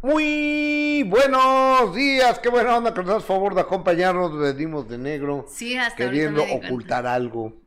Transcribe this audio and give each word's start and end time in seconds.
Muy 0.00 1.02
buenos 1.08 1.92
días, 1.94 2.38
qué 2.38 2.48
buena 2.48 2.76
onda 2.76 2.94
que 2.94 3.00
nos 3.02 3.08
das 3.14 3.24
favor 3.24 3.54
de 3.56 3.62
acompañarnos, 3.62 4.38
venimos 4.38 4.88
de 4.88 4.96
negro, 4.96 5.44
Sí, 5.48 5.76
hasta 5.76 5.96
queriendo 5.96 6.46
cuenta. 6.46 6.66
ocultar 6.68 7.06
algo. 7.06 7.60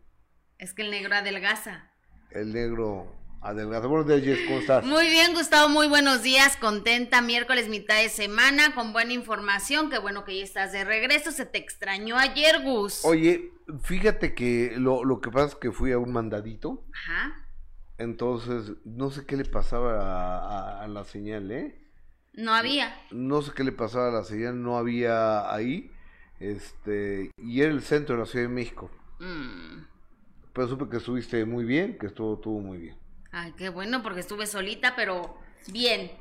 Es 0.58 0.74
que 0.74 0.84
el 0.84 0.92
negro 0.92 1.14
adelgaza. 1.14 1.92
El 2.30 2.54
negro 2.54 3.14
adelgazado. 3.42 3.90
Buenos 3.90 4.08
días, 4.24 4.40
¿cómo 4.48 4.60
estás? 4.60 4.86
Muy 4.86 5.08
bien, 5.10 5.34
Gustavo, 5.34 5.68
muy 5.68 5.88
buenos 5.90 6.24
días. 6.24 6.56
Contenta, 6.56 7.22
miércoles, 7.22 7.68
mitad 7.68 7.98
de 8.02 8.08
semana, 8.08 8.74
con 8.76 8.94
buena 8.94 9.12
información. 9.12 9.90
Qué 9.90 9.98
bueno 10.00 10.24
que 10.24 10.38
ya 10.38 10.44
estás 10.46 10.72
de 10.72 10.86
regreso. 10.86 11.32
Se 11.34 11.46
te 11.46 11.58
extrañó 11.58 12.18
ayer, 12.18 12.62
Gus. 12.64 13.04
Oye, 13.04 13.52
fíjate 13.84 14.34
que 14.34 14.74
lo, 14.78 15.04
lo 15.04 15.20
que 15.20 15.32
pasa 15.32 15.48
es 15.48 15.56
que 15.56 15.72
fui 15.74 15.92
a 15.92 15.98
un 15.98 16.14
mandadito, 16.14 16.86
Ajá. 16.94 17.34
entonces 17.98 18.72
no 18.86 19.12
sé 19.12 19.26
qué 19.26 19.36
le 19.36 19.44
pasaba 19.44 20.00
a, 20.00 20.38
a- 20.38 20.84
a 20.84 20.88
la 20.88 21.04
señal, 21.04 21.52
¿eh? 21.52 21.78
No 22.34 22.54
había. 22.54 22.96
No 23.12 23.42
sé 23.42 23.52
qué 23.56 23.64
le 23.64 23.72
pasaba 23.72 24.10
a 24.10 24.12
la 24.12 24.24
señal, 24.24 24.62
no 24.62 24.78
había 24.78 25.54
ahí, 25.54 25.92
este, 26.40 27.32
y 27.38 27.62
era 27.62 27.72
el 27.72 27.82
centro 27.82 28.16
de 28.16 28.22
la 28.22 28.26
Ciudad 28.26 28.48
de 28.48 28.54
México. 28.54 28.90
Mm. 29.20 29.84
Pero 30.54 30.68
supe 30.68 30.90
que 30.90 30.98
estuviste 30.98 31.46
muy 31.46 31.66
bien, 31.66 31.98
que 31.98 32.08
estuvo, 32.08 32.36
estuvo 32.36 32.60
muy 32.60 32.78
bien. 32.78 32.96
Ay, 33.32 33.54
qué 33.58 33.70
bueno, 33.70 34.04
porque 34.04 34.20
estuve 34.20 34.48
solita, 34.48 34.96
pero 34.96 35.38
bien. 35.68 36.12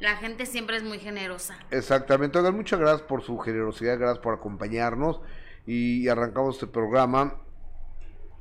La 0.00 0.16
gente 0.16 0.46
siempre 0.46 0.76
es 0.76 0.84
muy 0.84 0.98
generosa. 0.98 1.58
Exactamente, 1.70 2.38
oigan, 2.38 2.54
muchas 2.54 2.78
gracias 2.78 3.02
por 3.02 3.22
su 3.22 3.36
generosidad, 3.38 3.98
gracias 3.98 4.20
por 4.20 4.34
acompañarnos 4.34 5.20
y 5.66 6.08
arrancamos 6.08 6.54
este 6.54 6.68
programa 6.68 7.34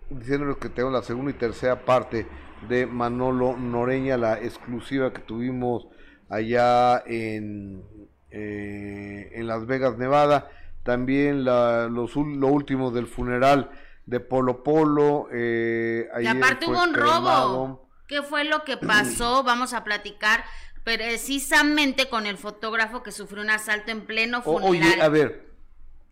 diciéndoles 0.10 0.58
que 0.58 0.70
tenemos 0.70 0.94
la 0.94 1.04
segunda 1.04 1.32
y 1.32 1.34
tercera 1.34 1.84
parte 1.84 2.28
de 2.70 2.86
Manolo 2.86 3.58
Noreña, 3.58 4.18
la 4.18 4.40
exclusiva 4.40 5.12
que 5.12 5.22
tuvimos 5.22 5.88
allá 6.30 7.04
en, 7.06 7.84
eh, 8.32 9.32
en 9.34 9.48
Las 9.48 9.66
Vegas, 9.66 9.98
Nevada, 9.98 10.50
también 10.84 11.44
la, 11.44 11.88
los, 11.90 12.16
lo 12.16 12.48
último 12.48 12.92
del 12.92 13.08
funeral 13.08 13.72
de 14.06 14.20
Polo 14.20 14.64
Polo. 14.64 15.28
Eh, 15.34 16.08
Y 16.22 16.28
aparte 16.28 16.66
hubo 16.66 16.82
un 16.84 16.94
cremado. 16.94 17.54
robo. 17.54 17.90
¿Qué 18.08 18.22
fue 18.22 18.44
lo 18.46 18.64
que 18.64 18.78
pasó? 18.78 19.44
Vamos 19.46 19.74
a 19.74 19.84
platicar 19.84 20.44
precisamente 20.84 22.08
con 22.10 22.26
el 22.26 22.38
fotógrafo 22.38 23.04
que 23.04 23.12
sufrió 23.12 23.44
un 23.44 23.50
asalto 23.50 23.92
en 23.92 24.02
pleno 24.06 24.42
O- 24.46 24.60
funeral. 24.60 24.70
oye, 24.94 25.02
a 25.02 25.10
ver, 25.10 25.48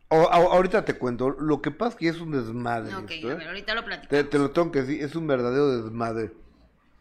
o- 0.10 0.30
a- 0.30 0.36
ahorita 0.56 0.84
te 0.84 0.96
cuento, 0.96 1.30
lo 1.30 1.62
que 1.62 1.72
pasa 1.72 1.92
es 1.92 1.96
que 1.96 2.08
es 2.10 2.20
un 2.20 2.32
desmadre. 2.32 2.94
Ok, 2.96 3.12
esto, 3.12 3.30
a 3.30 3.32
¿eh? 3.32 3.36
ver, 3.36 3.48
ahorita 3.48 3.74
lo 3.76 3.82
te, 3.82 3.88
platicamos. 3.88 4.30
te 4.30 4.38
lo 4.40 4.52
tengo 4.52 4.72
que 4.74 4.82
decir, 4.82 5.02
es 5.04 5.16
un 5.16 5.28
verdadero 5.28 5.82
desmadre. 5.82 6.34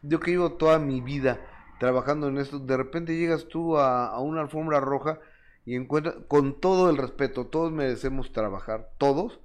Yo 0.03 0.21
que 0.21 0.31
llevo 0.31 0.53
toda 0.53 0.79
mi 0.79 1.01
vida 1.01 1.41
trabajando 1.85 2.29
en 2.29 2.39
esto, 2.39 2.59
de 2.59 2.77
repente 2.79 3.15
llegas 3.15 3.47
tú 3.47 3.77
a, 3.77 4.07
a 4.07 4.19
una 4.21 4.41
alfombra 4.41 4.81
roja 4.81 5.21
y 5.67 5.75
encuentras, 5.77 6.17
con 6.29 6.59
todo 6.59 6.89
el 6.89 6.97
respeto, 6.97 7.47
todos 7.47 7.71
merecemos 7.73 8.33
trabajar, 8.33 8.89
todos, 8.97 9.39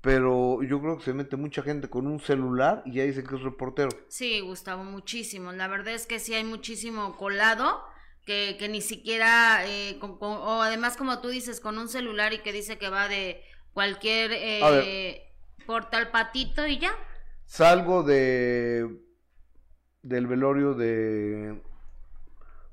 pero 0.00 0.62
yo 0.62 0.80
creo 0.80 0.98
que 0.98 1.04
se 1.04 1.12
mete 1.12 1.36
mucha 1.36 1.60
gente 1.62 1.88
con 1.88 2.06
un 2.06 2.20
celular 2.20 2.82
y 2.86 2.94
ya 2.94 3.02
dice 3.02 3.24
que 3.24 3.34
es 3.34 3.42
reportero. 3.42 3.88
Sí, 4.08 4.38
Gustavo, 4.40 4.84
muchísimo. 4.84 5.50
La 5.50 5.66
verdad 5.66 5.94
es 5.94 6.06
que 6.06 6.20
sí 6.20 6.34
hay 6.34 6.44
muchísimo 6.44 7.16
colado 7.16 7.82
que, 8.24 8.54
que 8.60 8.68
ni 8.68 8.80
siquiera, 8.80 9.66
eh, 9.66 9.98
con- 9.98 10.18
con- 10.18 10.38
o 10.38 10.62
además 10.62 10.96
como 10.96 11.20
tú 11.20 11.28
dices, 11.30 11.58
con 11.58 11.78
un 11.78 11.88
celular 11.88 12.32
y 12.32 12.38
que 12.38 12.52
dice 12.52 12.78
que 12.78 12.90
va 12.90 13.08
de 13.08 13.42
cualquier 13.74 14.30
eh, 14.34 15.22
portal 15.66 16.12
patito 16.12 16.64
y 16.68 16.78
ya. 16.78 16.92
Salgo 17.46 18.04
de 18.04 19.00
del 20.02 20.26
velorio 20.26 20.74
de 20.74 21.62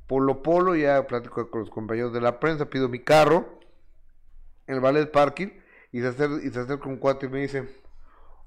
Polo 0.10 0.42
Polo, 0.42 0.76
ya 0.76 1.06
platico 1.06 1.52
con 1.52 1.62
los 1.62 1.70
compañeros 1.70 2.12
de 2.12 2.20
la 2.20 2.40
prensa, 2.40 2.68
pido 2.68 2.90
mi 2.90 2.98
carro 2.98 3.60
en 4.66 4.74
el 4.74 4.82
ballet 4.82 5.12
parking 5.12 5.50
y 5.92 6.02
se 6.02 6.08
acerca, 6.08 6.44
y 6.44 6.50
se 6.50 6.60
acerca 6.60 6.90
un 6.90 6.98
cuate 6.98 7.28
y 7.28 7.30
me 7.30 7.42
dice, 7.42 7.70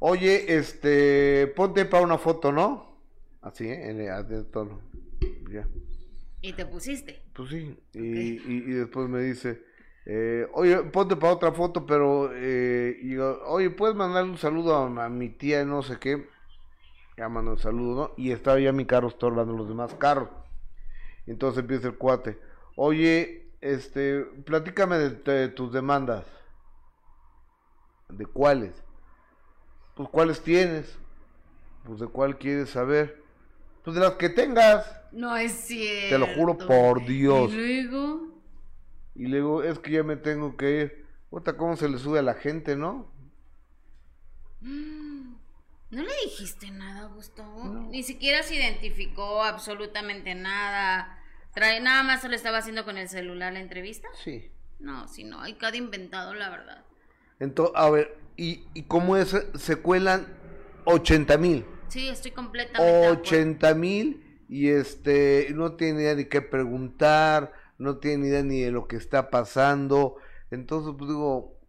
oye, 0.01 0.57
este, 0.57 1.47
ponte 1.55 1.85
para 1.85 2.03
una 2.03 2.19
foto, 2.19 2.51
¿no? 2.51 2.97
Así, 3.43 3.69
¿eh? 3.69 3.91
En 3.91 4.01
el- 4.01 4.47
tono. 4.51 4.81
Ya. 5.53 5.69
Y 6.41 6.53
te 6.53 6.67
pusiste. 6.67 7.23
Pues 7.33 7.51
sí, 7.51 7.79
y, 7.93 8.01
y- 8.01 8.65
y 8.67 8.73
después 8.73 9.09
me 9.09 9.21
dice, 9.21 9.63
eh, 10.05 10.49
oye, 10.55 10.79
ponte 10.83 11.15
para 11.15 11.33
otra 11.35 11.53
foto, 11.53 11.87
pero, 11.87 12.31
eh, 12.35 12.97
y 13.03 13.11
digo, 13.11 13.41
oye, 13.47 13.71
¿puedes 13.71 13.95
mandarle 13.95 14.33
un 14.33 14.39
saludo 14.39 14.75
a, 14.75 15.05
a 15.05 15.09
mi 15.09 15.29
tía, 15.29 15.65
no 15.65 15.83
sé 15.85 16.01
qué? 16.01 16.27
Ya 17.17 17.29
mandó 17.29 17.53
un 17.53 17.59
saludo, 17.59 17.95
¿no? 17.95 18.15
Y 18.17 18.33
estaba 18.33 18.59
ya 18.59 18.73
mi 18.73 18.85
carro 18.85 19.07
estorbando 19.07 19.53
los 19.53 19.69
demás 19.69 19.95
carros. 19.95 20.42
Entonces 21.27 21.61
empieza 21.61 21.89
el 21.89 21.97
cuate, 21.97 22.39
oye, 22.77 23.51
este, 23.61 24.23
platícame 24.45 24.99
de, 24.99 25.11
de 25.11 25.49
tus 25.49 25.73
demandas. 25.73 26.27
¿De 28.09 28.27
cuáles? 28.27 28.75
Pues, 29.95 30.09
¿cuáles 30.09 30.41
tienes? 30.43 30.99
Pues, 31.85 32.01
¿de 32.01 32.07
cuál 32.07 32.39
quieres 32.39 32.71
saber? 32.71 33.23
Pues, 33.85 33.95
de 33.95 34.03
las 34.03 34.13
que 34.13 34.29
tengas. 34.29 35.01
No 35.13 35.37
es 35.37 35.53
cierto. 35.53 36.09
Te 36.11 36.19
lo 36.19 36.27
juro 36.35 36.59
por 36.59 37.05
Dios. 37.05 37.53
Y 37.53 37.57
luego. 37.57 38.21
Y 39.15 39.27
luego, 39.27 39.63
es 39.63 39.79
que 39.79 39.93
ya 39.93 40.03
me 40.03 40.17
tengo 40.17 40.57
que 40.57 40.81
ir. 40.81 41.07
Otra, 41.31 41.57
¿cómo 41.57 41.77
se 41.77 41.89
le 41.89 41.99
sube 41.99 42.19
a 42.19 42.23
la 42.23 42.35
gente, 42.35 42.77
no? 42.77 43.11
Mm, 44.61 45.12
¿No 45.93 46.03
le 46.03 46.13
dijiste 46.25 46.71
nada, 46.71 47.07
Gustavo? 47.09 47.65
No. 47.65 47.91
Ni 47.91 48.03
siquiera 48.03 48.43
se 48.43 48.55
identificó 48.55 49.43
absolutamente 49.43 50.35
nada. 50.35 51.23
Trae, 51.55 51.83
nada 51.83 52.03
más 52.03 52.23
se 52.23 52.31
lo 52.31 52.35
estaba 52.35 52.59
haciendo 52.59 52.87
con 52.87 52.97
el 52.97 53.11
celular 53.11 53.53
la 53.53 53.61
entrevista. 53.61 54.09
Sí. 54.25 54.51
No, 54.81 55.07
si 55.07 55.23
no, 55.23 55.43
hay 55.43 55.53
cada 55.55 55.77
inventado, 55.77 56.33
la 56.33 56.49
verdad. 56.49 56.83
Entonces, 57.41 57.75
a 57.77 57.91
ver, 57.91 58.17
¿y, 58.39 58.65
y 58.73 58.85
cómo 58.85 59.19
es? 59.19 59.37
Se 59.55 59.77
cuelan 59.77 60.27
80 60.87 61.37
mil. 61.37 61.67
Sí, 61.89 62.09
estoy 62.09 62.31
completamente. 62.31 62.91
de 62.91 63.05
acuerdo. 63.05 63.21
80 63.21 63.75
mil 63.75 64.45
y 64.49 64.71
este, 64.71 65.49
no 65.55 65.77
tiene 65.77 66.01
idea 66.01 66.15
ni 66.15 66.25
qué 66.25 66.41
preguntar, 66.41 67.53
no 67.77 67.99
tiene 67.99 68.29
idea 68.29 68.43
ni 68.43 68.63
de 68.63 68.71
lo 68.71 68.89
que 68.89 68.97
está 68.97 69.29
pasando. 69.29 70.17
Entonces, 70.51 70.95
pues 70.97 71.11
digo, 71.11 71.61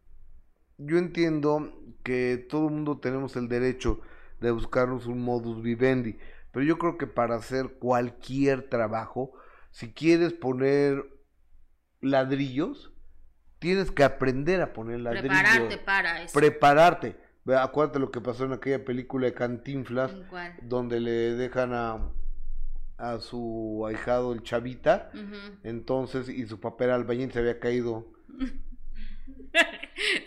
yo 0.77 0.97
entiendo 0.97 1.77
que 2.05 2.37
todo 2.49 2.67
el 2.69 2.73
mundo 2.73 2.99
tenemos 2.99 3.35
el 3.35 3.49
derecho 3.49 3.99
de 4.43 4.51
buscarnos 4.51 5.07
un 5.07 5.21
modus 5.21 5.61
vivendi, 5.63 6.17
pero 6.51 6.65
yo 6.65 6.77
creo 6.77 6.97
que 6.97 7.07
para 7.07 7.35
hacer 7.35 7.75
cualquier 7.79 8.69
trabajo, 8.69 9.31
si 9.71 9.93
quieres 9.93 10.33
poner 10.33 11.03
ladrillos, 12.01 12.91
tienes 13.59 13.89
que 13.89 14.03
aprender 14.03 14.61
a 14.61 14.73
poner 14.73 14.99
ladrillos. 14.99 15.29
Prepararte 15.37 15.77
para 15.77 16.23
eso. 16.23 16.33
Prepararte. 16.37 17.15
Acuérdate 17.57 17.99
lo 17.99 18.11
que 18.11 18.19
pasó 18.21 18.43
en 18.45 18.53
aquella 18.53 18.83
película 18.83 19.27
de 19.27 19.33
Cantinflas, 19.33 20.13
donde 20.61 20.99
le 20.99 21.11
dejan 21.35 21.73
a, 21.73 22.11
a 22.97 23.19
su 23.19 23.85
ahijado 23.87 24.33
el 24.33 24.43
chavita, 24.43 25.09
entonces, 25.63 26.27
y 26.27 26.45
su 26.47 26.59
papel 26.59 26.91
albañil 26.91 27.31
se 27.31 27.39
había 27.39 27.59
caído, 27.59 28.11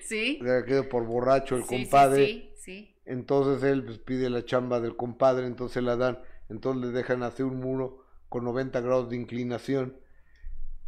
¿Sí? 0.03 0.39
se 0.43 0.51
había 0.51 0.65
caído 0.65 0.89
por 0.89 1.05
borracho 1.05 1.57
el 1.57 1.65
Sí, 1.65 1.69
sí, 1.69 1.83
compadre, 1.83 2.27
Sí, 2.27 2.51
sí. 2.57 2.96
Entonces 3.07 3.63
él 3.63 3.85
pues, 3.85 3.99
pide 3.99 4.29
la 4.29 4.45
chamba 4.45 4.81
del 4.81 4.97
compadre, 4.97 5.47
entonces 5.47 5.83
la 5.83 5.97
dan, 5.97 6.19
entonces 6.49 6.83
le 6.87 6.93
dejan 6.93 7.23
hacer 7.23 7.47
un 7.47 7.61
muro 7.61 8.05
con 8.29 8.45
90 8.45 8.81
grados 8.81 9.09
de 9.09 9.17
inclinación 9.17 9.97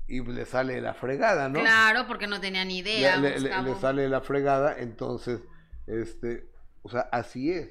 y 0.06 0.22
le 0.22 0.44
sale 0.46 0.80
la 0.80 0.94
fregada, 0.94 1.48
¿no? 1.48 1.60
Claro, 1.60 2.06
porque 2.06 2.26
no 2.26 2.40
tenía 2.40 2.64
ni 2.64 2.78
idea. 2.78 3.16
le, 3.16 3.74
sale 3.76 4.08
la 4.08 4.20
fregada, 4.20 4.78
entonces, 4.78 5.40
este, 5.86 6.50
o 6.82 6.88
sea, 6.88 7.02
así 7.12 7.52
es. 7.52 7.70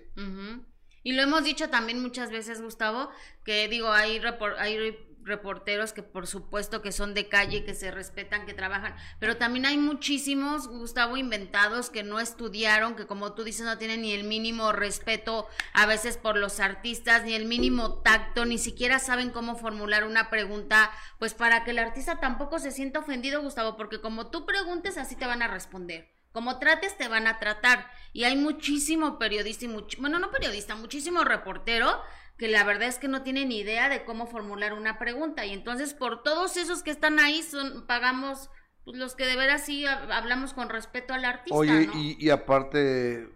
Y 1.03 1.13
lo 1.13 1.23
hemos 1.23 1.43
dicho 1.43 1.69
también 1.69 2.01
muchas 2.01 2.31
veces, 2.31 2.61
Gustavo, 2.61 3.09
que 3.43 3.67
digo, 3.67 3.91
hay, 3.91 4.19
repor- 4.19 4.55
hay 4.59 4.95
reporteros 5.27 5.93
que 5.93 6.01
por 6.03 6.25
supuesto 6.25 6.81
que 6.81 6.91
son 6.91 7.13
de 7.13 7.27
calle, 7.27 7.63
que 7.65 7.75
se 7.75 7.91
respetan, 7.91 8.45
que 8.45 8.53
trabajan, 8.53 8.95
pero 9.19 9.37
también 9.37 9.65
hay 9.65 9.77
muchísimos, 9.77 10.67
Gustavo, 10.67 11.17
inventados 11.17 11.89
que 11.89 12.03
no 12.03 12.19
estudiaron, 12.19 12.95
que 12.95 13.05
como 13.05 13.33
tú 13.33 13.43
dices 13.43 13.65
no 13.65 13.77
tienen 13.77 14.01
ni 14.01 14.13
el 14.13 14.23
mínimo 14.23 14.71
respeto 14.71 15.47
a 15.73 15.85
veces 15.85 16.17
por 16.17 16.37
los 16.37 16.59
artistas, 16.59 17.23
ni 17.23 17.33
el 17.33 17.45
mínimo 17.45 17.99
tacto, 18.01 18.45
ni 18.45 18.57
siquiera 18.57 18.99
saben 18.99 19.29
cómo 19.29 19.55
formular 19.55 20.03
una 20.05 20.29
pregunta, 20.29 20.91
pues 21.19 21.33
para 21.33 21.63
que 21.63 21.71
el 21.71 21.79
artista 21.79 22.19
tampoco 22.19 22.59
se 22.59 22.71
sienta 22.71 22.99
ofendido, 22.99 23.41
Gustavo, 23.41 23.77
porque 23.77 24.01
como 24.01 24.27
tú 24.27 24.45
preguntes, 24.45 24.97
así 24.97 25.15
te 25.15 25.27
van 25.27 25.41
a 25.41 25.47
responder. 25.47 26.15
Como 26.31 26.59
trates, 26.59 26.95
te 26.97 27.07
van 27.07 27.25
a 27.25 27.39
tratar. 27.39 27.89
Y 28.13 28.25
hay 28.25 28.35
muchísimo 28.35 29.17
periodista 29.17 29.65
y 29.65 29.69
much- 29.69 29.97
bueno, 29.99 30.19
no 30.19 30.29
periodista, 30.29 30.75
muchísimo 30.75 31.23
reportero 31.23 31.99
que 32.37 32.47
la 32.47 32.63
verdad 32.63 32.87
es 32.87 32.99
que 32.99 33.07
no 33.07 33.23
tienen 33.23 33.49
ni 33.49 33.59
idea 33.59 33.89
de 33.89 34.05
cómo 34.05 34.27
formular 34.27 34.73
una 34.73 34.99
pregunta. 34.99 35.45
Y 35.45 35.53
entonces, 35.53 35.93
por 35.93 36.23
todos 36.23 36.57
esos 36.57 36.83
que 36.83 36.91
están 36.91 37.19
ahí, 37.19 37.41
son, 37.43 37.85
pagamos 37.87 38.49
pues, 38.85 38.97
los 38.97 39.15
que 39.15 39.25
de 39.25 39.35
veras 39.35 39.65
sí 39.65 39.83
hab- 39.85 40.11
hablamos 40.11 40.53
con 40.53 40.69
respeto 40.69 41.13
al 41.13 41.25
artista. 41.25 41.55
Oye, 41.57 41.87
¿no? 41.87 41.93
y, 41.95 42.15
y 42.19 42.29
aparte, 42.29 43.27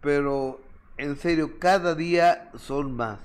pero 0.00 0.60
en 0.96 1.16
serio, 1.16 1.58
cada 1.58 1.94
día 1.94 2.50
son 2.56 2.94
más. 2.96 3.20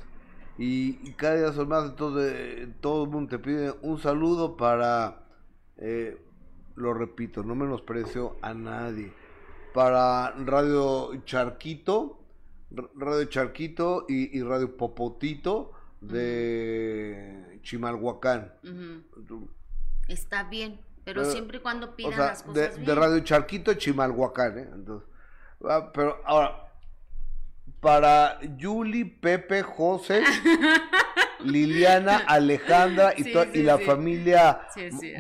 Y, 0.57 1.11
cada 1.13 1.35
día 1.35 1.51
son 1.53 1.69
más, 1.69 1.85
entonces 1.85 2.67
todo 2.79 3.05
el 3.05 3.09
mundo 3.09 3.37
te 3.37 3.39
pide 3.43 3.73
un 3.81 3.99
saludo 3.99 4.55
para, 4.55 5.23
eh, 5.77 6.21
lo 6.75 6.93
repito, 6.93 7.43
no 7.43 7.55
menosprecio 7.55 8.37
a 8.41 8.53
nadie, 8.53 9.11
para 9.73 10.31
Radio 10.45 11.15
Charquito, 11.25 12.22
Radio 12.95 13.25
Charquito 13.25 14.05
y, 14.07 14.41
Radio 14.41 14.75
Popotito 14.75 15.71
de 16.01 17.59
Chimalhuacán. 17.61 18.53
Está 20.07 20.43
bien, 20.43 20.79
pero, 21.03 21.25
siempre 21.25 21.57
y 21.57 21.61
cuando 21.61 21.95
pidan 21.95 22.17
las 22.17 22.43
cosas 22.43 22.75
de, 22.75 22.85
de 22.85 22.95
Radio 22.95 23.19
Charquito 23.21 23.73
Chimalhuacán, 23.73 24.57
¿eh? 24.57 24.69
Entonces, 24.73 25.07
ah, 25.69 25.91
pero 25.93 26.19
ahora, 26.25 26.71
para 27.79 28.39
Yuli, 28.57 29.05
Pepe, 29.05 29.61
José, 29.61 30.23
Liliana, 31.43 32.23
Alejandra 32.27 33.13
y, 33.15 33.29
y 33.57 33.63
la 33.63 33.77
familia 33.77 34.61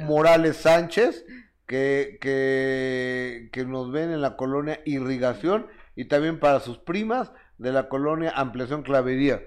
Morales 0.05 0.57
Sánchez 0.57 1.25
que, 1.67 2.17
que, 2.21 3.49
que 3.51 3.65
nos 3.65 3.91
ven 3.91 4.11
en 4.11 4.21
la 4.21 4.35
colonia 4.35 4.81
Irrigación 4.85 5.67
y 5.95 6.05
también 6.05 6.39
para 6.39 6.59
sus 6.59 6.77
primas 6.77 7.31
de 7.63 7.71
la 7.71 7.87
colonia 7.87 8.33
Ampliación 8.35 8.83
Clavería. 8.83 9.41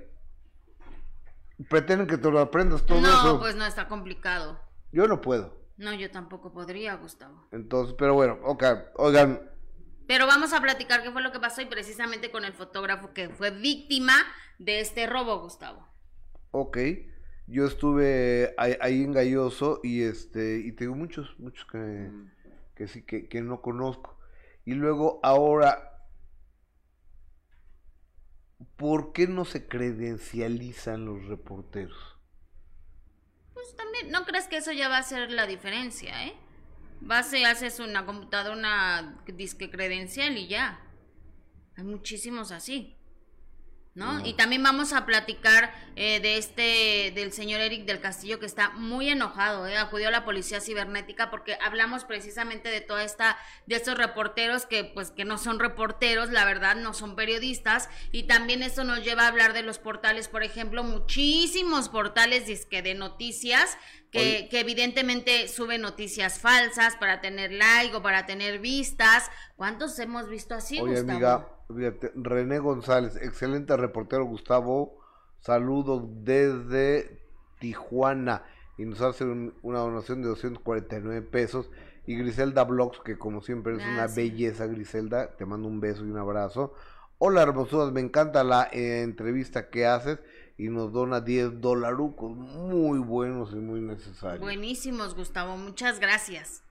Pretenden 1.69 2.07
que 2.07 2.17
te 2.17 2.31
lo 2.31 2.41
aprendas 2.41 2.85
todo 2.87 2.99
eso. 2.99 3.35
No, 3.35 3.39
pues 3.39 3.55
no, 3.55 3.67
está 3.67 3.89
complicado. 3.89 4.59
Yo 4.91 5.07
no 5.07 5.21
puedo. 5.21 5.55
No, 5.77 5.93
yo 5.93 6.11
tampoco 6.11 6.53
podría, 6.53 6.95
Gustavo. 6.95 7.47
Entonces, 7.53 7.95
pero 7.99 8.15
bueno, 8.15 8.39
ok, 8.43 8.65
oigan, 8.97 9.41
pero 10.07 10.27
vamos 10.27 10.53
a 10.55 10.61
platicar 10.63 11.03
qué 11.03 11.11
fue 11.11 11.21
lo 11.21 11.33
que 11.33 11.41
pasó 11.41 11.61
y 11.61 11.67
precisamente 11.67 12.31
con 12.31 12.45
el 12.45 12.55
fotógrafo 12.55 13.13
que 13.13 13.29
fue 13.29 13.51
víctima 13.51 14.15
de 14.59 14.81
este 14.81 15.07
robo, 15.07 15.41
Gustavo. 15.41 15.87
Ok, 16.53 16.79
yo 17.47 17.67
estuve 17.67 18.55
ahí, 18.57 19.03
en 19.03 19.13
Galloso 19.13 19.81
y 19.83 20.03
este 20.03 20.61
y 20.61 20.73
tengo 20.73 20.95
muchos, 20.95 21.39
muchos 21.39 21.67
que, 21.67 21.79
mm. 21.79 22.31
que 22.77 22.89
sí, 22.89 23.03
que, 23.03 23.29
que 23.29 23.43
no 23.43 23.61
conozco. 23.61 24.17
Y 24.65 24.73
luego 24.73 25.21
ahora, 25.23 25.96
¿por 28.77 29.13
qué 29.13 29.27
no 29.27 29.45
se 29.45 29.67
credencializan 29.67 31.05
los 31.05 31.25
reporteros? 31.27 32.19
Pues 33.55 33.75
también, 33.77 34.11
¿no 34.11 34.25
crees 34.25 34.49
que 34.49 34.59
eso 34.59 34.73
ya 34.73 34.89
va 34.89 34.99
a 34.99 35.03
ser 35.03 35.31
la 35.31 35.47
diferencia, 35.47 36.27
eh? 36.27 36.35
Vas 37.01 37.33
y 37.33 37.45
haces 37.45 37.81
una 37.81 38.07
computadora, 38.07 38.57
una 38.57 39.23
disque 39.27 39.71
credencial 39.71 40.37
y 40.37 40.49
ya. 40.49 40.81
Hay 41.77 41.85
muchísimos 41.85 42.53
así. 42.53 42.97
¿No? 43.97 44.25
Y 44.27 44.35
también 44.35 44.63
vamos 44.63 44.93
a 44.93 45.07
platicar 45.07 45.73
eh, 45.97 46.21
de 46.21 46.37
este, 46.37 47.13
del 47.15 47.33
señor 47.33 47.63
Eric 47.63 47.87
del 47.87 48.01
Castillo, 48.01 48.39
que 48.39 48.45
está 48.45 48.69
muy 48.71 49.09
enojado, 49.09 49.67
¿eh? 49.67 49.79
acudió 49.79 50.09
a 50.09 50.11
la 50.11 50.27
policía 50.27 50.61
cibernética 50.61 51.31
porque 51.31 51.57
hablamos 51.65 52.05
precisamente 52.05 52.69
de 52.69 52.83
toda 52.83 53.05
esta, 53.05 53.39
de 53.65 53.77
estos 53.77 53.97
reporteros 53.97 54.67
que, 54.67 54.85
pues, 54.85 55.11
que 55.11 55.25
no 55.25 55.39
son 55.39 55.59
reporteros, 55.59 56.31
la 56.31 56.45
verdad, 56.45 56.77
no 56.77 56.93
son 56.93 57.17
periodistas, 57.17 57.89
y 58.13 58.25
también 58.25 58.63
esto 58.63 58.85
nos 58.85 59.03
lleva 59.03 59.25
a 59.25 59.29
hablar 59.29 59.55
de 59.55 59.63
los 59.63 59.79
portales, 59.79 60.29
por 60.29 60.43
ejemplo, 60.43 60.85
muchísimos 60.85 61.89
portales 61.89 62.47
de 62.47 62.95
noticias 62.95 63.79
que, 64.11 64.49
que, 64.51 64.61
evidentemente 64.61 65.49
suben 65.49 65.81
noticias 65.81 66.39
falsas 66.39 66.97
para 66.97 67.23
tener 67.23 67.51
like 67.51 67.97
o 67.97 68.03
para 68.03 68.27
tener 68.27 68.59
vistas. 68.59 69.31
¿Cuántos 69.57 69.99
hemos 69.99 70.29
visto 70.29 70.55
así, 70.55 70.81
Oye, 70.81 70.99
amiga, 70.99 71.56
René 71.69 72.59
González, 72.59 73.17
excelente 73.17 73.77
reportero 73.77 74.25
Gustavo, 74.25 74.99
saludos 75.41 76.05
desde 76.25 77.21
Tijuana 77.59 78.45
y 78.79 78.85
nos 78.85 79.01
hace 79.01 79.25
una 79.25 79.79
donación 79.79 80.23
de 80.23 80.29
249 80.29 81.23
pesos. 81.23 81.71
Y 82.07 82.15
Griselda 82.17 82.63
Blogs, 82.63 83.01
que 83.01 83.19
como 83.19 83.41
siempre 83.41 83.75
es 83.75 83.83
una 83.85 84.07
belleza, 84.07 84.67
Griselda, 84.67 85.37
te 85.37 85.45
mando 85.45 85.67
un 85.67 85.81
beso 85.81 86.05
y 86.05 86.11
un 86.11 86.19
abrazo. 86.19 86.73
Hola 87.19 87.43
hermosuras, 87.43 87.91
me 87.93 88.01
encanta 88.01 88.45
la 88.45 88.69
eh, 88.73 89.03
entrevista 89.03 89.71
que 89.71 89.87
haces 89.87 90.21
y 90.59 90.69
nos 90.69 90.93
dona 90.93 91.21
10 91.21 91.61
dolarucos 91.61 92.37
muy 92.37 92.99
buenos 92.99 93.53
y 93.53 93.57
muy 93.57 93.81
necesarios. 93.81 94.41
Buenísimos, 94.41 95.15
Gustavo, 95.15 95.57
muchas 95.57 95.99
gracias. 95.99 96.63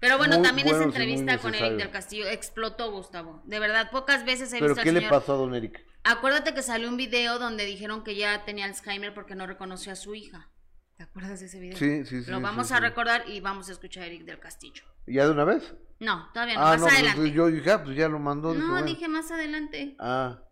Pero 0.00 0.16
bueno, 0.16 0.40
también 0.40 0.66
esa 0.66 0.82
entrevista 0.82 1.36
con 1.38 1.54
Eric 1.54 1.76
del 1.76 1.90
Castillo 1.90 2.26
explotó, 2.26 2.90
Gustavo. 2.90 3.42
De 3.44 3.58
verdad, 3.58 3.90
pocas 3.90 4.24
veces 4.24 4.50
he 4.52 4.56
visto 4.56 4.74
¿Pero 4.74 4.82
qué 4.82 4.92
le 4.92 5.08
pasó 5.08 5.34
a 5.34 5.36
don 5.36 5.54
Eric? 5.54 5.84
Acuérdate 6.04 6.54
que 6.54 6.62
salió 6.62 6.88
un 6.88 6.96
video 6.96 7.38
donde 7.38 7.66
dijeron 7.66 8.02
que 8.02 8.16
ya 8.16 8.44
tenía 8.46 8.64
Alzheimer 8.64 9.12
porque 9.12 9.34
no 9.34 9.46
reconoció 9.46 9.92
a 9.92 9.96
su 9.96 10.14
hija. 10.14 10.48
¿Te 10.96 11.04
acuerdas 11.04 11.40
de 11.40 11.46
ese 11.46 11.60
video? 11.60 11.76
Sí, 11.76 12.06
sí, 12.06 12.22
sí. 12.24 12.30
Lo 12.30 12.40
vamos 12.40 12.72
a 12.72 12.80
recordar 12.80 13.28
y 13.28 13.40
vamos 13.40 13.68
a 13.68 13.72
escuchar 13.72 14.04
a 14.04 14.06
Eric 14.06 14.24
del 14.24 14.38
Castillo. 14.38 14.82
¿Ya 15.06 15.26
de 15.26 15.32
una 15.32 15.44
vez? 15.44 15.74
No, 15.98 16.28
todavía 16.32 16.54
no, 16.54 16.60
ah, 16.60 16.70
más 16.72 16.80
pues, 16.80 16.94
adelante. 16.94 17.32
yo 17.32 17.46
dije, 17.48 17.70
ah, 17.70 17.84
pues 17.84 17.96
ya 17.96 18.08
lo 18.08 18.18
mandó. 18.18 18.54
No, 18.54 18.82
dije 18.82 19.06
más 19.06 19.30
adelante. 19.30 19.96
Ah. 19.98 20.42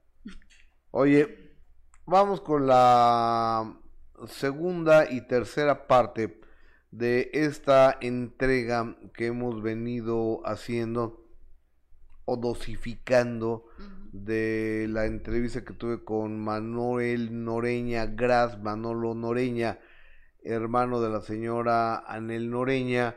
Oye, 0.90 1.54
vamos 2.04 2.42
con 2.42 2.66
la 2.66 3.78
segunda 4.26 5.10
y 5.10 5.26
tercera 5.26 5.86
parte 5.86 6.28
de 6.90 7.30
esta 7.34 7.98
entrega 8.00 8.96
que 9.14 9.26
hemos 9.26 9.62
venido 9.62 10.40
haciendo 10.44 11.24
o 12.24 12.36
dosificando 12.36 13.66
de 14.12 14.86
la 14.88 15.06
entrevista 15.06 15.64
que 15.64 15.74
tuve 15.74 16.04
con 16.04 16.38
Manuel 16.40 17.44
Noreña 17.44 18.06
Gras, 18.06 18.60
Manolo 18.62 19.14
Noreña, 19.14 19.78
hermano 20.42 21.00
de 21.00 21.10
la 21.10 21.20
señora 21.20 21.98
Anel 21.98 22.50
Noreña, 22.50 23.16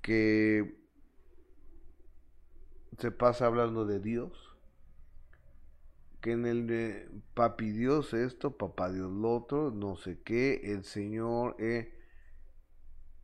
que 0.00 0.80
se 2.98 3.10
pasa 3.12 3.46
hablando 3.46 3.86
de 3.86 4.00
Dios, 4.00 4.56
que 6.20 6.32
en 6.32 6.46
el 6.46 6.66
de 6.66 7.08
papi 7.34 7.70
Dios 7.70 8.14
esto, 8.14 8.56
papá 8.56 8.90
Dios 8.90 9.10
lo 9.10 9.36
otro, 9.36 9.70
no 9.70 9.96
sé 9.96 10.20
qué, 10.22 10.60
el 10.64 10.84
Señor... 10.84 11.56
Eh, 11.60 12.01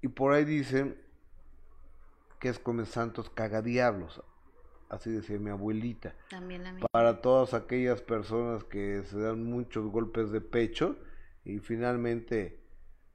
y 0.00 0.08
por 0.08 0.32
ahí 0.32 0.44
dicen 0.44 0.96
que 2.38 2.48
es 2.48 2.58
come 2.58 2.86
santos 2.86 3.30
cagadiablos. 3.30 4.22
Así 4.88 5.10
decía 5.10 5.38
mi 5.38 5.50
abuelita. 5.50 6.14
También 6.30 6.62
Para 6.92 7.20
todas 7.20 7.52
aquellas 7.52 8.00
personas 8.00 8.64
que 8.64 9.02
se 9.04 9.18
dan 9.18 9.44
muchos 9.44 9.90
golpes 9.90 10.30
de 10.30 10.40
pecho 10.40 10.96
y 11.44 11.58
finalmente 11.58 12.60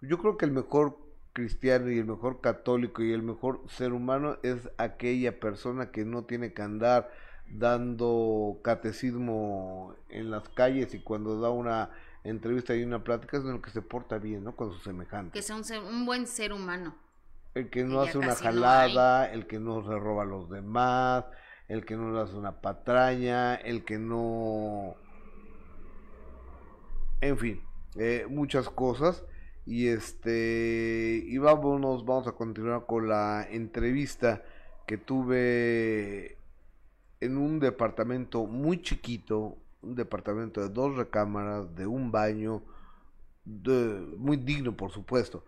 yo 0.02 0.20
creo 0.20 0.38
que 0.38 0.46
el 0.46 0.52
mejor 0.52 0.98
cristiano 1.34 1.90
y 1.90 1.98
el 1.98 2.06
mejor 2.06 2.42
católico 2.42 3.02
y 3.02 3.12
el 3.12 3.24
mejor 3.24 3.62
ser 3.68 3.94
humano 3.94 4.38
es 4.44 4.70
aquella 4.78 5.40
persona 5.40 5.90
que 5.90 6.06
no 6.06 6.26
tiene 6.26 6.54
que 6.54 6.62
andar 6.62 7.12
dando 7.50 8.60
catecismo 8.64 9.96
en 10.10 10.30
las 10.30 10.48
calles 10.50 10.94
y 10.94 11.00
cuando 11.00 11.40
da 11.40 11.50
una 11.50 11.90
entrevista 12.24 12.76
y 12.76 12.84
una 12.84 13.04
plática 13.04 13.38
es 13.38 13.44
en 13.44 13.54
lo 13.54 13.62
que 13.62 13.72
se 13.72 13.82
porta 13.82 14.18
bien, 14.18 14.44
¿no? 14.44 14.56
Con 14.56 14.72
sus 14.72 14.84
semejantes. 14.84 15.34
Que 15.34 15.42
sea 15.42 15.56
un, 15.56 15.88
un 15.88 16.06
buen 16.06 16.28
ser 16.28 16.54
humano. 16.54 16.96
El 17.54 17.70
que 17.70 17.84
no 17.84 18.02
hace 18.02 18.18
una 18.18 18.36
jalada, 18.36 19.32
el 19.32 19.46
que 19.46 19.60
no 19.60 19.84
se 19.84 19.98
roba 20.00 20.24
a 20.24 20.26
los 20.26 20.50
demás, 20.50 21.26
el 21.68 21.86
que 21.86 21.96
no 21.96 22.12
le 22.12 22.22
hace 22.22 22.36
una 22.36 22.62
patraña, 22.62 23.56
el 23.56 23.84
que 23.86 24.00
no... 24.00 24.96
En 27.22 27.38
fin, 27.38 27.62
eh, 27.96 28.26
muchas 28.30 28.70
cosas. 28.70 29.24
Y 29.66 29.88
este, 29.88 31.24
y 31.26 31.38
vámonos, 31.38 32.06
vamos 32.06 32.28
a 32.28 32.34
continuar 32.34 32.86
con 32.86 33.08
la 33.08 33.48
entrevista 33.50 34.44
que 34.86 34.98
tuve 34.98 36.38
en 37.22 37.38
un 37.38 37.60
departamento 37.60 38.46
muy 38.46 38.82
chiquito, 38.82 39.58
un 39.84 39.96
departamento 39.96 40.62
de 40.62 40.70
dos 40.70 40.96
recámaras, 40.96 41.76
de 41.76 41.86
un 41.86 42.12
baño, 42.12 42.64
de, 43.46 44.16
muy 44.18 44.38
digno 44.38 44.76
por 44.76 44.92
supuesto, 44.92 45.44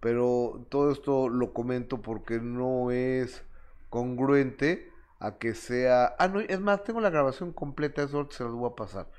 pero 0.00 0.66
todo 0.70 0.90
esto 0.92 1.28
lo 1.28 1.52
comento 1.52 2.00
porque 2.00 2.40
no 2.40 2.90
es 2.90 3.44
congruente 3.90 4.90
a 5.18 5.36
que 5.36 5.54
sea... 5.54 6.14
Ah, 6.18 6.28
no, 6.28 6.40
es 6.40 6.60
más, 6.60 6.84
tengo 6.84 7.00
la 7.00 7.10
grabación 7.10 7.52
completa, 7.52 8.02
eso 8.02 8.26
se 8.30 8.44
las 8.44 8.52
voy 8.52 8.70
a 8.70 8.76
pasar. 8.76 9.10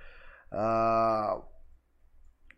Ah, 0.52 1.42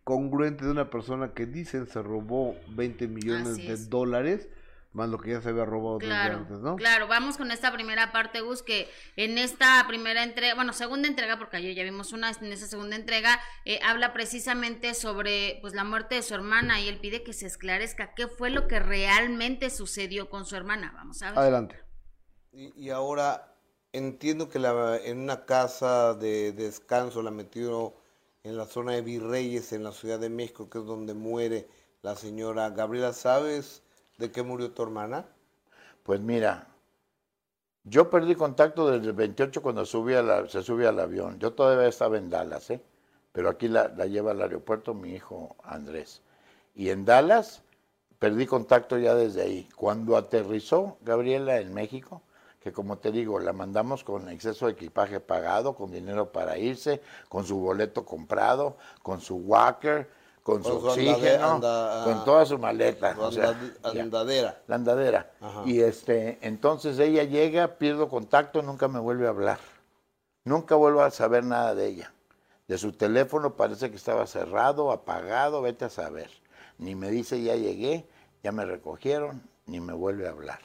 congruente 0.04 0.64
de 0.64 0.70
una 0.70 0.90
persona 0.90 1.32
que 1.32 1.46
dicen 1.46 1.86
se 1.86 2.02
robó 2.02 2.56
20 2.76 3.08
millones 3.08 3.56
de 3.56 3.76
dólares 3.88 4.48
más 4.94 5.08
lo 5.08 5.18
que 5.18 5.32
ya 5.32 5.42
se 5.42 5.48
había 5.48 5.64
robado 5.64 5.98
claro, 5.98 6.38
antes, 6.38 6.60
¿no? 6.60 6.76
Claro, 6.76 7.08
vamos 7.08 7.36
con 7.36 7.50
esta 7.50 7.72
primera 7.72 8.12
parte, 8.12 8.40
Gus, 8.40 8.62
que 8.62 8.88
en 9.16 9.38
esta 9.38 9.84
primera 9.88 10.22
entrega, 10.22 10.54
bueno, 10.54 10.72
segunda 10.72 11.08
entrega, 11.08 11.36
porque 11.36 11.56
ayer 11.56 11.74
ya 11.74 11.82
vimos 11.82 12.12
una, 12.12 12.30
en 12.30 12.52
esa 12.52 12.68
segunda 12.68 12.94
entrega, 12.94 13.40
eh, 13.64 13.80
habla 13.84 14.12
precisamente 14.12 14.94
sobre 14.94 15.58
pues 15.60 15.74
la 15.74 15.82
muerte 15.82 16.14
de 16.14 16.22
su 16.22 16.34
hermana 16.34 16.80
y 16.80 16.88
él 16.88 17.00
pide 17.00 17.24
que 17.24 17.32
se 17.32 17.46
esclarezca 17.46 18.14
qué 18.14 18.28
fue 18.28 18.50
lo 18.50 18.68
que 18.68 18.78
realmente 18.78 19.68
sucedió 19.68 20.30
con 20.30 20.46
su 20.46 20.54
hermana. 20.54 20.92
Vamos 20.94 21.20
a 21.22 21.30
ver. 21.30 21.38
Adelante. 21.40 21.82
Y, 22.52 22.90
ahora 22.90 23.52
entiendo 23.92 24.48
que 24.48 24.60
la, 24.60 24.96
en 24.98 25.18
una 25.18 25.44
casa 25.44 26.14
de 26.14 26.52
descanso 26.52 27.20
la 27.20 27.32
metió 27.32 27.96
en 28.44 28.56
la 28.56 28.66
zona 28.66 28.92
de 28.92 29.02
Virreyes, 29.02 29.72
en 29.72 29.82
la 29.82 29.90
Ciudad 29.90 30.20
de 30.20 30.30
México, 30.30 30.70
que 30.70 30.78
es 30.78 30.84
donde 30.84 31.14
muere 31.14 31.68
la 32.02 32.14
señora 32.14 32.70
Gabriela. 32.70 33.12
¿Sabes 33.12 33.83
de 34.18 34.30
qué 34.30 34.42
murió 34.42 34.70
tu 34.72 34.82
hermana? 34.82 35.26
Pues 36.02 36.20
mira, 36.20 36.68
yo 37.84 38.10
perdí 38.10 38.34
contacto 38.34 38.90
desde 38.90 39.08
el 39.08 39.12
28 39.12 39.62
cuando 39.62 39.84
subí 39.84 40.14
se 40.48 40.62
subía 40.62 40.90
al 40.90 41.00
avión. 41.00 41.38
Yo 41.38 41.52
todavía 41.52 41.88
estaba 41.88 42.18
en 42.18 42.30
Dallas, 42.30 42.70
¿eh? 42.70 42.80
pero 43.32 43.48
aquí 43.48 43.68
la, 43.68 43.88
la, 43.88 44.06
lleva 44.06 44.30
al 44.30 44.42
aeropuerto 44.42 44.94
mi 44.94 45.14
hijo 45.14 45.56
Andrés. 45.62 46.22
Y 46.74 46.90
en 46.90 47.04
Dallas 47.04 47.62
perdí 48.18 48.46
contacto 48.46 48.98
ya 48.98 49.14
desde 49.14 49.42
ahí. 49.42 49.68
Cuando 49.76 50.16
aterrizó 50.16 50.96
Gabriela 51.02 51.58
en 51.58 51.74
México, 51.74 52.22
que 52.64 52.72
como 52.72 52.96
te 52.96 53.12
digo, 53.12 53.38
la 53.40 53.52
mandamos 53.52 54.04
con 54.04 54.30
exceso 54.30 54.64
de 54.64 54.72
equipaje 54.72 55.20
pagado, 55.20 55.74
con 55.74 55.92
dinero 55.92 56.32
para 56.32 56.56
irse, 56.56 57.02
con 57.28 57.44
su 57.44 57.58
boleto 57.58 58.06
comprado, 58.06 58.78
con 59.02 59.20
su 59.20 59.36
walker, 59.36 60.08
con, 60.44 60.62
su 60.62 60.72
oxígeno, 60.72 61.58
con 62.04 62.24
toda 62.24 62.44
su 62.44 62.58
maleta. 62.58 63.16
La 63.82 64.02
andadera. 64.02 64.62
La 64.68 64.76
andadera. 64.76 65.32
Y 65.64 65.80
este, 65.80 66.38
entonces 66.42 66.98
ella 66.98 67.24
llega, 67.24 67.78
pierdo 67.78 68.08
contacto, 68.08 68.62
nunca 68.62 68.86
me 68.86 69.00
vuelve 69.00 69.26
a 69.26 69.30
hablar. 69.30 69.58
Nunca 70.44 70.74
vuelvo 70.74 71.02
a 71.02 71.10
saber 71.10 71.44
nada 71.44 71.74
de 71.74 71.86
ella. 71.86 72.12
De 72.68 72.76
su 72.76 72.92
teléfono 72.92 73.56
parece 73.56 73.90
que 73.90 73.96
estaba 73.96 74.26
cerrado, 74.26 74.92
apagado, 74.92 75.62
vete 75.62 75.86
a 75.86 75.90
saber. 75.90 76.30
Ni 76.76 76.94
me 76.94 77.10
dice 77.10 77.42
ya 77.42 77.56
llegué, 77.56 78.06
ya 78.42 78.52
me 78.52 78.66
recogieron, 78.66 79.42
ni 79.64 79.80
me 79.80 79.94
vuelve 79.94 80.26
a 80.26 80.30
hablar. 80.30 80.60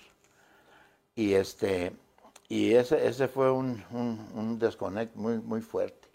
Y 1.15 1.35
este, 1.35 1.93
y 2.49 2.73
ese, 2.73 3.07
ese 3.07 3.29
fue 3.29 3.49
un, 3.49 3.81
un, 3.91 4.59
desconect 4.59 5.15
muy, 5.15 5.37
muy 5.39 5.61
fuerte. 5.61 6.09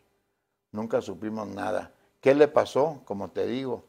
Nunca 0.70 1.00
supimos 1.00 1.48
nada. 1.48 1.92
¿Qué 2.24 2.34
le 2.34 2.48
pasó? 2.48 3.02
Como 3.04 3.32
te 3.32 3.46
digo, 3.46 3.84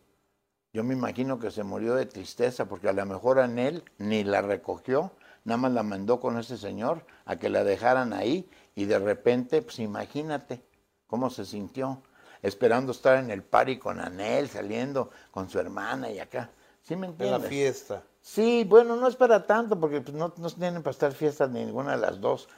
yo 0.74 0.84
me 0.84 0.94
imagino 0.94 1.40
que 1.40 1.52
se 1.52 1.64
murió 1.64 1.96
de 1.96 2.06
tristeza 2.06 2.66
porque 2.66 2.90
a 2.90 2.92
lo 2.92 3.06
mejor 3.06 3.40
en 3.40 3.58
él 3.58 3.86
ni 3.98 4.26
la 4.26 4.42
recogió, 4.42 5.14
nada 5.46 5.56
más 5.56 5.72
la 5.72 5.84
mandó 5.84 6.20
con 6.20 6.38
ese 6.38 6.58
señor 6.58 7.06
a 7.24 7.38
que 7.38 7.48
la 7.48 7.64
dejaran 7.64 8.12
ahí 8.12 8.50
y 8.76 8.84
de 8.84 9.00
repente, 9.00 9.62
pues 9.62 9.80
imagínate 9.80 10.66
cómo 11.08 11.30
se 11.30 11.46
sintió, 11.46 12.02
esperando 12.42 12.92
estar 12.92 13.20
en 13.20 13.32
el 13.32 13.42
party 13.42 13.78
con 13.78 14.02
Anel, 14.02 14.50
saliendo 14.50 15.12
con 15.32 15.50
su 15.50 15.58
hermana 15.58 16.12
y 16.12 16.20
acá. 16.20 16.50
¿Sí 16.82 16.98
me 16.98 17.08
entiendes? 17.08 17.38
En 17.38 17.42
la 17.42 17.48
fiesta. 17.48 18.04
Sí, 18.20 18.66
bueno, 18.68 18.98
no 18.98 19.08
es 19.08 19.16
para 19.16 19.48
tanto, 19.48 19.80
porque 19.80 20.02
pues, 20.02 20.14
no, 20.14 20.34
no 20.36 20.50
tienen 20.50 20.84
para 20.84 20.92
estar 20.92 21.14
fiestas 21.14 21.52
ni 21.52 21.64
ninguna 21.64 21.92
de 21.92 22.00
las 22.00 22.20
dos, 22.20 22.50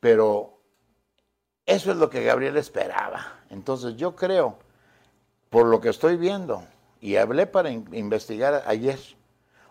pero 0.00 0.60
eso 1.66 1.90
es 1.90 1.98
lo 1.98 2.08
que 2.08 2.24
Gabriel 2.24 2.56
esperaba. 2.56 3.40
Entonces 3.50 3.96
yo 3.96 4.16
creo, 4.16 4.64
por 5.56 5.68
lo 5.68 5.80
que 5.80 5.88
estoy 5.88 6.18
viendo, 6.18 6.62
y 7.00 7.16
hablé 7.16 7.46
para 7.46 7.70
investigar 7.70 8.64
ayer, 8.66 8.98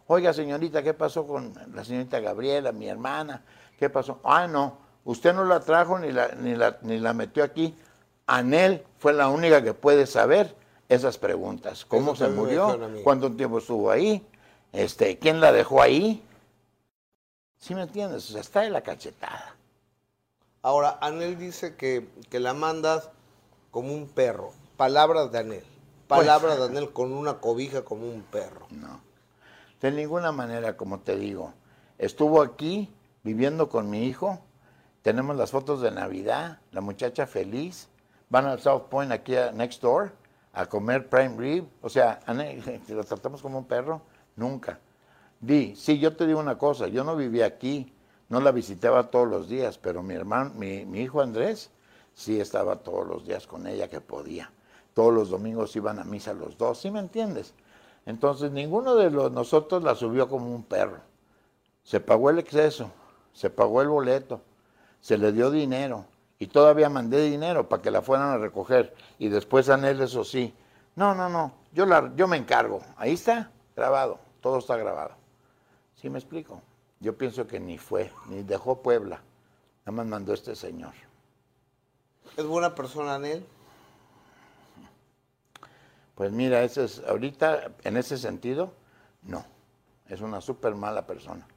oiga 0.07 0.33
señorita, 0.33 0.81
¿qué 0.81 0.95
pasó 0.95 1.27
con 1.27 1.53
la 1.75 1.85
señorita 1.85 2.19
Gabriela, 2.19 2.71
mi 2.71 2.89
hermana? 2.89 3.43
¿Qué 3.77 3.87
pasó? 3.91 4.19
Ah, 4.23 4.47
no, 4.47 4.79
usted 5.03 5.31
no 5.35 5.43
la 5.45 5.59
trajo 5.59 5.99
ni 5.99 6.11
la, 6.11 6.29
ni 6.39 6.55
la, 6.55 6.79
ni 6.81 6.97
la 6.97 7.13
metió 7.13 7.43
aquí. 7.43 7.75
Anel 8.25 8.83
fue 8.97 9.13
la 9.13 9.27
única 9.27 9.63
que 9.63 9.75
puede 9.75 10.07
saber 10.07 10.55
esas 10.89 11.19
preguntas. 11.19 11.85
¿Cómo 11.85 12.15
se 12.15 12.29
murió? 12.29 12.79
¿Cuánto 13.03 13.31
tiempo 13.33 13.59
estuvo 13.59 13.91
ahí? 13.91 14.25
Este, 14.73 15.19
¿Quién 15.19 15.39
la 15.39 15.51
dejó 15.51 15.83
ahí? 15.83 16.23
¿Sí 17.59 17.75
me 17.75 17.83
entiendes? 17.83 18.27
O 18.31 18.31
sea, 18.33 18.41
está 18.41 18.61
de 18.61 18.71
la 18.71 18.81
cachetada. 18.81 19.55
Ahora, 20.63 20.97
Anel 20.99 21.37
dice 21.37 21.75
que, 21.75 22.07
que 22.31 22.39
la 22.39 22.55
mandas 22.55 23.11
como 23.69 23.93
un 23.93 24.07
perro. 24.07 24.51
Palabras 24.77 25.31
de 25.31 25.37
Anel. 25.37 25.74
Palabras 26.07 26.57
de 26.57 26.65
Anel 26.65 26.91
con 26.91 27.11
una 27.11 27.39
cobija 27.39 27.83
como 27.83 28.07
un 28.07 28.21
perro. 28.21 28.67
No. 28.69 29.01
De 29.81 29.91
ninguna 29.91 30.31
manera, 30.31 30.77
como 30.77 30.99
te 30.99 31.15
digo. 31.15 31.53
Estuvo 31.97 32.41
aquí 32.41 32.93
viviendo 33.23 33.69
con 33.69 33.89
mi 33.89 34.05
hijo. 34.05 34.39
Tenemos 35.01 35.35
las 35.35 35.51
fotos 35.51 35.81
de 35.81 35.91
Navidad, 35.91 36.59
la 36.71 36.81
muchacha 36.81 37.27
feliz. 37.27 37.89
Van 38.29 38.45
al 38.45 38.59
South 38.59 38.83
Point 38.89 39.11
aquí 39.11 39.35
a 39.35 39.51
Next 39.51 39.81
Door 39.81 40.11
a 40.53 40.65
comer 40.65 41.07
prime 41.09 41.35
rib. 41.37 41.65
O 41.81 41.89
sea, 41.89 42.19
lo 42.87 43.03
tratamos 43.03 43.41
como 43.41 43.59
un 43.59 43.65
perro 43.65 44.01
nunca. 44.35 44.79
Di, 45.39 45.75
sí, 45.75 45.99
yo 45.99 46.15
te 46.15 46.25
digo 46.25 46.39
una 46.39 46.57
cosa, 46.57 46.87
yo 46.87 47.03
no 47.03 47.15
vivía 47.15 47.45
aquí, 47.45 47.93
no 48.29 48.39
la 48.39 48.51
visitaba 48.51 49.11
todos 49.11 49.27
los 49.27 49.47
días, 49.47 49.77
pero 49.77 50.01
mi 50.01 50.15
hermano, 50.15 50.51
mi, 50.55 51.01
hijo 51.01 51.21
Andrés, 51.21 51.69
sí 52.13 52.39
estaba 52.39 52.77
todos 52.77 53.05
los 53.05 53.25
días 53.25 53.45
con 53.45 53.67
ella 53.67 53.87
que 53.89 54.01
podía. 54.01 54.51
Todos 54.95 55.13
los 55.13 55.29
domingos 55.29 55.75
iban 55.75 55.99
a 55.99 56.03
misa 56.03 56.33
los 56.33 56.57
dos, 56.57 56.79
¿sí 56.79 56.89
me 56.89 56.99
entiendes? 56.99 57.53
Entonces 58.07 58.49
ninguno 58.49 58.95
de 58.95 59.11
los, 59.11 59.31
nosotros 59.31 59.83
la 59.83 59.93
subió 59.93 60.27
como 60.27 60.55
un 60.55 60.63
perro. 60.63 60.97
Se 61.83 61.99
pagó 61.99 62.31
el 62.31 62.39
exceso, 62.39 62.89
se 63.31 63.51
pagó 63.51 63.83
el 63.83 63.89
boleto, 63.89 64.41
se 64.99 65.19
le 65.19 65.31
dio 65.31 65.51
dinero 65.51 66.05
y 66.39 66.47
todavía 66.47 66.89
mandé 66.89 67.21
dinero 67.21 67.69
para 67.69 67.83
que 67.83 67.91
la 67.91 68.01
fueran 68.01 68.29
a 68.29 68.37
recoger 68.39 68.95
y 69.19 69.29
después 69.29 69.69
a 69.69 69.75
él 69.87 70.01
eso 70.01 70.23
sí. 70.23 70.51
No, 70.95 71.13
no, 71.13 71.29
no, 71.29 71.51
yo, 71.71 71.85
la, 71.85 72.11
yo 72.15 72.27
me 72.27 72.37
encargo. 72.37 72.81
Ahí 72.97 73.13
está, 73.13 73.51
grabado 73.75 74.25
todo 74.45 74.59
está 74.59 74.77
grabado. 74.77 75.09
¿Sí 75.95 76.07
me 76.07 76.19
explico? 76.19 76.61
Yo 76.99 77.17
pienso 77.17 77.47
que 77.47 77.59
ni 77.59 77.79
fue, 77.79 78.11
ni 78.29 78.43
dejó 78.43 78.83
Puebla, 78.83 79.19
nada 79.83 79.91
más 79.91 80.05
mandó 80.05 80.35
este 80.35 80.55
señor. 80.55 80.93
¿Es 82.37 82.45
buena 82.45 82.75
persona 82.75 83.15
en 83.15 83.25
él? 83.25 83.45
Pues 86.15 86.31
mira, 86.31 86.63
ese 86.63 86.85
es, 86.85 87.03
ahorita, 87.07 87.71
en 87.83 87.97
ese 87.97 88.17
sentido, 88.17 88.73
no. 89.23 89.45
Es 90.07 90.21
una 90.21 90.41
súper 90.41 90.75
mala 90.75 91.05
persona. 91.05 91.47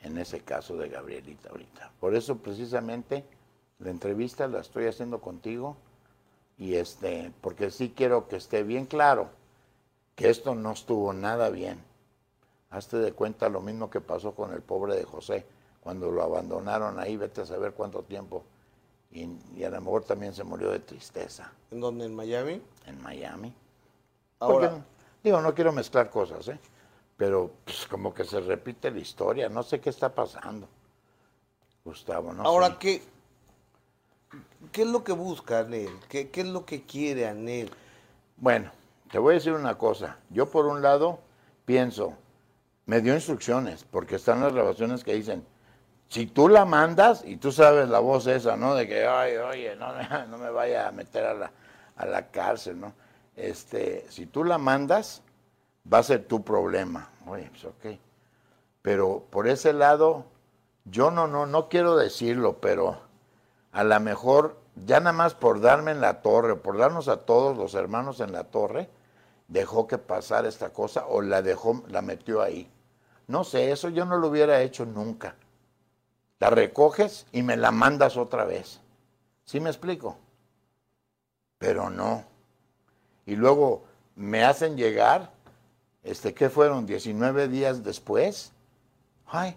En 0.00 0.16
ese 0.18 0.40
caso 0.40 0.76
de 0.76 0.88
Gabrielita 0.88 1.50
ahorita. 1.50 1.92
Por 1.98 2.14
eso 2.14 2.38
precisamente 2.38 3.24
la 3.78 3.90
entrevista 3.90 4.46
la 4.46 4.60
estoy 4.60 4.86
haciendo 4.86 5.20
contigo 5.20 5.76
y 6.56 6.74
este, 6.74 7.32
porque 7.40 7.70
sí 7.70 7.92
quiero 7.96 8.28
que 8.28 8.36
esté 8.36 8.62
bien 8.62 8.86
claro 8.86 9.30
que 10.14 10.28
esto 10.28 10.54
no 10.54 10.72
estuvo 10.72 11.12
nada 11.12 11.48
bien. 11.50 11.82
Hazte 12.70 12.98
de 12.98 13.12
cuenta 13.12 13.48
lo 13.48 13.60
mismo 13.60 13.88
que 13.88 14.00
pasó 14.00 14.34
con 14.34 14.52
el 14.52 14.62
pobre 14.62 14.94
de 14.96 15.04
José, 15.04 15.46
cuando 15.80 16.10
lo 16.10 16.22
abandonaron 16.22 16.98
ahí, 16.98 17.16
vete 17.16 17.42
a 17.42 17.46
saber 17.46 17.72
cuánto 17.72 18.02
tiempo. 18.02 18.44
Y, 19.10 19.62
a 19.64 19.70
lo 19.70 19.80
mejor 19.80 20.04
también 20.04 20.34
se 20.34 20.44
murió 20.44 20.70
de 20.70 20.80
tristeza. 20.80 21.52
¿En 21.70 21.80
dónde? 21.80 22.04
¿En 22.04 22.14
Miami? 22.14 22.60
En 22.88 23.02
Miami. 23.02 23.52
Ahora. 24.40 24.82
digo, 25.22 25.40
no 25.40 25.54
quiero 25.54 25.72
mezclar 25.72 26.10
cosas, 26.10 26.48
¿eh? 26.48 26.58
Pero 27.16 27.50
pues, 27.64 27.86
como 27.86 28.14
que 28.14 28.24
se 28.24 28.40
repite 28.40 28.90
la 28.90 28.98
historia, 28.98 29.48
no 29.48 29.62
sé 29.62 29.80
qué 29.80 29.90
está 29.90 30.14
pasando. 30.14 30.68
Gustavo, 31.84 32.32
¿no? 32.32 32.44
Ahora, 32.44 32.78
¿qué, 32.78 33.02
¿qué 34.72 34.82
es 34.82 34.88
lo 34.88 35.02
que 35.02 35.12
busca 35.12 35.60
Anel? 35.60 35.90
¿Qué, 36.08 36.30
¿Qué 36.30 36.42
es 36.42 36.46
lo 36.46 36.64
que 36.64 36.82
quiere 36.82 37.26
Anel? 37.26 37.70
Bueno, 38.36 38.70
te 39.10 39.18
voy 39.18 39.32
a 39.32 39.34
decir 39.34 39.52
una 39.52 39.76
cosa. 39.76 40.18
Yo 40.30 40.50
por 40.50 40.66
un 40.66 40.80
lado 40.80 41.18
pienso, 41.64 42.14
me 42.86 43.00
dio 43.00 43.14
instrucciones, 43.14 43.84
porque 43.84 44.16
están 44.16 44.40
las 44.40 44.52
grabaciones 44.52 45.02
que 45.02 45.14
dicen, 45.14 45.44
si 46.08 46.26
tú 46.26 46.48
la 46.48 46.64
mandas 46.64 47.24
y 47.24 47.36
tú 47.36 47.52
sabes 47.52 47.88
la 47.88 47.98
voz 47.98 48.26
esa, 48.26 48.56
¿no? 48.56 48.74
De 48.74 48.86
que, 48.86 49.06
ay, 49.06 49.36
oye, 49.36 49.76
no, 49.76 49.92
no 50.28 50.38
me 50.38 50.50
vaya 50.50 50.88
a 50.88 50.92
meter 50.92 51.24
a 51.24 51.34
la, 51.34 51.52
a 51.98 52.06
la 52.06 52.30
cárcel, 52.30 52.80
¿no? 52.80 52.94
Este, 53.36 54.06
si 54.08 54.26
tú 54.26 54.44
la 54.44 54.56
mandas, 54.58 55.22
va 55.92 55.98
a 55.98 56.02
ser 56.02 56.24
tu 56.24 56.42
problema. 56.42 57.10
Oye, 57.26 57.48
pues 57.50 57.64
ok. 57.64 58.00
Pero 58.82 59.24
por 59.30 59.46
ese 59.48 59.72
lado, 59.72 60.24
yo 60.84 61.10
no, 61.10 61.26
no, 61.26 61.46
no 61.46 61.68
quiero 61.68 61.96
decirlo, 61.96 62.58
pero 62.60 62.98
a 63.72 63.84
lo 63.84 64.00
mejor 64.00 64.56
ya 64.86 65.00
nada 65.00 65.12
más 65.12 65.34
por 65.34 65.60
darme 65.60 65.90
en 65.90 66.00
la 66.00 66.22
torre, 66.22 66.56
por 66.56 66.78
darnos 66.78 67.08
a 67.08 67.18
todos 67.18 67.56
los 67.56 67.74
hermanos 67.74 68.20
en 68.20 68.32
la 68.32 68.44
torre, 68.44 68.88
dejó 69.48 69.86
que 69.86 69.98
pasara 69.98 70.48
esta 70.48 70.70
cosa 70.70 71.06
o 71.06 71.20
la 71.20 71.42
dejó, 71.42 71.82
la 71.88 72.02
metió 72.02 72.42
ahí. 72.42 72.70
No 73.26 73.44
sé, 73.44 73.72
eso 73.72 73.88
yo 73.88 74.04
no 74.04 74.16
lo 74.16 74.28
hubiera 74.28 74.62
hecho 74.62 74.86
nunca. 74.86 75.36
La 76.38 76.50
recoges 76.50 77.26
y 77.32 77.42
me 77.42 77.56
la 77.56 77.72
mandas 77.72 78.16
otra 78.16 78.44
vez. 78.44 78.80
¿Sí 79.44 79.60
me 79.60 79.70
explico? 79.70 80.16
Pero 81.58 81.90
no. 81.90 82.24
Y 83.26 83.36
luego 83.36 83.84
me 84.16 84.44
hacen 84.44 84.76
llegar, 84.76 85.30
este, 86.02 86.34
¿qué 86.34 86.48
fueron? 86.48 86.86
19 86.86 87.48
días 87.48 87.84
después. 87.84 88.52
Ay, 89.26 89.56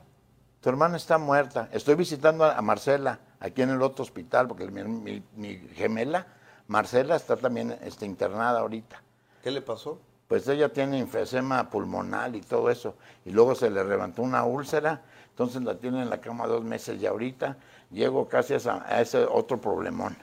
tu 0.60 0.70
hermana 0.70 0.98
está 0.98 1.18
muerta. 1.18 1.70
Estoy 1.72 1.96
visitando 1.96 2.46
a 2.46 2.62
Marcela 2.62 3.20
aquí 3.40 3.62
en 3.62 3.70
el 3.70 3.82
otro 3.82 4.04
hospital, 4.04 4.48
porque 4.48 4.68
mi, 4.68 5.24
mi 5.36 5.56
gemela, 5.76 6.28
Marcela, 6.68 7.16
está 7.16 7.38
también 7.38 7.78
está 7.82 8.06
internada 8.06 8.60
ahorita. 8.60 9.02
¿Qué 9.44 9.52
le 9.52 9.62
pasó? 9.62 10.00
Pues 10.28 10.48
ella 10.48 10.70
tiene 10.70 10.98
enfisema 11.00 11.70
pulmonar 11.70 12.34
y 12.36 12.42
todo 12.42 12.70
eso. 12.70 12.96
Y 13.26 13.32
luego 13.32 13.54
se 13.54 13.70
le 13.70 13.84
levantó 13.84 14.22
una 14.22 14.46
úlcera, 14.46 15.02
entonces 15.30 15.62
la 15.62 15.76
tiene 15.76 16.02
en 16.02 16.10
la 16.10 16.22
cama 16.22 16.48
dos 16.48 16.64
meses 16.64 17.02
y 17.02 17.06
ahorita 17.06 17.58
llego 17.90 18.30
casi 18.30 18.54
a, 18.54 19.02
ese 19.02 19.26
otro 19.26 19.60
problemón. 19.60 20.16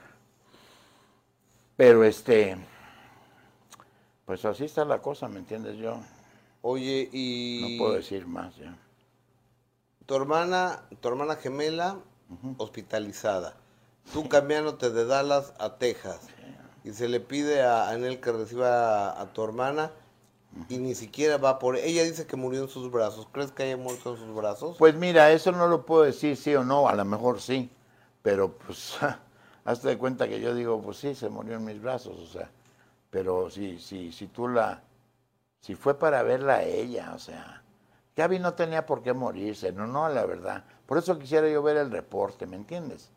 Pero 1.79 2.03
este, 2.03 2.57
pues 4.25 4.43
así 4.43 4.65
está 4.65 4.83
la 4.83 5.01
cosa, 5.01 5.29
¿me 5.29 5.39
entiendes? 5.39 5.77
Yo 5.77 5.97
Oye, 6.61 7.09
y 7.13 7.77
no 7.77 7.85
puedo 7.85 7.95
decir 7.95 8.27
más 8.27 8.53
ya. 8.57 8.77
tu 10.05 10.13
hermana, 10.13 10.81
tu 10.99 11.07
hermana 11.07 11.37
gemela 11.37 11.95
hospitalizada. 12.57 13.55
Tú 14.11 14.27
cambiándote 14.27 14.89
de 14.89 15.05
Dallas 15.05 15.53
a 15.57 15.77
Texas. 15.77 16.27
Y 16.83 16.91
se 16.91 17.07
le 17.07 17.21
pide 17.21 17.61
a 17.61 17.87
Anel 17.87 18.19
que 18.19 18.33
reciba 18.33 19.11
a, 19.11 19.21
a 19.21 19.31
tu 19.31 19.41
hermana 19.41 19.89
y 20.67 20.79
ni 20.79 20.95
siquiera 20.95 21.37
va 21.37 21.59
por 21.59 21.77
ella 21.77 22.03
dice 22.03 22.27
que 22.27 22.35
murió 22.35 22.63
en 22.63 22.67
sus 22.67 22.91
brazos. 22.91 23.25
¿Crees 23.31 23.53
que 23.53 23.63
haya 23.63 23.77
muerto 23.77 24.15
en 24.15 24.17
sus 24.17 24.35
brazos? 24.35 24.75
Pues 24.77 24.95
mira, 24.95 25.31
eso 25.31 25.53
no 25.53 25.65
lo 25.69 25.85
puedo 25.85 26.03
decir 26.03 26.35
sí 26.35 26.53
o 26.55 26.65
no, 26.65 26.89
a 26.89 26.93
lo 26.95 27.05
mejor 27.05 27.39
sí, 27.39 27.69
pero 28.21 28.51
pues 28.51 28.97
hazte 29.69 29.89
de 29.89 29.97
cuenta 29.97 30.27
que 30.27 30.41
yo 30.41 30.55
digo, 30.55 30.81
pues 30.81 30.97
sí, 30.97 31.13
se 31.13 31.29
murió 31.29 31.55
en 31.55 31.65
mis 31.65 31.79
brazos, 31.79 32.17
o 32.17 32.25
sea, 32.25 32.49
pero 33.11 33.51
si, 33.51 33.77
si, 33.77 34.11
si 34.11 34.27
tú 34.27 34.47
la, 34.47 34.81
si 35.61 35.75
fue 35.75 35.97
para 35.97 36.23
verla 36.23 36.55
a 36.55 36.63
ella, 36.63 37.11
o 37.13 37.19
sea, 37.19 37.61
Gaby 38.15 38.39
no 38.39 38.55
tenía 38.55 38.85
por 38.87 39.03
qué 39.03 39.13
morirse, 39.13 39.71
no, 39.71 39.85
no, 39.85 40.09
la 40.09 40.25
verdad. 40.25 40.63
Por 40.87 40.97
eso 40.97 41.19
quisiera 41.19 41.47
yo 41.47 41.61
ver 41.61 41.77
el 41.77 41.91
reporte, 41.91 42.47
¿me 42.47 42.55
entiendes? 42.55 43.11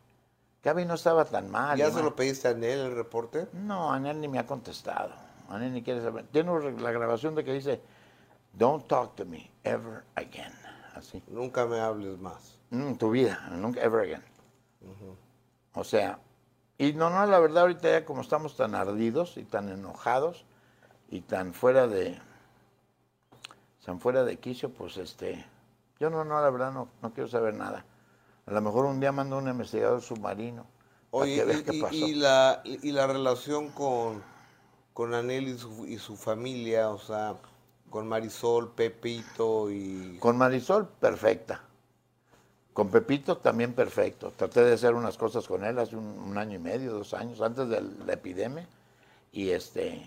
Gaby 0.63 0.85
no 0.85 0.95
estaba 0.95 1.25
tan 1.25 1.51
mal. 1.51 1.79
¿Ya 1.79 1.91
se 1.91 2.03
lo 2.03 2.15
pediste 2.15 2.49
a 2.49 2.51
Anel 2.51 2.81
el 2.81 2.95
reporte? 2.95 3.49
No, 3.55 3.91
Anel 3.91 4.21
ni 4.21 4.29
me 4.29 4.39
ha 4.39 4.47
contestado. 4.47 5.11
Anel 5.49 5.73
ni 5.73 5.83
quiere 5.83 6.03
saber. 6.03 6.27
Tengo 6.31 6.59
la 6.59 6.93
grabación 6.93 7.35
de 7.35 7.45
que 7.45 7.55
dice, 7.55 7.81
don't 8.53 8.87
talk 8.87 9.17
to 9.17 9.25
me 9.25 9.51
ever 9.65 10.05
again. 10.17 10.53
Así. 10.95 11.23
Nunca 11.29 11.65
me 11.65 11.81
hables 11.81 12.19
más. 12.19 12.59
En 12.71 12.97
tu 12.99 13.11
vida, 13.11 13.49
nunca, 13.53 13.81
ever 13.81 14.03
again. 14.03 14.23
O 15.75 15.83
sea, 15.83 16.19
y 16.83 16.95
no, 16.95 17.11
no, 17.11 17.25
la 17.27 17.39
verdad 17.39 17.63
ahorita 17.63 17.91
ya 17.91 18.05
como 18.05 18.23
estamos 18.23 18.57
tan 18.57 18.75
ardidos 18.75 19.37
y 19.37 19.45
tan 19.45 19.69
enojados 19.69 20.45
y 21.09 21.21
tan 21.21 21.55
fuera 21.55 21.87
de, 21.87 22.21
tan 23.85 24.01
fuera 24.01 24.25
de 24.25 24.37
quicio, 24.39 24.73
pues 24.73 24.97
este, 24.97 25.47
yo 26.01 26.11
no, 26.11 26.25
no, 26.25 26.41
la 26.41 26.51
verdad 26.51 26.73
no, 26.73 26.89
no 27.01 27.13
quiero 27.13 27.29
saber 27.29 27.55
nada. 27.55 27.85
A 28.47 28.53
lo 28.53 28.61
mejor 28.61 28.87
un 28.87 28.99
día 28.99 29.13
mando 29.13 29.39
un 29.39 29.47
investigador 29.47 30.03
submarino. 30.03 30.67
para 31.13 31.23
Oye, 31.23 31.37
que 31.37 31.45
vea 31.45 31.59
y, 31.59 31.63
qué 31.63 31.81
pasó. 31.81 31.95
y 31.95 32.15
la, 32.15 32.63
y 32.65 32.91
la 32.91 33.07
relación 33.07 33.69
con, 33.69 34.21
con 34.93 35.15
Anel 35.15 35.51
y 35.51 35.59
su, 35.59 35.87
y 35.87 35.99
su 35.99 36.17
familia, 36.17 36.91
o 36.91 36.99
sea, 36.99 37.37
con 37.91 38.09
Marisol, 38.09 38.73
Pepito 38.73 39.71
y... 39.71 40.17
Con 40.19 40.37
Marisol, 40.37 40.89
perfecta. 40.89 41.63
Con 42.73 42.89
Pepito 42.91 43.37
también 43.37 43.75
perfecto. 43.75 44.33
Traté 44.35 44.65
de 44.65 44.75
hacer 44.75 44.95
unas 44.95 45.17
cosas 45.19 45.47
con 45.47 45.65
él 45.65 45.79
hace 45.79 45.97
un, 45.97 46.05
un 46.07 46.39
año 46.39 46.57
y 46.57 46.59
medio, 46.59 46.93
dos 46.95 47.13
años, 47.13 47.41
antes 47.43 47.69
de 47.69 47.83
la 48.07 48.13
epidemia, 48.15 48.67
y 49.31 49.51
este, 49.51 50.03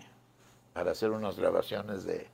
para 0.73 0.91
hacer 0.91 1.11
unas 1.11 1.37
grabaciones 1.37 2.05
de, 2.05 2.27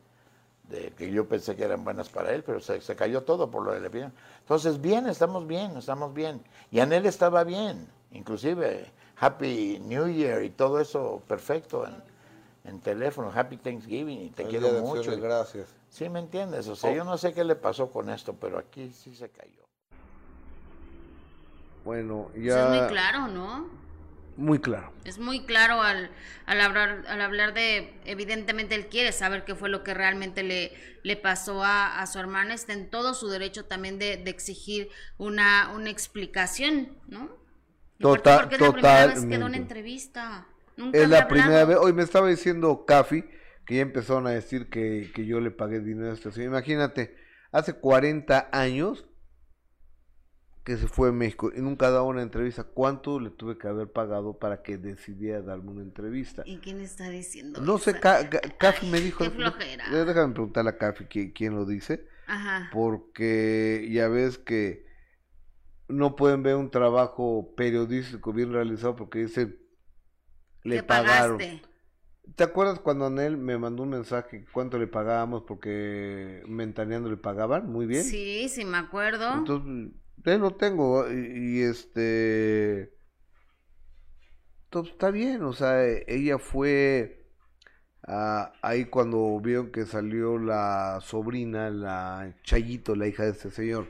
de 0.69 0.91
que 0.91 1.11
yo 1.11 1.27
pensé 1.27 1.55
que 1.57 1.63
eran 1.63 1.83
buenas 1.83 2.07
para 2.07 2.33
él, 2.33 2.43
pero 2.43 2.61
se, 2.61 2.79
se 2.79 2.95
cayó 2.95 3.23
todo 3.23 3.51
por 3.51 3.63
lo 3.63 3.73
de 3.73 3.81
la 3.81 3.87
epidemia. 3.87 4.13
Entonces, 4.39 4.79
bien, 4.79 5.05
estamos 5.07 5.45
bien, 5.47 5.75
estamos 5.75 6.13
bien. 6.13 6.41
Y 6.71 6.79
Anel 6.79 7.05
estaba 7.07 7.43
bien, 7.43 7.87
inclusive 8.11 8.85
Happy 9.19 9.79
New 9.85 10.07
Year 10.07 10.43
y 10.43 10.49
todo 10.49 10.79
eso 10.79 11.21
perfecto 11.27 11.85
en, 11.85 12.01
en 12.63 12.79
teléfono, 12.79 13.31
Happy 13.35 13.57
Thanksgiving, 13.57 14.21
y 14.21 14.29
te 14.29 14.43
el 14.43 14.49
quiero 14.49 14.71
mucho. 14.81 15.11
de 15.11 15.19
Gracias. 15.19 15.67
Sí, 15.89 16.07
me 16.07 16.19
entiendes. 16.19 16.69
O 16.69 16.75
sea, 16.77 16.89
Oh. 16.91 16.95
yo 16.95 17.03
no 17.03 17.17
sé 17.17 17.33
qué 17.33 17.43
le 17.43 17.55
pasó 17.57 17.91
con 17.91 18.09
esto, 18.09 18.33
pero 18.39 18.57
aquí 18.57 18.91
sí 18.91 19.13
se 19.13 19.27
cayó. 19.29 19.59
Bueno, 21.83 22.31
Eso 22.33 22.43
ya... 22.45 22.59
es 22.59 22.65
muy 22.81 22.87
claro, 22.87 23.27
¿no? 23.27 23.69
Muy 24.37 24.59
claro. 24.59 24.93
Es 25.03 25.19
muy 25.19 25.45
claro 25.45 25.81
al, 25.81 26.09
al, 26.45 26.61
hablar, 26.61 27.03
al 27.07 27.21
hablar 27.21 27.53
de, 27.53 27.99
evidentemente 28.05 28.75
él 28.75 28.87
quiere 28.87 29.11
saber 29.11 29.43
qué 29.45 29.55
fue 29.55 29.69
lo 29.69 29.83
que 29.83 29.93
realmente 29.93 30.41
le, 30.43 30.73
le 31.03 31.17
pasó 31.17 31.63
a, 31.63 31.99
a 32.01 32.07
su 32.07 32.17
hermana, 32.19 32.53
está 32.53 32.73
en 32.73 32.89
todo 32.89 33.13
su 33.13 33.27
derecho 33.29 33.65
también 33.65 33.99
de, 33.99 34.17
de 34.17 34.29
exigir 34.31 34.89
una, 35.17 35.71
una 35.73 35.89
explicación, 35.89 36.97
¿no? 37.07 37.29
Total- 37.99 38.39
porque 38.41 38.55
es 38.55 38.61
la 38.61 38.71
primera 38.71 39.05
vez 39.07 39.25
que 39.25 39.37
da 39.37 39.45
una 39.45 39.57
entrevista. 39.57 40.47
Nunca 40.77 40.97
Es 40.97 41.09
la 41.09 41.27
primera 41.27 41.65
vez, 41.65 41.77
hoy 41.77 41.93
me 41.93 42.03
estaba 42.03 42.27
diciendo 42.27 42.85
Cafi 42.85 43.23
que 43.65 43.75
ya 43.75 43.81
empezaron 43.81 44.25
a 44.27 44.31
decir 44.31 44.69
que, 44.69 45.11
que 45.13 45.25
yo 45.25 45.39
le 45.39 45.51
pagué 45.51 45.79
dinero 45.81 46.09
a 46.09 46.13
este 46.13 46.31
señor. 46.31 46.49
Imagínate, 46.49 47.15
hace 47.51 47.73
40 47.73 48.49
años 48.51 49.05
que 50.63 50.77
se 50.77 50.87
fue 50.87 51.09
a 51.09 51.11
México 51.11 51.51
y 51.55 51.59
nunca 51.61 51.89
dado 51.89 52.05
una 52.05 52.21
entrevista. 52.21 52.63
¿Cuánto 52.63 53.19
le 53.19 53.31
tuve 53.31 53.57
que 53.57 53.67
haber 53.67 53.91
pagado 53.91 54.37
para 54.37 54.61
que 54.61 54.77
decidiera 54.77 55.41
darme 55.41 55.71
una 55.71 55.81
entrevista? 55.81 56.43
¿Y 56.45 56.57
quién 56.57 56.79
está 56.81 57.09
diciendo 57.09 57.61
No 57.61 57.77
sé, 57.79 57.91
eso? 57.91 57.99
Ca- 58.01 58.29
Ca- 58.29 58.41
Cafi 58.59 58.85
me 58.87 58.99
dijo... 59.01 59.23
qué 59.23 59.31
flojera. 59.31 59.85
Eh, 59.91 60.05
Déjame 60.05 60.33
preguntarle 60.33 60.69
a 60.71 60.77
Cafi 60.77 61.05
qui- 61.05 61.33
quién 61.33 61.55
lo 61.55 61.65
dice. 61.65 62.05
Ajá. 62.27 62.69
porque 62.71 63.89
ya 63.91 64.07
ves 64.07 64.37
que 64.37 64.85
no 65.89 66.15
pueden 66.15 66.43
ver 66.43 66.55
un 66.55 66.69
trabajo 66.71 67.53
periodístico 67.57 68.31
bien 68.31 68.53
realizado 68.53 68.95
porque 68.95 69.19
dicen 69.19 69.59
le 70.63 70.77
¿Qué 70.77 70.83
pagaron. 70.83 71.37
pagaste? 71.39 71.61
¿Te 72.35 72.43
acuerdas 72.45 72.79
cuando 72.79 73.07
Anel 73.07 73.35
me 73.35 73.57
mandó 73.57 73.83
un 73.83 73.89
mensaje 73.89 74.45
cuánto 74.53 74.77
le 74.77 74.87
pagábamos 74.87 75.43
porque 75.45 76.41
Mentaneando 76.47 77.09
le 77.09 77.17
pagaban? 77.17 77.69
Muy 77.69 77.85
bien. 77.85 78.03
Sí, 78.05 78.47
sí 78.47 78.63
me 78.63 78.77
acuerdo. 78.77 79.33
Entonces, 79.33 79.91
ya 80.25 80.37
lo 80.37 80.51
tengo 80.55 81.11
y, 81.11 81.61
este 81.61 82.93
entonces 84.65 84.93
está 84.93 85.11
bien, 85.11 85.43
o 85.43 85.53
sea, 85.53 85.83
e- 85.85 86.05
ella 86.07 86.37
fue 86.39 87.27
ah, 88.07 88.53
ahí 88.61 88.85
cuando 88.85 89.39
vieron 89.41 89.71
que 89.71 89.85
salió 89.85 90.37
la 90.37 90.99
sobrina, 91.01 91.69
la 91.69 92.35
Chayito, 92.43 92.95
la 92.95 93.07
hija 93.07 93.23
de 93.23 93.31
este 93.31 93.51
señor, 93.51 93.87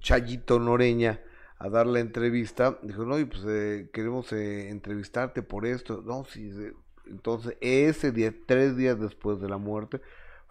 Chayito 0.00 0.58
Noreña, 0.58 1.20
a 1.58 1.68
dar 1.70 1.86
la 1.86 2.00
entrevista, 2.00 2.78
dijo, 2.82 3.04
no, 3.04 3.18
y 3.18 3.24
pues 3.24 3.42
eh, 3.46 3.90
queremos 3.92 4.30
eh, 4.32 4.68
entrevistarte 4.68 5.42
por 5.42 5.66
esto, 5.66 6.02
no, 6.04 6.24
sí. 6.24 6.50
entonces 7.06 7.56
ese 7.60 8.12
día, 8.12 8.34
tres 8.46 8.76
días 8.76 9.00
después 9.00 9.40
de 9.40 9.48
la 9.48 9.56
muerte, 9.56 10.00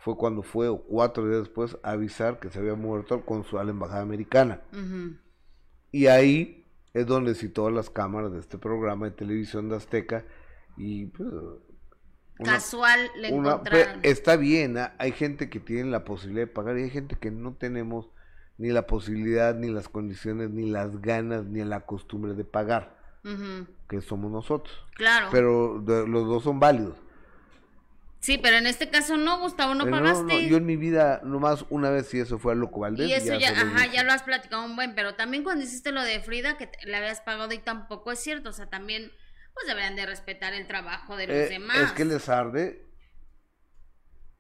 fue 0.06 0.16
cuando 0.18 0.44
fue, 0.44 0.68
o 0.70 0.78
cuatro 0.78 1.28
días 1.28 1.40
después, 1.40 1.78
a 1.82 1.92
avisar 1.92 2.40
que 2.40 2.52
se 2.52 2.60
había 2.60 2.76
muerto 2.76 3.26
con 3.26 3.44
su, 3.44 3.58
a 3.58 3.64
la 3.64 3.72
embajada 3.72 4.02
americana. 4.04 4.62
Y 5.92 6.06
ahí 6.08 6.64
es 6.94 7.08
donde 7.08 7.34
citó 7.34 7.72
las 7.72 7.90
cámaras 7.90 8.32
de 8.32 8.40
este 8.40 8.60
programa 8.60 9.08
de 9.08 9.12
televisión 9.14 9.68
de 9.68 9.78
Azteca 9.78 10.24
y 10.78 11.08
pues, 11.08 11.28
una- 12.38 12.52
Casual 12.54 13.00
le 13.18 13.34
una- 13.34 13.64
pues, 13.64 13.74
encontraron. 13.74 14.00
está 14.04 14.36
bien, 14.36 14.78
¿ah? 14.78 14.94
hay 15.00 15.12
gente 15.12 15.50
que 15.50 15.60
tiene 15.60 15.90
la 15.90 16.04
posibilidad 16.04 16.46
de 16.46 16.54
pagar 16.54 16.78
y 16.78 16.84
hay 16.84 16.90
gente 16.92 17.16
que 17.16 17.32
no 17.32 17.54
tenemos 17.56 18.10
ni 18.60 18.70
la 18.70 18.86
posibilidad, 18.88 19.56
ni 19.56 19.70
las 19.72 19.90
condiciones, 19.90 20.52
ni 20.52 20.70
las 20.70 21.02
ganas, 21.02 21.46
ni 21.46 21.64
la 21.64 21.86
costumbre 21.88 22.36
de 22.36 22.46
pagar, 22.46 22.96
que 23.90 24.02
somos 24.02 24.32
nosotros. 24.32 24.86
Claro. 24.96 25.30
Pero 25.32 25.82
de- 25.84 26.08
los 26.08 26.28
dos 26.28 26.44
son 26.44 26.60
válidos. 26.60 26.96
Sí, 28.26 28.40
pero 28.40 28.58
en 28.58 28.66
este 28.66 28.90
caso 28.90 29.18
no, 29.18 29.40
Gustavo, 29.40 29.76
no 29.76 29.86
Eh, 29.86 29.92
pagaste. 29.92 30.48
yo 30.50 30.58
en 30.58 30.66
mi 30.66 30.78
vida, 30.78 31.22
nomás 31.24 31.64
una 31.70 31.92
vez 31.92 32.08
si 32.08 32.20
eso 32.20 32.40
fue 32.40 32.54
a 32.54 32.56
Loco 32.56 32.80
Valdés. 32.80 33.08
y 33.08 33.14
eso 33.14 33.36
ya, 33.38 33.50
ajá, 33.52 33.86
ya 33.86 34.02
lo 34.04 34.12
has 34.14 34.24
platicado 34.24 34.66
un 34.66 34.76
buen, 34.76 34.96
pero 34.96 35.14
también 35.14 35.44
cuando 35.44 35.64
hiciste 35.64 35.92
lo 35.92 36.02
de 36.02 36.20
Frida, 36.22 36.58
que 36.58 36.66
te- 36.66 36.84
le 36.88 36.96
habías 36.98 37.22
pagado 37.22 37.54
y 37.54 37.60
tampoco 37.60 38.12
es 38.12 38.20
cierto, 38.20 38.50
o 38.50 38.52
sea, 38.52 38.66
también, 38.68 39.12
pues 39.54 39.68
deberían 39.68 39.96
de 39.96 40.08
respetar 40.08 40.56
el 40.56 40.66
trabajo 40.66 41.16
de 41.16 41.28
los 41.28 41.36
Eh, 41.36 41.50
demás. 41.50 41.78
Es 41.78 41.92
que 41.92 42.04
les 42.06 42.28
arde. 42.28 42.88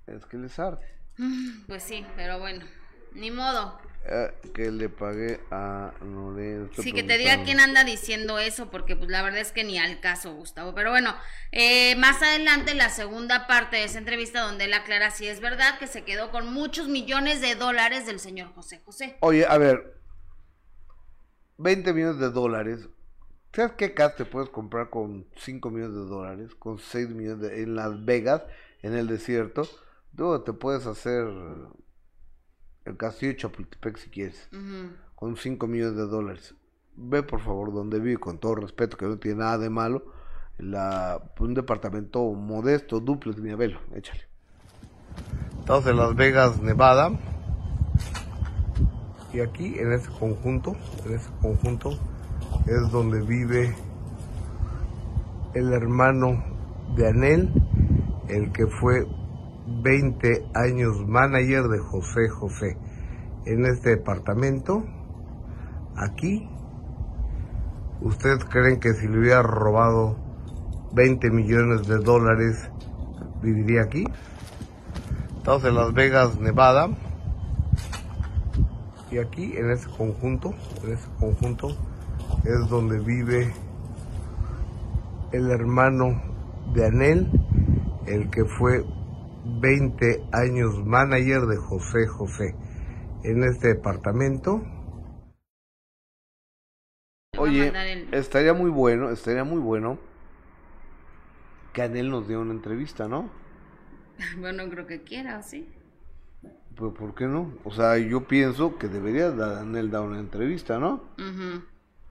Es 0.07 0.25
que 0.25 0.37
les 0.37 0.57
arde. 0.57 0.83
Mm, 1.17 1.65
Pues 1.67 1.83
sí, 1.83 2.03
pero 2.15 2.39
bueno, 2.39 2.65
ni 3.13 3.29
modo. 3.29 3.79
Eh, 4.07 4.31
que 4.53 4.69
le 4.71 4.87
pagué 4.87 5.39
a 5.49 5.91
estoy 5.97 6.83
Sí, 6.83 6.93
que 6.93 7.01
te 7.01 7.17
diga 7.17 7.43
quién 7.43 7.59
anda 7.59 7.83
diciendo 7.83 8.37
eso, 8.37 8.69
porque 8.69 8.95
pues 8.95 9.09
la 9.09 9.23
verdad 9.23 9.39
es 9.39 9.51
que 9.51 9.63
ni 9.63 9.79
al 9.79 9.99
caso, 9.99 10.35
Gustavo. 10.35 10.75
Pero 10.75 10.91
bueno, 10.91 11.15
eh, 11.51 11.95
más 11.95 12.21
adelante 12.21 12.75
la 12.75 12.89
segunda 12.89 13.47
parte 13.47 13.77
de 13.77 13.85
esa 13.85 13.97
entrevista 13.97 14.41
donde 14.41 14.65
él 14.65 14.73
aclara 14.73 15.09
si 15.09 15.27
es 15.27 15.39
verdad 15.39 15.79
que 15.79 15.87
se 15.87 16.03
quedó 16.03 16.29
con 16.29 16.53
muchos 16.53 16.87
millones 16.87 17.41
de 17.41 17.55
dólares 17.55 18.05
del 18.05 18.19
señor 18.19 18.53
José 18.53 18.79
José. 18.85 19.17
Oye, 19.21 19.45
a 19.47 19.57
ver. 19.57 19.95
20 21.57 21.91
millones 21.93 22.19
de 22.19 22.29
dólares. 22.29 22.87
¿Sabes 23.53 23.71
qué 23.75 23.95
casa 23.95 24.17
te 24.17 24.25
puedes 24.25 24.49
comprar 24.49 24.91
con 24.91 25.25
5 25.37 25.71
millones 25.71 25.95
de 25.95 26.05
dólares? 26.05 26.53
Con 26.55 26.77
6 26.77 27.09
millones 27.09 27.39
de, 27.39 27.63
en 27.63 27.75
Las 27.75 28.05
Vegas, 28.05 28.43
en 28.83 28.93
el 28.93 29.07
desierto. 29.07 29.67
Tú 30.15 30.43
te 30.43 30.53
puedes 30.53 30.85
hacer 30.85 31.25
el 32.85 32.97
castillo 32.97 33.33
de 33.33 33.37
Chapultepec 33.37 33.97
si 33.97 34.09
quieres. 34.09 34.49
Con 35.15 35.35
5 35.35 35.67
millones 35.67 35.95
de 35.95 36.07
dólares. 36.07 36.53
Ve 36.95 37.23
por 37.23 37.41
favor 37.41 37.73
donde 37.73 37.99
vive, 37.99 38.17
con 38.17 38.37
todo 38.37 38.55
respeto, 38.55 38.95
que 38.95 39.05
no 39.05 39.17
tiene 39.17 39.39
nada 39.39 39.57
de 39.57 39.69
malo. 39.69 40.05
La, 40.57 41.21
un 41.39 41.53
departamento 41.53 42.23
modesto, 42.31 42.99
duplex, 42.99 43.39
mi 43.39 43.51
abuelo, 43.51 43.79
échale. 43.93 44.21
Estamos 45.59 45.85
en 45.87 45.97
Las 45.97 46.15
Vegas, 46.15 46.61
Nevada. 46.61 47.11
Y 49.33 49.41
aquí, 49.41 49.77
en 49.77 49.91
ese 49.91 50.09
conjunto, 50.11 50.77
en 51.05 51.15
ese 51.15 51.29
conjunto, 51.41 51.99
es 52.67 52.89
donde 52.91 53.21
vive 53.21 53.75
el 55.53 55.73
hermano 55.73 56.43
de 56.95 57.09
Anel, 57.09 57.51
el 58.29 58.51
que 58.53 58.67
fue 58.67 59.05
20 59.67 60.45
años 60.53 61.07
manager 61.07 61.67
de 61.67 61.79
José 61.79 62.29
José. 62.29 62.77
En 63.45 63.65
este 63.65 63.91
departamento, 63.91 64.83
aquí, 65.95 66.47
¿ustedes 68.01 68.45
creen 68.45 68.79
que 68.79 68.93
si 68.93 69.07
le 69.07 69.19
hubiera 69.19 69.41
robado 69.41 70.17
20 70.93 71.29
millones 71.31 71.87
de 71.87 71.97
dólares, 71.97 72.69
viviría 73.41 73.83
aquí? 73.83 74.05
Estamos 75.37 75.63
en 75.65 75.75
Las 75.75 75.93
Vegas, 75.93 76.39
Nevada. 76.39 76.89
Y 79.11 79.19
aquí, 79.19 79.55
en 79.55 79.69
ese 79.71 79.87
conjunto, 79.89 80.53
en 80.83 80.93
ese 80.93 81.07
conjunto, 81.19 81.69
es 82.43 82.67
donde 82.67 82.99
vive 82.99 83.53
el 85.31 85.51
hermano 85.51 86.21
de 86.73 86.85
Anel, 86.87 87.29
el 88.07 88.29
que 88.29 88.45
fue 88.45 88.83
20 89.45 90.27
años 90.31 90.83
manager 90.85 91.41
de 91.41 91.57
José 91.57 92.07
José. 92.07 92.55
En 93.23 93.43
este 93.43 93.69
departamento. 93.69 94.61
Oye, 97.37 97.71
estaría 98.11 98.53
muy 98.53 98.69
bueno, 98.69 99.09
estaría 99.09 99.43
muy 99.43 99.59
bueno 99.59 99.99
que 101.75 101.81
Anel 101.81 102.09
nos 102.09 102.27
dé 102.27 102.37
una 102.37 102.53
entrevista, 102.53 103.07
¿no? 103.07 103.29
Bueno, 104.39 104.69
creo 104.69 104.87
que 104.87 105.03
quiera, 105.03 105.41
sí. 105.43 105.67
Pues, 106.75 106.93
¿por 106.93 107.13
qué 107.15 107.25
no? 107.25 107.53
O 107.65 107.71
sea, 107.71 107.97
yo 107.97 108.27
pienso 108.27 108.77
que 108.77 108.87
debería 108.87 109.27
Anel 109.27 109.91
dar 109.91 110.03
una 110.03 110.19
entrevista, 110.19 110.79
¿no? 110.79 111.03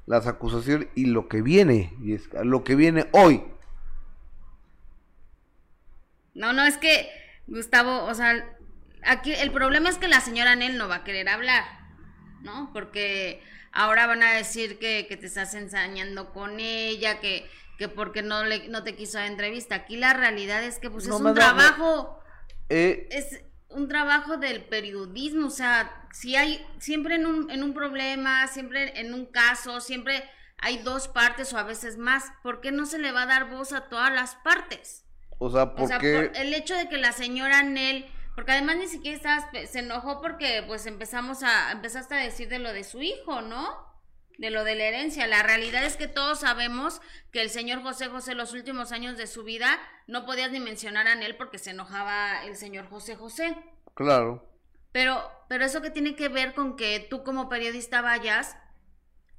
Las 0.07 0.27
acusaciones 0.27 0.89
y 0.95 1.07
lo 1.07 1.29
que 1.29 1.41
viene, 1.41 1.97
y 2.03 2.13
es 2.13 2.29
lo 2.45 2.63
que 2.63 2.75
viene 2.75 3.07
hoy. 3.13 3.43
No, 6.35 6.53
no, 6.53 6.65
es 6.65 6.77
que, 6.77 7.09
Gustavo, 7.47 8.05
o 8.05 8.15
sea, 8.15 8.57
aquí 9.03 9.33
el 9.33 9.51
problema 9.53 9.89
es 9.89 9.99
que 9.99 10.09
la 10.09 10.21
señora 10.21 10.53
Anel 10.53 10.79
no 10.79 10.89
va 10.89 10.97
a 10.97 11.05
querer 11.05 11.29
hablar, 11.29 11.65
¿no? 12.43 12.71
Porque 12.73 13.43
ahora 13.73 14.07
van 14.07 14.23
a 14.23 14.33
decir 14.33 14.79
que, 14.79 15.07
que 15.09 15.17
te 15.17 15.27
estás 15.27 15.55
ensañando 15.55 16.33
con 16.33 16.61
ella, 16.61 17.21
que, 17.21 17.49
que 17.79 17.89
porque 17.89 18.23
no, 18.23 18.45
le, 18.45 18.69
no 18.69 18.83
te 18.83 18.97
quiso 18.97 19.19
dar 19.19 19.27
entrevista. 19.27 19.75
Aquí 19.75 19.97
la 19.97 20.15
realidad 20.15 20.63
es 20.63 20.79
que 20.79 20.91
pues 20.91 21.07
es 21.07 21.13
un 21.13 21.35
trabajo... 21.35 22.21
Eh, 22.71 23.09
es 23.11 23.43
un 23.69 23.89
trabajo 23.89 24.37
del 24.37 24.65
periodismo, 24.65 25.49
o 25.49 25.51
sea, 25.51 26.07
si 26.13 26.37
hay, 26.37 26.65
siempre 26.79 27.17
en 27.17 27.27
un, 27.27 27.51
en 27.51 27.65
un 27.65 27.75
problema, 27.75 28.47
siempre 28.47 29.01
en 29.01 29.13
un 29.13 29.27
caso, 29.27 29.81
siempre 29.81 30.25
hay 30.59 30.79
dos 30.79 31.09
partes 31.09 31.53
o 31.53 31.59
a 31.59 31.65
veces 31.65 31.99
más, 31.99 32.33
¿por 32.43 32.61
qué 32.61 32.71
no 32.71 32.87
se 32.87 32.99
le 32.99 33.11
va 33.11 33.23
a 33.23 33.27
dar 33.27 33.51
voz 33.51 33.73
a 33.73 33.89
todas 33.89 34.13
las 34.13 34.37
partes? 34.37 35.04
O 35.45 35.51
sea, 35.51 35.75
¿por 35.75 36.33
el 36.35 36.55
hecho 36.55 36.77
de 36.77 36.89
que 36.89 36.99
la 36.99 37.13
señora 37.13 37.63
Nel, 37.63 38.07
porque 38.35 38.53
además 38.53 38.77
ni 38.77 38.89
siquiera 38.89 39.51
se 39.67 39.79
enojó 39.79 40.21
porque 40.21 40.65
pues 40.67 40.87
empezamos 40.87 41.43
a, 41.43 41.73
empezaste 41.73 42.15
a 42.15 42.19
decir 42.19 42.49
de 42.49 42.59
lo 42.59 42.73
de 42.73 42.85
su 42.85 43.03
hijo, 43.03 43.43
¿no? 43.43 43.95
de 44.39 44.51
lo 44.51 44.65
de 44.65 44.75
la 44.75 44.85
herencia. 44.85 45.27
La 45.27 45.43
realidad 45.43 45.85
es 45.85 45.97
que 45.97 46.09
todos 46.09 46.41
sabemos 46.41 47.01
que 47.31 47.43
el 47.43 47.51
señor 47.51 47.83
José 47.83 48.09
José 48.09 48.35
los 48.35 48.53
últimos 48.53 48.93
años 48.93 49.17
de 49.17 49.27
su 49.27 49.45
vida 49.45 49.79
no 50.07 50.25
podías 50.27 50.51
ni 50.51 50.61
mencionar 50.61 51.07
a 51.07 51.13
él 51.15 51.37
porque 51.37 51.59
se 51.59 51.71
enojaba 51.71 52.45
el 52.45 52.57
señor 52.57 52.89
José 52.89 53.17
José. 53.17 53.57
Claro. 53.95 54.49
Pero, 54.93 55.31
pero 55.49 55.65
eso 55.65 55.83
que 55.83 55.91
tiene 55.91 56.15
que 56.15 56.29
ver 56.29 56.55
con 56.55 56.77
que 56.77 57.07
tú 57.11 57.23
como 57.25 57.49
periodista 57.49 58.01
vayas 58.01 58.57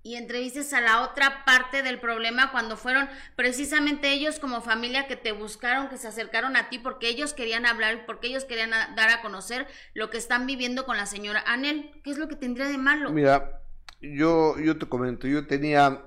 y 0.06 0.18
entrevistes 0.18 0.72
a 0.74 0.82
la 0.82 1.02
otra 1.02 1.44
parte 1.46 1.82
del 1.82 2.00
problema 2.00 2.52
cuando 2.52 2.78
fueron 2.78 3.10
precisamente 3.36 4.14
ellos 4.14 4.38
como 4.38 4.62
familia 4.62 5.08
que 5.08 5.16
te 5.16 5.32
buscaron, 5.32 5.90
que 5.90 5.98
se 5.98 6.08
acercaron 6.08 6.56
a 6.56 6.70
ti 6.70 6.78
porque 6.78 7.10
ellos 7.10 7.34
querían 7.34 7.66
hablar 7.66 7.96
y 7.96 8.06
porque 8.06 8.28
ellos 8.28 8.46
querían 8.46 8.70
dar 8.70 9.10
a 9.10 9.24
conocer 9.24 9.66
lo 9.96 10.12
que 10.12 10.20
están 10.20 10.46
viviendo 10.46 10.86
con 10.86 10.96
la 10.96 11.08
señora 11.08 11.44
Anel. 11.48 11.90
¿Qué 12.04 12.12
es 12.12 12.20
lo 12.20 12.28
que 12.28 12.36
tendría 12.36 12.68
de 12.68 12.78
malo? 12.78 13.12
Mira, 13.12 13.64
yo, 14.00 14.60
yo 14.60 14.78
te 14.78 14.86
comento, 14.86 15.26
yo 15.28 15.48
tenía 15.48 16.04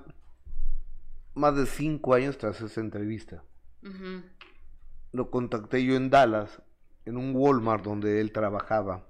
más 1.33 1.57
de 1.57 1.65
cinco 1.65 2.13
años 2.13 2.37
tras 2.37 2.61
esa 2.61 2.79
entrevista. 2.79 3.43
Lo 5.11 5.29
contacté 5.29 5.83
yo 5.83 5.97
en 5.97 6.09
Dallas, 6.09 6.61
en 7.03 7.17
un 7.17 7.35
Walmart 7.35 7.83
donde 7.83 8.21
él 8.21 8.31
trabajaba. 8.31 9.05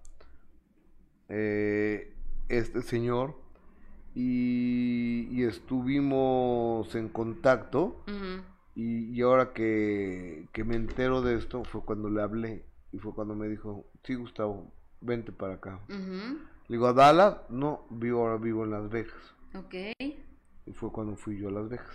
Eh, 1.27 2.15
este 2.47 2.81
señor 2.81 3.48
y, 4.15 5.43
estuvimos 5.43 6.93
en 6.95 7.09
contacto 7.09 8.03
y, 8.75 9.21
ahora 9.21 9.53
que, 9.53 10.47
que, 10.51 10.63
me 10.63 10.75
entero 10.75 11.21
de 11.21 11.35
esto 11.35 11.63
fue 11.63 11.81
cuando 11.81 12.09
le 12.09 12.21
hablé 12.21 12.65
y 12.91 12.97
fue 12.97 13.13
cuando 13.13 13.35
me 13.35 13.47
dijo, 13.47 13.85
sí 14.03 14.15
Gustavo, 14.15 14.71
vente 15.01 15.31
para 15.31 15.55
acá. 15.55 15.79
Le 15.87 16.75
digo, 16.75 16.87
a 16.87 16.93
Dallas, 16.93 17.37
no, 17.49 17.85
vivo 17.89 18.21
ahora 18.21 18.37
vivo 18.37 18.63
en 18.63 18.71
Las 18.71 18.89
Vegas. 18.89 19.35
Ok. 19.55 19.75
Fue 20.75 20.91
cuando 20.91 21.15
fui 21.15 21.39
yo 21.39 21.47
a 21.47 21.51
Las 21.51 21.69
Vegas. 21.69 21.87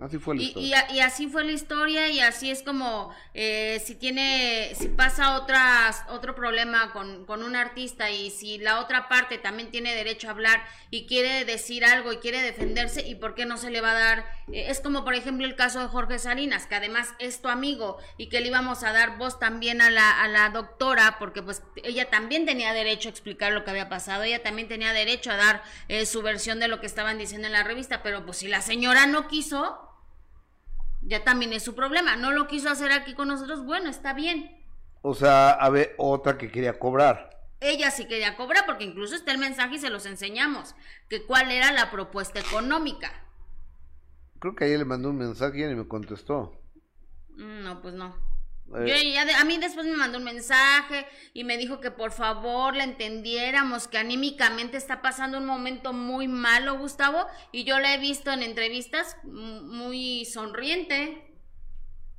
Así 0.00 0.18
fue 0.18 0.34
la 0.34 0.42
y, 0.42 0.46
historia. 0.46 0.86
Y, 0.92 1.00
así 1.00 1.28
fue 1.28 1.44
la 1.44 1.52
historia 1.52 2.08
y 2.10 2.20
así 2.20 2.50
es 2.50 2.62
como 2.62 3.14
eh, 3.32 3.80
si 3.84 3.94
tiene, 3.94 4.72
si 4.74 4.88
pasa 4.88 5.36
otras, 5.36 6.04
otro 6.08 6.34
problema 6.34 6.92
con, 6.92 7.24
con, 7.26 7.42
un 7.42 7.54
artista 7.54 8.10
y 8.10 8.30
si 8.30 8.58
la 8.58 8.80
otra 8.80 9.08
parte 9.08 9.38
también 9.38 9.70
tiene 9.70 9.94
derecho 9.94 10.28
a 10.28 10.32
hablar 10.32 10.64
y 10.90 11.06
quiere 11.06 11.44
decir 11.44 11.84
algo 11.84 12.12
y 12.12 12.16
quiere 12.16 12.42
defenderse 12.42 13.06
y 13.06 13.14
por 13.14 13.34
qué 13.34 13.46
no 13.46 13.56
se 13.56 13.70
le 13.70 13.80
va 13.80 13.92
a 13.92 13.98
dar, 13.98 14.26
eh, 14.52 14.66
es 14.68 14.80
como 14.80 15.04
por 15.04 15.14
ejemplo 15.14 15.46
el 15.46 15.54
caso 15.54 15.80
de 15.80 15.86
Jorge 15.86 16.18
Salinas, 16.18 16.66
que 16.66 16.74
además 16.74 17.14
es 17.18 17.40
tu 17.40 17.48
amigo 17.48 17.98
y 18.16 18.28
que 18.28 18.40
le 18.40 18.48
íbamos 18.48 18.82
a 18.82 18.92
dar 18.92 19.16
voz 19.16 19.38
también 19.38 19.80
a 19.80 19.90
la, 19.90 20.22
a 20.22 20.28
la 20.28 20.50
doctora 20.50 21.16
porque 21.18 21.42
pues 21.42 21.62
ella 21.84 22.10
también 22.10 22.46
tenía 22.46 22.72
derecho 22.72 23.08
a 23.08 23.12
explicar 23.12 23.52
lo 23.52 23.64
que 23.64 23.70
había 23.70 23.88
pasado, 23.88 24.24
ella 24.24 24.42
también 24.42 24.66
tenía 24.66 24.92
derecho 24.92 25.30
a 25.30 25.36
dar 25.36 25.62
eh, 25.88 26.04
su 26.04 26.22
versión 26.22 26.58
de 26.58 26.68
lo 26.68 26.80
que 26.80 26.86
estaban 26.86 27.18
diciendo 27.18 27.46
en 27.46 27.52
la 27.52 27.62
revista 27.62 27.75
vista, 27.76 28.02
pero 28.02 28.24
pues 28.24 28.38
si 28.38 28.48
la 28.48 28.60
señora 28.60 29.06
no 29.06 29.28
quiso, 29.28 29.78
ya 31.02 31.22
también 31.22 31.52
es 31.52 31.62
su 31.62 31.76
problema. 31.76 32.16
No 32.16 32.32
lo 32.32 32.48
quiso 32.48 32.68
hacer 32.68 32.90
aquí 32.90 33.14
con 33.14 33.28
nosotros, 33.28 33.64
bueno, 33.64 33.88
está 33.88 34.12
bien. 34.12 34.64
O 35.02 35.14
sea, 35.14 35.50
a 35.50 35.70
ver, 35.70 35.94
otra 35.98 36.36
que 36.36 36.50
quería 36.50 36.78
cobrar. 36.78 37.30
Ella 37.60 37.90
sí 37.90 38.06
quería 38.06 38.36
cobrar, 38.36 38.66
porque 38.66 38.84
incluso 38.84 39.14
está 39.14 39.32
el 39.32 39.38
mensaje 39.38 39.76
y 39.76 39.78
se 39.78 39.90
los 39.90 40.04
enseñamos, 40.04 40.74
que 41.08 41.24
cuál 41.24 41.50
era 41.50 41.70
la 41.70 41.90
propuesta 41.90 42.40
económica. 42.40 43.12
Creo 44.40 44.54
que 44.54 44.64
ayer 44.64 44.78
le 44.78 44.84
mandó 44.84 45.10
un 45.10 45.18
mensaje 45.18 45.60
y 45.60 45.66
ni 45.66 45.74
me 45.74 45.88
contestó. 45.88 46.60
Mm, 47.36 47.62
no, 47.62 47.80
pues 47.80 47.94
no. 47.94 48.16
Eh, 48.74 49.18
a 49.18 49.44
mí 49.44 49.58
después 49.58 49.86
me 49.86 49.96
mandó 49.96 50.18
un 50.18 50.24
mensaje 50.24 51.06
y 51.32 51.44
me 51.44 51.56
dijo 51.56 51.80
que 51.80 51.92
por 51.92 52.10
favor 52.10 52.74
la 52.74 52.84
entendiéramos, 52.84 53.86
que 53.86 53.98
anímicamente 53.98 54.76
está 54.76 55.02
pasando 55.02 55.38
un 55.38 55.46
momento 55.46 55.92
muy 55.92 56.26
malo, 56.26 56.76
Gustavo, 56.76 57.26
y 57.52 57.64
yo 57.64 57.78
la 57.78 57.94
he 57.94 57.98
visto 57.98 58.32
en 58.32 58.42
entrevistas 58.42 59.16
muy 59.24 60.24
sonriente. 60.24 61.22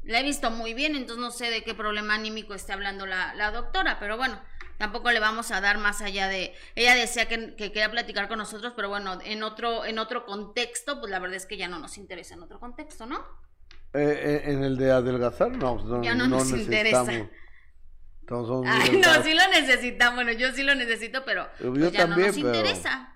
La 0.03 0.21
he 0.21 0.23
visto 0.23 0.49
muy 0.49 0.73
bien, 0.73 0.95
entonces 0.95 1.21
no 1.21 1.31
sé 1.31 1.49
de 1.49 1.63
qué 1.63 1.73
problema 1.73 2.15
anímico 2.15 2.53
esté 2.53 2.71
hablando 2.71 3.05
la, 3.05 3.33
la 3.35 3.51
doctora, 3.51 3.99
pero 3.99 4.15
bueno, 4.15 4.41
tampoco 4.77 5.11
le 5.11 5.19
vamos 5.19 5.51
a 5.51 5.59
dar 5.59 5.79
más 5.79 6.01
allá 6.01 6.29
de 6.29 6.55
ella 6.75 6.95
decía 6.95 7.27
que, 7.27 7.55
que, 7.55 7.73
quería 7.73 7.91
platicar 7.91 8.29
con 8.29 8.37
nosotros 8.37 8.73
pero 8.75 8.89
bueno 8.89 9.19
en 9.25 9.43
otro 9.43 9.85
en 9.85 9.99
otro 9.99 10.25
contexto 10.25 10.99
pues 10.99 11.11
la 11.11 11.19
verdad 11.19 11.35
es 11.35 11.45
que 11.45 11.57
ya 11.57 11.67
no 11.67 11.79
nos 11.79 11.97
interesa 11.97 12.35
en 12.35 12.43
otro 12.43 12.59
contexto 12.59 13.05
no 13.07 13.25
eh, 13.97 14.51
en 14.51 14.63
el 14.63 14.77
de 14.77 14.91
adelgazar, 14.91 15.51
no, 15.51 15.83
no, 15.83 16.03
ya 16.03 16.15
no, 16.15 16.27
nos 16.27 16.51
interesa. 16.51 17.03
no, 18.29 19.23
sí 19.23 19.33
lo 19.33 19.49
necesitamos. 19.49 20.15
Bueno, 20.15 20.31
yo 20.31 20.51
sí 20.53 20.63
lo 20.63 20.75
necesito, 20.75 21.23
pero 21.25 21.47
pues 21.59 21.91
ya 21.91 22.07
no 22.07 22.17
nos 22.17 22.37
interesa. 22.37 23.13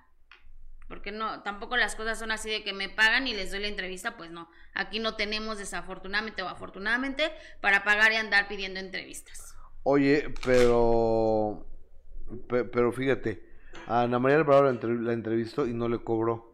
Porque 0.88 1.10
no, 1.10 1.42
tampoco 1.42 1.78
las 1.78 1.96
cosas 1.96 2.18
son 2.18 2.32
así 2.32 2.50
de 2.50 2.62
que 2.62 2.74
me 2.74 2.90
pagan 2.90 3.26
y 3.26 3.32
les 3.32 3.50
doy 3.50 3.60
la 3.60 3.68
entrevista, 3.68 4.16
pues 4.18 4.30
no. 4.30 4.50
Aquí 4.74 4.98
no 4.98 5.16
tenemos 5.16 5.56
desafortunadamente 5.56 6.42
o 6.42 6.48
afortunadamente 6.48 7.32
para 7.62 7.82
pagar 7.82 8.12
y 8.12 8.16
andar 8.16 8.46
pidiendo 8.46 8.78
entrevistas. 8.78 9.54
Oye, 9.84 10.34
pero 10.44 11.66
pero 12.48 12.92
fíjate, 12.92 13.42
a 13.86 14.02
Ana 14.02 14.18
María 14.18 14.38
Alvarado 14.38 14.72
la 14.72 15.12
entrevistó 15.12 15.66
y 15.66 15.72
no 15.72 15.88
le 15.88 15.98
cobró. 15.98 16.51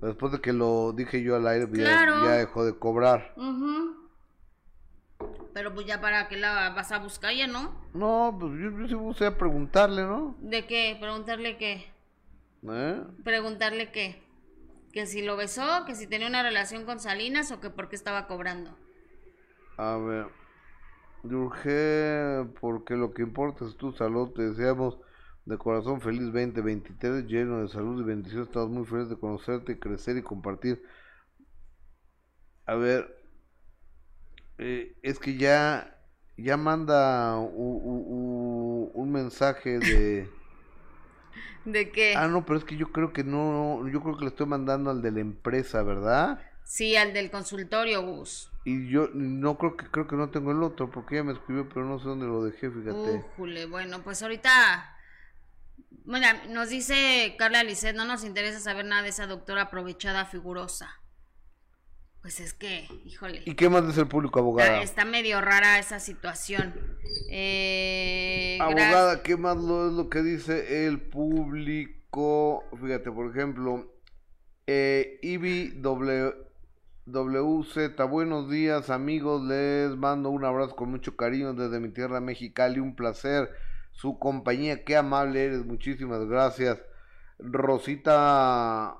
Después 0.00 0.32
de 0.32 0.40
que 0.40 0.52
lo 0.52 0.92
dije 0.92 1.22
yo 1.22 1.36
al 1.36 1.46
aire, 1.46 1.66
pues 1.66 1.82
ya, 1.82 2.32
dejó 2.32 2.64
de 2.64 2.78
cobrar. 2.78 3.34
Pero 5.52 5.74
pues 5.74 5.86
ya 5.86 6.00
para 6.00 6.28
qué 6.28 6.36
la 6.36 6.70
vas 6.70 6.92
a 6.92 6.98
buscar 6.98 7.34
ya, 7.34 7.46
¿no? 7.46 7.74
No, 7.94 8.36
pues 8.38 8.52
yo, 8.60 8.70
yo 8.78 8.88
sí 8.88 8.94
busqué 8.94 9.26
a 9.26 9.38
preguntarle, 9.38 10.02
¿no? 10.02 10.36
¿De 10.40 10.66
qué? 10.66 10.96
¿Preguntarle 11.00 11.56
qué? 11.56 11.86
¿Eh? 12.68 13.02
¿Preguntarle 13.24 13.90
qué? 13.90 14.22
¿Que 14.92 15.06
si 15.06 15.22
lo 15.22 15.36
besó? 15.36 15.84
¿Que 15.86 15.94
si 15.94 16.06
tenía 16.06 16.28
una 16.28 16.42
relación 16.42 16.84
con 16.84 17.00
Salinas? 17.00 17.50
¿O 17.52 17.60
que 17.60 17.70
por 17.70 17.88
qué 17.88 17.96
estaba 17.96 18.26
cobrando? 18.26 18.76
A 19.78 19.96
ver, 19.96 20.26
urge 21.24 22.46
porque 22.60 22.94
lo 22.94 23.12
que 23.12 23.22
importa 23.22 23.66
es 23.66 23.76
tu 23.76 23.92
salud, 23.92 24.32
te 24.32 24.42
deseamos 24.42 24.98
de 25.46 25.56
corazón 25.56 26.00
feliz 26.00 26.24
2023, 26.32 27.26
lleno 27.26 27.62
de 27.62 27.68
salud 27.68 28.00
y 28.00 28.04
bendición. 28.04 28.42
Estamos 28.42 28.68
muy 28.70 28.84
felices 28.84 29.10
de 29.10 29.16
conocerte, 29.18 29.78
crecer 29.78 30.16
y 30.18 30.22
compartir. 30.22 30.82
A 32.66 32.74
ver, 32.74 33.06
eh, 34.58 34.94
es 35.02 35.18
que 35.18 35.36
ya, 35.36 35.96
ya 36.36 36.56
manda 36.56 37.38
u- 37.38 37.46
u- 37.46 38.04
u- 38.08 38.90
un 38.94 39.12
mensaje 39.12 39.78
de... 39.78 40.28
¿De 41.64 41.90
qué? 41.90 42.14
Ah, 42.16 42.28
no, 42.28 42.44
pero 42.44 42.58
es 42.58 42.64
que 42.64 42.76
yo 42.76 42.90
creo 42.92 43.12
que 43.12 43.24
no, 43.24 43.86
yo 43.88 44.00
creo 44.02 44.16
que 44.16 44.24
le 44.24 44.30
estoy 44.30 44.46
mandando 44.46 44.90
al 44.90 45.02
de 45.02 45.10
la 45.10 45.20
empresa, 45.20 45.82
¿verdad? 45.82 46.40
Sí, 46.64 46.96
al 46.96 47.12
del 47.12 47.30
consultorio, 47.30 48.02
Gus. 48.02 48.50
Y 48.64 48.88
yo 48.88 49.08
no 49.14 49.56
creo 49.58 49.76
que 49.76 49.86
creo 49.86 50.06
que 50.08 50.16
no 50.16 50.30
tengo 50.30 50.50
el 50.50 50.62
otro 50.62 50.90
porque 50.90 51.14
ella 51.16 51.24
me 51.24 51.32
escribió, 51.32 51.68
pero 51.68 51.84
no 51.84 51.98
sé 51.98 52.08
dónde 52.08 52.26
lo 52.26 52.42
dejé, 52.42 52.70
fíjate. 52.70 53.24
Újule, 53.36 53.66
bueno, 53.66 54.02
pues 54.02 54.22
ahorita. 54.22 54.95
Bueno, 56.06 56.26
nos 56.50 56.68
dice 56.68 57.34
Carla 57.36 57.64
Lisset, 57.64 57.96
no 57.96 58.04
nos 58.04 58.24
interesa 58.24 58.60
saber 58.60 58.84
nada 58.84 59.02
de 59.02 59.08
esa 59.08 59.26
doctora 59.26 59.62
aprovechada 59.62 60.24
figurosa. 60.24 60.88
Pues 62.22 62.38
es 62.40 62.54
que, 62.54 62.88
híjole. 63.04 63.42
¿Y 63.44 63.54
qué 63.54 63.68
más 63.68 63.86
dice 63.86 64.00
el 64.00 64.08
público, 64.08 64.38
abogada? 64.38 64.82
Está, 64.82 64.82
está 64.84 65.04
medio 65.04 65.40
rara 65.40 65.78
esa 65.78 66.00
situación. 66.00 66.74
Eh, 67.30 68.58
Abogada, 68.60 69.22
¿qué 69.22 69.36
más 69.36 69.56
lo, 69.56 69.88
es 69.88 69.92
lo 69.94 70.08
que 70.08 70.22
dice 70.22 70.86
el 70.86 71.00
público? 71.00 72.64
Fíjate, 72.80 73.10
por 73.10 73.30
ejemplo, 73.30 73.92
eh, 74.66 75.18
Ibi 75.22 75.72
W- 75.76 76.34
WZ, 77.06 77.96
buenos 78.08 78.50
días 78.50 78.90
amigos, 78.90 79.42
les 79.44 79.96
mando 79.96 80.30
un 80.30 80.44
abrazo 80.44 80.74
con 80.74 80.90
mucho 80.90 81.16
cariño 81.16 81.52
desde 81.54 81.78
mi 81.78 81.90
tierra 81.90 82.20
Mexicali, 82.20 82.80
un 82.80 82.96
placer 82.96 83.50
su 83.96 84.18
compañía, 84.18 84.84
qué 84.84 84.94
amable 84.94 85.46
eres, 85.46 85.64
muchísimas 85.64 86.22
gracias. 86.26 86.78
Rosita, 87.38 88.98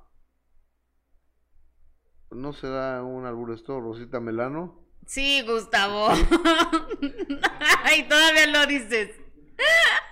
¿no 2.30 2.52
será 2.54 3.02
un 3.02 3.26
albur 3.26 3.52
esto? 3.52 3.78
Rosita 3.78 4.20
Melano. 4.20 4.88
Sí, 5.04 5.42
Gustavo. 5.46 6.08
Ay, 7.84 8.08
todavía 8.08 8.46
lo 8.46 8.66
dices. 8.66 9.10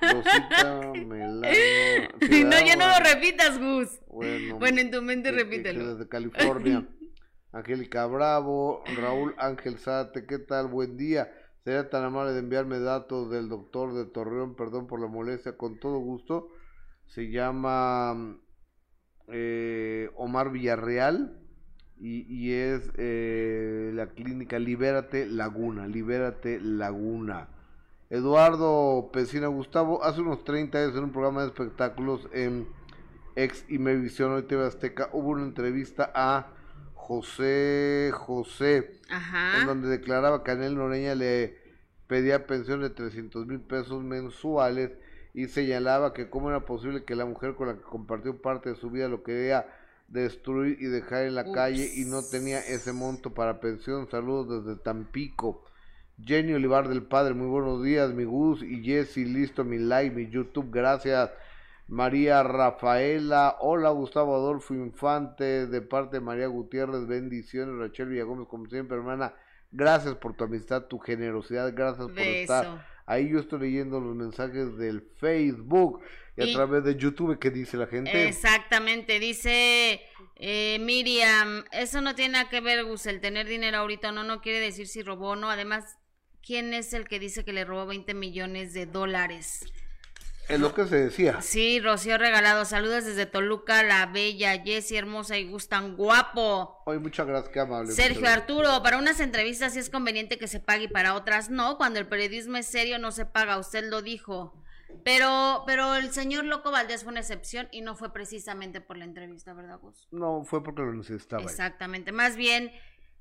Rosita 0.03 0.93
Melano. 1.07 1.41
no, 1.41 2.67
ya 2.67 2.77
no 2.77 2.87
lo 2.87 2.99
repitas, 3.03 3.59
Gus. 3.59 4.01
Bueno, 4.09 4.59
Bueno, 4.59 4.83
en 4.83 4.91
tu 4.91 5.01
mente 5.01 5.31
que 5.31 5.37
repítelo. 5.37 5.95
Desde 5.95 6.09
California. 6.09 6.87
Angélica 7.53 8.05
Bravo, 8.07 8.83
Raúl 8.97 9.35
Ángel 9.39 9.79
Sate, 9.79 10.27
¿qué 10.27 10.41
tal? 10.41 10.67
Buen 10.67 10.99
día. 10.99 11.33
Sería 11.65 11.89
tan 11.89 12.05
amable 12.05 12.33
de 12.33 12.41
enviarme 12.41 12.79
datos 12.79 13.31
del 13.31 13.49
doctor 13.49 13.95
de 13.95 14.05
Torreón, 14.05 14.55
perdón 14.55 14.87
por 14.87 15.01
la 15.01 15.07
molestia, 15.07 15.57
con 15.57 15.81
todo 15.81 15.99
gusto. 15.99 16.51
Se 17.07 17.31
llama 17.31 18.37
eh, 19.29 20.11
Omar 20.15 20.51
Villarreal 20.51 21.41
y, 21.99 22.53
es 22.53 22.93
eh, 22.99 23.93
la 23.95 24.09
clínica 24.09 24.59
Libérate 24.59 25.25
Laguna, 25.25 25.87
Libérate 25.87 26.61
Laguna. 26.61 27.49
Eduardo 28.11 29.09
Pesina 29.11 29.47
Gustavo, 29.47 30.05
hace 30.05 30.21
unos 30.21 30.45
30 30.45 30.77
años 30.77 30.97
en 30.97 31.05
un 31.05 31.13
programa 31.13 31.41
de 31.41 31.47
espectáculos 31.47 32.29
en 32.35 32.69
ex 33.37 33.65
Imevisión, 33.71 34.33
hoy 34.33 34.43
TV 34.43 34.67
Azteca, 34.67 35.09
hubo 35.15 35.31
una 35.31 35.45
entrevista 35.45 36.13
a 36.15 36.53
José 37.07 38.11
José, 38.15 38.77
en 39.11 39.15
Ajá. 39.15 39.67
donde 39.67 39.89
declaraba 39.89 40.43
que 40.43 40.53
Anel 40.53 40.75
Noreña 40.75 41.15
le 41.15 41.59
pedía 42.07 42.47
pensión 42.47 42.81
de 42.81 42.89
300 42.89 43.47
mil 43.47 43.61
pesos 43.61 44.03
mensuales 44.03 44.93
y 45.35 45.49
señalaba 45.49 46.15
que 46.15 46.31
cómo 46.31 46.49
era 46.49 46.65
posible 46.65 47.05
que 47.05 47.15
la 47.15 47.27
mujer 47.27 47.57
con 47.57 47.69
la 47.69 47.75
que 47.75 47.83
compartió 47.83 48.41
parte 48.41 48.71
de 48.71 48.77
su 48.77 48.91
vida 48.91 49.09
lo 49.09 49.23
quería 49.23 49.67
destruir 50.09 50.79
y 50.81 50.87
dejar 50.87 51.27
en 51.27 51.35
la 51.35 51.53
calle 51.53 51.91
y 51.95 52.07
no 52.07 52.23
tenía 52.23 52.61
ese 52.61 52.95
monto 52.95 53.35
para 53.35 53.61
pensión. 53.61 54.09
Saludos 54.11 54.65
desde 54.65 54.81
Tampico. 54.81 55.63
Jenny 56.25 56.55
Olivar 56.55 56.89
del 56.89 57.03
Padre, 57.03 57.35
muy 57.35 57.49
buenos 57.49 57.83
días, 57.83 58.15
mi 58.15 58.25
Gus 58.25 58.63
y 58.63 58.83
Jessy, 58.83 59.27
listo 59.27 59.63
mi 59.63 59.79
like, 59.79 60.15
mi 60.15 60.31
YouTube, 60.31 60.71
gracias. 60.71 61.31
María 61.87 62.43
Rafaela, 62.43 63.57
hola 63.61 63.91
Gustavo 63.91 64.35
Adolfo 64.35 64.75
Infante, 64.75 65.67
de 65.67 65.83
parte 65.83 66.17
de 66.17 66.21
María 66.21 66.47
Gutiérrez, 66.47 67.07
bendiciones, 67.07 67.77
Rachel 67.79 68.09
Villagómez, 68.09 68.49
como 68.49 68.67
siempre, 68.67 68.97
hermana, 68.97 69.35
gracias 69.71 70.15
por 70.15 70.35
tu 70.35 70.45
amistad, 70.45 70.85
tu 70.85 70.99
generosidad, 70.99 71.73
gracias 71.75 72.09
por 72.09 72.19
estar. 72.19 72.87
Ahí 73.07 73.29
yo 73.29 73.39
estoy 73.39 73.61
leyendo 73.61 74.01
los 74.01 74.17
mensajes 74.17 74.79
del 74.79 75.03
Facebook 75.19 76.01
y 76.37 76.51
a 76.51 76.55
través 76.55 76.85
de 76.85 76.97
YouTube, 76.97 77.39
¿qué 77.39 77.51
dice 77.51 77.77
la 77.77 77.87
gente? 77.87 78.29
Exactamente, 78.29 79.21
dice 79.21 80.01
eh, 80.37 80.79
Miriam, 80.81 81.65
eso 81.71 82.01
no 82.01 82.15
tiene 82.15 82.33
nada 82.33 82.49
que 82.49 82.61
ver, 82.63 82.83
Gus, 82.85 83.05
el 83.07 83.21
tener 83.21 83.47
dinero 83.47 83.79
ahorita 83.79 84.09
o 84.09 84.13
no, 84.13 84.25
no 84.25 84.41
quiere 84.41 84.59
decir 84.59 84.89
si 84.89 85.03
robó 85.03 85.31
o 85.31 85.37
no. 85.37 85.51
Además, 85.51 85.99
¿quién 86.43 86.73
es 86.73 86.95
el 86.95 87.07
que 87.07 87.21
dice 87.21 87.45
que 87.45 87.53
le 87.53 87.67
robó 87.67 87.87
20 87.87 88.15
millones 88.15 88.73
de 88.73 88.87
dólares? 88.87 89.67
Es 90.49 90.61
lo 90.61 90.75
que 90.75 90.87
se 90.87 90.97
decía. 90.97 91.41
Sí, 91.41 91.81
Rocío 91.81 92.19
Regalado, 92.19 92.65
saludos 92.65 93.05
desde 93.05 93.25
Toluca, 93.25 93.83
la 93.83 94.07
bella, 94.07 94.63
Jessie 94.63 94.99
hermosa 94.99 95.39
y 95.39 95.49
gustan 95.49 95.97
guapo. 95.97 96.83
Oye, 96.85 96.99
muchas 96.99 97.27
gracias, 97.27 97.53
qué 97.53 97.61
amable. 97.61 97.93
Sergio 97.93 98.29
Arturo, 98.29 98.83
para 98.83 98.99
unas 98.99 99.21
entrevistas 99.21 99.73
sí 99.73 99.79
es 99.79 99.89
conveniente 99.89 100.39
que 100.39 100.47
se 100.47 100.61
pague 100.61 100.85
y 100.85 100.89
para 100.89 101.15
otras 101.15 101.49
no. 101.49 101.79
Cuando 101.79 101.99
el 101.99 102.07
periodismo 102.07 102.57
es 102.59 102.67
serio 102.67 102.99
no 102.99 103.11
se 103.11 103.25
paga, 103.25 103.59
usted 103.59 103.89
lo 103.89 104.03
dijo. 104.03 104.55
Pero, 105.03 105.65
pero 105.67 105.97
el 105.97 106.13
señor 106.13 106.45
Loco 106.45 106.71
Valdés 106.71 107.03
fue 107.03 107.13
una 107.13 107.21
excepción 107.21 107.69
y 107.73 107.81
no 107.81 107.97
fue 107.97 108.13
precisamente 108.13 108.81
por 108.81 108.97
la 108.97 109.05
entrevista, 109.05 109.55
¿verdad, 109.55 109.79
Gus? 109.81 110.09
No, 110.13 110.45
fue 110.45 110.63
porque 110.63 110.83
lo 110.83 110.93
necesitaba. 110.93 111.43
Exactamente, 111.43 112.13
más 112.13 112.37
bien 112.37 112.71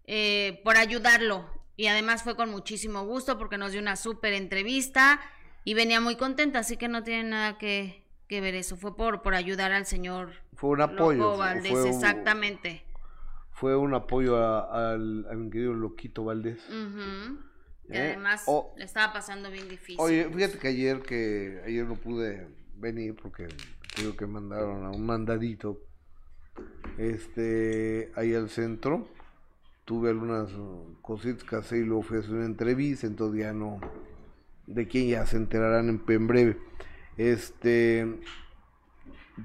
eh, 0.05 0.61
por 0.63 0.77
ayudarlo. 0.77 1.49
Y 1.75 1.87
además 1.87 2.21
fue 2.21 2.35
con 2.35 2.51
muchísimo 2.51 3.05
gusto 3.05 3.39
porque 3.39 3.57
nos 3.57 3.71
dio 3.71 3.81
una 3.81 3.95
súper 3.95 4.33
entrevista 4.33 5.19
y 5.63 5.73
venía 5.73 5.99
muy 6.01 6.15
contenta, 6.15 6.59
así 6.59 6.77
que 6.77 6.87
no 6.87 7.03
tiene 7.03 7.29
nada 7.29 7.57
que, 7.57 8.03
que 8.27 8.41
ver 8.41 8.55
eso. 8.55 8.75
Fue 8.77 8.95
por, 8.95 9.21
por 9.21 9.33
ayudar 9.35 9.71
al 9.71 9.85
señor 9.85 10.31
Fue 10.55 10.71
un 10.71 10.81
apoyo. 10.81 11.17
Loco 11.19 11.37
Valdés, 11.37 11.71
fue 11.71 11.83
un- 11.83 11.87
exactamente. 11.89 12.83
Fue 13.51 13.75
un 13.77 13.93
apoyo 13.93 14.37
a- 14.37 14.93
al, 14.93 15.25
a 15.29 15.33
mi 15.35 15.49
querido 15.49 15.73
Loquito 15.73 16.23
Valdés. 16.25 16.59
Y 17.89 17.95
Eh, 17.97 17.99
además 18.13 18.43
o- 18.47 18.73
le 18.77 18.85
estaba 18.85 19.13
pasando 19.13 19.51
bien 19.51 19.67
difícil. 19.69 19.97
Oye, 19.99 20.29
fíjate 20.33 20.57
que 20.57 20.67
ayer 20.69 21.01
que 21.01 21.61
ayer 21.65 21.85
no 21.85 21.95
pude 21.95 22.47
venir 22.77 23.15
porque 23.15 23.47
creo 23.95 24.15
que 24.17 24.25
mandaron 24.25 24.85
a 24.85 24.89
un 24.91 25.05
mandadito 25.05 25.79
este 26.97 28.11
ahí 28.15 28.33
al 28.33 28.49
centro. 28.49 29.07
Tuve 29.85 30.09
algunas 30.09 30.51
uh, 30.53 30.95
cositas 31.01 31.43
que 31.43 31.55
hacer 31.57 31.79
y 31.79 31.83
luego 31.85 32.03
fui 32.03 32.17
a 32.17 32.19
hacer 32.21 32.33
una 32.33 32.45
entrevista, 32.45 33.05
entonces 33.05 33.41
ya 33.41 33.51
no 33.53 33.79
de 34.67 34.87
quién 34.87 35.07
ya 35.07 35.25
se 35.25 35.37
enterarán 35.37 35.89
en, 35.89 36.03
en 36.07 36.27
breve. 36.27 36.57
Este 37.17 38.07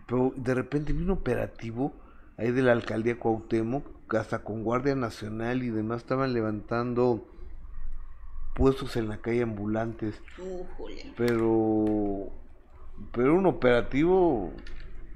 pero 0.07 0.33
de 0.37 0.55
repente 0.55 0.93
vi 0.93 1.03
un 1.03 1.11
operativo 1.11 1.93
ahí 2.37 2.51
de 2.53 2.63
la 2.63 2.73
alcaldía 2.73 3.19
Cuauhtémoc, 3.19 3.85
que 4.09 4.17
hasta 4.19 4.41
con 4.45 4.63
Guardia 4.63 4.95
Nacional 4.95 5.63
y 5.63 5.71
demás 5.71 6.03
estaban 6.03 6.33
levantando 6.33 7.27
puestos 8.55 8.97
en 8.97 9.09
la 9.09 9.19
calle 9.19 9.43
ambulantes, 9.43 10.21
pero 11.17 12.31
pero 13.13 13.35
un 13.35 13.47
operativo 13.47 14.53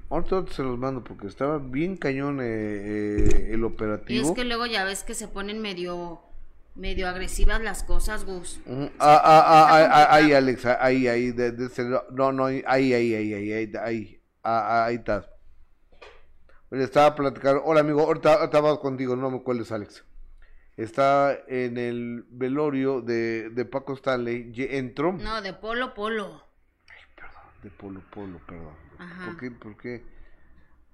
ahorita 0.09 0.45
se 0.47 0.63
los 0.63 0.77
mando 0.77 1.03
porque 1.03 1.27
estaba 1.27 1.57
bien 1.59 1.97
cañón 1.97 2.39
eh, 2.41 2.45
eh, 2.45 3.49
el 3.53 3.59
Y 3.59 3.63
operativo. 3.63 4.23
es 4.29 4.31
que 4.31 4.45
luego 4.45 4.65
ya 4.65 4.83
ves 4.85 5.03
que 5.03 5.13
se 5.13 5.27
ponen 5.27 5.61
medio 5.61 6.21
medio 6.75 7.07
agresivas 7.07 7.61
las 7.61 7.83
cosas, 7.83 8.25
Gus. 8.25 8.59
Ujú. 8.65 8.89
Ah, 8.99 9.21
ah, 9.23 9.43
ah, 9.45 9.67
ah, 9.69 9.81
Está 9.81 10.03
ah, 10.03 10.15
ahí, 10.15 10.33
Alex, 10.33 10.65
ah, 10.65 10.77
ahí, 10.81 11.07
ahí, 11.07 11.31
de, 11.31 11.51
de 11.51 11.83
lado. 11.89 12.07
no, 12.11 12.31
no, 12.31 12.45
ahí, 12.45 12.63
ahí, 12.67 12.93
ahí, 12.93 13.13
ahí, 13.13 13.33
ahí, 13.33 13.51
ahí, 13.53 13.71
ahí, 13.83 14.21
ah, 14.43 14.67
ah, 14.67 14.85
ahí 14.85 14.95
estás. 14.95 15.29
Le 16.71 16.83
estaba 16.83 17.13
platicando, 17.13 17.63
hola 17.63 17.81
amigo, 17.81 18.01
ahorita, 18.01 18.33
ahorita 18.33 18.59
vas 18.61 18.79
contigo, 18.79 19.15
no 19.15 19.29
me 19.29 19.43
cuelgues, 19.43 19.71
Alex. 19.71 20.03
Está 20.75 21.37
en 21.47 21.77
el 21.77 22.25
velorio 22.29 23.01
de, 23.01 23.51
de 23.51 23.65
Paco 23.65 23.93
Stanley, 23.93 24.51
entró, 24.57 25.13
No, 25.13 25.41
de 25.43 25.53
polo 25.53 25.93
polo. 25.93 26.43
de 27.61 27.69
Polo 27.69 28.01
Polo, 28.11 28.39
perdón. 28.47 28.73
Ajá. 28.97 29.25
¿Por 29.27 29.37
qué, 29.37 29.51
por 29.51 29.77
qué, 29.77 30.03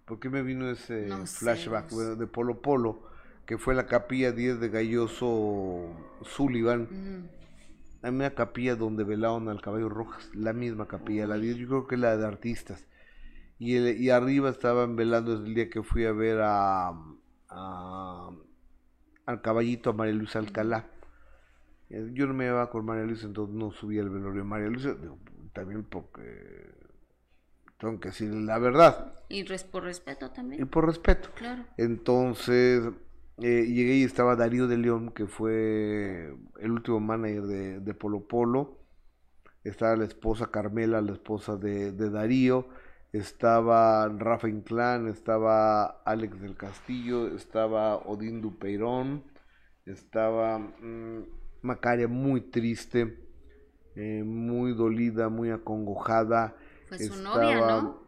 por 0.05 0.19
qué 0.19 0.29
me 0.29 0.41
vino 0.41 0.69
ese 0.69 1.07
No 1.07 1.25
sé, 1.25 1.37
flashback 1.39 1.91
no 1.93 1.97
sé. 1.97 2.15
de 2.17 2.27
Polo 2.27 2.61
Polo, 2.61 3.03
que 3.49 3.57
fue 3.57 3.73
la 3.73 3.87
capilla 3.87 4.31
10 4.31 4.59
de 4.59 4.69
Galloso 4.69 5.89
Sullivan? 6.21 6.83
Mm. 6.83 7.29
Hay 8.03 8.11
una 8.11 8.29
capilla 8.35 8.75
donde 8.75 9.03
velaron 9.03 9.49
al 9.49 9.59
caballo 9.59 9.89
Rojas, 9.89 10.29
la 10.35 10.53
misma 10.53 10.87
capilla, 10.87 11.25
la 11.25 11.35
10, 11.39 11.57
yo 11.57 11.67
creo 11.67 11.87
que 11.87 11.95
es 11.95 12.01
la 12.01 12.15
de 12.15 12.27
artistas. 12.27 12.85
Y, 13.57 13.75
el- 13.75 13.99
y 13.99 14.11
arriba 14.11 14.51
estaban 14.51 14.95
velando 14.95 15.31
desde 15.31 15.47
el 15.47 15.55
día 15.55 15.69
que 15.71 15.81
fui 15.81 16.05
a 16.05 16.11
ver 16.11 16.41
a, 16.43 16.89
a- 17.49 18.29
al 19.25 19.41
caballito 19.41 19.89
a 19.89 19.93
María 19.93 20.13
Luisa 20.13 20.37
Alcalá. 20.37 20.85
Yo 21.89 22.27
no 22.27 22.35
me 22.35 22.43
llevaba 22.45 22.69
con 22.69 22.85
María 22.85 23.03
Luisa, 23.05 23.25
entonces 23.25 23.55
no 23.55 23.71
subí 23.71 23.97
al 23.97 24.11
velorio 24.11 24.43
de 24.43 24.47
María 24.47 24.67
Luisa, 24.67 24.93
digo, 24.93 25.17
también 25.53 25.83
porque 25.85 26.69
tengo 27.79 27.99
que 27.99 28.09
decir 28.09 28.31
la 28.31 28.59
verdad 28.59 29.15
Y 29.27 29.43
res- 29.43 29.63
por 29.63 29.83
respeto 29.85 30.27
y 30.27 30.29
también. 30.35 30.67
por 30.67 30.85
respeto. 30.85 31.29
Claro. 31.35 31.65
Entonces, 31.77 32.83
eh, 33.41 33.65
llegué 33.65 33.95
y 33.95 34.03
estaba 34.03 34.35
Darío 34.35 34.67
de 34.67 34.77
León, 34.77 35.11
que 35.11 35.25
fue 35.25 36.35
el 36.59 36.71
último 36.71 36.99
manager 36.99 37.43
de, 37.43 37.79
de 37.79 37.93
Polo 37.93 38.27
Polo. 38.27 38.77
Estaba 39.63 39.95
la 39.95 40.05
esposa 40.05 40.47
Carmela, 40.51 41.01
la 41.01 41.13
esposa 41.13 41.55
de, 41.55 41.91
de 41.91 42.09
Darío. 42.09 42.67
Estaba 43.11 44.07
Rafa 44.07 44.49
Inclán, 44.49 45.07
estaba 45.07 45.85
Alex 46.05 46.41
del 46.41 46.55
Castillo, 46.55 47.27
estaba 47.35 47.97
Odín 47.97 48.41
Dupeirón, 48.41 49.23
estaba 49.85 50.59
mm, 50.59 51.23
Macaria 51.61 52.07
muy 52.07 52.41
triste, 52.41 53.17
eh, 53.95 54.23
muy 54.23 54.73
dolida, 54.73 55.29
muy 55.29 55.49
acongojada. 55.49 56.55
Fue 56.87 56.99
su 56.99 57.15
novia, 57.21 57.59
¿no? 57.59 58.03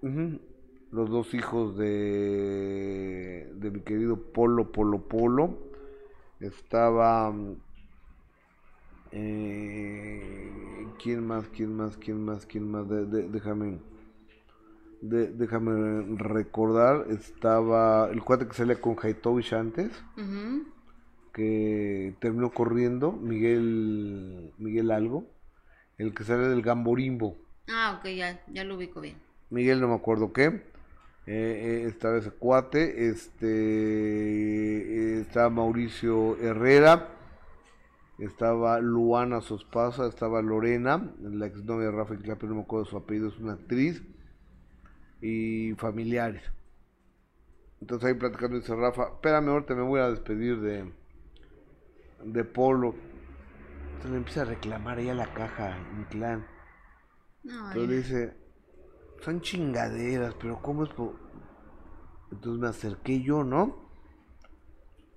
Los 0.92 1.10
dos 1.10 1.34
hijos 1.34 1.78
de, 1.78 3.50
de 3.56 3.72
mi 3.72 3.82
querido 3.82 4.18
Polo 4.18 4.72
Polo 4.72 5.08
Polo. 5.08 5.58
Estaba... 6.40 7.34
eh, 9.12 10.88
¿Quién 11.02 11.26
más? 11.26 11.48
¿Quién 11.50 11.76
más? 11.76 11.98
¿Quién 11.98 12.24
más? 12.24 12.46
¿Quién 12.46 12.70
más? 12.70 12.88
De- 12.90 13.06
de- 13.06 13.30
déjame... 13.30 13.80
de- 15.02 15.32
déjame 15.32 16.18
recordar. 16.18 17.06
Estaba 17.10 18.10
el 18.12 18.24
cuate 18.24 18.48
que 18.48 18.54
salía 18.54 18.80
con 18.80 18.96
Haitovich 19.02 19.54
antes 19.54 19.92
que 21.34 22.14
terminó 22.20 22.52
corriendo, 22.52 23.14
Miguel 23.14 24.52
Miguel 24.58 24.92
Algo, 24.92 25.24
el 25.98 26.14
que 26.14 26.26
sale 26.26 26.48
del 26.50 26.62
Gamborimbo, 26.62 27.38
Ah, 27.70 27.98
ok, 27.98 28.10
ya, 28.10 28.44
ya 28.52 28.66
lo 28.66 28.76
ubico 28.76 29.00
bien. 29.00 29.16
Miguel 29.50 29.80
no 29.80 29.88
me 29.88 29.96
acuerdo 29.96 30.34
qué, 30.34 30.62
eh, 31.34 31.84
eh, 31.84 31.86
estaba 31.88 32.18
ese 32.18 32.32
cuate, 32.32 33.08
este 33.08 34.42
estaba 35.22 35.50
Mauricio 35.50 36.38
Herrera, 36.42 37.08
estaba 38.18 38.82
Luana 38.82 39.40
Sospasa, 39.40 40.08
estaba 40.08 40.42
Lorena, 40.42 41.10
la 41.22 41.46
exnovia 41.46 41.86
de 41.86 41.94
Rafa 41.94 42.16
Inclán, 42.16 42.36
pero 42.38 42.50
no 42.50 42.56
me 42.56 42.64
acuerdo 42.64 42.84
su 42.84 42.98
apellido, 42.98 43.30
es 43.30 43.40
una 43.40 43.54
actriz, 43.54 44.04
y 45.22 45.74
familiares. 45.76 46.44
Entonces 47.80 48.10
ahí 48.10 48.14
platicando 48.16 48.58
dice 48.58 48.76
Rafa, 48.76 49.04
espérame, 49.14 49.48
ahorita 49.48 49.74
me 49.74 49.84
voy 49.84 50.02
a 50.02 50.10
despedir 50.10 50.60
de, 50.60 50.92
de 52.26 52.44
Polo. 52.44 52.94
Entonces 53.86 54.12
le 54.12 54.18
empieza 54.18 54.42
a 54.42 54.46
reclamar 54.46 54.98
ahí 54.98 55.08
a 55.08 55.14
la 55.14 55.34
caja, 55.34 55.78
Inclán. 55.98 56.46
Ay, 57.46 57.52
Entonces 57.52 57.90
le 57.90 57.96
dice, 57.96 58.41
son 59.22 59.42
chingaderas, 59.42 60.36
pero 60.40 60.62
¿cómo 60.62 60.84
es? 60.84 60.90
po-?" 60.90 61.16
Entonces 62.32 62.62
me 62.62 62.68
acerqué 62.68 63.22
yo, 63.22 63.44
¿no? 63.44 63.90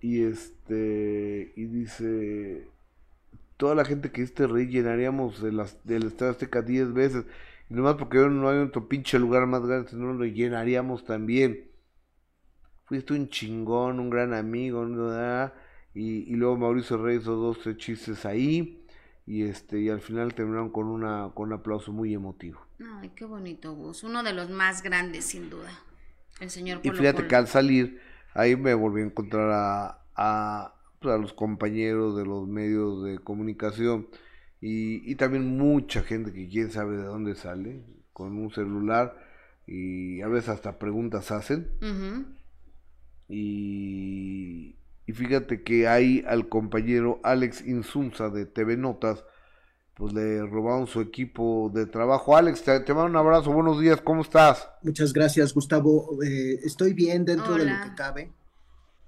Y 0.01 0.23
este, 0.23 1.53
y 1.57 1.65
dice, 1.67 2.69
toda 3.57 3.75
la 3.75 3.85
gente 3.85 4.11
que 4.11 4.23
este 4.23 4.47
rey 4.47 4.67
llenaríamos 4.67 5.43
las, 5.43 5.85
del 5.85 6.05
Estadio 6.05 6.33
Azteca 6.33 6.63
10 6.63 6.93
veces. 6.93 7.25
Y 7.71 7.75
nomás 7.75 7.95
porque 7.95 8.19
no 8.19 8.49
hay 8.49 8.59
otro 8.59 8.89
pinche 8.89 9.19
lugar 9.19 9.47
más 9.47 9.65
grande, 9.65 9.89
si 9.89 9.97
no 9.97 10.13
lo 10.13 10.25
llenaríamos 10.27 11.05
también. 11.05 11.71
Fuiste 12.85 13.15
un 13.15 13.29
chingón, 13.29 13.99
un 14.01 14.11
gran 14.11 14.35
amigo, 14.35 14.85
¿no? 14.85 15.51
Y, 15.95 16.31
y 16.31 16.35
luego 16.35 16.59
Mauricio 16.59 16.99
Reyes 16.99 17.23
hizo 17.23 17.37
dos, 17.37 17.61
tres 17.61 17.77
chistes 17.79 18.27
ahí. 18.27 18.84
Y 19.27 19.45
este, 19.45 19.81
y 19.81 19.89
al 19.89 20.01
final 20.01 20.35
terminaron 20.35 20.71
con 20.71 20.87
una, 20.87 21.31
con 21.35 21.49
un 21.49 21.55
aplauso 21.55 21.93
muy 21.93 22.13
emotivo. 22.15 22.61
Ay, 23.01 23.11
qué 23.17 23.25
bonito, 23.25 23.75
Gus. 23.75 24.03
Uno 24.05 24.23
de 24.23 24.33
los 24.33 24.51
más 24.51 24.83
grandes, 24.83 25.25
sin 25.27 25.49
duda. 25.51 25.71
El 26.41 26.51
señor 26.51 26.81
Y 26.83 26.91
Polo 26.91 26.99
fíjate 26.99 27.23
Polo. 27.23 27.29
que 27.29 27.37
al 27.37 27.49
salir, 27.49 28.01
ahí 28.35 28.57
me 28.57 28.75
volví 28.75 29.01
a 29.03 29.05
encontrar 29.07 29.51
a, 29.53 30.05
a, 30.17 30.75
pues, 31.01 31.15
a 31.15 31.19
los 31.19 31.33
compañeros 31.33 32.17
de 32.17 32.25
los 32.27 32.47
medios 32.49 33.05
de 33.05 33.19
comunicación 33.19 34.09
y, 34.61 35.11
y 35.11 35.15
también 35.17 35.57
mucha 35.57 36.03
gente 36.03 36.33
que 36.33 36.49
quién 36.49 36.71
sabe 36.71 36.97
de 36.97 37.05
dónde 37.05 37.35
sale 37.35 37.83
con 38.13 38.37
un 38.39 38.51
celular 38.51 39.17
y 39.67 40.21
a 40.23 40.29
veces 40.29 40.51
hasta 40.51 40.79
preguntas 40.79 41.31
hacen. 41.31 41.71
Y, 43.29 44.77
y 45.07 45.13
fíjate 45.13 45.63
que 45.63 45.87
ahí 45.87 46.25
al 46.27 46.49
compañero 46.49 47.21
Alex 47.23 47.67
Insunza 47.67 48.31
de 48.31 48.47
TV 48.47 48.77
Notas, 48.77 49.25
pues 49.95 50.13
le 50.13 50.45
robaron 50.47 50.87
su 50.87 51.01
equipo 51.01 51.71
de 51.73 51.87
trabajo. 51.87 52.37
Alex, 52.37 52.63
te, 52.63 52.81
te 52.81 52.95
mando 52.95 53.11
un 53.11 53.17
abrazo, 53.17 53.53
buenos 53.53 53.81
días, 53.81 54.01
¿cómo 54.01 54.23
estás? 54.23 54.69
Muchas 54.83 55.13
gracias, 55.13 55.53
Gustavo. 55.53 56.23
Eh, 56.23 56.59
estoy 56.65 56.95
bien 56.95 57.25
dentro 57.25 57.55
de 57.55 57.67
lo 57.67 57.83
que 57.83 57.95
cabe. 57.95 58.33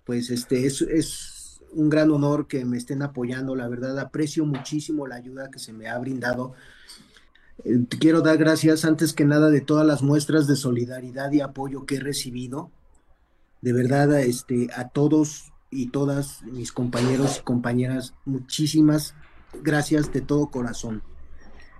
Pues 0.05 0.31
este 0.31 0.67
es, 0.67 0.83
es 0.83 1.63
un 1.73 1.89
gran 1.89 2.11
honor 2.11 2.47
que 2.47 2.65
me 2.65 2.77
estén 2.77 3.03
apoyando. 3.03 3.57
La 3.57 3.67
verdad, 3.67 3.99
aprecio 3.99 4.45
muchísimo 4.45 5.07
la 5.07 5.17
ayuda 5.17 5.51
que 5.51 5.59
se 5.59 5.73
me 5.73 5.89
ha 5.89 5.99
brindado. 5.99 6.53
Eh, 7.65 7.79
te 7.89 7.99
quiero 7.99 8.21
dar 8.21 8.37
gracias 8.37 8.85
antes 8.85 9.15
que 9.15 9.25
nada 9.25 9.51
de 9.51 9.63
todas 9.63 9.87
las 9.87 10.03
muestras 10.03 10.47
de 10.47 10.57
solidaridad 10.57 11.33
y 11.33 11.41
apoyo 11.41 11.87
que 11.87 11.97
he 11.97 12.01
recibido. 12.01 12.71
De 13.63 13.73
verdad, 13.73 14.21
este, 14.21 14.69
a 14.77 14.91
todos 14.91 15.53
y 15.77 15.89
todas 15.89 16.43
mis 16.45 16.73
compañeros 16.73 17.39
y 17.39 17.43
compañeras, 17.43 18.15
muchísimas 18.25 19.15
gracias 19.62 20.11
de 20.12 20.23
todo 20.23 20.47
corazón. 20.51 21.03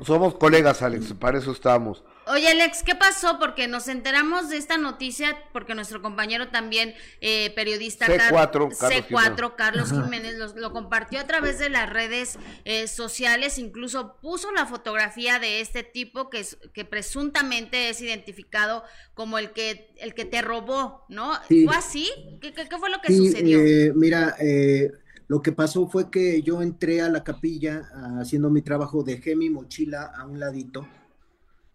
Somos 0.03 0.35
colegas, 0.35 0.83
Alex, 0.83 1.15
para 1.15 1.39
eso 1.39 1.53
estamos. 1.53 2.05
Oye, 2.29 2.49
Alex, 2.49 2.83
¿qué 2.83 2.97
pasó? 2.97 3.39
Porque 3.39 3.69
nos 3.69 3.87
enteramos 3.87 4.49
de 4.51 4.57
esta 4.57 4.79
noticia 4.79 5.37
porque 5.53 5.77
nuestro 5.77 6.03
compañero 6.03 6.49
también, 6.49 6.93
eh, 7.21 7.53
periodista 7.55 8.07
C4, 8.07 8.19
Car- 8.19 8.51
Carlos 8.51 8.77
C4, 9.09 9.55
Carlos. 9.57 9.91
Jiménez, 9.93 10.35
los- 10.35 10.57
lo, 10.57 10.73
compartió 10.73 11.21
a 11.21 11.27
través 11.29 11.61
de 11.61 11.69
las 11.71 11.89
redes 11.89 12.37
eh, 12.65 12.89
sociales, 12.89 13.59
incluso 13.59 14.17
puso 14.21 14.51
la 14.51 14.67
fotografía 14.67 15.39
de 15.39 15.61
este 15.61 15.85
tipo 15.85 16.29
que, 16.29 16.41
es- 16.41 16.59
que 16.75 16.85
presuntamente 16.85 17.91
es 17.91 18.01
identificado 18.01 18.83
como 19.15 19.39
el 19.39 19.53
que, 19.53 19.95
el 19.99 20.13
que 20.15 20.25
te 20.25 20.43
robó, 20.43 21.05
¿no? 21.09 21.33
Sí. 21.49 21.65
¿Fue 21.65 21.77
así? 21.77 22.09
¿Qué, 22.41 22.53
qué- 22.53 22.69
qué 22.69 22.77
fue 22.79 22.91
lo 22.91 23.01
que 23.01 23.09
Sí, 23.13 23.19
sucedió? 23.29 23.61
eh, 23.61 23.93
mira, 23.95 24.35
eh, 24.41 24.91
lo 25.29 25.43
que 25.43 25.53
pasó 25.53 25.87
fue 25.87 26.11
que 26.11 26.43
yo 26.43 26.61
entré 26.61 27.03
a 27.03 27.09
la 27.09 27.23
capilla 27.23 27.89
haciendo 28.21 28.51
mi 28.51 28.63
trabajo, 28.63 29.05
dejé 29.05 29.37
mi 29.37 29.49
mochila 29.49 30.11
a 30.17 30.27
un 30.27 30.41
ladito 30.41 30.89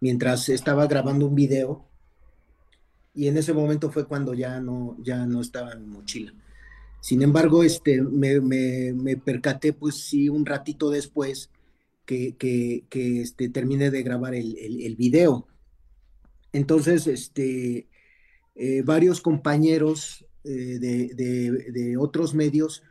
mientras 0.01 0.49
estaba 0.49 0.87
grabando 0.87 1.27
un 1.27 1.35
video 1.35 1.85
y 3.13 3.27
en 3.27 3.37
ese 3.37 3.53
momento 3.53 3.91
fue 3.91 4.05
cuando 4.07 4.33
ya 4.33 4.59
no, 4.59 4.97
ya 5.01 5.25
no 5.25 5.41
estaba 5.41 5.73
en 5.73 5.81
mi 5.81 5.87
mochila. 5.87 6.33
Sin 7.01 7.21
embargo, 7.21 7.63
este, 7.63 8.01
me, 8.01 8.39
me- 8.41 8.93
me 8.93 9.17
percaté, 9.17 9.73
pues 9.73 9.95
sí, 9.95 10.27
un 10.29 10.45
ratito 10.45 10.89
después 10.89 11.49
que, 12.05 12.35
que, 12.37 13.21
este, 13.21 13.49
terminé 13.49 13.91
de 13.91 14.03
grabar 14.03 14.33
el, 14.35 14.57
el, 14.57 14.95
video. 14.95 15.47
Entonces, 16.53 17.07
este, 17.07 17.87
eh, 18.55 18.81
varios 18.83 19.21
compañeros 19.21 20.25
eh, 20.43 20.79
de- 20.79 21.71
de 21.71 21.97
otros 21.97 22.33
medios 22.33 22.83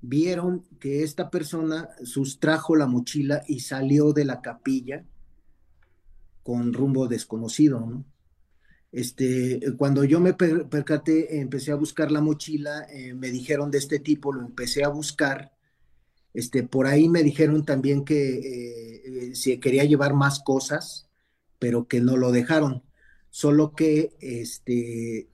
vieron 0.00 0.64
que 0.80 1.02
esta 1.02 1.30
persona 1.30 1.88
sustrajo 2.04 2.76
la 2.76 2.86
mochila 2.86 3.42
y 3.48 3.60
salió 3.60 4.12
de 4.12 4.24
la 4.24 4.40
capilla 4.42 5.04
con 6.48 6.72
rumbo 6.72 7.08
desconocido, 7.08 7.80
¿no? 7.80 8.06
Este, 8.92 9.60
cuando 9.78 10.04
yo 10.04 10.20
me 10.20 10.34
per- 10.34 10.68
percaté, 10.68 11.40
empecé 11.40 11.72
a 11.72 11.76
buscar 11.76 12.10
la 12.12 12.22
mochila, 12.22 12.86
eh, 12.90 13.14
me 13.14 13.30
dijeron 13.30 13.70
de 13.70 13.78
este 13.78 13.98
tipo, 14.00 14.32
lo 14.32 14.42
empecé 14.42 14.84
a 14.84 14.88
buscar. 14.88 15.52
Este, 16.34 16.62
por 16.64 16.86
ahí 16.86 17.08
me 17.08 17.22
dijeron 17.24 17.64
también 17.64 18.04
que 18.04 18.38
eh, 18.38 19.02
eh, 19.30 19.34
si 19.34 19.58
quería 19.60 19.84
llevar 19.84 20.14
más 20.14 20.40
cosas, 20.40 21.08
pero 21.58 21.88
que 21.88 22.00
no 22.00 22.16
lo 22.16 22.32
dejaron. 22.32 22.84
Solo 23.30 23.74
que 23.74 24.16
este, 24.20 25.28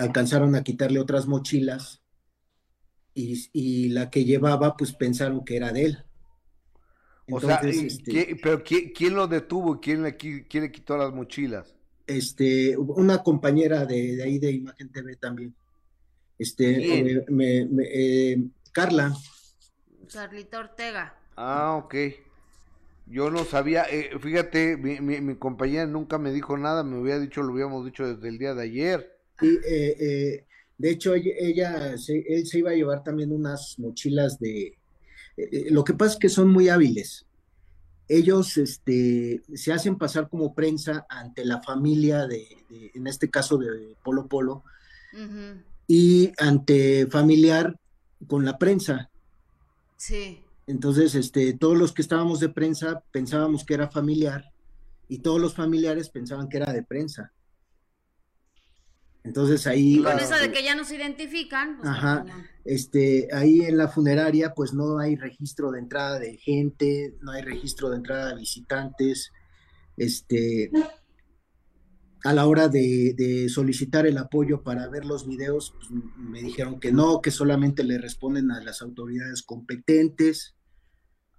alcanzaron 0.00 0.54
a 0.56 0.64
quitarle 0.64 1.00
otras 1.00 1.26
mochilas 1.28 2.02
y, 3.14 3.50
y 3.52 3.88
la 3.90 4.08
que 4.10 4.24
llevaba, 4.24 4.76
pues 4.76 4.92
pensaron 4.94 5.44
que 5.44 5.56
era 5.56 5.72
de 5.72 5.84
él. 5.84 5.98
O 7.30 7.40
sea, 7.40 7.56
Entonces, 7.60 7.82
¿y 7.82 7.86
este, 7.86 8.12
qué- 8.12 8.36
pero 8.42 8.62
¿quién, 8.62 8.90
quién 8.94 9.14
lo 9.14 9.26
detuvo? 9.26 9.76
y 9.76 9.80
¿Quién 9.80 10.02
le, 10.02 10.16
qui- 10.16 10.46
quién 10.48 10.64
le 10.64 10.72
quitó 10.72 10.96
las 10.96 11.12
mochilas? 11.12 11.74
este, 12.06 12.76
una 12.76 13.22
compañera 13.22 13.84
de, 13.84 14.16
de 14.16 14.22
ahí 14.22 14.38
de 14.38 14.50
Imagen 14.52 14.90
TV 14.90 15.16
también. 15.16 15.54
Este, 16.38 16.76
¿Quién? 16.76 17.06
eh, 17.08 17.24
me- 17.28 17.66
me- 17.66 17.84
eh, 17.92 18.38
Carla, 18.72 19.14
Carlita 20.12 20.58
Ortega. 20.60 21.14
Ah, 21.36 21.76
ok. 21.82 21.94
Yo 23.06 23.30
no 23.30 23.44
sabía, 23.44 23.84
eh, 23.90 24.10
fíjate, 24.20 24.76
mi, 24.76 25.00
mi, 25.00 25.20
mi 25.20 25.36
compañera 25.36 25.86
nunca 25.86 26.18
me 26.18 26.30
dijo 26.32 26.58
nada, 26.58 26.82
me 26.84 26.98
hubiera 26.98 27.18
dicho, 27.18 27.42
lo 27.42 27.52
habíamos 27.52 27.84
dicho 27.86 28.06
desde 28.06 28.28
el 28.28 28.38
día 28.38 28.54
de 28.54 28.62
ayer. 28.64 29.18
y, 29.40 29.46
eh, 29.48 29.96
eh, 30.00 30.46
de 30.76 30.90
hecho 30.90 31.14
ella, 31.14 31.32
ella 31.38 31.96
se, 31.98 32.18
él 32.28 32.46
se 32.46 32.58
iba 32.58 32.70
a 32.70 32.74
llevar 32.74 33.02
también 33.02 33.32
unas 33.32 33.76
mochilas 33.78 34.38
de... 34.38 34.77
eh, 35.38 35.66
lo 35.70 35.84
que 35.84 35.94
pasa 35.94 36.12
es 36.14 36.18
que 36.18 36.28
son 36.28 36.48
muy 36.48 36.68
hábiles. 36.68 37.24
Ellos 38.08 38.56
este, 38.56 39.42
se 39.54 39.72
hacen 39.72 39.96
pasar 39.96 40.28
como 40.28 40.54
prensa 40.54 41.06
ante 41.08 41.44
la 41.44 41.60
familia 41.62 42.26
de, 42.26 42.46
de- 42.70 42.90
en 42.94 43.06
este 43.06 43.28
caso 43.30 43.58
de 43.58 43.96
Polo 44.02 44.26
Polo, 44.26 44.64
y 45.86 46.32
ante 46.38 47.06
familiar 47.06 47.74
con 48.26 48.44
la 48.44 48.58
prensa. 48.58 49.08
Sí. 49.96 50.40
Entonces, 50.66 51.14
este, 51.14 51.54
todos 51.54 51.78
los 51.78 51.92
que 51.92 52.02
estábamos 52.02 52.40
de 52.40 52.50
prensa 52.50 53.02
pensábamos 53.10 53.64
que 53.64 53.74
era 53.74 53.88
familiar 53.88 54.52
y 55.08 55.18
todos 55.18 55.40
los 55.40 55.54
familiares 55.54 56.10
pensaban 56.10 56.48
que 56.48 56.58
era 56.58 56.72
de 56.72 56.82
prensa. 56.82 57.32
Entonces 59.28 59.66
ahí... 59.66 60.02
Con 60.02 60.18
eso 60.18 60.36
de 60.36 60.50
que 60.50 60.62
ya 60.64 60.74
no 60.74 60.84
se 60.84 60.96
identifican. 60.96 61.76
Pues, 61.76 61.88
ajá, 61.90 62.24
este, 62.64 63.28
ahí 63.30 63.60
en 63.60 63.76
la 63.76 63.88
funeraria 63.88 64.54
pues 64.54 64.72
no 64.72 64.98
hay 64.98 65.16
registro 65.16 65.70
de 65.70 65.80
entrada 65.80 66.18
de 66.18 66.38
gente, 66.38 67.14
no 67.20 67.32
hay 67.32 67.42
registro 67.42 67.90
de 67.90 67.96
entrada 67.96 68.30
de 68.30 68.36
visitantes. 68.36 69.30
Este, 69.98 70.70
a 72.24 72.32
la 72.32 72.46
hora 72.46 72.68
de, 72.68 73.46
solicitar 73.50 74.06
el 74.06 74.16
apoyo 74.16 74.62
para 74.62 74.88
ver 74.88 75.04
los 75.04 75.26
videos, 75.26 75.74
pues, 75.76 76.02
me 76.16 76.40
dijeron 76.40 76.80
que 76.80 76.90
no, 76.90 77.20
que 77.20 77.30
solamente 77.30 77.84
le 77.84 77.98
responden 77.98 78.50
a 78.50 78.62
las 78.62 78.80
autoridades 78.80 79.42
competentes. 79.42 80.54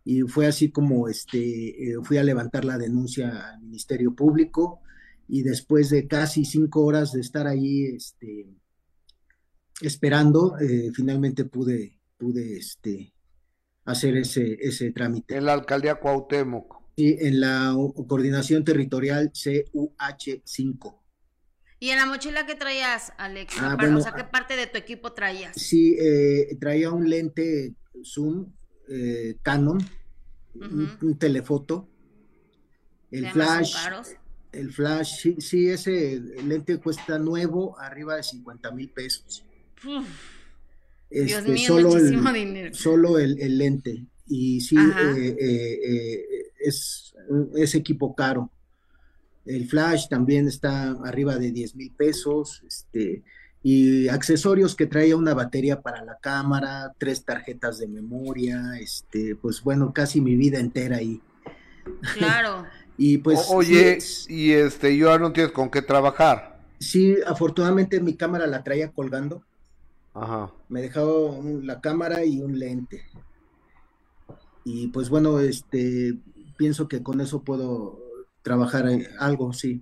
Y 0.06 0.22
fue 0.22 0.46
así 0.46 0.72
como 0.72 1.08
este, 1.08 1.40
eh, 1.40 1.96
fui 2.04 2.18
a 2.18 2.24
levantar 2.24 2.66
la 2.66 2.78
denuncia 2.78 3.52
al 3.52 3.62
Ministerio 3.62 4.14
Público 4.14 4.82
y 5.30 5.44
después 5.44 5.90
de 5.92 6.08
casi 6.08 6.44
cinco 6.44 6.84
horas 6.84 7.14
de 7.14 7.22
estar 7.22 7.48
ahí 7.48 7.86
este, 7.86 8.48
esperando, 9.82 10.58
eh, 10.60 10.92
finalmente 10.94 11.46
pude, 11.46 12.00
pude 12.18 12.58
este, 12.58 13.14
hacer 13.86 14.18
ese, 14.18 14.58
ese 14.60 14.92
trámite. 14.92 15.38
En 15.38 15.46
la 15.46 15.54
alcaldía 15.54 15.96
Cuauhtémoc. 15.96 16.80
Sí, 16.98 17.16
en 17.18 17.40
la 17.40 17.74
coordinación 18.08 18.66
territorial 18.66 19.32
CUH5. 19.32 21.00
¿Y 21.80 21.92
en 21.92 21.98
la 21.98 22.06
mochila 22.06 22.46
que 22.46 22.56
traías, 22.56 23.14
Alex? 23.18 23.56
Ah, 23.60 23.78
o 23.96 24.02
sea, 24.02 24.12
¿qué 24.12 24.26
parte 24.26 24.58
de 24.58 24.68
tu 24.68 24.78
equipo 24.78 25.14
traías? 25.14 25.56
Sí, 25.56 25.96
eh, 25.98 26.58
traía 26.60 26.92
un 26.92 27.10
lente 27.10 27.74
Zoom 28.04 28.52
eh, 28.90 29.38
Canon, 29.42 29.78
un, 30.56 31.18
telefoto, 31.18 31.88
el 33.12 33.30
flash, 33.30 33.76
el 34.52 34.72
flash, 34.72 35.22
sí, 35.22 35.36
sí, 35.40 35.70
ese 35.70 36.20
lente 36.46 36.80
cuesta 36.80 37.20
nuevo, 37.20 37.78
arriba 37.80 38.16
de 38.16 38.24
50 38.24 38.72
mil 38.72 38.90
pesos. 38.90 39.44
Dios 39.84 40.06
este, 41.10 41.52
mío, 41.52 41.68
solo 41.68 41.90
muchísimo 41.90 42.32
dinero. 42.32 42.74
Solo 42.74 43.20
el, 43.20 43.58
lente. 43.58 44.06
Y 44.28 44.62
sí, 44.62 44.78
eh, 44.78 45.38
eh, 45.40 46.26
es, 46.60 47.16
es 47.56 47.76
equipo 47.76 48.16
caro. 48.16 48.52
El 49.46 49.68
flash 49.68 50.08
también 50.08 50.48
está 50.48 50.92
arriba 51.04 51.38
de 51.38 51.52
10 51.52 51.76
mil 51.76 51.92
pesos. 51.92 52.62
Este, 52.68 53.24
y 53.62 54.08
accesorios 54.08 54.76
que 54.76 54.86
traía 54.86 55.18
una 55.18 55.34
batería 55.34 55.82
para 55.82 56.04
la 56.04 56.18
cámara, 56.20 56.94
tres 56.98 57.26
tarjetas 57.26 57.80
de 57.80 57.88
memoria, 57.88 58.78
este, 58.80 59.36
pues 59.36 59.62
bueno, 59.62 59.92
casi 59.94 60.22
mi 60.22 60.36
vida 60.36 60.60
entera 60.60 60.98
ahí. 60.98 61.22
Claro. 62.18 62.66
y 63.02 63.20
pues. 63.20 63.48
oye, 63.50 63.98
y 64.28 64.52
este, 64.52 64.98
yo 64.98 65.18
no 65.18 65.32
tienes 65.32 65.54
con 65.54 65.70
qué 65.70 65.82
trabajar. 65.82 66.60
Sí, 66.80 67.16
afortunadamente 67.26 68.02
mi 68.02 68.18
cámara 68.18 68.46
la 68.46 68.62
traía 68.62 68.92
colgando. 68.92 69.42
Ajá. 70.14 70.52
Me 70.68 70.82
dejaba 70.82 71.10
la 71.64 71.80
cámara 71.80 72.26
y 72.26 72.42
un 72.42 72.60
lente. 72.60 73.06
Y 74.66 74.88
pues 74.88 75.10
bueno, 75.10 75.40
este, 75.40 76.16
pienso 76.58 76.90
que 76.90 77.02
con 77.02 77.22
eso 77.22 77.42
puedo 77.42 78.00
trabajar 78.42 78.86
algo, 79.18 79.54
sí. 79.54 79.82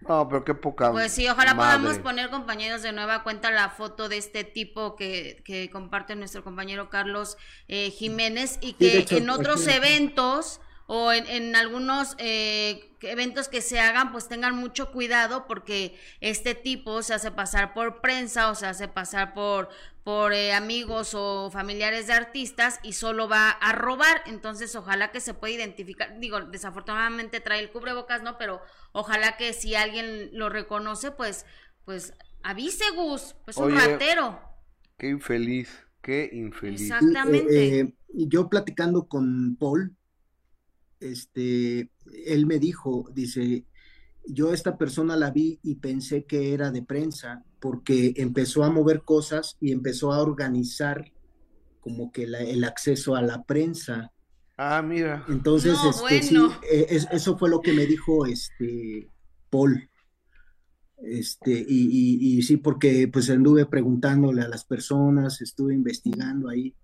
No, 0.00 0.28
pero 0.28 0.42
qué 0.42 0.54
poca. 0.54 0.90
Pues 0.90 1.12
sí, 1.12 1.28
ojalá 1.28 1.54
podamos 1.54 2.00
poner, 2.00 2.30
compañeros, 2.30 2.82
de 2.82 2.90
nueva 2.90 3.22
cuenta 3.22 3.52
la 3.52 3.70
foto 3.70 4.08
de 4.08 4.16
este 4.16 4.42
tipo 4.42 4.96
que, 4.96 5.40
que 5.44 5.70
comparte 5.70 6.16
nuestro 6.16 6.42
compañero 6.42 6.90
Carlos 6.90 7.36
eh, 7.68 7.90
Jiménez 7.90 8.58
y 8.60 8.72
que 8.72 9.06
en 9.08 9.30
otros 9.30 9.68
eventos 9.68 10.60
o 10.90 11.12
en, 11.12 11.26
en 11.26 11.54
algunos 11.54 12.14
eh, 12.16 12.90
eventos 13.02 13.48
que 13.48 13.60
se 13.60 13.78
hagan, 13.78 14.10
pues 14.10 14.26
tengan 14.26 14.56
mucho 14.56 14.90
cuidado 14.90 15.46
porque 15.46 15.98
este 16.22 16.54
tipo 16.54 17.02
se 17.02 17.12
hace 17.12 17.30
pasar 17.30 17.74
por 17.74 18.00
prensa 18.00 18.50
o 18.50 18.54
se 18.54 18.64
hace 18.64 18.88
pasar 18.88 19.34
por, 19.34 19.68
por 20.02 20.32
eh, 20.32 20.54
amigos 20.54 21.12
o 21.14 21.50
familiares 21.50 22.06
de 22.06 22.14
artistas 22.14 22.80
y 22.82 22.94
solo 22.94 23.28
va 23.28 23.50
a 23.50 23.72
robar. 23.72 24.22
Entonces, 24.24 24.74
ojalá 24.76 25.12
que 25.12 25.20
se 25.20 25.34
pueda 25.34 25.52
identificar. 25.52 26.18
Digo, 26.20 26.40
desafortunadamente 26.40 27.40
trae 27.40 27.60
el 27.60 27.70
cubrebocas, 27.70 28.22
¿no? 28.22 28.38
Pero 28.38 28.62
ojalá 28.92 29.36
que 29.36 29.52
si 29.52 29.74
alguien 29.74 30.30
lo 30.32 30.48
reconoce, 30.48 31.10
pues, 31.10 31.44
pues 31.84 32.14
avise 32.42 32.84
Gus, 32.96 33.36
pues 33.44 33.58
un 33.58 33.74
ratero. 33.76 34.40
Qué 34.96 35.10
infeliz, 35.10 35.68
qué 36.00 36.30
infeliz. 36.32 36.80
Exactamente. 36.80 37.80
Eh, 37.80 37.94
yo 38.14 38.48
platicando 38.48 39.06
con 39.06 39.56
Paul, 39.56 39.97
este, 41.00 41.90
él 42.26 42.46
me 42.46 42.58
dijo, 42.58 43.08
dice, 43.12 43.64
yo 44.26 44.52
esta 44.52 44.76
persona 44.76 45.16
la 45.16 45.30
vi 45.30 45.58
y 45.62 45.76
pensé 45.76 46.24
que 46.24 46.52
era 46.52 46.70
de 46.70 46.82
prensa 46.82 47.44
porque 47.60 48.14
empezó 48.16 48.64
a 48.64 48.70
mover 48.70 49.02
cosas 49.02 49.56
y 49.60 49.72
empezó 49.72 50.12
a 50.12 50.22
organizar 50.22 51.12
como 51.80 52.12
que 52.12 52.24
el 52.24 52.64
acceso 52.64 53.16
a 53.16 53.22
la 53.22 53.44
prensa. 53.44 54.12
Ah, 54.56 54.82
mira. 54.82 55.24
Entonces, 55.28 55.78
este, 55.88 56.22
sí, 56.22 56.36
e, 56.70 56.86
eso 57.12 57.38
fue 57.38 57.48
lo 57.48 57.60
que 57.60 57.72
me 57.72 57.86
dijo 57.86 58.26
este 58.26 59.08
Paul. 59.48 59.88
Este, 60.98 61.52
y, 61.52 62.38
y, 62.38 62.42
sí, 62.42 62.56
porque 62.56 63.08
pues 63.08 63.30
anduve 63.30 63.66
preguntándole 63.66 64.42
a 64.42 64.48
las 64.48 64.64
personas, 64.64 65.40
estuve 65.40 65.74
investigando 65.74 66.48
ahí. 66.48 66.74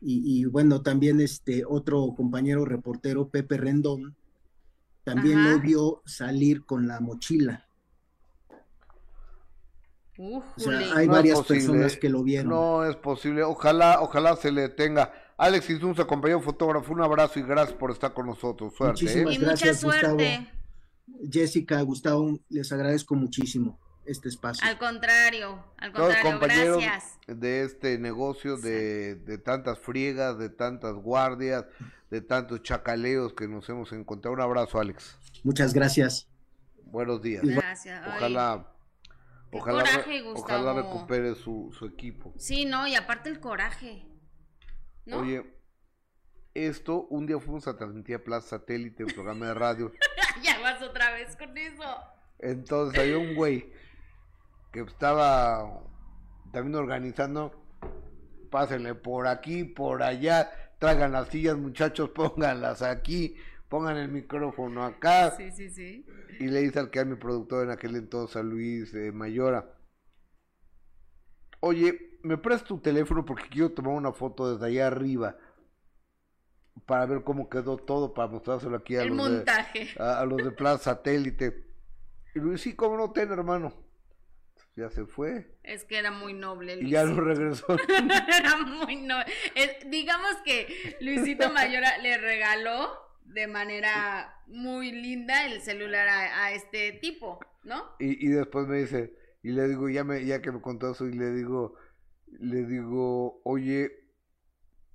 Y, 0.00 0.44
bueno, 0.44 0.82
también 0.82 1.20
este 1.20 1.64
otro 1.66 2.14
compañero 2.16 2.64
reportero, 2.64 3.28
Pepe 3.28 3.56
Rendón, 3.56 4.16
también 5.04 5.50
lo 5.50 5.60
vio 5.60 6.02
salir 6.06 6.64
con 6.64 6.86
la 6.86 7.00
mochila. 7.00 7.66
o 10.18 10.42
sea, 10.56 10.94
hay 10.94 11.08
varias 11.08 11.42
personas 11.42 11.96
que 11.96 12.08
lo 12.08 12.22
vieron. 12.22 12.50
No 12.50 12.84
es 12.84 12.96
posible. 12.96 13.42
Ojalá, 13.42 14.00
ojalá 14.00 14.36
se 14.36 14.52
le 14.52 14.68
tenga. 14.68 15.12
Alex 15.36 15.70
Isunza, 15.70 16.04
compañero 16.04 16.40
fotógrafo, 16.40 16.92
un 16.92 17.02
abrazo 17.02 17.38
y 17.38 17.42
gracias 17.42 17.76
por 17.76 17.90
estar 17.90 18.12
con 18.12 18.26
nosotros. 18.26 18.74
Suerte. 18.76 19.04
Muchísimas 19.04 19.34
¿eh? 19.34 19.38
gracias, 19.38 19.84
Gustavo. 19.84 20.18
Jessica, 21.30 21.80
Gustavo, 21.82 22.38
les 22.48 22.70
agradezco 22.70 23.14
muchísimo 23.14 23.78
este 24.08 24.28
espacio. 24.28 24.66
Al 24.66 24.78
contrario, 24.78 25.64
al 25.76 25.92
contrario, 25.92 26.38
gracias. 26.40 27.18
De 27.26 27.62
este 27.62 27.98
negocio 27.98 28.56
de, 28.56 29.16
de, 29.16 29.38
tantas 29.38 29.78
friegas, 29.78 30.38
de 30.38 30.48
tantas 30.48 30.94
guardias, 30.94 31.66
de 32.10 32.20
tantos 32.20 32.62
chacaleos 32.62 33.34
que 33.34 33.46
nos 33.46 33.68
hemos 33.68 33.92
encontrado. 33.92 34.34
Un 34.34 34.40
abrazo, 34.40 34.80
Alex. 34.80 35.18
Muchas 35.44 35.74
gracias. 35.74 36.28
Buenos 36.84 37.20
días. 37.22 37.42
Gracias. 37.44 38.02
Ojalá. 38.06 38.72
ojalá, 39.52 39.84
ojalá 40.34 40.72
recupere 40.74 41.34
su, 41.34 41.74
su 41.78 41.86
equipo. 41.86 42.32
Sí, 42.38 42.64
no, 42.64 42.86
y 42.86 42.94
aparte 42.94 43.28
el 43.28 43.40
coraje. 43.40 44.06
Oye, 45.12 45.42
esto, 46.54 47.06
un 47.08 47.26
día 47.26 47.38
fuimos 47.38 47.68
a 47.68 47.76
transmitir 47.76 48.16
a 48.16 48.24
Plaza 48.24 48.58
Satélite, 48.58 49.04
un 49.04 49.10
programa 49.10 49.46
de 49.46 49.54
radio. 49.54 49.92
ya 50.42 50.58
vas 50.60 50.82
otra 50.82 51.12
vez 51.12 51.36
con 51.36 51.56
eso. 51.56 51.84
Entonces 52.38 52.98
había 52.98 53.18
un 53.18 53.34
güey 53.34 53.72
que 54.72 54.80
estaba 54.80 55.82
también 56.52 56.76
organizando, 56.76 57.52
pásenle 58.50 58.94
por 58.94 59.26
aquí, 59.26 59.64
por 59.64 60.02
allá, 60.02 60.50
traigan 60.78 61.12
las 61.12 61.28
sillas 61.28 61.56
muchachos, 61.56 62.10
pónganlas 62.14 62.82
aquí, 62.82 63.36
pongan 63.68 63.96
el 63.96 64.08
micrófono 64.08 64.84
acá. 64.84 65.32
Sí, 65.36 65.50
sí, 65.50 65.70
sí. 65.70 66.06
Y 66.40 66.46
le 66.46 66.60
dice 66.60 66.78
al 66.78 66.90
que 66.90 67.00
era 67.00 67.08
mi 67.08 67.16
productor 67.16 67.64
en 67.64 67.70
aquel 67.70 67.96
entonces, 67.96 68.36
a 68.36 68.42
Luis 68.42 68.94
eh, 68.94 69.12
Mayora, 69.12 69.74
oye, 71.60 72.18
me 72.22 72.38
prestas 72.38 72.68
tu 72.68 72.78
teléfono 72.80 73.24
porque 73.24 73.48
quiero 73.48 73.72
tomar 73.72 73.94
una 73.94 74.12
foto 74.12 74.52
desde 74.52 74.66
allá 74.66 74.86
arriba 74.86 75.36
para 76.86 77.06
ver 77.06 77.24
cómo 77.24 77.48
quedó 77.48 77.76
todo, 77.76 78.14
para 78.14 78.28
mostrárselo 78.28 78.76
aquí 78.76 78.96
a, 78.96 79.04
los, 79.04 79.44
De, 79.44 79.44
a, 79.98 80.24
los 80.24 80.38
de 80.38 80.52
Plaza 80.52 80.94
Satélite. 80.94 81.66
Y 82.34 82.38
Luis, 82.38 82.60
sí, 82.60 82.74
cómo 82.74 82.96
no, 82.96 83.10
ten 83.10 83.32
hermano 83.32 83.87
ya 84.78 84.90
se 84.90 85.04
fue. 85.06 85.58
Es 85.64 85.84
que 85.84 85.98
era 85.98 86.10
muy 86.10 86.32
noble. 86.32 86.78
Y 86.80 86.90
ya 86.90 87.04
no 87.04 87.20
regresó. 87.20 87.76
era 87.88 88.56
muy 88.58 88.96
noble. 88.96 89.26
digamos 89.86 90.36
que 90.44 90.96
Luisito 91.00 91.50
Mayora 91.50 91.98
le 91.98 92.16
regaló 92.16 92.88
de 93.24 93.46
manera 93.46 94.42
muy 94.46 94.92
linda 94.92 95.46
el 95.46 95.60
celular 95.60 96.08
a, 96.08 96.52
este 96.52 96.92
tipo, 96.92 97.40
¿no? 97.64 97.84
Y, 97.98 98.26
y, 98.26 98.30
después 98.30 98.66
me 98.66 98.78
dice, 98.78 99.14
y 99.42 99.50
le 99.50 99.68
digo, 99.68 99.88
ya, 99.88 100.04
me, 100.04 100.24
ya 100.24 100.40
que 100.40 100.50
me 100.50 100.62
contó 100.62 100.92
eso, 100.92 101.06
y 101.06 101.12
le 101.12 101.32
digo, 101.32 101.74
le 102.38 102.64
digo, 102.64 103.42
oye, 103.44 103.90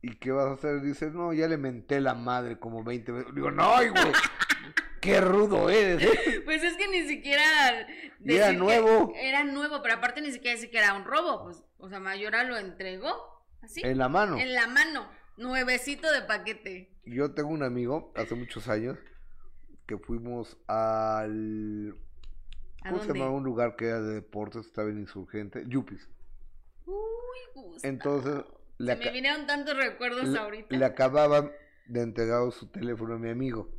¿y 0.01 0.15
qué 0.15 0.31
vas 0.31 0.47
a 0.47 0.53
hacer? 0.53 0.81
Dice, 0.81 1.11
no, 1.11 1.33
ya 1.33 1.47
le 1.47 1.57
menté 1.57 2.01
la 2.01 2.15
madre 2.15 2.57
como 2.57 2.83
20 2.83 3.11
veces. 3.11 3.35
Digo, 3.35 3.51
no, 3.51 3.69
güey. 3.75 4.13
Qué 5.03 5.19
rudo 5.21 5.69
eres. 5.69 6.01
¿eh? 6.03 6.41
Pues 6.45 6.63
es 6.63 6.75
que 6.77 6.87
ni 6.87 7.07
siquiera. 7.07 7.43
Era 8.25 8.53
nuevo. 8.53 9.13
Era 9.15 9.43
nuevo, 9.43 9.81
pero 9.81 9.95
aparte 9.95 10.21
ni 10.21 10.31
siquiera 10.31 10.55
decir 10.55 10.71
que 10.71 10.77
era 10.77 10.93
un 10.93 11.03
robo. 11.05 11.43
Pues, 11.43 11.61
o 11.77 11.89
sea, 11.89 11.99
Mayora 11.99 12.43
lo 12.45 12.57
entregó. 12.57 13.13
¿Así? 13.61 13.81
En 13.83 13.97
la 13.97 14.07
mano. 14.09 14.37
En 14.39 14.53
la 14.53 14.67
mano. 14.67 15.09
Nuevecito 15.37 16.11
de 16.11 16.21
paquete. 16.21 16.89
Yo 17.05 17.33
tengo 17.33 17.49
un 17.49 17.63
amigo, 17.63 18.13
hace 18.15 18.35
muchos 18.35 18.67
años, 18.69 18.97
que 19.87 19.97
fuimos 19.97 20.57
al... 20.67 21.95
¿A 22.83 22.89
¿Cómo 22.91 23.01
se 23.01 23.07
llamaba 23.09 23.31
un 23.31 23.43
lugar 23.43 23.75
que 23.75 23.87
era 23.87 24.01
de 24.01 24.13
deportes? 24.15 24.65
Estaba 24.65 24.89
en 24.89 24.99
Insurgente. 24.99 25.63
Yupis. 25.67 26.07
Uy, 26.85 26.93
Gustavo. 27.55 27.79
Entonces, 27.93 28.43
Se 28.77 28.95
me 28.95 29.11
vinieron 29.11 29.47
tantos 29.47 29.75
recuerdos 29.75 30.27
le- 30.27 30.39
ahorita. 30.39 30.75
le 30.75 30.85
acababan 30.85 31.51
de 31.87 32.01
entregar 32.01 32.51
su 32.51 32.67
teléfono 32.67 33.15
a 33.15 33.17
mi 33.17 33.29
amigo. 33.29 33.69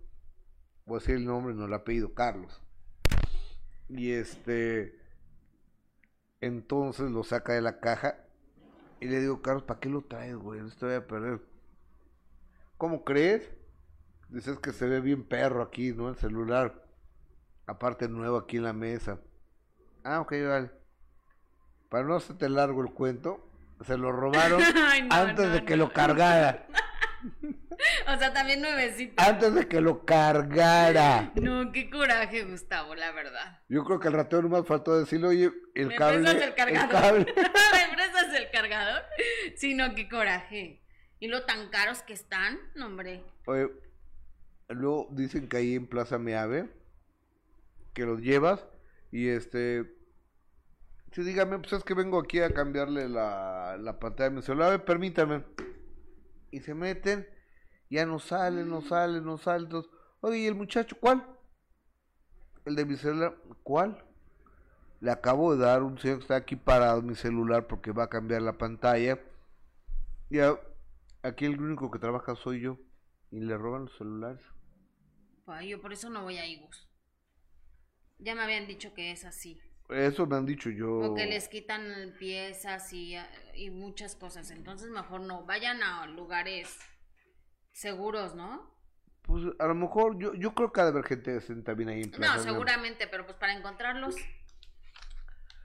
Voy 0.87 0.97
a 0.97 1.01
decir 1.01 1.17
el 1.17 1.25
nombre, 1.25 1.55
no 1.55 1.65
el 1.65 1.73
apellido, 1.73 2.15
Carlos. 2.15 2.61
Y 3.89 4.13
este... 4.13 4.99
Entonces 6.41 7.11
lo 7.11 7.25
saca 7.25 7.55
de 7.55 7.63
la 7.63 7.81
caja 7.81 8.19
y 9.01 9.07
le 9.07 9.21
digo, 9.21 9.41
Carlos, 9.41 9.63
¿para 9.63 9.81
qué 9.81 9.89
lo 9.89 10.03
traes, 10.03 10.37
güey? 10.37 10.61
No 10.61 10.71
te 10.71 10.87
voy 10.87 10.95
a 10.95 11.07
perder. 11.07 11.41
¿Cómo 12.77 13.05
crees? 13.05 13.51
Dices 14.29 14.59
que 14.59 14.73
se 14.73 14.87
ve 14.87 15.01
bien 15.01 15.25
perro 15.25 15.63
aquí, 15.63 15.93
¿no? 15.93 16.09
El 16.11 16.17
celular. 16.17 16.85
Aparte 17.67 18.09
nuevo 18.09 18.37
aquí 18.37 18.59
en 18.59 18.65
la 18.65 18.73
mesa. 18.75 19.21
Ah, 20.03 20.21
ok, 20.21 20.33
vale. 20.47 20.71
Para 21.89 22.05
no 22.05 22.17
hacerte 22.17 22.49
largo 22.49 22.83
el 22.83 22.93
cuento, 22.93 23.49
se 23.87 23.97
lo 23.97 24.13
robaron 24.13 24.61
Ay, 24.87 25.03
no, 25.03 25.15
antes 25.15 25.47
no, 25.47 25.53
de 25.53 25.65
que 25.65 25.77
no. 25.77 25.85
lo 25.85 25.93
cargara. 25.93 26.67
O 28.07 28.19
sea, 28.19 28.33
también 28.33 28.61
nuevecito. 28.61 29.21
Antes 29.23 29.55
de 29.55 29.67
que 29.67 29.81
lo 29.81 30.05
cargara. 30.05 31.33
No, 31.35 31.73
qué 31.73 31.91
coraje, 31.91 32.45
Gustavo, 32.45 32.95
la 32.95 33.11
verdad. 33.13 33.61
Yo 33.69 33.83
creo 33.85 33.99
que 33.99 34.09
el 34.09 34.15
ratero 34.15 34.43
nomás 34.43 34.67
faltó 34.67 34.99
decirle, 34.99 35.27
oye, 35.27 35.53
el 35.75 35.89
¿Me 35.89 35.97
cable. 35.97 36.21
prestas 36.21 36.43
el 36.43 36.55
cargador? 36.55 36.91
cable. 36.91 37.35
¿Me 37.37 37.95
prestas 37.97 38.35
el 38.35 38.51
cargador? 38.51 39.03
Sí, 39.57 39.75
no, 39.75 39.95
qué 39.95 40.09
coraje. 40.09 40.83
¿Y 41.19 41.29
lo 41.29 41.45
tan 41.45 41.69
caros 41.71 42.03
que 42.03 42.13
están? 42.13 42.59
No, 42.75 42.87
hombre. 42.87 43.25
Oye, 43.47 43.71
luego 44.69 45.09
dicen 45.13 45.49
que 45.49 45.57
ahí 45.57 45.75
en 45.75 45.87
Plaza 45.87 46.19
Meave, 46.19 46.71
que 47.93 48.05
los 48.05 48.21
llevas 48.21 48.65
y 49.11 49.29
este. 49.29 49.85
Sí, 51.13 51.23
dígame, 51.23 51.59
pues 51.59 51.73
es 51.73 51.85
que 51.85 51.95
vengo 51.95 52.19
aquí 52.21 52.41
a 52.41 52.53
cambiarle 52.53 53.09
la, 53.09 53.77
la 53.81 53.99
pantalla 53.99 54.31
de 54.31 54.37
mi 54.37 54.43
celular. 54.43 54.69
A 54.69 54.71
ver, 54.73 54.85
permítame. 54.85 55.45
Y 56.55 56.61
se 56.61 56.73
meten, 56.73 57.29
ya 57.91 58.07
no 58.07 58.21
sale, 58.21 58.65
no 58.65 58.81
sale, 58.81 59.21
no 59.21 59.39
sale. 59.39 59.65
Entonces, 59.65 59.91
oye, 60.21 60.39
¿y 60.39 60.47
el 60.47 60.55
muchacho 60.55 60.97
cuál? 61.01 61.27
El 62.65 62.77
de 62.77 62.85
mi 62.85 62.97
celular, 62.97 63.37
¿cuál? 63.65 64.05
Le 65.01 65.11
acabo 65.11 65.57
de 65.57 65.65
dar 65.65 65.83
un 65.83 65.99
señor 65.99 66.19
que 66.19 66.23
está 66.23 66.37
aquí 66.37 66.55
parado 66.55 67.03
mi 67.03 67.17
celular 67.17 67.67
porque 67.67 67.91
va 67.91 68.05
a 68.05 68.09
cambiar 68.09 68.43
la 68.43 68.53
pantalla. 68.53 69.19
Ya, 70.31 70.55
aquí 71.25 71.45
el 71.45 71.61
único 71.61 71.91
que 71.91 71.99
trabaja 71.99 72.37
soy 72.37 72.61
yo. 72.61 72.79
Y 73.33 73.41
le 73.41 73.59
roban 73.59 73.87
los 73.87 73.97
celulares. 73.99 74.47
Yo 75.67 75.81
por 75.83 75.93
eso 75.93 76.09
no 76.09 76.23
voy 76.23 76.39
a 76.39 76.47
Igus. 76.47 76.89
Ya 78.21 78.37
me 78.37 78.43
habían 78.43 78.69
dicho 78.69 78.95
que 78.95 79.11
es 79.11 79.25
así. 79.25 79.61
Eso 79.91 80.27
me 80.27 80.37
han 80.37 80.47
dicho 80.47 80.71
yo. 80.71 80.99
O 80.99 81.15
que 81.15 81.27
les 81.27 81.49
quitan 81.49 82.15
piezas 82.19 82.93
y, 82.93 83.17
y 83.55 83.71
muchas 83.71 84.17
cosas. 84.17 84.51
Entonces 84.51 84.91
mejor 84.91 85.21
no. 85.21 85.45
Vayan 85.45 85.83
a 85.83 86.07
lugares 86.07 86.79
seguros, 87.73 88.35
¿no? 88.35 88.73
Pues 89.23 89.45
a 89.59 89.67
lo 89.67 89.75
mejor 89.75 90.19
yo, 90.19 90.35
yo 90.35 90.55
creo 90.55 90.73
que 90.73 90.81
ha 90.81 90.85
de 90.85 90.91
haber 90.91 91.05
gente 91.05 91.41
también 91.63 91.89
ahí 91.89 92.03
en 92.03 92.11
Plaza 92.11 92.37
No, 92.37 92.43
seguramente, 92.43 93.07
pero 93.07 93.25
pues 93.25 93.37
para 93.39 93.55
encontrarlos. 93.55 94.17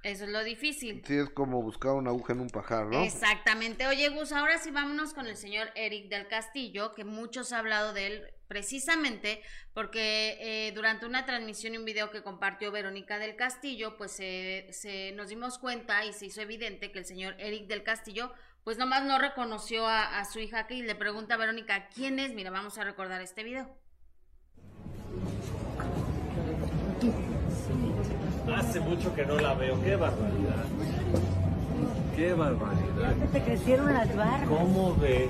Eso 0.04 0.24
es 0.24 0.30
lo 0.30 0.44
difícil. 0.44 1.04
Sí, 1.06 1.16
es 1.18 1.30
como 1.30 1.62
buscar 1.62 1.92
una 1.92 2.10
aguja 2.12 2.32
en 2.34 2.40
un 2.40 2.50
pajar, 2.50 2.86
¿no? 2.86 3.04
Exactamente. 3.04 3.86
Oye, 3.88 4.08
Gus, 4.10 4.32
ahora 4.32 4.58
sí 4.58 4.72
vámonos 4.72 5.14
con 5.14 5.28
el 5.28 5.36
señor 5.36 5.70
Eric 5.76 6.08
del 6.10 6.28
Castillo, 6.28 6.94
que 6.94 7.04
muchos 7.04 7.52
han 7.52 7.60
hablado 7.60 7.92
de 7.94 8.08
él 8.08 8.34
precisamente 8.48 9.42
porque 9.74 10.38
eh, 10.40 10.72
durante 10.74 11.06
una 11.06 11.26
transmisión 11.26 11.74
y 11.74 11.78
un 11.78 11.86
video 11.86 12.12
que 12.12 12.24
compartió 12.24 12.72
Verónica 12.72 13.20
del 13.20 13.36
Castillo, 13.36 13.98
pues 13.98 14.12
se- 14.12 14.68
se 14.72 15.12
nos 15.14 15.30
dimos 15.30 15.60
cuenta 15.60 16.04
y 16.06 16.14
se 16.14 16.28
hizo 16.28 16.42
evidente 16.42 16.92
que 16.92 17.00
el 17.00 17.06
señor 17.06 17.36
Eric 17.38 17.68
del 17.68 17.84
Castillo, 17.84 18.32
pues 18.64 18.78
nomás 18.78 19.04
no 19.04 19.20
reconoció 19.20 19.86
a, 19.88 20.18
a 20.20 20.26
su 20.26 20.40
hija 20.40 20.66
que 20.66 20.76
y 20.76 20.82
le 20.82 20.96
pregunta 20.96 21.36
a 21.36 21.38
Verónica 21.38 21.90
quién 21.94 22.20
es. 22.20 22.34
Mira, 22.34 22.52
vamos 22.52 22.78
a 22.78 22.84
recordar 22.84 23.22
este 23.22 23.44
video. 23.44 23.76
Hace 28.70 28.82
mucho 28.82 29.16
que 29.16 29.26
no 29.26 29.36
la 29.40 29.56
veo, 29.56 29.82
qué 29.82 29.96
barbaridad. 29.96 30.64
Qué 32.16 32.34
barbaridad. 32.34 33.16
Ya 33.20 33.26
te 33.32 33.42
crecieron 33.42 33.92
las 33.92 34.16
barbas. 34.16 34.48
¿Cómo 34.48 34.96
ve? 34.98 35.28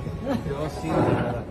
Yo 0.49 0.69
sin 0.81 0.91
nada. 0.91 1.41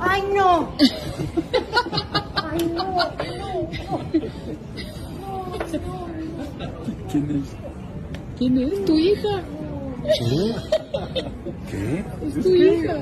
¡Ay, 0.00 0.24
no! 0.34 0.70
¡Ay, 2.36 2.72
no! 2.74 2.98
¿Quién 8.38 8.58
es? 8.58 8.84
¿Tu 8.86 8.98
hija? 8.98 9.42
¿Qué? 11.70 12.04
¿Es 12.26 12.34
tu 12.42 12.48
hija? 12.48 12.94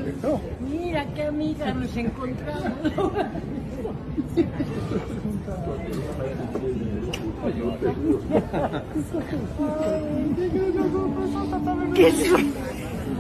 Mira 0.69 1.07
qué 1.15 1.23
amiga 1.23 1.73
nos 1.73 1.97
encontramos. 1.97 2.73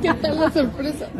¿Qué 0.02 0.14
tal 0.14 0.40
la 0.40 0.50
sorpresa? 0.50 1.10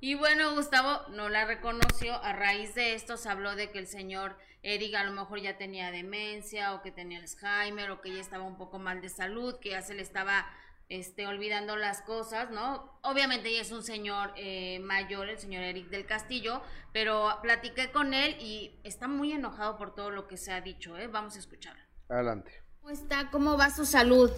Y 0.00 0.14
bueno, 0.14 0.54
Gustavo 0.54 1.00
no 1.10 1.28
la 1.28 1.44
reconoció. 1.44 2.14
A 2.22 2.32
raíz 2.32 2.74
de 2.74 2.94
esto 2.94 3.16
se 3.16 3.28
habló 3.28 3.56
de 3.56 3.70
que 3.70 3.78
el 3.78 3.86
señor 3.86 4.36
Eric 4.62 4.94
a 4.94 5.04
lo 5.04 5.12
mejor 5.12 5.40
ya 5.40 5.56
tenía 5.56 5.90
demencia 5.90 6.74
o 6.74 6.82
que 6.82 6.90
tenía 6.90 7.20
Alzheimer 7.20 7.90
o 7.90 8.00
que 8.00 8.14
ya 8.14 8.20
estaba 8.20 8.44
un 8.44 8.56
poco 8.56 8.78
mal 8.78 9.00
de 9.00 9.08
salud, 9.08 9.58
que 9.60 9.70
ya 9.70 9.82
se 9.82 9.94
le 9.94 10.02
estaba 10.02 10.46
este, 10.88 11.26
olvidando 11.26 11.76
las 11.76 12.02
cosas, 12.02 12.50
¿no? 12.50 12.98
Obviamente 13.02 13.52
ya 13.52 13.60
es 13.60 13.72
un 13.72 13.82
señor 13.82 14.32
eh, 14.36 14.78
mayor, 14.80 15.28
el 15.28 15.38
señor 15.38 15.62
Eric 15.62 15.88
del 15.88 16.06
Castillo, 16.06 16.62
pero 16.92 17.38
platiqué 17.42 17.90
con 17.90 18.14
él 18.14 18.36
y 18.40 18.78
está 18.84 19.08
muy 19.08 19.32
enojado 19.32 19.76
por 19.76 19.94
todo 19.94 20.10
lo 20.10 20.28
que 20.28 20.36
se 20.36 20.52
ha 20.52 20.60
dicho, 20.60 20.96
¿eh? 20.96 21.06
Vamos 21.08 21.36
a 21.36 21.38
escuchar. 21.38 21.76
Adelante. 22.08 22.52
¿Cómo 22.80 22.90
está? 22.90 23.30
¿Cómo 23.30 23.56
va 23.56 23.70
su 23.70 23.86
salud? 23.86 24.30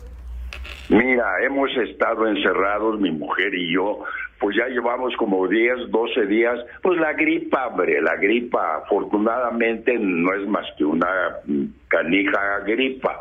Mira, 0.89 1.25
hemos 1.45 1.71
estado 1.77 2.29
encerrados, 2.29 3.01
mi 3.01 3.11
mujer 3.11 3.53
y 3.55 3.75
yo, 3.75 4.05
pues 4.39 4.57
ya 4.57 4.69
llevamos 4.69 5.17
como 5.17 5.49
10, 5.49 5.91
12 5.91 6.27
días, 6.27 6.61
pues 6.81 6.99
la 7.01 7.13
gripa, 7.15 7.67
hombre, 7.67 8.01
la 8.01 8.15
gripa, 8.17 8.77
afortunadamente 8.77 9.99
no 9.99 10.33
es 10.35 10.47
más 10.47 10.67
que 10.79 10.85
una 10.85 11.09
canija 11.89 12.61
gripa, 12.65 13.21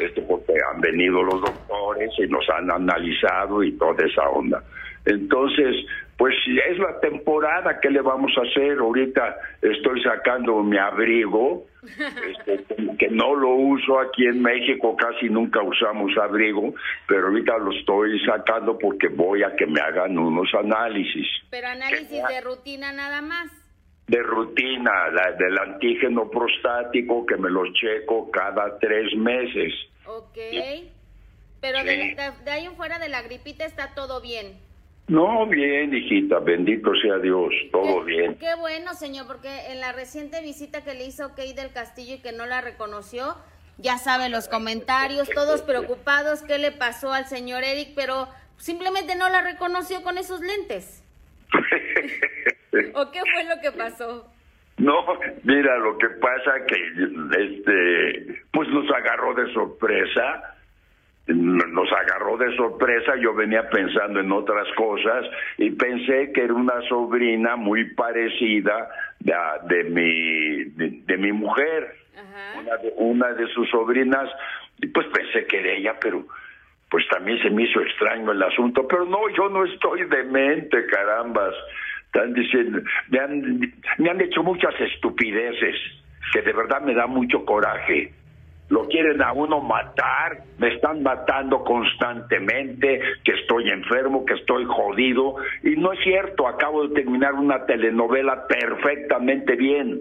este 0.00 0.22
porque 0.22 0.54
han 0.72 0.80
venido 0.80 1.22
los 1.22 1.42
doctores 1.42 2.10
y 2.18 2.26
nos 2.28 2.48
han 2.48 2.70
analizado 2.70 3.62
y 3.62 3.72
toda 3.72 4.06
esa 4.06 4.28
onda. 4.30 4.62
Entonces, 5.04 5.84
pues 6.22 6.36
es 6.70 6.78
la 6.78 7.00
temporada, 7.00 7.80
¿qué 7.80 7.90
le 7.90 8.00
vamos 8.00 8.30
a 8.38 8.42
hacer? 8.42 8.78
Ahorita 8.78 9.36
estoy 9.60 10.00
sacando 10.04 10.62
mi 10.62 10.78
abrigo, 10.78 11.64
este, 12.46 12.64
que 12.96 13.08
no 13.08 13.34
lo 13.34 13.56
uso 13.56 13.98
aquí 13.98 14.26
en 14.26 14.40
México, 14.40 14.94
casi 14.96 15.28
nunca 15.28 15.60
usamos 15.62 16.16
abrigo, 16.16 16.74
pero 17.08 17.26
ahorita 17.26 17.58
lo 17.58 17.72
estoy 17.72 18.24
sacando 18.24 18.78
porque 18.78 19.08
voy 19.08 19.42
a 19.42 19.56
que 19.56 19.66
me 19.66 19.80
hagan 19.80 20.16
unos 20.16 20.48
análisis 20.54 21.26
Pero 21.50 21.66
análisis 21.66 22.22
de 22.28 22.40
rutina 22.40 22.92
nada 22.92 23.20
más. 23.20 23.50
de 24.06 24.22
rutina, 24.22 24.92
la, 25.12 25.32
del 25.32 25.58
antígeno 25.58 26.30
prostático 26.30 27.26
que 27.26 27.36
me 27.36 27.50
los 27.50 27.66
checo 27.72 28.30
cada 28.30 28.78
tres 28.78 29.12
meses. 29.16 29.72
Ok. 30.06 30.38
Pero 31.60 31.78
Sí. 31.80 31.84
de, 31.86 31.96
de- 32.14 32.44
de 32.44 32.50
ahí 32.52 32.64
en 32.66 32.76
fuera 32.76 33.00
de 33.00 33.08
la 33.08 33.22
gripita 33.22 33.64
está 33.64 33.92
todo 33.96 34.20
bien. 34.20 34.52
No, 35.08 35.46
bien, 35.46 35.92
hijita, 35.92 36.38
bendito 36.38 36.90
sea 37.02 37.18
Dios, 37.18 37.50
todo 37.72 38.04
Qué- 38.04 38.12
bien. 38.12 38.34
Qué 38.38 38.54
bueno, 38.58 38.94
señor, 38.94 39.26
porque 39.26 39.70
en 39.70 39.80
la 39.80 39.92
reciente 39.92 40.40
visita 40.40 40.84
que 40.84 40.94
le 40.94 41.04
hizo 41.04 41.34
Kay 41.34 41.52
del 41.54 41.72
Castillo 41.72 42.14
y 42.14 42.18
que 42.22 42.32
no 42.32 42.46
la 42.46 42.60
reconoció, 42.60 43.36
ya 43.78 43.98
sabe 43.98 44.28
los 44.28 44.48
comentarios, 44.48 45.28
todos 45.30 45.62
preocupados, 45.62 46.42
qué 46.42 46.58
le 46.58 46.70
pasó 46.72 47.12
al 47.12 47.26
señor 47.26 47.64
Eric, 47.64 47.90
pero 47.96 48.28
simplemente 48.56 49.16
no 49.16 49.28
la 49.28 49.42
reconoció 49.42 50.02
con 50.02 50.18
esos 50.18 50.40
lentes. 50.40 51.02
¿O 52.94 53.10
qué 53.10 53.20
fue 53.20 53.44
lo 53.44 53.60
que 53.60 53.72
pasó? 53.72 54.26
No, 54.78 54.94
mira, 55.42 55.76
lo 55.78 55.98
que 55.98 56.08
pasa 56.08 56.52
que 56.66 56.76
este 57.44 58.42
pues 58.52 58.68
nos 58.70 58.90
agarró 58.90 59.34
de 59.34 59.52
sorpresa. 59.52 60.51
Nos 61.28 61.92
agarró 61.92 62.36
de 62.36 62.54
sorpresa, 62.56 63.14
yo 63.16 63.32
venía 63.32 63.68
pensando 63.70 64.18
en 64.18 64.32
otras 64.32 64.66
cosas 64.76 65.24
y 65.56 65.70
pensé 65.70 66.32
que 66.32 66.42
era 66.42 66.52
una 66.52 66.80
sobrina 66.88 67.54
muy 67.54 67.94
parecida 67.94 68.88
de, 69.20 69.32
de 69.68 69.84
mi 69.84 70.64
de, 70.64 71.02
de 71.06 71.16
mi 71.18 71.30
mujer, 71.30 71.94
Ajá. 72.14 72.60
una 72.60 72.76
de, 72.76 72.92
una 72.96 73.32
de 73.34 73.46
sus 73.54 73.70
sobrinas, 73.70 74.28
y 74.78 74.88
pues 74.88 75.06
pensé 75.08 75.46
que 75.46 75.60
era 75.60 75.70
ella, 75.70 75.94
pero 76.00 76.26
pues 76.90 77.08
también 77.08 77.40
se 77.40 77.48
me 77.50 77.62
hizo 77.62 77.80
extraño 77.80 78.32
el 78.32 78.42
asunto, 78.42 78.86
pero 78.86 79.06
no, 79.06 79.28
yo 79.30 79.48
no 79.48 79.64
estoy 79.64 80.04
demente, 80.04 80.84
carambas. 80.86 81.54
Están 82.04 82.34
diciendo, 82.34 82.80
me 83.08 83.18
han, 83.18 83.60
me 83.96 84.10
han 84.10 84.20
hecho 84.20 84.42
muchas 84.42 84.78
estupideces, 84.78 85.76
que 86.34 86.42
de 86.42 86.52
verdad 86.52 86.82
me 86.82 86.92
da 86.92 87.06
mucho 87.06 87.46
coraje. 87.46 88.12
Lo 88.72 88.88
quieren 88.88 89.20
a 89.20 89.34
uno 89.34 89.60
matar, 89.60 90.44
me 90.56 90.68
están 90.74 91.02
matando 91.02 91.62
constantemente, 91.62 93.02
que 93.22 93.32
estoy 93.32 93.68
enfermo, 93.68 94.24
que 94.24 94.32
estoy 94.32 94.64
jodido, 94.64 95.36
y 95.62 95.76
no 95.76 95.92
es 95.92 95.98
cierto, 96.02 96.48
acabo 96.48 96.88
de 96.88 96.94
terminar 96.94 97.34
una 97.34 97.66
telenovela 97.66 98.46
perfectamente 98.46 99.56
bien. 99.56 100.00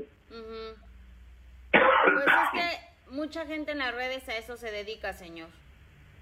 Pues 1.71 2.25
es 2.25 2.49
que 2.53 3.13
mucha 3.13 3.45
gente 3.45 3.73
en 3.73 3.79
las 3.79 3.93
redes 3.93 4.29
a 4.29 4.37
eso 4.37 4.55
se 4.55 4.71
dedica, 4.71 5.11
señor. 5.11 5.49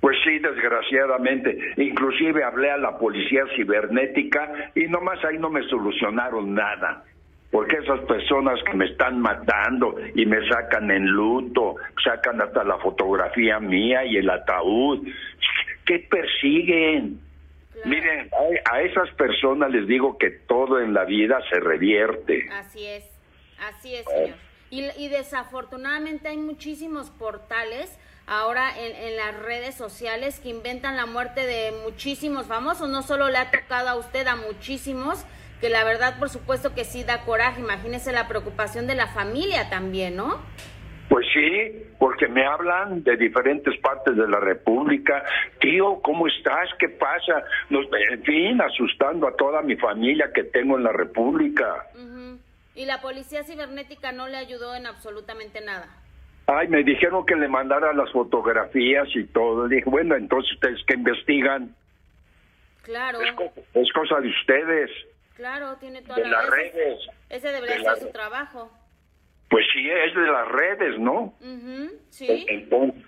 Pues 0.02 0.18
sí, 0.24 0.40
desgraciadamente. 0.40 1.56
Inclusive 1.78 2.44
hablé 2.44 2.72
a 2.72 2.78
la 2.78 2.98
policía 2.98 3.44
cibernética 3.56 4.72
y 4.74 4.88
nomás 4.88 5.24
ahí 5.24 5.38
no 5.38 5.52
me 5.52 5.62
solucionaron 5.70 6.56
nada. 6.56 7.04
Porque 7.52 7.78
esas 7.78 8.02
personas 8.02 8.60
que 8.64 8.78
me 8.78 8.86
están 8.86 9.20
matando 9.22 9.96
y 10.14 10.26
me 10.26 10.48
sacan 10.48 10.92
en 10.92 11.08
luto, 11.08 11.78
sacan 12.04 12.40
hasta 12.42 12.64
la 12.64 12.78
fotografía 12.78 13.60
mía 13.60 14.06
y 14.06 14.18
el 14.18 14.30
ataúd, 14.30 15.08
¿qué 15.86 16.00
persiguen? 16.00 17.20
Claro. 17.74 17.90
Miren, 17.90 18.30
a, 18.70 18.76
a 18.76 18.82
esas 18.82 19.10
personas 19.16 19.72
les 19.72 19.88
digo 19.88 20.18
que 20.18 20.30
todo 20.30 20.80
en 20.80 20.94
la 20.94 21.06
vida 21.06 21.40
se 21.50 21.60
revierte. 21.60 22.48
Así 22.54 22.86
es, 22.86 23.06
así 23.60 23.96
es, 23.96 24.06
señor. 24.06 24.36
Y, 24.70 24.84
y 25.04 25.08
desafortunadamente 25.08 26.28
hay 26.28 26.38
muchísimos 26.38 27.10
portales 27.10 27.98
ahora 28.28 28.70
en, 28.78 28.96
en 28.96 29.18
las 29.18 29.36
redes 29.40 29.74
sociales 29.74 30.40
que 30.40 30.50
inventan 30.50 30.96
la 30.96 31.08
muerte 31.08 31.48
de 31.48 31.72
muchísimos 31.84 32.46
famosos. 32.46 32.90
No 32.90 33.02
solo 33.02 33.30
le 33.30 33.38
ha 33.40 33.50
tocado 33.50 33.90
a 33.90 33.96
usted, 33.96 34.28
a 34.28 34.36
muchísimos, 34.36 35.26
que 35.62 35.70
la 35.70 35.84
verdad, 35.84 36.18
por 36.20 36.30
supuesto 36.30 36.74
que 36.74 36.86
sí 36.86 37.04
da 37.04 37.24
coraje. 37.26 37.62
Imagínese 37.62 38.12
la 38.12 38.28
preocupación 38.28 38.88
de 38.88 38.96
la 38.96 39.08
familia 39.08 39.70
también, 39.70 40.16
¿no? 40.16 40.40
Pues 41.10 41.26
sí, 41.34 41.84
porque 41.98 42.28
me 42.28 42.46
hablan 42.46 43.04
de 43.04 43.18
diferentes 43.18 43.76
partes 43.80 44.16
de 44.16 44.28
la 44.28 44.40
República. 44.40 45.24
Tío, 45.60 46.00
¿cómo 46.04 46.28
estás? 46.28 46.70
¿Qué 46.78 46.88
pasa? 46.88 47.44
Nos- 47.70 47.88
en 48.12 48.24
fin, 48.24 48.62
asustando 48.62 49.28
a 49.28 49.36
toda 49.36 49.62
mi 49.64 49.76
familia 49.76 50.32
que 50.34 50.44
tengo 50.44 50.78
en 50.78 50.84
la 50.84 50.92
República. 50.94 51.88
Y 52.76 52.86
la 52.86 53.02
policía 53.02 53.44
cibernética 53.44 54.12
no 54.12 54.28
le 54.28 54.38
ayudó 54.38 54.76
en 54.76 54.86
absolutamente 54.86 55.60
nada. 55.62 55.88
Ay, 56.46 56.68
me 56.68 56.84
dijeron 56.84 57.26
que 57.26 57.36
le 57.36 57.48
mandara 57.48 57.92
las 57.94 58.12
fotografías 58.12 59.08
y 59.16 59.24
todo. 59.26 59.68
Dije, 59.68 59.90
bueno, 59.90 60.16
entonces 60.16 60.54
ustedes 60.54 60.80
que 60.88 60.94
investigan. 60.94 61.76
Claro, 62.84 63.20
Es, 63.22 63.34
es 63.74 63.92
cosa 63.94 64.20
de 64.20 64.30
ustedes, 64.30 64.90
claro, 65.40 65.78
tiene 65.78 66.02
toda 66.02 66.18
de 66.18 66.26
la 66.26 66.42
las 66.42 66.50
redes. 66.50 67.00
Ese 67.30 67.48
debería 67.50 67.78
de 67.78 67.84
ser 67.84 67.98
su 68.00 68.12
trabajo. 68.12 68.70
Pues 69.50 69.66
sí, 69.74 69.90
es 69.90 70.14
de 70.14 70.22
las 70.28 70.48
redes, 70.50 71.00
¿no? 71.00 71.34
Ujú, 71.40 71.92
sí. 72.10 72.46
Entonces, 72.50 73.02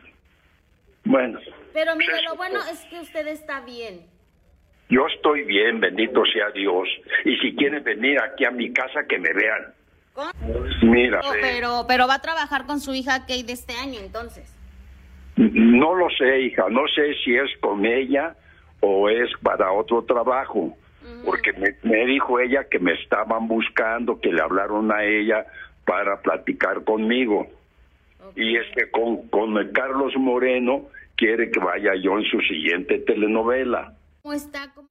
bueno, 1.03 1.39
Pero 1.73 1.95
mire, 1.97 2.13
Pues 2.13 2.23
lo 2.23 2.35
bueno 2.37 2.59
pues. 2.65 2.71
es 2.71 2.85
que 2.89 2.99
usted 3.01 3.27
está 3.27 3.59
bien. 3.61 4.05
yo 4.89 5.05
estoy 5.07 5.43
bien, 5.43 5.81
bendito 5.81 6.23
sea 6.33 6.49
Dios. 6.51 6.87
Y 7.25 7.35
si 7.37 7.53
quieren 7.55 7.83
venir 7.83 8.17
aquí 8.21 8.45
a 8.45 8.51
mi 8.51 8.71
casa, 8.71 9.01
que 9.09 9.19
me 9.19 9.33
vean. 9.33 9.73
¿Cómo? 10.13 10.31
Mira, 10.83 11.19
eh, 11.19 11.39
pero, 11.41 11.85
pero 11.87 12.07
va 12.07 12.15
a 12.15 12.21
trabajar 12.21 12.65
con 12.65 12.79
su 12.79 12.93
hija 12.93 13.19
Kate 13.21 13.43
de 13.43 13.53
este 13.53 13.73
año, 13.73 13.99
entonces. 13.99 14.55
no 15.35 15.95
lo 15.95 16.09
sé, 16.17 16.39
hija, 16.41 16.65
no 16.69 16.87
sé 16.95 17.13
si 17.25 17.35
es 17.35 17.49
con 17.59 17.85
ella 17.85 18.35
o 18.79 19.09
es 19.09 19.29
para 19.43 19.71
otro 19.73 20.03
trabajo. 20.05 20.77
Porque 21.25 21.53
me, 21.53 21.75
me 21.83 22.05
dijo 22.05 22.39
ella 22.39 22.65
que 22.69 22.79
me 22.79 22.93
estaban 22.93 23.47
buscando, 23.47 24.19
que 24.19 24.31
le 24.31 24.41
hablaron 24.41 24.91
a 24.91 25.03
ella 25.03 25.45
para 25.85 26.21
platicar 26.21 26.83
conmigo. 26.83 27.47
Y 28.35 28.55
es 28.57 28.65
que 28.75 28.89
con, 28.91 29.27
con 29.29 29.53
Carlos 29.73 30.13
Moreno 30.17 30.87
quiere 31.15 31.49
que 31.51 31.59
vaya 31.59 31.91
yo 31.95 32.17
en 32.17 32.25
su 32.25 32.39
siguiente 32.41 32.99
telenovela. 32.99 33.95
¿Cómo 34.21 34.33
está? 34.33 34.71
¿Cómo- 34.73 34.87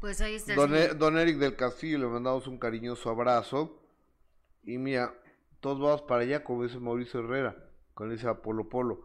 Pues 0.00 0.20
ahí 0.20 0.36
está. 0.36 0.54
Don. 0.54 0.74
E- 0.74 0.94
don 0.94 1.18
Eric 1.18 1.36
del 1.36 1.56
Castillo, 1.56 1.98
le 1.98 2.06
mandamos 2.06 2.46
un 2.46 2.58
cariñoso 2.58 3.10
abrazo. 3.10 3.80
Y 4.64 4.78
mira, 4.78 5.12
todos 5.60 5.80
vamos 5.80 6.02
para 6.02 6.22
allá, 6.22 6.42
como 6.44 6.64
dice 6.64 6.78
Mauricio 6.78 7.20
Herrera, 7.20 7.56
con 7.94 8.12
ese 8.12 8.32
Polo 8.36 8.68
Polo. 8.68 9.00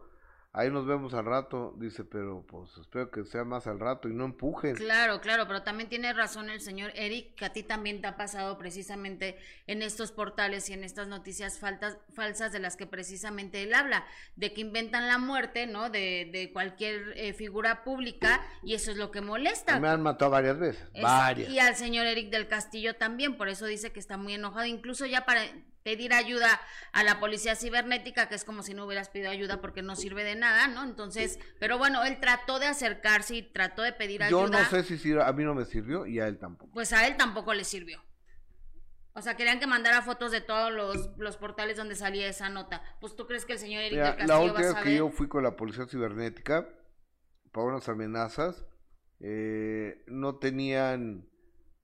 Ahí 0.56 0.70
nos 0.70 0.86
vemos 0.86 1.12
al 1.14 1.24
rato, 1.24 1.74
dice, 1.78 2.04
pero 2.04 2.46
pues 2.46 2.70
espero 2.80 3.10
que 3.10 3.24
sea 3.24 3.42
más 3.42 3.66
al 3.66 3.80
rato 3.80 4.08
y 4.08 4.12
no 4.14 4.24
empujen. 4.24 4.76
Claro, 4.76 5.20
claro, 5.20 5.48
pero 5.48 5.64
también 5.64 5.88
tiene 5.88 6.12
razón 6.12 6.48
el 6.48 6.60
señor 6.60 6.92
Eric, 6.94 7.34
que 7.34 7.44
a 7.44 7.52
ti 7.52 7.64
también 7.64 8.00
te 8.00 8.06
ha 8.06 8.16
pasado 8.16 8.56
precisamente 8.56 9.36
en 9.66 9.82
estos 9.82 10.12
portales 10.12 10.70
y 10.70 10.72
en 10.72 10.84
estas 10.84 11.08
noticias 11.08 11.58
faltas, 11.58 11.98
falsas 12.14 12.52
de 12.52 12.60
las 12.60 12.76
que 12.76 12.86
precisamente 12.86 13.64
él 13.64 13.74
habla, 13.74 14.06
de 14.36 14.52
que 14.52 14.60
inventan 14.60 15.08
la 15.08 15.18
muerte, 15.18 15.66
¿no? 15.66 15.90
De, 15.90 16.30
de 16.32 16.52
cualquier 16.52 17.14
eh, 17.16 17.32
figura 17.32 17.82
pública 17.82 18.40
y 18.62 18.74
eso 18.74 18.92
es 18.92 18.96
lo 18.96 19.10
que 19.10 19.22
molesta. 19.22 19.80
Me 19.80 19.88
han 19.88 20.02
matado 20.02 20.30
varias 20.30 20.56
veces, 20.60 20.86
Es- 20.94 21.02
varias. 21.02 21.50
Y 21.50 21.58
al 21.58 21.74
señor 21.74 22.06
Eric 22.06 22.30
del 22.30 22.46
Castillo 22.46 22.94
también, 22.94 23.36
por 23.36 23.48
eso 23.48 23.66
dice 23.66 23.90
que 23.90 23.98
está 23.98 24.16
muy 24.16 24.34
enojado, 24.34 24.66
incluso 24.66 25.04
ya 25.04 25.26
para 25.26 25.42
pedir 25.84 26.14
ayuda 26.14 26.60
a 26.92 27.04
la 27.04 27.20
policía 27.20 27.54
cibernética, 27.54 28.28
que 28.28 28.34
es 28.34 28.44
como 28.44 28.62
si 28.62 28.72
no 28.74 28.86
hubieras 28.86 29.10
pedido 29.10 29.30
ayuda 29.30 29.60
porque 29.60 29.82
no 29.82 29.94
sirve 29.94 30.24
de 30.24 30.34
nada, 30.34 30.66
¿no? 30.66 30.82
Entonces, 30.82 31.38
pero 31.60 31.76
bueno, 31.78 32.02
él 32.04 32.18
trató 32.20 32.58
de 32.58 32.66
acercarse 32.66 33.36
y 33.36 33.42
trató 33.42 33.82
de 33.82 33.92
pedir 33.92 34.22
Yo 34.30 34.44
ayuda. 34.44 34.62
no 34.62 34.70
sé 34.70 34.82
si 34.82 34.96
sirve, 34.98 35.22
a 35.22 35.32
mí 35.32 35.44
no 35.44 35.54
me 35.54 35.66
sirvió 35.66 36.06
y 36.06 36.18
a 36.20 36.26
él 36.26 36.38
tampoco. 36.38 36.72
Pues 36.72 36.92
a 36.94 37.06
él 37.06 37.16
tampoco 37.18 37.52
le 37.52 37.64
sirvió. 37.64 38.02
O 39.12 39.20
sea, 39.22 39.36
querían 39.36 39.60
que 39.60 39.66
mandara 39.66 40.00
fotos 40.02 40.32
de 40.32 40.40
todos 40.40 40.72
los, 40.72 41.10
los 41.18 41.36
portales 41.36 41.76
donde 41.76 41.94
salía 41.94 42.26
esa 42.26 42.48
nota. 42.48 42.82
Pues 43.00 43.14
tú 43.14 43.26
crees 43.26 43.44
que 43.44 43.52
el 43.52 43.58
señor 43.58 43.82
Eric 43.82 43.92
Mira, 43.92 44.12
del 44.16 44.26
la 44.26 44.34
Castillo 44.34 44.38
va 44.38 44.44
última 44.44 44.58
a 44.58 44.62
vez 44.62 44.72
saber. 44.72 44.84
que 44.84 44.96
yo 44.96 45.10
fui 45.10 45.28
con 45.28 45.44
la 45.44 45.54
policía 45.54 45.86
cibernética 45.86 46.66
para 47.52 47.66
unas 47.66 47.88
amenazas, 47.88 48.64
eh, 49.20 50.02
no 50.08 50.36
tenían 50.38 51.28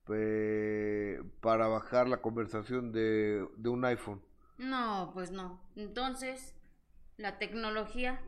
eh, 0.09 1.21
para 1.41 1.67
bajar 1.67 2.07
la 2.07 2.21
conversación 2.21 2.91
de, 2.91 3.47
de 3.57 3.69
un 3.69 3.85
iPhone. 3.85 4.21
No, 4.57 5.11
pues 5.13 5.31
no. 5.31 5.59
Entonces, 5.75 6.55
la 7.17 7.37
tecnología, 7.39 8.21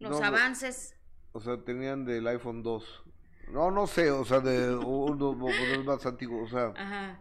los 0.00 0.20
No, 0.20 0.22
avances. 0.22 0.96
O 1.32 1.40
sea, 1.40 1.56
tenían 1.64 2.04
del 2.04 2.26
iPhone 2.28 2.62
2. 2.62 3.04
No, 3.48 3.70
no 3.70 3.86
sé, 3.86 4.10
o 4.10 4.24
sea, 4.24 4.40
de 4.40 4.74
uno 4.76 5.30
uno 5.30 5.84
más 5.84 6.04
antiguo, 6.06 6.42
o 6.44 6.48
sea, 6.48 6.76
Ajá. 6.76 7.20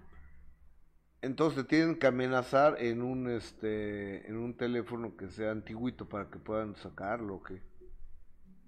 entonces 1.22 1.68
tienen 1.68 2.00
que 2.00 2.08
amenazar 2.08 2.82
en 2.82 3.02
un 3.04 3.30
este 3.30 4.28
en 4.28 4.38
un 4.38 4.58
teléfono 4.58 5.16
que 5.16 5.30
sea 5.30 5.52
antiguito 5.52 6.08
para 6.10 6.30
que 6.30 6.40
puedan 6.40 6.76
sacarlo, 6.76 7.36
¿o 7.36 7.44
qué? 7.44 7.62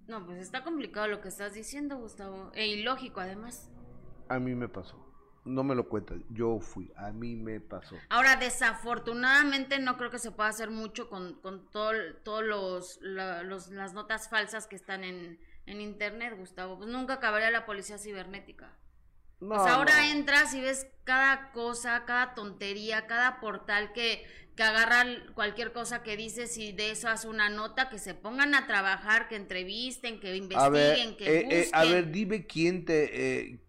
No, 0.07 0.25
pues 0.25 0.39
está 0.39 0.63
complicado 0.63 1.07
lo 1.07 1.21
que 1.21 1.29
estás 1.29 1.53
diciendo, 1.53 1.97
Gustavo. 1.97 2.51
E 2.55 2.67
ilógico, 2.67 3.19
además. 3.19 3.69
A 4.29 4.39
mí 4.39 4.55
me 4.55 4.69
pasó. 4.69 5.05
No 5.45 5.63
me 5.63 5.73
lo 5.73 5.87
cuentan, 5.89 6.23
yo 6.29 6.59
fui, 6.59 6.91
a 6.95 7.11
mí 7.11 7.35
me 7.35 7.59
pasó. 7.59 8.05
Ahora, 8.09 8.35
desafortunadamente, 8.35 9.79
no 9.79 9.97
creo 9.97 10.11
que 10.11 10.19
se 10.19 10.31
pueda 10.31 10.49
hacer 10.49 10.69
mucho 10.69 11.09
con, 11.09 11.39
con 11.41 11.69
todo, 11.71 12.41
los, 12.43 12.99
la- 13.01 13.41
los- 13.43 13.69
las 13.69 13.93
notas 13.93 14.29
falsas 14.29 14.67
que 14.67 14.75
están 14.75 15.03
en, 15.03 15.39
en 15.65 15.81
internet, 15.81 16.35
Gustavo. 16.37 16.77
Pues 16.77 16.89
nunca 16.89 17.13
acabaría 17.15 17.51
la 17.51 17.65
policía 17.65 17.97
cibernética. 17.97 18.77
No, 19.39 19.55
pues 19.55 19.61
ahora 19.71 19.93
no. 19.95 20.11
entras 20.11 20.53
y 20.53 20.61
ves 20.61 20.87
cada 21.05 21.51
cosa, 21.53 22.03
cada 22.05 22.35
tontería, 22.35 23.07
cada 23.07 23.39
portal 23.39 23.93
que, 23.93 24.25
que 24.55 24.63
agarra 24.63 25.05
cualquier 25.33 25.71
cosa 25.71 26.03
que 26.03 26.17
dices 26.17 26.57
y 26.57 26.73
de 26.73 26.91
eso 26.91 27.07
hace 27.07 27.29
una 27.29 27.49
nota, 27.49 27.89
que 27.89 27.97
se 27.99 28.13
pongan 28.13 28.53
a 28.53 28.67
trabajar, 28.67 29.29
que 29.29 29.37
entrevisten, 29.37 30.19
que 30.19 30.35
investiguen, 30.35 30.65
A 30.65 30.69
ver, 30.69 31.17
que 31.17 31.39
eh, 31.39 31.47
eh, 31.49 31.69
a 31.71 31.85
busquen. 31.85 31.91
ver, 31.93 32.11
dime 32.11 32.45
quién 32.45 32.83
te, 32.85 33.39
eh, 33.53 33.59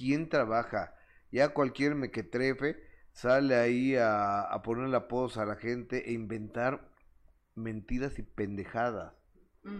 quién 0.00 0.30
trabaja. 0.30 0.94
Ya 1.30 1.50
cualquier 1.50 1.94
mequetrefe 1.94 2.82
sale 3.12 3.54
ahí 3.54 3.96
a, 3.96 4.40
a 4.40 4.62
poner 4.62 4.88
la 4.88 5.08
pos 5.08 5.36
a 5.36 5.44
la 5.44 5.56
gente 5.56 6.08
e 6.08 6.12
inventar 6.12 6.88
mentiras 7.54 8.18
y 8.18 8.22
pendejadas. 8.22 9.12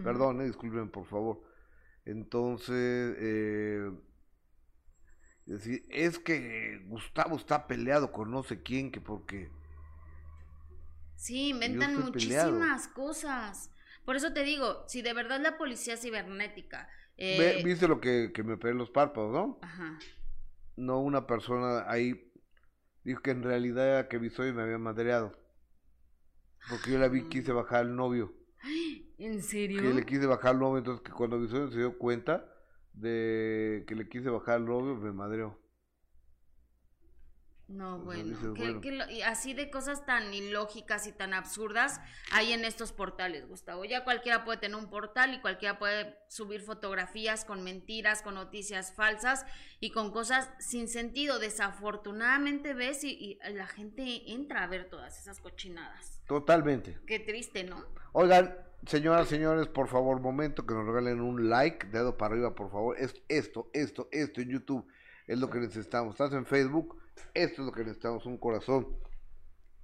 Perdón, 0.05 0.43
eh, 0.43 0.45
disculpen 0.45 0.91
por 0.91 1.07
favor. 1.07 1.41
Entonces, 2.05 3.17
eh, 3.19 3.91
decir, 5.47 5.87
es 5.89 6.19
que 6.19 6.85
Gustavo 6.87 7.37
está 7.37 7.67
peleado 7.67 8.13
con 8.13 8.31
no 8.31 8.43
sé 8.43 8.63
quién, 8.63 8.93
que 8.93 9.01
porque... 9.01 9.51
Sí, 11.17 11.49
inventan 11.49 12.13
peleado. 12.13 12.53
muchísimas 12.53 12.89
cosas. 12.89 13.71
Por 14.05 14.17
eso 14.17 14.35
te 14.35 14.45
digo, 14.45 14.85
si 14.87 15.01
de 15.01 15.15
verdad 15.15 15.41
la 15.41 15.57
policía 15.57 15.97
cibernética... 15.97 16.89
eh, 17.21 17.63
¿Viste 17.63 17.87
lo 17.87 18.01
que, 18.01 18.33
que 18.33 18.43
me 18.43 18.55
en 18.55 18.79
los 18.79 18.91
párpados, 18.91 19.33
no? 19.33 19.59
Ajá. 19.61 19.99
No, 20.77 21.01
una 21.01 21.27
persona 21.27 21.85
ahí 21.91 22.33
dijo 23.05 23.21
que 23.21 23.33
en 23.33 23.43
realidad 23.43 23.87
era 23.87 24.09
que 24.09 24.17
Bisoy 24.17 24.53
me 24.53 24.63
había 24.63 24.79
madreado. 24.79 25.39
Porque 26.71 26.93
yo 26.93 26.99
la 26.99 27.09
vi, 27.09 27.29
quise 27.29 27.53
bajar 27.53 27.81
al 27.81 27.95
novio. 27.95 28.35
¿En 29.19 29.43
serio? 29.43 29.83
que 29.83 29.93
le 29.93 30.07
quise 30.07 30.25
bajar 30.25 30.53
al 30.53 30.61
novio, 30.61 30.79
entonces 30.79 31.05
que 31.05 31.13
cuando 31.13 31.39
Bisoño 31.39 31.71
se 31.71 31.77
dio 31.79 31.99
cuenta 31.99 32.51
de 32.95 33.85
que 33.87 33.95
le 33.95 34.09
quise 34.09 34.31
bajar 34.31 34.57
al 34.57 34.65
novio, 34.65 34.97
me 34.97 35.13
madreó. 35.13 35.60
No, 37.71 38.01
bueno, 38.01 38.25
dices, 38.25 38.43
lo- 38.93 39.11
y 39.11 39.23
así 39.23 39.55
de 39.55 39.71
cosas 39.71 40.05
tan 40.05 40.35
ilógicas 40.35 41.07
y 41.07 41.13
tan 41.13 41.33
absurdas 41.33 42.01
hay 42.33 42.53
en 42.53 42.65
estos 42.65 42.91
portales, 42.91 43.47
Gustavo. 43.47 43.85
Ya 43.85 44.03
cualquiera 44.03 44.45
puede 44.45 44.59
tener 44.59 44.77
un 44.77 44.91
portal 44.91 45.35
y 45.35 45.41
cualquiera 45.41 45.79
puede 45.79 46.19
subir 46.29 46.63
fotografías 46.63 47.45
con 47.45 47.63
mentiras, 47.63 48.23
con 48.23 48.35
noticias 48.35 48.93
falsas 48.93 49.47
y 49.79 49.93
con 49.93 50.11
cosas 50.11 50.51
sin 50.59 50.89
sentido. 50.89 51.39
Desafortunadamente 51.39 52.75
ves 52.75 53.05
y, 53.05 53.11
y 53.11 53.39
la 53.55 53.69
gente 53.69 54.33
entra 54.33 54.65
a 54.65 54.67
ver 54.67 54.91
todas 54.91 55.19
esas 55.21 55.39
cochinadas. 55.41 56.21
Totalmente. 56.27 56.99
Qué 57.07 57.21
triste, 57.21 57.63
¿no? 57.63 57.85
Oigan, 58.13 58.57
señoras, 58.87 59.29
señores, 59.29 59.69
por 59.69 59.87
favor, 59.87 60.21
momento 60.21 60.67
que 60.67 60.75
nos 60.75 60.87
regalen 60.87 61.21
un 61.21 61.49
like, 61.49 61.87
dedo 61.87 62.17
para 62.17 62.35
arriba, 62.35 62.55
por 62.55 62.71
favor. 62.71 62.97
Es 62.99 63.15
esto, 63.29 63.71
esto, 63.73 64.09
esto 64.11 64.41
en 64.41 64.49
YouTube 64.51 64.87
es 65.29 65.39
lo 65.39 65.49
que 65.51 65.61
necesitamos. 65.61 66.15
Estás 66.15 66.33
en 66.33 66.45
Facebook, 66.47 67.00
esto 67.35 67.63
es 67.63 67.67
lo 67.67 67.73
que 67.73 67.81
necesitamos, 67.83 68.27
un 68.27 68.39
corazón. 68.39 68.87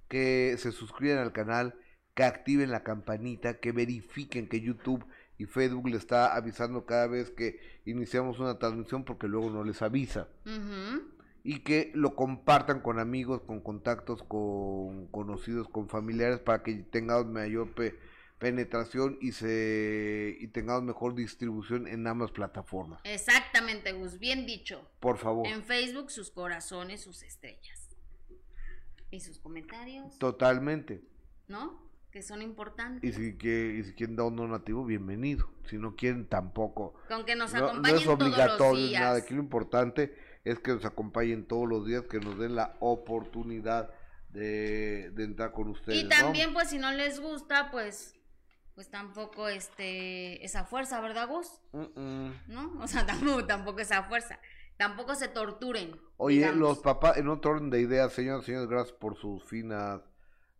Que 0.07 0.55
se 0.57 0.71
suscriban 0.71 1.19
al 1.19 1.33
canal, 1.33 1.75
que 2.13 2.23
activen 2.23 2.71
la 2.71 2.83
campanita, 2.83 3.59
que 3.59 3.71
verifiquen 3.71 4.47
que 4.47 4.61
YouTube 4.61 5.05
y 5.37 5.45
Facebook 5.45 5.89
le 5.89 5.97
está 5.97 6.35
avisando 6.35 6.85
cada 6.85 7.07
vez 7.07 7.29
que 7.29 7.59
iniciamos 7.85 8.39
una 8.39 8.57
transmisión 8.57 9.03
porque 9.03 9.27
luego 9.27 9.49
no 9.49 9.63
les 9.63 9.81
avisa. 9.81 10.27
Y 11.43 11.59
que 11.59 11.91
lo 11.93 12.15
compartan 12.15 12.81
con 12.81 12.99
amigos, 12.99 13.41
con 13.41 13.61
contactos, 13.61 14.23
con 14.23 15.07
conocidos, 15.07 15.69
con 15.69 15.87
familiares 15.89 16.39
para 16.39 16.63
que 16.63 16.73
tengamos 16.75 17.27
mayor 17.27 17.73
pe- 17.73 17.95
penetración 18.39 19.17
y 19.21 19.31
se 19.31 20.37
y 20.39 20.47
tengamos 20.47 20.83
mejor 20.83 21.15
distribución 21.15 21.87
en 21.87 22.05
ambas 22.07 22.31
plataformas. 22.31 22.99
Exactamente, 23.03 23.91
Gus, 23.93 24.19
bien 24.19 24.45
dicho. 24.45 24.87
Por 24.99 25.17
favor. 25.17 25.47
En 25.47 25.63
Facebook 25.63 26.11
sus 26.11 26.29
corazones, 26.31 27.01
sus 27.01 27.23
estrellas. 27.23 27.89
Y 29.09 29.21
sus 29.21 29.39
comentarios, 29.39 30.17
Totalmente. 30.19 31.01
¿no? 31.47 31.81
Que 32.11 32.21
son 32.21 32.41
importantes. 32.41 33.09
Y 33.09 33.13
si, 33.13 33.37
que, 33.37 33.77
y 33.79 33.83
si 33.83 33.93
quieren 33.93 34.15
dar 34.15 34.25
un 34.27 34.35
donativo, 34.35 34.83
bienvenido. 34.85 35.49
Si 35.69 35.77
no 35.77 35.95
quieren, 35.95 36.25
tampoco. 36.27 36.93
Con 37.07 37.25
que 37.25 37.35
nos 37.35 37.53
No, 37.53 37.59
no 37.59 37.65
acompañen 37.67 37.97
es 37.97 38.03
todos 38.03 38.19
los 38.19 38.27
obligatorio 38.27 38.87
días. 38.87 39.01
nada. 39.01 39.17
Aquí 39.19 39.33
lo 39.33 39.41
importante 39.41 40.15
es 40.43 40.59
que 40.59 40.71
nos 40.73 40.85
acompañen 40.85 41.45
todos 41.45 41.67
los 41.67 41.85
días, 41.85 42.03
que 42.09 42.19
nos 42.19 42.37
den 42.37 42.55
la 42.55 42.75
oportunidad 42.79 43.89
de, 44.29 45.09
de 45.11 45.23
entrar 45.23 45.51
con 45.53 45.69
ustedes. 45.69 45.99
Y 45.99 46.03
¿no? 46.03 46.09
también, 46.09 46.53
pues, 46.53 46.69
si 46.69 46.77
no 46.77 46.91
les 46.91 47.19
gusta, 47.19 47.71
pues, 47.71 48.13
pues 48.77 48.91
tampoco 48.91 49.47
este 49.47 50.45
esa 50.45 50.63
fuerza, 50.63 51.01
¿verdad, 51.01 51.27
Gus? 51.27 51.63
¿No? 51.73 52.79
O 52.79 52.87
sea, 52.87 53.03
tampoco, 53.07 53.43
tampoco 53.43 53.79
esa 53.79 54.03
fuerza. 54.03 54.39
Tampoco 54.77 55.15
se 55.15 55.27
torturen. 55.29 55.99
Oye, 56.17 56.35
digamos. 56.35 56.59
los 56.59 56.79
papás, 56.81 57.17
en 57.17 57.27
otro 57.27 57.53
orden 57.53 57.71
de 57.71 57.81
ideas, 57.81 58.13
señoras 58.13 58.43
y 58.43 58.45
señores, 58.45 58.69
gracias 58.69 58.95
por 58.95 59.15
sus 59.15 59.43
finas 59.45 60.01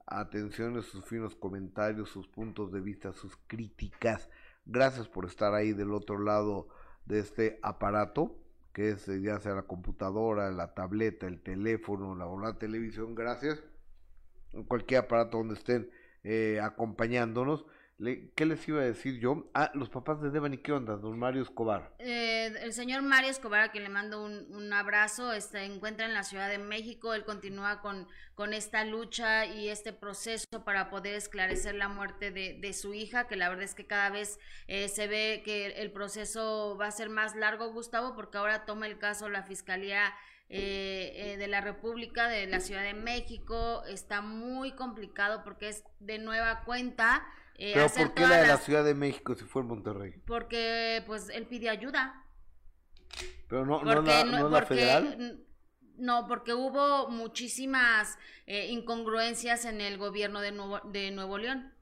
atenciones, 0.07 0.86
sus 0.86 1.05
finos 1.05 1.36
comentarios, 1.36 2.09
sus 2.09 2.28
puntos 2.28 2.72
de 2.72 2.82
vista, 2.82 3.13
sus 3.13 3.38
críticas. 3.45 4.32
Gracias 4.65 5.07
por 5.07 5.26
estar 5.26 5.53
ahí 5.53 5.74
del 5.74 5.93
otro 5.93 6.18
lado 6.18 6.70
de 7.05 7.20
este 7.20 7.59
aparato, 7.61 8.36
que 8.74 8.89
es 8.89 9.07
eh, 9.09 9.22
ya 9.22 9.39
sea 9.41 9.53
la 9.53 9.68
computadora, 9.68 10.49
la 10.49 10.74
tableta, 10.74 11.28
el 11.28 11.39
teléfono, 11.43 12.15
la, 12.15 12.26
o 12.26 12.39
la 12.39 12.57
televisión. 12.57 13.13
Gracias. 13.13 13.61
En 14.53 14.63
cualquier 14.63 15.01
aparato 15.01 15.38
donde 15.38 15.53
estén 15.53 15.91
eh, 16.24 16.59
acompañándonos. 16.63 17.68
Le- 18.00 18.30
¿Qué 18.36 18.45
les 18.45 18.68
iba 18.68 18.80
a 18.82 18.86
decir 18.86 19.20
yo? 19.20 19.50
Ah, 19.56 19.72
los 19.74 19.89
papás 19.89 20.22
de 20.22 20.30
Devani, 20.30 20.60
¿qué 20.60 20.72
onda? 20.72 20.98
Don 20.98 21.18
Mario 21.18 21.41
Escobar. 21.41 21.95
Eh, 21.98 22.54
el 22.62 22.72
señor 22.72 23.02
Mario 23.02 23.32
Escobar, 23.32 23.62
a 23.62 23.72
quien 23.72 23.84
le 23.84 23.89
mando 23.89 24.24
un, 24.24 24.54
un 24.54 24.72
abrazo, 24.72 25.32
se 25.41 25.66
encuentra 25.66 26.06
en 26.06 26.14
la 26.14 26.22
Ciudad 26.24 26.48
de 26.48 26.60
México. 26.60 27.16
Él 27.16 27.26
continúa 27.26 27.82
con, 27.82 28.08
con 28.36 28.54
esta 28.54 28.86
lucha 28.86 29.48
y 29.48 29.70
este 29.70 29.93
proceso 29.93 30.45
para 30.64 30.91
poder 30.91 31.16
esclarecer 31.16 31.74
la 31.74 31.88
muerte 31.88 32.30
de, 32.30 32.60
de 32.62 32.74
su 32.74 32.93
hija, 32.93 33.28
que 33.28 33.36
la 33.36 33.50
verdad 33.50 33.64
es 33.64 33.74
que 33.74 33.88
cada 33.88 34.12
vez 34.12 34.39
eh, 34.68 34.89
se 34.89 35.08
ve 35.08 35.41
que 35.43 35.66
el 35.82 35.91
proceso 35.91 36.78
va 36.80 36.86
a 36.88 36.91
ser 36.91 37.10
más 37.10 37.36
largo, 37.36 37.72
Gustavo, 37.74 38.16
porque 38.16 38.38
ahora 38.38 38.66
toma 38.66 38.86
el 38.86 39.00
caso 39.00 39.28
la 39.28 39.41
Fiscalía 39.41 40.14
eh, 40.50 41.14
eh, 41.16 41.38
de 41.38 41.48
la 41.48 41.62
República 41.62 42.28
de 42.30 42.48
la 42.48 42.60
Ciudad 42.60 42.84
de 42.84 42.93
México. 42.93 43.84
Está 43.86 44.22
muy 44.22 44.72
complicado 44.74 45.43
porque 45.43 45.70
es 45.70 45.84
de 46.00 46.20
nueva 46.20 46.64
cuenta. 46.64 47.26
eh, 47.56 47.72
Pero 47.74 47.86
hacer 47.86 48.08
¿por 48.08 48.16
qué 48.16 48.22
la 48.28 48.38
de 48.41 48.48
la 48.48 48.58
Ciudad 48.58 48.84
de 48.84 48.93
México 48.93 49.36
si 49.36 49.43
fue 49.45 49.62
en 49.62 49.68
Monterrey? 49.70 50.14
Porque 50.26 51.04
pues 51.08 51.30
él 51.30 51.48
pide 51.48 51.70
ayuda. 51.70 52.24
Pero 53.48 53.66
no, 53.66 53.82
no, 53.84 53.93
Porque 53.93 54.10
la, 54.12 54.24
no- 54.26 54.39
no 54.39 54.50
la 54.50 54.60
porque- 54.60 54.76
federal. 54.76 55.43
No, 56.00 56.28
porque 56.28 56.54
hubo 56.54 57.10
muchísimas 57.10 58.20
eh, 58.45 58.68
incongruencias 58.68 59.66
en 59.66 59.82
el 59.82 59.98
gobierno 59.98 60.41
de 60.41 60.52
Nuevo, 60.52 60.80
de 60.91 61.10
Nuevo 61.10 61.39
León. 61.39 61.74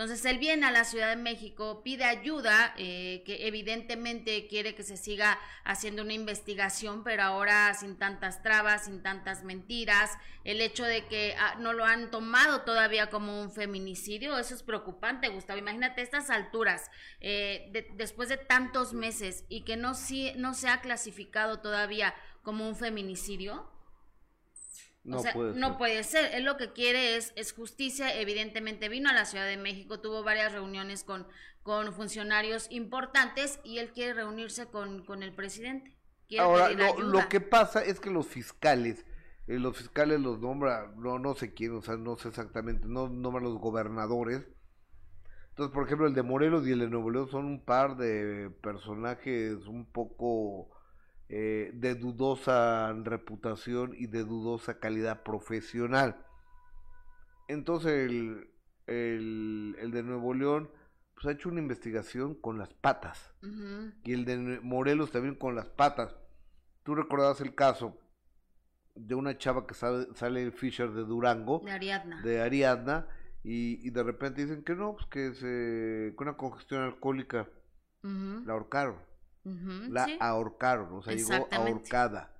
Entonces 0.00 0.24
él 0.24 0.38
viene 0.38 0.64
a 0.66 0.70
la 0.70 0.84
Ciudad 0.84 1.10
de 1.10 1.16
México, 1.22 1.82
pide 1.84 2.04
ayuda, 2.04 2.72
eh, 2.78 3.22
que 3.26 3.46
evidentemente 3.46 4.46
quiere 4.46 4.74
que 4.74 4.82
se 4.82 4.96
siga 4.96 5.38
haciendo 5.62 6.00
una 6.00 6.14
investigación, 6.14 7.04
pero 7.04 7.22
ahora 7.22 7.74
sin 7.74 7.98
tantas 7.98 8.42
trabas, 8.42 8.86
sin 8.86 9.02
tantas 9.02 9.44
mentiras. 9.44 10.16
El 10.44 10.62
hecho 10.62 10.84
de 10.84 11.04
que 11.06 11.34
ah, 11.38 11.56
no 11.58 11.74
lo 11.74 11.84
han 11.84 12.10
tomado 12.10 12.62
todavía 12.62 13.10
como 13.10 13.42
un 13.42 13.52
feminicidio, 13.52 14.38
eso 14.38 14.54
es 14.54 14.62
preocupante, 14.62 15.28
Gustavo. 15.28 15.58
Imagínate 15.58 16.00
estas 16.00 16.30
alturas, 16.30 16.90
eh, 17.20 17.68
de- 17.72 17.86
después 17.92 18.30
de 18.30 18.38
tantos 18.38 18.94
meses 18.94 19.44
y 19.50 19.64
que 19.66 19.76
no, 19.76 19.92
no 20.36 20.54
se 20.54 20.68
ha 20.70 20.80
clasificado 20.80 21.60
todavía 21.60 22.14
como 22.42 22.66
un 22.66 22.74
feminicidio. 22.74 23.70
No 25.02 25.18
o 25.18 25.22
sea, 25.22 25.32
puede 25.32 25.54
no 25.54 25.68
ser. 25.68 25.78
puede 25.78 26.04
ser. 26.04 26.34
Él 26.34 26.44
lo 26.44 26.56
que 26.56 26.72
quiere 26.72 27.16
es, 27.16 27.32
es 27.36 27.52
justicia. 27.52 28.14
Evidentemente 28.20 28.88
vino 28.88 29.08
a 29.08 29.12
la 29.12 29.24
Ciudad 29.24 29.46
de 29.46 29.56
México, 29.56 30.00
tuvo 30.00 30.22
varias 30.22 30.52
reuniones 30.52 31.04
con, 31.04 31.26
con 31.62 31.92
funcionarios 31.92 32.66
importantes 32.70 33.60
y 33.64 33.78
él 33.78 33.92
quiere 33.92 34.14
reunirse 34.14 34.66
con, 34.66 35.04
con 35.04 35.22
el 35.22 35.34
presidente. 35.34 35.96
Quiere 36.28 36.44
Ahora, 36.44 36.70
lo, 36.70 37.00
lo 37.00 37.28
que 37.28 37.40
pasa 37.40 37.82
es 37.82 37.98
que 38.00 38.10
los 38.10 38.26
fiscales, 38.26 39.04
eh, 39.46 39.58
los 39.58 39.76
fiscales 39.76 40.20
los 40.20 40.38
nombra, 40.38 40.92
no, 40.96 41.18
no 41.18 41.34
sé 41.34 41.54
quién, 41.54 41.74
o 41.76 41.82
sea, 41.82 41.96
no 41.96 42.16
sé 42.16 42.28
exactamente, 42.28 42.86
no 42.86 43.08
nombran 43.08 43.44
los 43.44 43.58
gobernadores. 43.58 44.46
Entonces, 45.50 45.74
por 45.74 45.84
ejemplo, 45.84 46.06
el 46.06 46.14
de 46.14 46.22
Morelos 46.22 46.66
y 46.66 46.72
el 46.72 46.78
de 46.80 46.88
Nuevo 46.88 47.10
León 47.10 47.28
son 47.30 47.44
un 47.44 47.64
par 47.64 47.96
de 47.96 48.50
personajes 48.62 49.66
un 49.66 49.84
poco 49.84 50.70
eh, 51.32 51.70
de 51.74 51.94
dudosa 51.94 52.92
reputación 53.04 53.94
y 53.96 54.06
de 54.08 54.24
dudosa 54.24 54.78
calidad 54.80 55.22
profesional. 55.22 56.26
Entonces, 57.48 58.10
el, 58.10 58.50
el, 58.86 59.76
el 59.78 59.90
de 59.92 60.02
Nuevo 60.02 60.34
León 60.34 60.70
pues, 61.14 61.26
ha 61.26 61.32
hecho 61.32 61.48
una 61.48 61.60
investigación 61.60 62.34
con 62.34 62.58
las 62.58 62.72
patas 62.74 63.32
y 64.04 64.12
el 64.12 64.24
de 64.24 64.60
Morelos 64.62 65.10
también 65.12 65.34
con 65.36 65.54
las 65.54 65.68
patas. 65.68 66.14
Tú 66.82 66.94
recordabas 66.94 67.40
el 67.40 67.54
caso 67.54 67.96
de 68.94 69.14
una 69.14 69.38
chava 69.38 69.66
que 69.66 69.74
sabe- 69.74 70.08
sale 70.14 70.42
el 70.42 70.52
Fisher 70.52 70.90
de 70.90 71.04
Durango, 71.04 71.60
De 71.64 71.70
Ariadna. 71.72 72.22
de 72.22 72.40
Ariadna, 72.40 73.06
y, 73.44 73.86
y 73.86 73.90
de 73.90 74.02
repente 74.02 74.42
dicen 74.44 74.62
que 74.64 74.74
no, 74.74 74.96
pues 74.96 75.06
que 75.06 75.34
se, 75.34 76.14
con 76.16 76.28
una 76.28 76.36
congestión 76.36 76.82
alcohólica 76.82 77.48
la 78.46 78.52
ahorcaron, 78.54 78.96
la 79.44 80.04
sí. 80.06 80.16
ahorcaron, 80.20 80.92
o 80.92 81.02
sea, 81.02 81.14
llegó 81.14 81.48
ahorcada, 81.50 82.34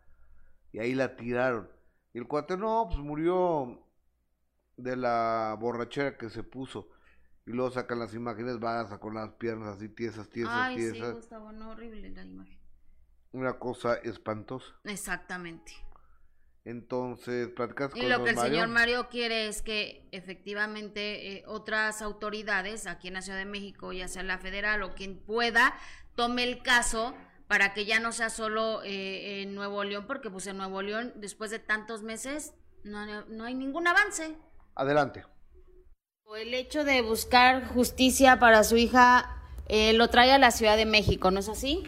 y 0.73 0.79
ahí 0.81 0.95
la 0.95 1.17
tiraron. 1.17 1.71
Y 2.13 2.19
el 2.19 2.27
cuate, 2.27 2.57
no, 2.57 2.87
pues 2.89 2.99
murió 2.99 3.85
de 4.77 4.97
la 4.97 5.57
borrachera 5.61 6.17
que 6.17 6.31
se 6.31 6.43
puso. 6.43 6.89
Y 7.47 7.53
luego 7.53 7.71
sacan 7.71 7.99
las 7.99 8.15
imágenes 8.15 8.59
vagas 8.61 8.97
con 8.99 9.15
las 9.15 9.31
piernas 9.33 9.77
así 9.77 9.89
tiesas, 9.89 10.29
tiesas, 10.31 10.55
Ay, 10.55 10.79
sí, 10.79 10.93
tiesas. 10.93 11.15
Gustavo, 11.15 11.53
no, 11.53 11.71
horrible 11.71 12.11
la 12.11 12.23
imagen. 12.23 12.59
Una 13.33 13.59
cosa 13.59 13.95
espantosa. 13.97 14.75
Exactamente. 14.85 15.73
Entonces, 16.65 17.49
platicas 17.49 17.91
Y 17.95 18.01
con 18.01 18.09
lo 18.11 18.19
don 18.19 18.25
que 18.25 18.31
el 18.31 18.37
Mario? 18.37 18.53
señor 18.53 18.69
Mario 18.69 19.09
quiere 19.09 19.49
es 19.49 19.63
que 19.63 20.09
efectivamente 20.13 21.39
eh, 21.39 21.43
otras 21.47 22.03
autoridades 22.03 22.87
aquí 22.87 23.09
en 23.09 23.15
la 23.15 23.23
Ciudad 23.23 23.39
de 23.39 23.47
México, 23.47 23.93
ya 23.93 24.09
sea 24.09 24.23
la 24.23 24.39
federal 24.39 24.83
o 24.83 24.95
quien 24.95 25.19
pueda, 25.19 25.75
tome 26.15 26.45
el 26.45 26.63
caso 26.63 27.15
para 27.49 27.75
que 27.75 27.85
ya 27.85 27.99
no 27.99 28.13
sea 28.13 28.31
solo 28.31 28.83
eh, 28.85 29.43
en 29.43 29.55
Nuevo 29.55 29.83
León, 29.83 30.05
porque 30.07 30.31
pues 30.31 30.47
en 30.47 30.57
Nuevo 30.57 30.83
León, 30.83 31.13
después 31.17 31.51
de 31.51 31.59
tantos 31.59 32.03
meses, 32.03 32.55
no, 32.85 33.25
no 33.27 33.45
hay 33.45 33.55
ningún 33.55 33.89
avance. 33.89 34.37
Adelante. 34.77 35.25
El 36.39 36.55
hecho 36.55 36.85
de 36.85 37.03
buscar 37.03 37.65
justicia 37.65 38.39
para 38.39 38.63
su 38.63 38.77
hija 38.77 39.41
eh, 39.69 39.93
lo 39.95 40.09
trae 40.09 40.33
a 40.33 40.39
la 40.39 40.53
Ciudad 40.53 40.77
de 40.77 40.87
México, 40.87 41.31
¿no 41.31 41.41
es 41.41 41.49
así? 41.49 41.83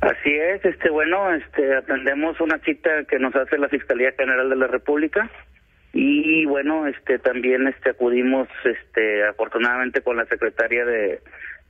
Así 0.00 0.32
es, 0.32 0.64
este 0.64 0.90
bueno, 0.90 1.32
este 1.34 1.76
atendemos 1.76 2.40
una 2.40 2.58
cita 2.60 3.04
que 3.08 3.18
nos 3.18 3.34
hace 3.34 3.58
la 3.58 3.68
Fiscalía 3.68 4.12
General 4.12 4.48
de 4.48 4.56
la 4.56 4.66
República 4.66 5.30
y 5.92 6.44
bueno, 6.46 6.86
este 6.86 7.18
también 7.18 7.66
este 7.66 7.90
acudimos 7.90 8.48
este 8.64 9.26
afortunadamente 9.26 10.00
con 10.02 10.16
la 10.16 10.26
secretaria 10.26 10.84
de 10.84 11.20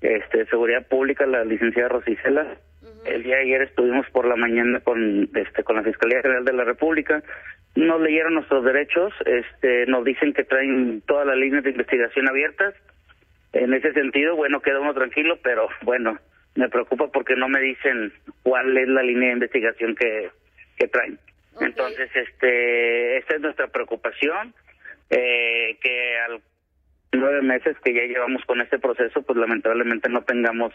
este 0.01 0.47
Seguridad 0.47 0.87
Pública, 0.87 1.27
la 1.27 1.45
licenciada 1.45 1.89
Rosicela. 1.89 2.57
El 3.05 3.23
día 3.23 3.37
de 3.37 3.43
ayer 3.43 3.63
estuvimos 3.63 4.09
por 4.11 4.27
la 4.27 4.37
mañana 4.37 4.81
con 4.81 5.29
este 5.35 5.65
con 5.65 5.77
la 5.77 5.83
Fiscalía 5.83 6.23
General 6.23 6.45
de 6.45 6.53
la 6.53 6.65
República. 6.65 7.23
Nos 7.75 8.01
leyeron 8.01 8.35
nuestros 8.35 8.65
derechos, 8.65 9.13
este 9.25 9.87
nos 9.87 10.05
dicen 10.05 10.33
que 10.33 10.45
traen 10.45 11.03
todas 11.07 11.27
las 11.27 11.37
líneas 11.37 11.65
de 11.65 11.71
investigación 11.71 12.29
abiertas. 12.29 12.75
En 13.53 13.73
ese 13.73 13.93
sentido, 13.93 14.37
bueno, 14.37 14.61
queda 14.61 14.81
uno 14.81 14.95
tranquilo, 14.95 15.39
pero 15.43 15.69
bueno, 15.83 16.19
me 16.55 16.69
preocupa 16.69 17.09
porque 17.09 17.35
no 17.37 17.49
me 17.49 17.61
dicen 17.61 18.13
cuál 18.43 18.77
es 18.77 18.89
la 18.89 19.03
línea 19.03 19.29
de 19.29 19.35
investigación 19.35 19.95
que, 19.95 20.31
que 20.77 20.89
traen. 20.89 21.19
Entonces, 21.61 22.11
este, 22.15 23.19
esta 23.19 23.35
es 23.35 23.41
nuestra 23.41 23.69
preocupación, 23.69 24.55
eh, 25.11 25.77
que 25.81 26.19
al 26.19 26.41
nueve 27.13 27.43
meses 27.43 27.77
que 27.85 27.95
ya 27.95 28.03
llevamos 28.03 28.45
con 28.45 28.61
este 28.61 28.79
proceso, 28.79 29.23
pues 29.23 29.39
lamentablemente 29.39 30.09
no 30.09 30.23
tengamos 30.23 30.73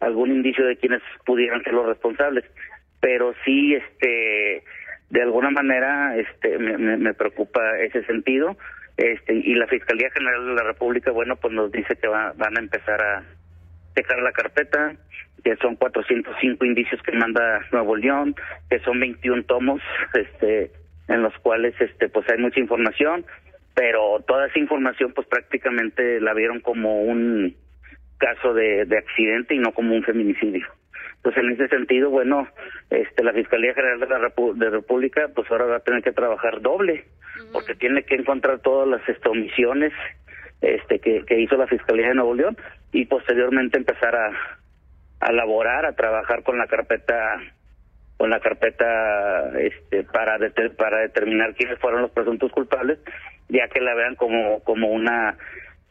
algún 0.00 0.30
indicio 0.30 0.66
de 0.66 0.76
quienes 0.76 1.02
pudieran 1.24 1.62
ser 1.62 1.74
los 1.74 1.86
responsables. 1.86 2.44
Pero 3.00 3.34
sí, 3.44 3.74
este, 3.74 4.62
de 5.10 5.22
alguna 5.22 5.50
manera, 5.50 6.16
este, 6.16 6.58
me, 6.58 6.76
me, 6.78 6.96
me 6.96 7.14
preocupa 7.14 7.78
ese 7.78 8.04
sentido. 8.04 8.56
Este, 8.96 9.34
y 9.34 9.54
la 9.54 9.66
Fiscalía 9.66 10.10
General 10.10 10.46
de 10.46 10.54
la 10.54 10.62
República, 10.62 11.10
bueno, 11.10 11.36
pues 11.36 11.54
nos 11.54 11.72
dice 11.72 11.96
que 11.96 12.08
va, 12.08 12.32
van 12.36 12.56
a 12.56 12.60
empezar 12.60 13.00
a 13.00 13.24
checar 13.94 14.18
la 14.20 14.32
carpeta, 14.32 14.94
que 15.42 15.56
son 15.56 15.76
405 15.76 16.64
indicios 16.64 17.00
que 17.02 17.12
manda 17.12 17.64
Nuevo 17.72 17.96
León, 17.96 18.34
que 18.68 18.78
son 18.80 19.00
21 19.00 19.44
tomos, 19.44 19.80
este, 20.14 20.70
en 21.08 21.22
los 21.22 21.34
cuales, 21.38 21.74
este, 21.80 22.08
pues 22.08 22.28
hay 22.30 22.38
mucha 22.38 22.60
información, 22.60 23.24
pero 23.74 24.20
toda 24.26 24.46
esa 24.46 24.58
información, 24.58 25.12
pues 25.14 25.26
prácticamente 25.28 26.20
la 26.20 26.34
vieron 26.34 26.60
como 26.60 27.02
un 27.02 27.56
caso 28.18 28.52
de, 28.52 28.84
de 28.84 28.98
accidente 28.98 29.54
y 29.54 29.58
no 29.58 29.72
como 29.72 29.94
un 29.94 30.02
feminicidio. 30.02 30.66
Entonces, 31.16 31.42
en 31.44 31.50
ese 31.52 31.68
sentido, 31.68 32.10
bueno, 32.10 32.48
este, 32.90 33.22
la 33.22 33.32
Fiscalía 33.32 33.74
General 33.74 34.00
de 34.00 34.06
la 34.08 34.18
Repu- 34.18 34.54
de 34.54 34.70
República, 34.70 35.28
pues 35.34 35.50
ahora 35.50 35.66
va 35.66 35.76
a 35.76 35.80
tener 35.80 36.02
que 36.02 36.12
trabajar 36.12 36.60
doble, 36.62 37.04
porque 37.52 37.74
tiene 37.74 38.02
que 38.04 38.14
encontrar 38.16 38.60
todas 38.60 38.88
las 38.88 39.06
este, 39.08 39.28
omisiones 39.28 39.92
este, 40.60 40.98
que, 40.98 41.24
que 41.26 41.40
hizo 41.40 41.56
la 41.56 41.66
Fiscalía 41.66 42.08
de 42.08 42.14
Nuevo 42.14 42.34
León 42.34 42.56
y 42.92 43.06
posteriormente 43.06 43.78
empezar 43.78 44.14
a, 44.16 44.30
a 45.20 45.30
elaborar, 45.30 45.86
a 45.86 45.94
trabajar 45.94 46.42
con 46.42 46.58
la 46.58 46.66
carpeta 46.66 47.40
con 48.18 48.28
la 48.28 48.40
carpeta 48.40 49.58
este 49.58 50.02
para 50.04 50.36
deter- 50.38 50.76
para 50.76 50.98
determinar 50.98 51.54
quiénes 51.54 51.78
fueron 51.78 52.02
los 52.02 52.10
presuntos 52.10 52.52
culpables, 52.52 52.98
ya 53.50 53.68
que 53.68 53.80
la 53.80 53.94
vean 53.94 54.14
como 54.16 54.60
como 54.60 54.88
una 54.88 55.36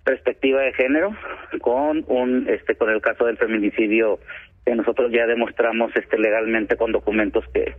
perspectiva 0.04 0.62
de 0.62 0.74
género 0.74 1.16
con 1.62 2.04
un 2.08 2.48
este 2.50 2.76
con 2.76 2.90
el 2.90 3.02
caso 3.02 3.26
del 3.26 3.38
feminicidio 3.38 4.20
que 4.66 4.76
nosotros 4.76 5.12
ya 5.12 5.26
demostramos 5.28 5.92
este 5.96 6.18
legalmente 6.18 6.78
con 6.78 6.92
documentos 6.92 7.46
que 7.54 7.76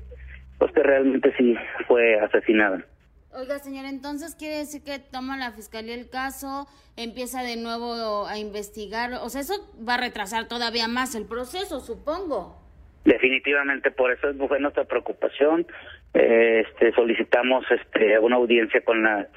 pues 0.59 0.73
que 0.73 0.83
realmente 0.83 1.33
sí 1.39 1.57
fue 1.89 2.21
asesinada. 2.21 2.85
Oiga, 3.33 3.61
señor, 3.61 3.87
entonces 3.87 4.35
quiere 4.35 4.59
decir 4.59 4.83
que 4.83 4.99
toma 4.99 5.37
la 5.37 5.53
fiscalía 5.53 5.95
el 5.95 6.11
caso, 6.11 6.67
empieza 6.97 7.43
de 7.43 7.57
nuevo 7.57 8.27
a 8.27 8.39
investigar, 8.39 9.13
o 9.23 9.29
sea, 9.29 9.41
eso 9.41 9.55
va 9.89 9.95
a 9.95 10.01
retrasar 10.01 10.49
todavía 10.49 10.89
más 10.89 11.15
el 11.15 11.27
proceso, 11.27 11.79
supongo. 11.79 12.61
Definitivamente, 13.05 13.91
por 13.93 14.13
eso 14.13 14.31
es 14.31 14.37
fue 14.37 14.61
nuestra 14.61 14.85
preocupación. 14.85 15.67
Eh, 16.13 16.65
este, 16.67 16.93
solicitamos 16.93 17.65
este, 17.71 18.19
una 18.19 18.37
audiencia 18.37 18.81
con 18.83 19.03
la 19.03 19.29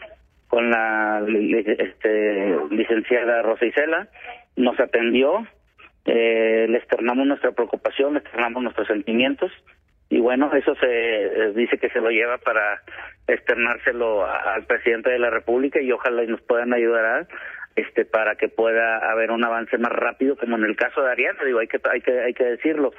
con 0.53 0.69
la 0.69 1.25
este, 1.27 2.55
licenciada 2.69 3.41
Rosa 3.41 3.65
Isela, 3.65 4.07
nos 4.55 4.79
atendió, 4.79 5.47
eh, 6.05 6.67
le 6.69 6.77
externamos 6.77 7.25
nuestra 7.25 7.53
preocupación, 7.53 8.13
le 8.13 8.19
externamos 8.19 8.61
nuestros 8.61 8.87
sentimientos 8.87 9.51
y 10.09 10.19
bueno, 10.19 10.53
eso 10.53 10.75
se 10.75 10.85
eh, 11.25 11.53
dice 11.55 11.79
que 11.79 11.89
se 11.89 11.99
lo 11.99 12.11
lleva 12.11 12.37
para 12.37 12.83
externárselo 13.27 14.23
a- 14.25 14.53
al 14.53 14.65
presidente 14.67 15.09
de 15.09 15.17
la 15.17 15.31
República 15.31 15.81
y 15.81 15.91
ojalá 15.91 16.21
nos 16.25 16.41
puedan 16.41 16.71
ayudar 16.71 17.25
este 17.75 18.05
para 18.05 18.35
que 18.35 18.47
pueda 18.47 19.09
haber 19.11 19.31
un 19.31 19.43
avance 19.43 19.75
más 19.79 19.91
rápido 19.91 20.35
como 20.37 20.55
en 20.57 20.65
el 20.65 20.75
caso 20.75 21.01
de 21.01 21.11
Ariana, 21.13 21.43
digo, 21.45 21.57
hay 21.57 21.67
que 21.67 21.79
hay 21.91 22.01
que 22.01 22.19
hay 22.21 22.33
que 22.35 22.43
decirlo. 22.43 22.91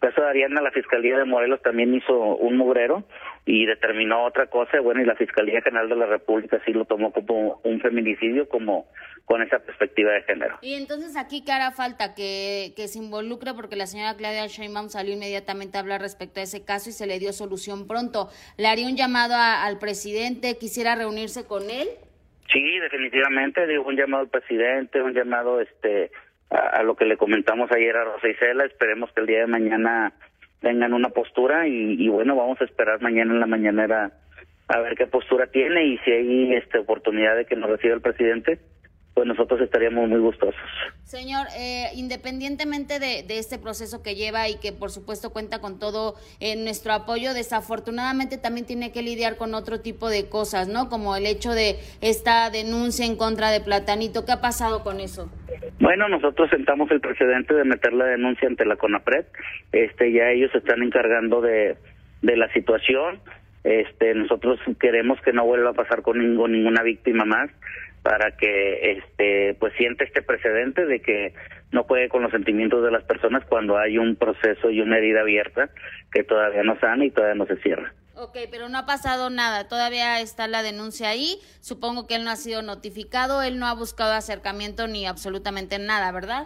Caso 0.00 0.22
de 0.22 0.28
Ariana, 0.30 0.62
la 0.62 0.70
Fiscalía 0.70 1.18
de 1.18 1.26
Morelos 1.26 1.60
también 1.62 1.94
hizo 1.94 2.18
un 2.18 2.56
mugrero 2.56 3.04
y 3.44 3.66
determinó 3.66 4.24
otra 4.24 4.46
cosa, 4.46 4.80
bueno, 4.80 5.02
y 5.02 5.04
la 5.04 5.14
Fiscalía 5.14 5.60
General 5.60 5.88
de 5.90 5.96
la 5.96 6.06
República 6.06 6.58
sí 6.64 6.72
lo 6.72 6.86
tomó 6.86 7.12
como 7.12 7.60
un 7.64 7.80
feminicidio, 7.80 8.48
como 8.48 8.86
con 9.26 9.42
esa 9.42 9.58
perspectiva 9.58 10.12
de 10.12 10.22
género. 10.22 10.58
Y 10.62 10.74
entonces 10.74 11.16
aquí 11.18 11.44
qué 11.44 11.52
hará 11.52 11.70
falta 11.70 12.14
que, 12.14 12.72
que 12.76 12.88
se 12.88 12.98
involucre 12.98 13.52
porque 13.54 13.76
la 13.76 13.86
señora 13.86 14.16
Claudia 14.16 14.46
Sheinbaum 14.46 14.88
salió 14.88 15.12
inmediatamente 15.14 15.76
a 15.76 15.82
hablar 15.82 16.00
respecto 16.00 16.40
a 16.40 16.44
ese 16.44 16.64
caso 16.64 16.88
y 16.88 16.92
se 16.94 17.06
le 17.06 17.18
dio 17.18 17.32
solución 17.34 17.86
pronto. 17.86 18.28
¿Le 18.56 18.68
haría 18.68 18.86
un 18.88 18.96
llamado 18.96 19.34
a- 19.34 19.64
al 19.64 19.78
presidente? 19.78 20.56
¿Quisiera 20.58 20.96
reunirse 20.96 21.46
con 21.46 21.68
él? 21.70 21.88
Sí, 22.50 22.78
definitivamente, 22.80 23.66
digo, 23.66 23.84
un 23.84 23.96
llamado 23.96 24.22
al 24.24 24.30
presidente, 24.30 25.00
un 25.02 25.12
llamado 25.12 25.60
este 25.60 26.10
a, 26.50 26.56
a 26.56 26.82
lo 26.82 26.96
que 26.96 27.04
le 27.04 27.16
comentamos 27.16 27.70
ayer 27.72 27.96
a 27.96 28.04
Rosa 28.04 28.28
Isela, 28.28 28.64
esperemos 28.64 29.10
que 29.12 29.20
el 29.20 29.26
día 29.26 29.40
de 29.40 29.46
mañana 29.46 30.12
tengan 30.60 30.92
una 30.92 31.08
postura 31.08 31.66
y, 31.66 32.08
bueno, 32.08 32.36
vamos 32.36 32.60
a 32.60 32.64
esperar 32.64 33.00
mañana 33.00 33.32
en 33.32 33.40
la 33.40 33.46
mañanera 33.46 34.12
a 34.68 34.80
ver 34.80 34.94
qué 34.94 35.06
postura 35.06 35.46
tiene 35.46 35.84
y 35.84 35.98
si 35.98 36.12
hay 36.12 36.54
este 36.54 36.78
oportunidad 36.78 37.36
de 37.36 37.46
que 37.46 37.56
nos 37.56 37.70
reciba 37.70 37.94
el 37.94 38.02
presidente, 38.02 38.60
pues 39.14 39.26
nosotros 39.26 39.60
estaríamos 39.60 40.08
muy 40.08 40.20
gustosos. 40.20 40.54
Señor, 41.04 41.46
eh, 41.58 41.88
independientemente 41.94 42.98
de, 43.00 43.22
de 43.24 43.38
este 43.38 43.58
proceso 43.58 44.02
que 44.02 44.14
lleva 44.14 44.48
y 44.48 44.56
que 44.58 44.72
por 44.72 44.90
supuesto 44.90 45.30
cuenta 45.30 45.60
con 45.60 45.78
todo 45.78 46.14
eh, 46.38 46.56
nuestro 46.56 46.92
apoyo, 46.92 47.34
desafortunadamente 47.34 48.38
también 48.38 48.66
tiene 48.66 48.92
que 48.92 49.02
lidiar 49.02 49.36
con 49.36 49.54
otro 49.54 49.80
tipo 49.80 50.08
de 50.08 50.28
cosas, 50.28 50.68
¿no? 50.68 50.88
Como 50.88 51.16
el 51.16 51.26
hecho 51.26 51.50
de 51.52 51.76
esta 52.00 52.50
denuncia 52.50 53.04
en 53.04 53.16
contra 53.16 53.50
de 53.50 53.60
Platanito. 53.60 54.24
¿Qué 54.24 54.32
ha 54.32 54.40
pasado 54.40 54.82
con 54.84 55.00
eso? 55.00 55.28
Bueno, 55.80 56.08
nosotros 56.08 56.48
sentamos 56.50 56.90
el 56.90 57.00
precedente 57.00 57.54
de 57.54 57.64
meter 57.64 57.92
la 57.92 58.04
denuncia 58.04 58.46
ante 58.48 58.64
la 58.64 58.76
CONAPRED. 58.76 59.26
Este, 59.72 60.12
ya 60.12 60.30
ellos 60.30 60.50
se 60.52 60.58
están 60.58 60.82
encargando 60.82 61.40
de, 61.40 61.76
de 62.22 62.36
la 62.36 62.50
situación. 62.52 63.20
Este, 63.64 64.14
nosotros 64.14 64.58
queremos 64.78 65.20
que 65.22 65.32
no 65.32 65.44
vuelva 65.44 65.70
a 65.70 65.74
pasar 65.74 66.00
con 66.02 66.18
ningún- 66.18 66.52
ninguna 66.52 66.82
víctima 66.82 67.24
más 67.24 67.50
para 68.02 68.36
que 68.36 68.92
este 68.92 69.54
pues 69.58 69.72
siente 69.76 70.04
este 70.04 70.22
precedente 70.22 70.86
de 70.86 71.00
que 71.00 71.34
no 71.72 71.84
juegue 71.84 72.08
con 72.08 72.22
los 72.22 72.30
sentimientos 72.30 72.82
de 72.82 72.90
las 72.90 73.04
personas 73.04 73.44
cuando 73.46 73.78
hay 73.78 73.98
un 73.98 74.16
proceso 74.16 74.70
y 74.70 74.80
una 74.80 74.98
herida 74.98 75.20
abierta 75.20 75.70
que 76.12 76.24
todavía 76.24 76.62
no 76.62 76.78
sana 76.80 77.04
y 77.04 77.10
todavía 77.10 77.36
no 77.36 77.46
se 77.46 77.56
cierra. 77.58 77.92
Ok, 78.16 78.36
pero 78.50 78.68
no 78.68 78.76
ha 78.76 78.86
pasado 78.86 79.30
nada. 79.30 79.66
Todavía 79.68 80.20
está 80.20 80.46
la 80.46 80.62
denuncia 80.62 81.08
ahí. 81.08 81.38
Supongo 81.60 82.06
que 82.06 82.16
él 82.16 82.24
no 82.24 82.30
ha 82.30 82.36
sido 82.36 82.60
notificado. 82.60 83.42
Él 83.42 83.58
no 83.58 83.66
ha 83.66 83.74
buscado 83.74 84.12
acercamiento 84.12 84.88
ni 84.88 85.06
absolutamente 85.06 85.78
nada, 85.78 86.12
¿verdad? 86.12 86.44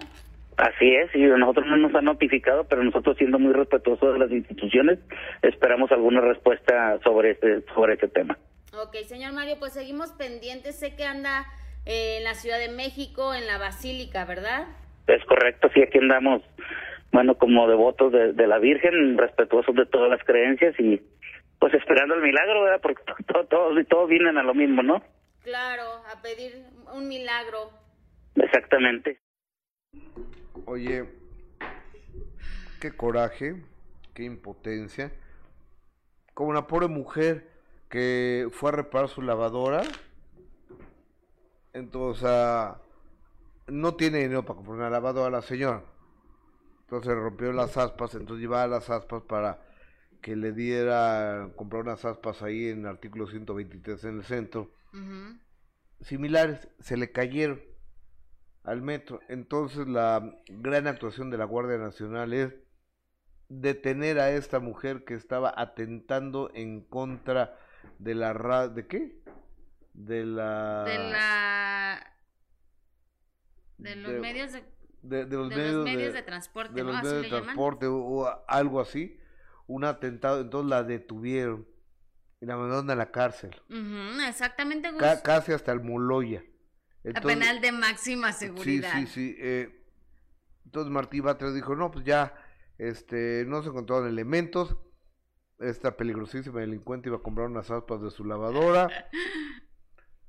Así 0.57 0.95
es, 0.95 1.13
y 1.17 1.25
a 1.25 1.37
nosotros 1.37 1.67
no 1.67 1.77
nos 1.77 1.93
han 1.97 2.05
notificado, 2.05 2.63
pero 2.65 2.85
nosotros 2.85 3.17
siendo 3.17 3.41
muy 3.41 3.53
respetuosos 3.53 4.13
de 4.13 4.21
las 4.21 4.31
instituciones, 4.31 5.01
esperamos 5.43 5.91
alguna 5.91 6.21
respuesta 6.21 7.01
sobre 7.03 7.33
este, 7.33 7.65
sobre 7.75 7.95
este 7.95 8.07
tema. 8.07 8.39
Ok, 8.83 8.97
señor 9.07 9.33
Mario, 9.33 9.57
pues 9.59 9.73
seguimos 9.73 10.13
pendientes. 10.13 10.77
Sé 10.77 10.97
que 10.97 11.05
anda 11.05 11.47
eh, 11.87 12.17
en 12.19 12.25
la 12.25 12.35
Ciudad 12.35 12.59
de 12.59 12.69
México, 12.69 13.35
en 13.35 13.47
la 13.47 13.59
Basílica, 13.59 14.25
¿verdad? 14.25 14.67
Es 15.07 15.25
correcto, 15.27 15.69
sí, 15.75 15.83
aquí 15.83 15.99
andamos, 15.99 16.43
bueno, 17.13 17.37
como 17.37 17.69
devotos 17.69 18.11
de, 18.11 18.33
de 18.33 18.47
la 18.47 18.59
Virgen, 18.59 19.19
respetuosos 19.19 19.75
de 19.75 19.87
todas 19.87 20.11
las 20.11 20.25
creencias 20.25 20.75
y 20.79 21.01
pues 21.59 21.75
esperando 21.75 22.15
el 22.15 22.23
milagro, 22.23 22.63
¿verdad? 22.63 22.81
Porque 22.83 23.03
todos 23.27 23.49
todo, 23.49 23.85
todos 23.85 24.09
vienen 24.09 24.39
a 24.39 24.43
lo 24.43 24.55
mismo, 24.55 24.83
¿no? 24.83 25.03
Claro, 25.43 25.85
a 26.13 26.23
pedir 26.23 26.65
un 26.95 27.07
milagro. 27.07 27.71
Exactamente. 28.35 29.19
Oye, 30.67 31.05
qué 32.81 32.93
coraje, 32.93 33.57
qué 34.15 34.25
impotencia. 34.25 35.13
Como 36.33 36.51
una 36.51 36.67
pobre 36.67 36.89
mujer 36.89 37.54
que 37.95 38.49
fue 38.51 38.71
a 38.71 38.73
reparar 38.73 39.09
su 39.09 39.23
lavadora. 39.23 39.85
Entonces, 41.73 42.29
no 43.69 43.95
tiene 43.95 44.19
dinero 44.19 44.45
para 44.45 44.57
comprar 44.57 44.79
una 44.79 44.91
lavadora 44.91 45.31
la 45.31 45.43
señora. 45.43 45.85
Entonces 46.81 47.15
rompió 47.15 47.53
las 47.53 47.77
aspas, 47.77 48.17
entonces 48.17 48.43
llevaba 48.43 48.67
las 48.67 48.91
aspas 48.91 49.23
para 49.23 49.61
que 50.21 50.35
le 50.35 50.51
diera 50.51 51.51
comprar 51.55 51.83
unas 51.83 52.05
aspas 52.05 52.43
ahí 52.43 52.67
en 52.67 52.81
el 52.81 52.87
artículo 52.87 53.29
123 53.29 54.03
en 54.03 54.17
el 54.17 54.25
centro. 54.25 54.73
Similares, 56.01 56.67
se 56.81 56.97
le 56.97 57.13
cayeron 57.13 57.63
al 58.65 58.83
metro. 58.83 59.21
Entonces 59.29 59.87
la 59.87 60.35
gran 60.49 60.89
actuación 60.89 61.31
de 61.31 61.39
la 61.39 61.45
Guardia 61.45 61.79
Nacional 61.79 62.33
es 62.33 62.53
detener 63.49 64.19
a 64.19 64.33
esta 64.33 64.59
mujer 64.59 65.05
que 65.05 65.15
estaba 65.15 65.55
atentando 65.57 66.51
en 66.55 66.81
contra 66.81 67.57
de 67.99 68.15
la 68.15 68.33
ra 68.33 68.69
¿de 68.69 68.87
qué? 68.87 69.23
de 69.93 70.25
la... 70.25 70.85
De 70.85 70.99
la... 70.99 72.17
De 73.79 73.97
los 73.97 74.13
de- 74.13 74.21
medios 74.21 74.53
de... 74.53 74.65
de, 75.03 75.25
de 75.27 75.37
los 75.37 75.49
de 75.51 75.57
medios, 75.57 75.75
los 75.75 75.85
medios 75.85 76.13
de 76.15 76.23
transporte, 76.23 76.75
de 76.75 76.83
¿no? 76.85 76.93
los 76.93 77.03
medios 77.03 77.23
de 77.23 77.29
transporte 77.29 77.87
o, 77.87 77.97
o 77.97 78.45
algo 78.49 78.81
así, 78.81 79.19
un 79.67 79.85
atentado, 79.85 80.41
entonces 80.41 80.69
la 80.71 80.83
detuvieron 80.83 81.67
y 82.41 82.47
la 82.47 82.57
mandaron 82.57 82.91
a 82.91 82.95
la 82.95 83.11
cárcel, 83.11 83.51
Ujú, 83.71 84.21
exactamente, 84.29 84.91
Gus. 84.91 85.01
ca- 85.01 85.23
casi 85.23 85.53
hasta 85.53 85.73
el 85.73 85.81
Moloya. 85.81 86.41
a 86.41 87.09
Entonces- 87.09 87.39
penal 87.39 87.61
de 87.61 87.73
máxima 87.73 88.33
seguridad. 88.33 88.93
Sí, 88.95 89.07
sí, 89.07 89.13
sí. 89.13 89.37
eh, 89.39 89.81
entonces 90.65 90.91
Martí 90.93 91.21
Batres 91.21 91.55
dijo, 91.55 91.77
no, 91.77 91.91
pues 91.91 92.05
ya, 92.05 92.35
este, 92.79 93.45
no 93.47 93.63
se 93.63 93.69
encontraron 93.69 94.09
elementos. 94.09 94.77
Esta 95.59 95.97
peligrosísima 95.97 96.61
delincuente 96.61 97.09
iba 97.09 97.19
a 97.19 97.23
comprar 97.23 97.49
unas 97.49 97.71
aspas 97.71 98.03
de 98.03 98.11
su 98.11 98.25
lavadora. 98.25 98.89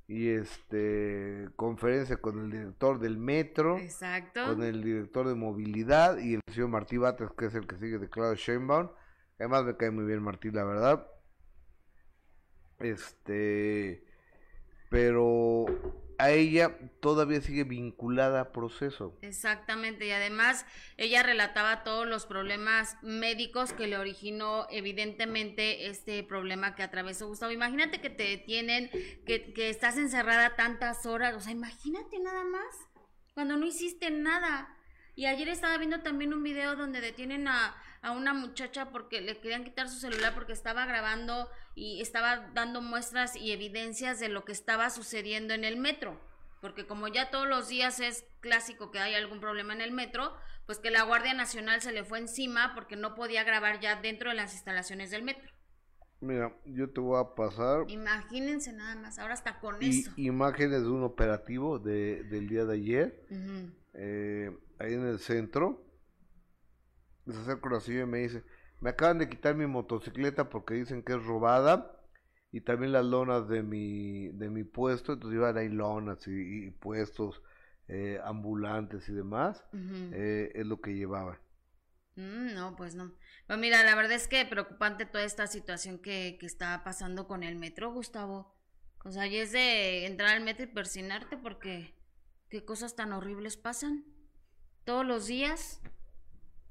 y 0.08 0.28
este, 0.28 1.48
conferencia 1.56 2.16
con 2.18 2.38
el 2.38 2.50
director 2.50 2.98
del 3.00 3.18
metro, 3.18 3.76
Exacto. 3.78 4.44
con 4.46 4.62
el 4.62 4.82
director 4.82 5.26
de 5.26 5.34
movilidad 5.34 6.18
y 6.18 6.34
el 6.34 6.40
señor 6.52 6.68
Martí 6.68 6.96
Batres, 6.96 7.30
que 7.36 7.46
es 7.46 7.54
el 7.54 7.66
que 7.66 7.76
sigue 7.76 7.98
de 7.98 8.08
Claudio 8.08 8.36
Sheinbaum. 8.36 8.88
Además 9.38 9.64
me 9.64 9.76
cae 9.76 9.90
muy 9.90 10.04
bien 10.04 10.22
Martí, 10.22 10.50
la 10.50 10.64
verdad. 10.64 11.06
Este, 12.78 14.04
pero 14.90 15.66
a 16.18 16.30
ella 16.30 16.78
todavía 17.00 17.40
sigue 17.40 17.64
vinculada 17.64 18.40
a 18.40 18.52
proceso. 18.52 19.18
Exactamente, 19.22 20.06
y 20.06 20.10
además 20.10 20.66
ella 20.96 21.22
relataba 21.22 21.84
todos 21.84 22.06
los 22.06 22.26
problemas 22.26 22.96
médicos 23.02 23.72
que 23.72 23.86
le 23.86 23.98
originó 23.98 24.66
evidentemente 24.70 25.88
este 25.88 26.22
problema 26.22 26.74
que 26.74 26.82
atravesó 26.82 27.28
Gustavo. 27.28 27.52
Imagínate 27.52 28.00
que 28.00 28.10
te 28.10 28.24
detienen, 28.24 28.90
que, 29.26 29.52
que 29.52 29.70
estás 29.70 29.96
encerrada 29.96 30.56
tantas 30.56 31.06
horas, 31.06 31.34
o 31.34 31.40
sea, 31.40 31.52
imagínate 31.52 32.18
nada 32.18 32.44
más, 32.44 32.74
cuando 33.34 33.56
no 33.56 33.66
hiciste 33.66 34.10
nada. 34.10 34.72
Y 35.14 35.24
ayer 35.24 35.48
estaba 35.48 35.78
viendo 35.78 36.02
también 36.02 36.34
un 36.34 36.42
video 36.42 36.76
donde 36.76 37.00
detienen 37.00 37.48
a, 37.48 37.74
a 38.06 38.12
una 38.12 38.32
muchacha 38.32 38.90
porque 38.90 39.20
le 39.20 39.38
querían 39.40 39.64
quitar 39.64 39.88
su 39.88 39.98
celular 39.98 40.32
porque 40.32 40.52
estaba 40.52 40.86
grabando 40.86 41.50
y 41.74 42.00
estaba 42.00 42.50
dando 42.54 42.80
muestras 42.80 43.34
y 43.34 43.50
evidencias 43.50 44.20
de 44.20 44.28
lo 44.28 44.44
que 44.44 44.52
estaba 44.52 44.90
sucediendo 44.90 45.54
en 45.54 45.64
el 45.64 45.76
metro. 45.76 46.20
Porque 46.60 46.86
como 46.86 47.08
ya 47.08 47.30
todos 47.30 47.48
los 47.48 47.66
días 47.68 47.98
es 47.98 48.24
clásico 48.40 48.92
que 48.92 49.00
hay 49.00 49.14
algún 49.14 49.40
problema 49.40 49.72
en 49.72 49.80
el 49.80 49.90
metro, 49.90 50.32
pues 50.66 50.78
que 50.78 50.90
la 50.92 51.02
Guardia 51.02 51.34
Nacional 51.34 51.80
se 51.82 51.90
le 51.92 52.04
fue 52.04 52.20
encima 52.20 52.74
porque 52.76 52.94
no 52.94 53.16
podía 53.16 53.42
grabar 53.42 53.80
ya 53.80 54.00
dentro 54.00 54.30
de 54.30 54.36
las 54.36 54.52
instalaciones 54.54 55.10
del 55.10 55.24
metro. 55.24 55.50
Mira, 56.20 56.56
yo 56.64 56.88
te 56.90 57.00
voy 57.00 57.20
a 57.20 57.34
pasar 57.34 57.84
Imagínense 57.88 58.72
nada 58.72 58.94
más, 58.94 59.18
ahora 59.18 59.34
está 59.34 59.58
con 59.58 59.82
i- 59.82 60.00
eso. 60.00 60.12
imágenes 60.16 60.82
de 60.82 60.88
un 60.88 61.02
operativo 61.02 61.78
de, 61.80 62.22
del 62.24 62.48
día 62.48 62.64
de 62.64 62.74
ayer, 62.74 63.26
eh, 63.94 64.56
ahí 64.78 64.94
en 64.94 65.06
el 65.06 65.18
centro. 65.18 65.82
Acerca 67.28 67.68
una 67.68 67.80
señora 67.80 68.04
y 68.04 68.10
me 68.10 68.18
dice, 68.18 68.44
me 68.80 68.90
acaban 68.90 69.18
de 69.18 69.28
quitar 69.28 69.54
mi 69.54 69.66
motocicleta 69.66 70.48
porque 70.48 70.74
dicen 70.74 71.02
que 71.02 71.14
es 71.14 71.24
robada 71.24 71.92
y 72.52 72.60
también 72.60 72.92
las 72.92 73.04
lonas 73.04 73.48
de 73.48 73.62
mi, 73.62 74.28
de 74.28 74.48
mi 74.48 74.64
puesto, 74.64 75.14
entonces 75.14 75.36
iban 75.36 75.56
ahí 75.56 75.68
lonas 75.68 76.26
y, 76.28 76.66
y 76.66 76.70
puestos 76.70 77.42
eh, 77.88 78.20
ambulantes 78.24 79.08
y 79.08 79.12
demás, 79.12 79.64
eh, 80.12 80.52
es 80.54 80.66
lo 80.66 80.80
que 80.80 80.94
llevaban. 80.94 81.38
Mm, 82.16 82.54
no, 82.54 82.74
pues 82.76 82.94
no. 82.94 83.12
Pues 83.46 83.58
mira, 83.58 83.84
la 83.84 83.94
verdad 83.94 84.12
es 84.12 84.26
que 84.26 84.44
preocupante 84.44 85.06
toda 85.06 85.24
esta 85.24 85.46
situación 85.46 85.98
que, 85.98 86.36
que 86.40 86.46
está 86.46 86.82
pasando 86.82 87.28
con 87.28 87.42
el 87.42 87.56
metro, 87.56 87.92
Gustavo. 87.92 88.54
O 89.04 89.12
sea, 89.12 89.26
y 89.26 89.36
es 89.36 89.52
de 89.52 90.06
entrar 90.06 90.30
al 90.30 90.42
metro 90.42 90.64
y 90.64 90.68
persinarte 90.68 91.36
porque 91.36 91.94
qué 92.48 92.64
cosas 92.64 92.96
tan 92.96 93.12
horribles 93.12 93.56
pasan. 93.56 94.04
Todos 94.84 95.04
los 95.04 95.26
días. 95.26 95.80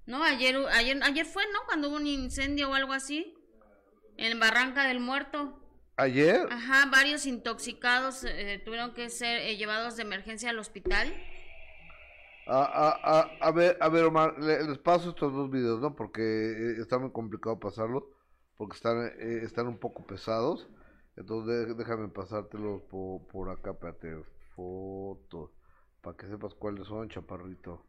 ¿No? 0.07 0.23
Ayer, 0.23 0.55
ayer, 0.71 0.99
ayer 1.03 1.25
fue, 1.25 1.43
¿no? 1.53 1.59
Cuando 1.65 1.89
hubo 1.89 1.95
un 1.97 2.07
incendio 2.07 2.69
o 2.69 2.73
algo 2.73 2.93
así. 2.93 3.33
En 4.17 4.39
Barranca 4.39 4.87
del 4.87 4.99
Muerto. 4.99 5.59
Ayer, 5.97 6.47
Ajá, 6.49 6.85
varios 6.91 7.25
intoxicados 7.25 8.23
eh, 8.23 8.61
tuvieron 8.63 8.93
que 8.93 9.09
ser 9.09 9.41
eh, 9.41 9.57
llevados 9.57 9.95
de 9.97 10.03
emergencia 10.03 10.49
al 10.49 10.59
hospital. 10.59 11.13
A, 12.47 12.61
a, 12.61 13.19
a, 13.19 13.47
a 13.47 13.51
ver, 13.51 13.77
a 13.81 13.89
ver, 13.89 14.05
Omar, 14.05 14.37
le- 14.39 14.63
les 14.67 14.77
paso 14.77 15.09
estos 15.09 15.33
dos 15.33 15.49
videos, 15.49 15.79
¿no? 15.81 15.95
Porque 15.95 16.21
eh, 16.21 16.75
está 16.79 16.99
muy 16.99 17.11
complicado 17.11 17.59
pasarlos, 17.59 18.03
porque 18.57 18.75
están, 18.75 18.97
eh, 19.19 19.39
están 19.43 19.67
un 19.67 19.79
poco 19.79 20.05
pesados. 20.05 20.67
Entonces 21.17 21.75
déjame 21.77 22.07
pasártelos 22.09 22.83
por, 22.83 23.25
por 23.27 23.49
acá, 23.49 23.71
espérate, 23.71 24.15
fotos, 24.55 25.51
para 26.01 26.15
que 26.17 26.27
sepas 26.27 26.53
cuáles 26.53 26.87
son, 26.87 27.09
chaparrito. 27.09 27.83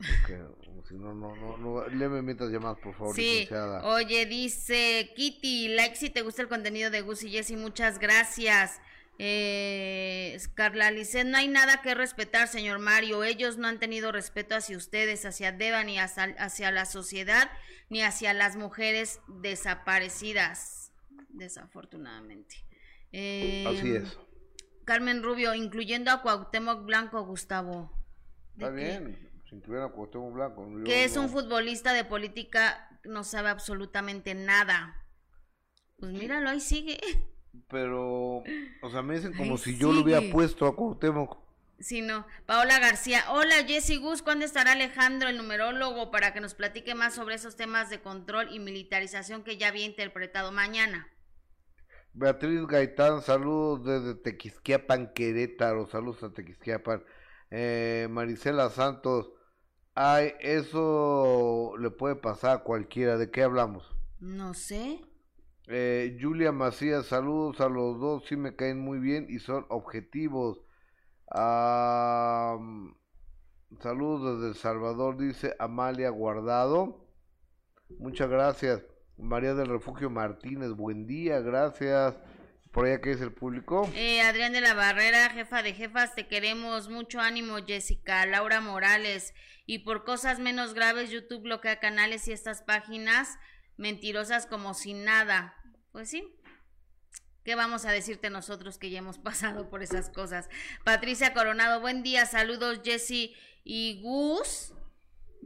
Porque 0.00 0.94
no, 0.94 1.14
no, 1.14 1.36
no, 1.36 1.56
no, 1.58 1.88
léeme 1.88 2.22
mientras 2.22 2.50
llamas, 2.50 2.78
por 2.78 2.94
favor, 2.94 3.14
Sí, 3.14 3.22
licenciada. 3.22 3.84
oye, 3.84 4.24
dice 4.26 5.12
Kitty, 5.14 5.68
like 5.68 5.94
si 5.96 6.08
te 6.10 6.22
gusta 6.22 6.42
el 6.42 6.48
contenido 6.48 6.90
de 6.90 7.02
Gus 7.02 7.22
y 7.22 7.30
Jessy, 7.30 7.56
muchas 7.56 7.98
gracias. 7.98 8.80
Eh, 9.18 10.38
Carla 10.54 10.90
Lisset, 10.90 11.26
no 11.26 11.36
hay 11.36 11.46
nada 11.48 11.82
que 11.82 11.94
respetar, 11.94 12.48
señor 12.48 12.78
Mario. 12.78 13.22
Ellos 13.22 13.58
no 13.58 13.68
han 13.68 13.78
tenido 13.78 14.10
respeto 14.12 14.54
hacia 14.54 14.76
ustedes, 14.78 15.26
hacia 15.26 15.52
Deva, 15.52 15.84
ni 15.84 15.98
hacia, 15.98 16.34
hacia 16.38 16.70
la 16.70 16.86
sociedad, 16.86 17.50
ni 17.90 18.00
hacia 18.02 18.32
las 18.32 18.56
mujeres 18.56 19.20
desaparecidas, 19.28 20.92
desafortunadamente. 21.28 22.56
Eh, 23.12 23.66
Así 23.68 23.90
es. 23.94 24.18
Carmen 24.86 25.22
Rubio, 25.22 25.54
incluyendo 25.54 26.10
a 26.10 26.22
Cuauhtémoc 26.22 26.84
Blanco, 26.86 27.22
Gustavo. 27.24 27.92
¿De 28.56 28.64
Está 28.64 28.74
qué? 28.76 28.82
bien, 28.84 29.29
si 29.50 29.60
tuviera 29.60 29.88
Cuauhtémoc 29.88 30.32
Blanco. 30.32 30.66
yo 30.78 30.84
que 30.84 31.04
es 31.04 31.16
no- 31.16 31.22
un 31.22 31.28
futbolista 31.28 31.92
de 31.92 32.04
política, 32.04 32.88
no 33.04 33.24
sabe 33.24 33.48
absolutamente 33.50 34.34
nada. 34.34 34.96
Pues 35.98 36.12
míralo, 36.12 36.48
ahí 36.48 36.60
sigue. 36.60 36.98
Pero, 37.68 38.38
o 38.82 38.90
sea, 38.90 39.02
me 39.02 39.14
dicen 39.16 39.34
como 39.34 39.58
si 39.58 39.76
yo 39.76 39.92
lo 39.92 40.00
hubiera 40.02 40.22
puesto 40.32 40.66
a 40.66 40.74
Cuauhtémoc. 40.76 41.38
Sí, 41.80 42.02
no. 42.02 42.26
Paola 42.46 42.78
García, 42.78 43.24
hola 43.30 43.64
Jessy 43.66 43.96
Gus, 43.96 44.22
¿cuándo 44.22 44.44
estará 44.44 44.72
Alejandro, 44.72 45.28
el 45.30 45.36
numerólogo, 45.38 46.10
para 46.10 46.32
que 46.34 46.40
nos 46.40 46.54
platique 46.54 46.94
más 46.94 47.14
sobre 47.14 47.34
esos 47.36 47.56
temas 47.56 47.88
de 47.90 48.00
control 48.00 48.48
y 48.52 48.58
militarización 48.58 49.42
que 49.44 49.56
ya 49.56 49.68
había 49.68 49.86
interpretado 49.86 50.52
mañana? 50.52 51.08
Beatriz 52.12 52.66
Gaitán, 52.66 53.22
saludos 53.22 53.84
desde 53.84 54.14
Tequisquiapan, 54.20 55.12
Querétaro, 55.14 55.86
saludos 55.88 56.22
a 56.22 56.32
Tequisquiapan. 56.32 57.02
Eh, 57.50 58.08
Marisela 58.10 58.68
Santos, 58.68 59.30
ay, 59.94 60.32
eso 60.40 61.74
le 61.78 61.90
puede 61.90 62.16
pasar 62.16 62.58
a 62.58 62.62
cualquiera, 62.62 63.16
¿de 63.16 63.30
qué 63.30 63.42
hablamos? 63.42 63.94
No 64.20 64.54
sé. 64.54 65.00
Eh, 65.66 66.18
Julia 66.20 66.52
Macías, 66.52 67.06
saludos 67.06 67.60
a 67.60 67.68
los 67.68 68.00
dos, 68.00 68.24
sí 68.26 68.36
me 68.36 68.56
caen 68.56 68.80
muy 68.80 68.98
bien 68.98 69.26
y 69.28 69.38
son 69.38 69.66
objetivos. 69.68 70.60
Ah, 71.30 72.58
saludos 73.80 74.36
desde 74.40 74.48
El 74.48 74.56
Salvador, 74.56 75.16
dice 75.16 75.54
Amalia 75.58 76.10
Guardado. 76.10 77.06
Muchas 77.98 78.28
gracias. 78.28 78.82
María 79.16 79.54
del 79.54 79.68
Refugio 79.68 80.10
Martínez, 80.10 80.72
buen 80.72 81.06
día, 81.06 81.40
gracias. 81.40 82.16
Por 82.72 82.86
allá 82.86 83.00
que 83.00 83.10
es 83.10 83.20
el 83.20 83.32
público. 83.32 83.90
Eh, 83.94 84.20
Adrián 84.20 84.52
de 84.52 84.60
la 84.60 84.74
Barrera, 84.74 85.30
jefa 85.30 85.62
de 85.62 85.74
jefas, 85.74 86.14
te 86.14 86.28
queremos. 86.28 86.88
Mucho 86.88 87.20
ánimo, 87.20 87.56
Jessica. 87.66 88.24
Laura 88.26 88.60
Morales. 88.60 89.34
Y 89.66 89.80
por 89.80 90.04
cosas 90.04 90.38
menos 90.38 90.72
graves, 90.74 91.10
YouTube 91.10 91.42
bloquea 91.42 91.80
canales 91.80 92.28
y 92.28 92.32
estas 92.32 92.62
páginas 92.62 93.38
mentirosas 93.76 94.46
como 94.46 94.74
si 94.74 94.94
nada. 94.94 95.56
Pues 95.90 96.10
sí. 96.10 96.36
¿Qué 97.44 97.56
vamos 97.56 97.86
a 97.86 97.90
decirte 97.92 98.30
nosotros 98.30 98.78
que 98.78 98.90
ya 98.90 98.98
hemos 99.00 99.18
pasado 99.30 99.68
por 99.68 99.82
esas 99.82 100.08
cosas? 100.08 100.48
Patricia 100.84 101.34
Coronado, 101.34 101.80
buen 101.80 102.04
día. 102.04 102.24
Saludos, 102.24 102.82
Jessy 102.84 103.34
y 103.64 104.00
Gus. 104.00 104.74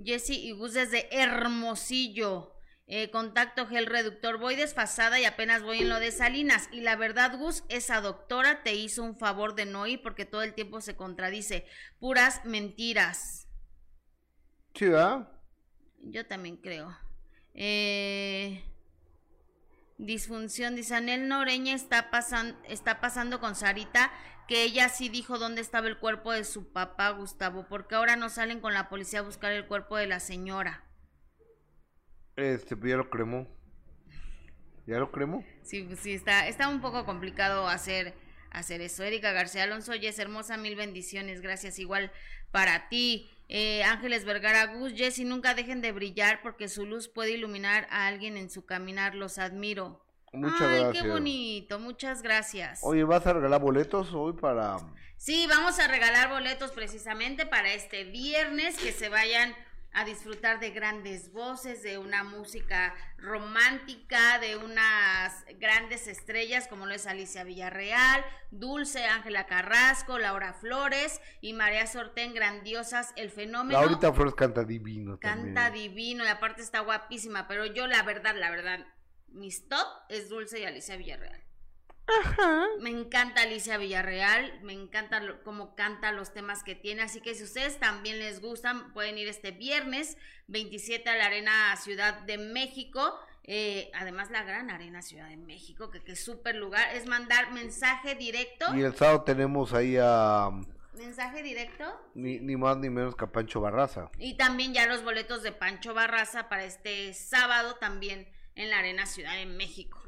Jessy 0.02 0.34
y 0.46 0.52
Gus 0.52 0.74
desde 0.74 1.08
Hermosillo. 1.16 2.53
Eh, 2.86 3.10
contacto 3.10 3.66
gel 3.66 3.86
reductor. 3.86 4.38
Voy 4.38 4.56
desfasada 4.56 5.18
y 5.18 5.24
apenas 5.24 5.62
voy 5.62 5.80
en 5.80 5.88
lo 5.88 6.00
de 6.00 6.12
Salinas. 6.12 6.68
Y 6.70 6.80
la 6.80 6.96
verdad, 6.96 7.38
Gus, 7.38 7.64
esa 7.68 8.00
doctora 8.00 8.62
te 8.62 8.74
hizo 8.74 9.02
un 9.02 9.16
favor 9.16 9.54
de 9.54 9.64
no 9.64 9.86
ir 9.86 10.02
porque 10.02 10.26
todo 10.26 10.42
el 10.42 10.54
tiempo 10.54 10.80
se 10.80 10.96
contradice. 10.96 11.66
Puras 11.98 12.44
mentiras. 12.44 13.48
Sí, 14.74 14.86
¿verdad? 14.86 15.28
Yo 16.00 16.26
también 16.26 16.58
creo. 16.58 16.94
Eh, 17.54 18.64
disfunción, 19.96 20.74
dice 20.74 20.96
Anel 20.96 21.28
Noreña 21.28 21.74
está, 21.74 22.10
pasan, 22.10 22.58
está 22.68 23.00
pasando 23.00 23.40
con 23.40 23.54
Sarita, 23.54 24.12
que 24.48 24.64
ella 24.64 24.88
sí 24.88 25.08
dijo 25.08 25.38
dónde 25.38 25.60
estaba 25.60 25.86
el 25.86 25.98
cuerpo 25.98 26.32
de 26.32 26.44
su 26.44 26.72
papá, 26.72 27.10
Gustavo, 27.10 27.66
porque 27.68 27.94
ahora 27.94 28.16
no 28.16 28.28
salen 28.28 28.60
con 28.60 28.74
la 28.74 28.88
policía 28.88 29.20
a 29.20 29.22
buscar 29.22 29.52
el 29.52 29.66
cuerpo 29.66 29.96
de 29.96 30.06
la 30.06 30.20
señora. 30.20 30.83
Este, 32.36 32.76
ya 32.82 32.96
lo 32.96 33.10
cremó. 33.10 33.46
¿Ya 34.86 34.98
lo 34.98 35.10
cremó? 35.10 35.44
Sí, 35.62 35.82
pues 35.82 36.00
sí, 36.00 36.12
está, 36.12 36.46
está 36.46 36.68
un 36.68 36.80
poco 36.80 37.06
complicado 37.06 37.68
hacer, 37.68 38.14
hacer 38.50 38.80
eso. 38.80 39.02
Erika 39.02 39.32
García 39.32 39.64
Alonso, 39.64 39.92
es 39.94 40.18
hermosa, 40.18 40.56
mil 40.56 40.76
bendiciones, 40.76 41.40
gracias 41.40 41.78
igual 41.78 42.12
para 42.50 42.88
ti. 42.88 43.30
Eh, 43.48 43.82
Ángeles 43.84 44.24
Vergara 44.24 44.66
Gus, 44.74 44.94
Jessy, 44.94 45.24
nunca 45.24 45.54
dejen 45.54 45.80
de 45.80 45.92
brillar 45.92 46.40
porque 46.42 46.68
su 46.68 46.86
luz 46.86 47.08
puede 47.08 47.32
iluminar 47.32 47.86
a 47.90 48.06
alguien 48.06 48.36
en 48.36 48.50
su 48.50 48.66
caminar, 48.66 49.14
los 49.14 49.38
admiro. 49.38 50.02
Muchas 50.32 50.62
Ay, 50.62 50.80
gracias. 50.80 51.02
qué 51.02 51.08
bonito, 51.08 51.78
muchas 51.78 52.22
gracias. 52.22 52.80
Oye, 52.82 53.04
¿vas 53.04 53.26
a 53.26 53.32
regalar 53.32 53.60
boletos 53.60 54.12
hoy 54.12 54.32
para...? 54.32 54.78
Sí, 55.16 55.46
vamos 55.48 55.78
a 55.78 55.86
regalar 55.86 56.28
boletos 56.28 56.72
precisamente 56.72 57.46
para 57.46 57.72
este 57.72 58.04
viernes, 58.04 58.76
que 58.76 58.92
se 58.92 59.08
vayan 59.08 59.54
a 59.94 60.04
disfrutar 60.04 60.58
de 60.58 60.70
grandes 60.70 61.32
voces, 61.32 61.82
de 61.82 61.98
una 61.98 62.24
música 62.24 62.94
romántica, 63.16 64.38
de 64.40 64.56
unas 64.56 65.44
grandes 65.60 66.08
estrellas 66.08 66.66
como 66.66 66.86
lo 66.86 66.94
es 66.94 67.06
Alicia 67.06 67.44
Villarreal, 67.44 68.24
Dulce, 68.50 69.04
Ángela 69.04 69.46
Carrasco, 69.46 70.18
Laura 70.18 70.52
Flores 70.52 71.20
y 71.40 71.52
María 71.52 71.86
Sortén, 71.86 72.34
grandiosas, 72.34 73.12
el 73.16 73.30
fenómeno. 73.30 73.78
Ahorita 73.78 74.12
Flores 74.12 74.34
canta 74.34 74.64
divino 74.64 75.18
Canta 75.20 75.66
también. 75.66 75.94
divino 75.94 76.24
y 76.24 76.28
aparte 76.28 76.62
está 76.62 76.80
guapísima, 76.80 77.46
pero 77.46 77.64
yo 77.64 77.86
la 77.86 78.02
verdad, 78.02 78.34
la 78.36 78.50
verdad, 78.50 78.84
mis 79.28 79.68
top 79.68 79.86
es 80.08 80.28
Dulce 80.28 80.60
y 80.60 80.64
Alicia 80.64 80.96
Villarreal. 80.96 81.43
Me 82.80 82.90
encanta 82.90 83.42
Alicia 83.42 83.78
Villarreal, 83.78 84.60
me 84.62 84.72
encanta 84.72 85.20
lo- 85.20 85.42
cómo 85.42 85.74
canta 85.74 86.12
los 86.12 86.32
temas 86.34 86.62
que 86.62 86.74
tiene, 86.74 87.02
así 87.02 87.20
que 87.20 87.34
si 87.34 87.44
ustedes 87.44 87.78
también 87.78 88.18
les 88.18 88.40
gustan, 88.40 88.92
pueden 88.92 89.16
ir 89.16 89.28
este 89.28 89.52
viernes 89.52 90.16
27 90.48 91.08
a 91.08 91.16
la 91.16 91.26
Arena 91.26 91.74
Ciudad 91.76 92.20
de 92.22 92.36
México, 92.38 93.18
eh, 93.44 93.90
además 93.94 94.30
la 94.30 94.42
gran 94.42 94.70
Arena 94.70 95.00
Ciudad 95.02 95.28
de 95.28 95.36
México, 95.36 95.90
que, 95.90 96.02
que 96.02 96.12
es 96.12 96.24
súper 96.24 96.56
lugar, 96.56 96.94
es 96.94 97.06
mandar 97.06 97.52
mensaje 97.52 98.14
directo, 98.14 98.74
Y 98.74 98.82
el 98.82 98.94
sábado 98.94 99.22
tenemos 99.22 99.72
ahí 99.72 99.96
a... 100.00 100.50
mensaje 100.94 101.42
directo, 101.42 101.84
Ni, 102.14 102.38
ni 102.38 102.56
más 102.56 102.76
ni 102.76 102.90
menos 102.90 103.16
que 103.16 103.24
a 103.24 103.32
Pancho 103.32 103.60
Barraza. 103.60 104.10
y 104.18 104.34
también 104.36 104.74
ya 104.74 104.86
los 104.86 105.02
boletos 105.04 105.42
de 105.42 105.52
Pancho 105.52 105.94
Barraza 105.94 106.48
para 106.50 106.64
este 106.64 107.14
sábado 107.14 107.76
también 107.76 108.28
en 108.56 108.68
la 108.70 108.78
Arena 108.78 109.06
Ciudad 109.06 109.34
de 109.34 109.46
México. 109.46 110.00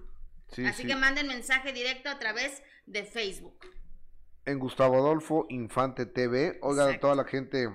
Sí, 0.53 0.65
Así 0.65 0.83
sí. 0.83 0.89
que 0.89 0.97
manden 0.97 1.27
mensaje 1.29 1.73
directo 1.73 2.09
a 2.09 2.19
través 2.19 2.63
de 2.87 3.05
Facebook. 3.05 3.57
en 4.45 4.59
Gustavo 4.61 4.97
Adolfo 4.97 5.47
Infante 5.49 6.07
TV. 6.07 6.59
Oigan 6.63 6.95
a 6.95 7.01
toda 7.01 7.15
la 7.17 7.25
gente 7.25 7.69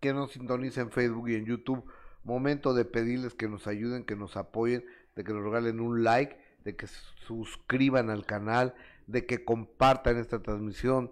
que 0.00 0.12
nos 0.12 0.32
sintoniza 0.32 0.82
en 0.82 0.90
Facebook 0.90 1.30
y 1.30 1.34
en 1.36 1.46
YouTube. 1.46 1.84
Momento 2.24 2.74
de 2.74 2.84
pedirles 2.84 3.34
que 3.34 3.48
nos 3.48 3.66
ayuden, 3.66 4.04
que 4.04 4.16
nos 4.16 4.36
apoyen, 4.36 4.84
de 5.16 5.24
que 5.24 5.32
nos 5.32 5.42
regalen 5.42 5.80
un 5.80 6.04
like, 6.04 6.36
de 6.64 6.76
que 6.76 6.86
suscriban 7.26 8.10
al 8.10 8.26
canal, 8.26 8.74
de 9.06 9.24
que 9.26 9.44
compartan 9.44 10.18
esta 10.18 10.42
transmisión, 10.42 11.10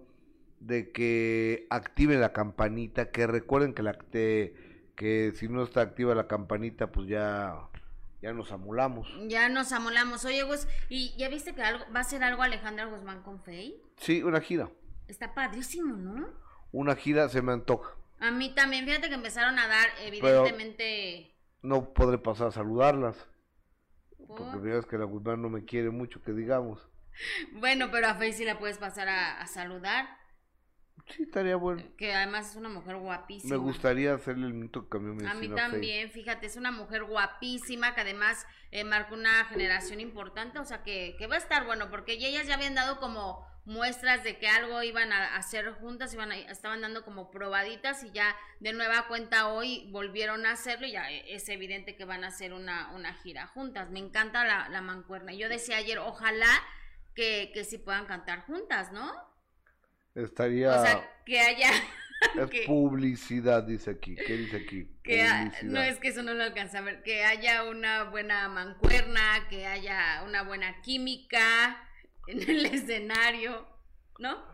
de 0.61 0.93
que 0.93 1.67
activen 1.71 2.21
la 2.21 2.33
campanita, 2.35 3.11
que 3.11 3.27
recuerden 3.27 3.73
que 3.75 3.83
la 3.83 3.95
que, 3.95 4.91
que 4.95 5.33
si 5.35 5.49
no 5.49 5.63
está 5.63 5.81
activa 5.81 6.15
la 6.15 6.29
campanita, 6.29 6.93
pues 6.93 7.09
ya 7.09 7.69
ya 8.23 8.33
nos 8.33 8.53
amulamos. 8.53 9.09
Ya 9.29 9.49
nos 9.49 9.73
amolamos. 9.73 10.25
Oye, 10.25 10.43
Gus, 10.45 10.67
¿y 10.89 11.15
ya 11.19 11.29
viste 11.29 11.55
que 11.55 11.63
algo, 11.63 11.85
va 11.95 12.01
a 12.01 12.05
ser 12.05 12.23
algo 12.25 12.43
Alejandra 12.43 12.85
Guzmán 12.87 13.23
con 13.23 13.41
Fey? 13.43 13.83
Sí, 13.99 14.23
una 14.23 14.41
gira. 14.41 14.71
Está 15.09 15.35
padrísimo, 15.35 15.97
¿no? 15.97 16.29
Una 16.71 16.95
gira 16.97 17.29
se 17.29 17.43
me 17.43 17.53
antoja. 17.53 17.95
A 18.21 18.31
mí 18.31 18.55
también, 18.55 18.85
fíjate 18.87 19.09
que 19.09 19.15
empezaron 19.17 19.59
a 19.59 19.67
dar, 19.67 19.89
evidentemente, 20.01 21.35
No 21.63 21.93
podré 21.93 22.19
pasar 22.19 22.49
a 22.49 22.53
saludarlas. 22.53 23.17
por- 24.29 24.37
Porque 24.53 24.59
ves 24.69 24.87
que 24.87 24.97
la 24.97 25.05
Guzmán 25.05 25.43
no 25.43 25.51
me 25.51 25.65
quiere 25.65 25.91
mucho, 25.91 26.23
que 26.23 26.33
digamos. 26.33 26.89
Bueno, 27.53 27.91
pero 27.91 28.07
a 28.09 28.15
Fey 28.15 28.33
sí 28.33 28.45
la 28.45 28.59
puedes 28.59 28.79
pasar 28.79 29.09
a, 29.09 29.41
a 29.41 29.47
saludar, 29.47 30.09
Sí, 31.09 31.25
estaría 31.25 31.57
bueno. 31.57 31.83
que 31.99 32.15
además 32.15 32.51
es 32.51 32.57
una 32.57 32.69
mujer 32.69 32.97
guapísima. 32.97 33.51
Me 33.57 33.61
gustaría 33.63 34.15
hacerle 34.15 34.47
el 34.47 34.55
minuto 34.55 34.85
que 34.85 34.89
cambió 34.91 35.15
mi 35.15 35.27
A 35.27 35.35
mí 35.35 35.49
también, 35.49 36.11
fíjate, 36.11 36.47
es 36.47 36.57
una 36.57 36.71
mujer 36.71 37.05
guapísima 37.05 37.95
que 37.95 38.01
además 38.01 38.47
eh, 38.71 38.85
marca 38.85 39.13
una 39.15 39.45
generación 39.47 40.01
importante, 40.01 40.59
o 40.59 40.65
sea 40.65 40.83
que, 40.83 41.17
que 41.19 41.27
va 41.27 41.35
a 41.35 41.39
estar 41.39 41.67
bueno, 41.67 41.91
porque 41.91 42.19
ya 42.19 42.29
ellas 42.29 42.47
ya 42.47 42.55
habían 42.55 42.75
dado 42.75 42.99
como 42.99 43.47
muestras 43.65 44.25
de 44.25 44.39
que 44.39 44.49
algo 44.49 44.83
iban 44.83 45.13
a 45.13 45.37
hacer 45.37 45.71
juntas, 45.75 46.13
iban 46.15 46.33
a- 46.33 46.37
estaban 46.37 46.81
dando 46.81 47.05
como 47.05 47.31
probaditas 47.31 48.03
y 48.03 48.11
ya 48.11 48.35
de 48.61 48.73
nueva 48.73 49.07
cuenta 49.07 49.49
hoy 49.49 49.89
volvieron 49.93 50.47
a 50.47 50.53
hacerlo 50.53 50.87
y 50.87 50.93
ya 50.93 51.11
e- 51.13 51.35
es 51.35 51.49
evidente 51.49 51.95
que 51.97 52.05
van 52.05 52.25
a 52.25 52.29
hacer 52.29 52.53
una, 52.55 52.91
una 52.93 53.15
gira 53.15 53.47
juntas. 53.49 53.91
Me 53.91 54.01
encanta 54.01 54.45
la, 54.45 54.69
la 54.69 54.81
mancuerna. 54.81 55.33
Yo 55.33 55.49
decía 55.49 55.77
ayer, 55.77 55.99
ojalá 55.99 56.49
que, 57.15 57.51
que 57.55 57.63
sí 57.65 57.79
puedan 57.79 58.07
cantar 58.07 58.41
juntas, 58.47 58.91
¿no? 58.93 59.13
Estaría... 60.15 60.81
O 60.81 60.85
sea, 60.85 61.11
que 61.25 61.41
haya... 61.41 61.71
es 62.39 62.51
que- 62.51 62.65
publicidad, 62.67 63.63
dice 63.65 63.91
aquí. 63.93 64.15
¿Qué 64.15 64.37
dice 64.37 64.57
aquí? 64.59 64.89
que 65.03 65.23
ha- 65.23 65.51
no 65.65 65.81
es 65.83 65.99
que 65.99 66.09
eso 66.09 66.23
no 66.23 66.33
lo 66.35 66.45
alcanza 66.45 66.79
a 66.79 66.83
ver, 66.83 67.03
que 67.03 67.25
haya 67.25 67.65
una 67.65 68.05
buena 68.05 68.49
mancuerna, 68.49 69.49
que 69.51 69.67
haya 69.67 70.23
una 70.25 70.43
buena 70.43 70.81
química 70.83 71.85
en 72.29 72.43
el 72.49 72.67
escenario, 72.75 73.67
¿no? 74.19 74.53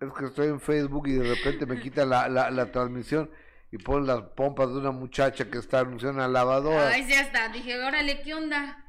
Es 0.00 0.12
que 0.12 0.24
estoy 0.26 0.48
en 0.48 0.60
Facebook 0.60 1.06
y 1.08 1.12
de 1.12 1.34
repente 1.36 1.64
me 1.66 1.80
quita 1.80 2.04
la, 2.04 2.28
la, 2.28 2.50
la 2.50 2.70
transmisión 2.72 3.30
y 3.70 3.78
ponen 3.78 4.06
las 4.08 4.22
pompas 4.36 4.68
de 4.68 4.78
una 4.78 4.90
muchacha 4.90 5.48
que 5.50 5.58
está 5.58 5.80
anunciando 5.80 6.18
una 6.18 6.28
lavadora. 6.28 6.88
Ay, 6.88 7.04
sí, 7.04 7.14
hasta 7.14 7.48
dije, 7.48 7.82
órale, 7.82 8.20
¿qué 8.22 8.34
onda? 8.34 8.84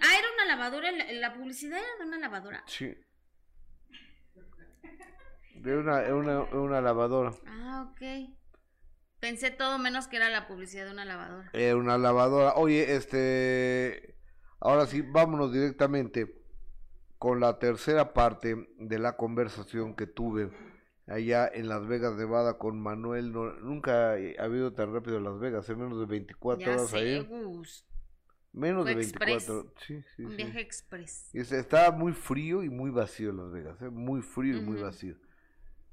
Ah, 0.00 0.18
era 0.18 0.26
una 0.34 0.46
lavadora, 0.46 0.90
la, 0.90 1.12
la 1.12 1.34
publicidad 1.34 1.78
era 1.78 2.04
de 2.04 2.08
una 2.08 2.18
lavadora. 2.18 2.64
Sí. 2.66 2.94
De 5.62 5.76
una, 5.76 6.00
una, 6.14 6.40
una 6.42 6.80
lavadora. 6.80 7.32
Ah, 7.46 7.90
ok. 7.90 8.30
Pensé 9.20 9.50
todo 9.50 9.78
menos 9.78 10.06
que 10.06 10.16
era 10.16 10.30
la 10.30 10.46
publicidad 10.46 10.84
de 10.86 10.92
una 10.92 11.04
lavadora. 11.04 11.50
Era 11.52 11.76
una 11.76 11.98
lavadora. 11.98 12.54
Oye, 12.54 12.94
este. 12.94 14.14
Ahora 14.60 14.86
sí, 14.86 15.02
vámonos 15.02 15.52
directamente 15.52 16.34
con 17.18 17.40
la 17.40 17.58
tercera 17.58 18.12
parte 18.12 18.68
de 18.78 18.98
la 18.98 19.16
conversación 19.16 19.94
que 19.96 20.06
tuve 20.06 20.50
allá 21.06 21.48
en 21.52 21.68
Las 21.68 21.86
Vegas, 21.86 22.14
Nevada, 22.16 22.58
con 22.58 22.80
Manuel. 22.80 23.32
No- 23.32 23.52
nunca 23.54 24.12
ha 24.12 24.44
habido 24.44 24.72
tan 24.72 24.92
rápido 24.92 25.16
en 25.18 25.24
Las 25.24 25.38
Vegas, 25.40 25.68
en 25.68 25.78
menos 25.78 25.98
de 25.98 26.06
24 26.06 26.64
Ya 26.66 26.72
horas 26.76 26.90
sé, 26.90 26.96
ahí. 26.98 27.24
Gus. 27.24 27.84
Menos 28.52 28.84
Fue 28.84 28.94
de 28.94 29.02
express. 29.02 29.48
24. 29.48 29.74
Sí, 29.84 30.02
sí, 30.16 30.22
Un 30.24 30.30
sí. 30.30 30.36
viaje 30.36 30.60
express. 30.60 31.30
Y 31.34 31.40
estaba 31.40 31.90
muy 31.96 32.12
frío 32.12 32.62
y 32.62 32.70
muy 32.70 32.90
vacío 32.90 33.32
Las 33.32 33.50
Vegas, 33.50 33.80
¿eh? 33.82 33.90
muy 33.90 34.22
frío 34.22 34.56
y 34.56 34.60
muy 34.60 34.80
vacío. 34.80 35.16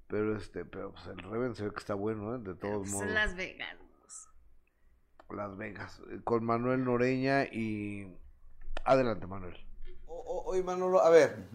Pero 0.07 0.37
este, 0.37 0.65
pero 0.65 0.91
pues 0.91 1.07
el 1.07 1.17
Reven 1.17 1.55
se 1.55 1.63
ve 1.63 1.71
que 1.71 1.79
está 1.79 1.95
bueno, 1.95 2.35
¿eh? 2.35 2.39
de 2.39 2.53
todos 2.55 2.79
Pues 2.79 2.91
modos. 2.91 3.09
Las 3.09 3.35
Vegas. 3.35 3.75
Gus. 4.01 4.29
Las 5.35 5.57
Vegas, 5.57 6.01
con 6.23 6.45
Manuel 6.45 6.83
Noreña 6.83 7.45
y... 7.45 8.15
Adelante, 8.83 9.25
Manuel. 9.25 9.57
Oye, 10.07 10.61
Manolo, 10.61 11.01
a 11.01 11.09
ver, 11.09 11.47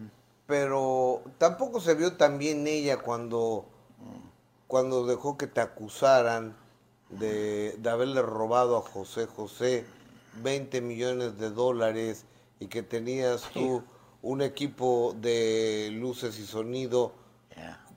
pero 0.45 1.23
tampoco 1.37 1.79
se 1.79 1.95
vio 1.95 2.17
tan 2.17 2.37
bien 2.37 2.67
ella 2.67 2.97
cuando, 2.97 3.69
cuando 4.67 5.05
dejó 5.05 5.37
que 5.37 5.47
te 5.47 5.61
acusaran 5.61 6.57
de, 7.09 7.77
de 7.77 7.89
haberle 7.89 8.21
robado 8.21 8.77
a 8.77 8.81
José 8.81 9.27
José 9.27 9.85
20 10.43 10.81
millones 10.81 11.37
de 11.37 11.49
dólares 11.49 12.25
y 12.59 12.67
que 12.67 12.83
tenías 12.83 13.49
tú 13.53 13.83
un 14.21 14.41
equipo 14.41 15.15
de 15.19 15.89
luces 15.93 16.37
y 16.39 16.45
sonido 16.45 17.13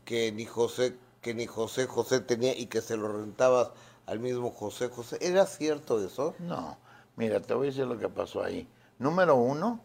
que 0.05 0.33
ni 0.33 0.45
José 0.45 0.97
que 1.25 1.35
ni 1.35 1.47
José 1.47 1.87
José 1.87 2.21
tenía 2.21 2.57
y 2.57 2.67
que 2.67 2.83
se 2.83 2.99
lo 2.99 3.09
rentabas 3.09 3.71
al 4.07 4.21
mismo 4.21 4.51
José 4.51 4.91
José. 4.91 5.17
¿Era 5.23 5.47
cierto 5.47 6.05
eso? 6.05 6.35
No, 6.39 6.77
mira, 7.17 7.41
te 7.41 7.55
voy 7.55 7.69
a 7.69 7.71
decir 7.71 7.87
lo 7.87 7.99
que 7.99 8.11
pasó 8.11 8.45
ahí. 8.45 8.69
Número 8.99 9.35
uno, 9.35 9.81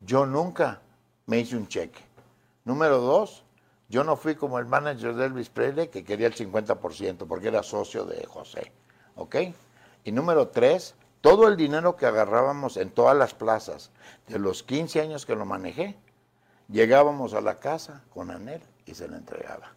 yo 0.00 0.26
nunca 0.26 0.82
me 1.24 1.38
hice 1.38 1.56
un 1.56 1.66
cheque. 1.66 2.04
Número 2.66 2.98
dos, 2.98 3.42
yo 3.88 4.04
no 4.04 4.16
fui 4.16 4.34
como 4.34 4.58
el 4.58 4.66
manager 4.66 5.14
de 5.14 5.24
Elvis 5.24 5.48
que 5.48 6.04
quería 6.04 6.26
el 6.26 6.34
50% 6.34 7.26
porque 7.26 7.48
era 7.48 7.62
socio 7.62 8.04
de 8.04 8.26
José. 8.26 8.70
¿Ok? 9.14 9.36
Y 10.04 10.12
número 10.12 10.48
tres, 10.48 10.94
todo 11.22 11.48
el 11.48 11.56
dinero 11.56 11.96
que 11.96 12.04
agarrábamos 12.04 12.76
en 12.76 12.90
todas 12.90 13.16
las 13.16 13.32
plazas, 13.32 13.90
de 14.28 14.38
los 14.38 14.62
15 14.62 15.00
años 15.00 15.24
que 15.24 15.34
lo 15.34 15.46
manejé, 15.46 15.96
llegábamos 16.68 17.32
a 17.32 17.40
la 17.40 17.56
casa 17.56 18.04
con 18.12 18.30
Anel 18.30 18.60
y 18.86 18.94
se 18.94 19.08
le 19.08 19.16
entregaba. 19.16 19.72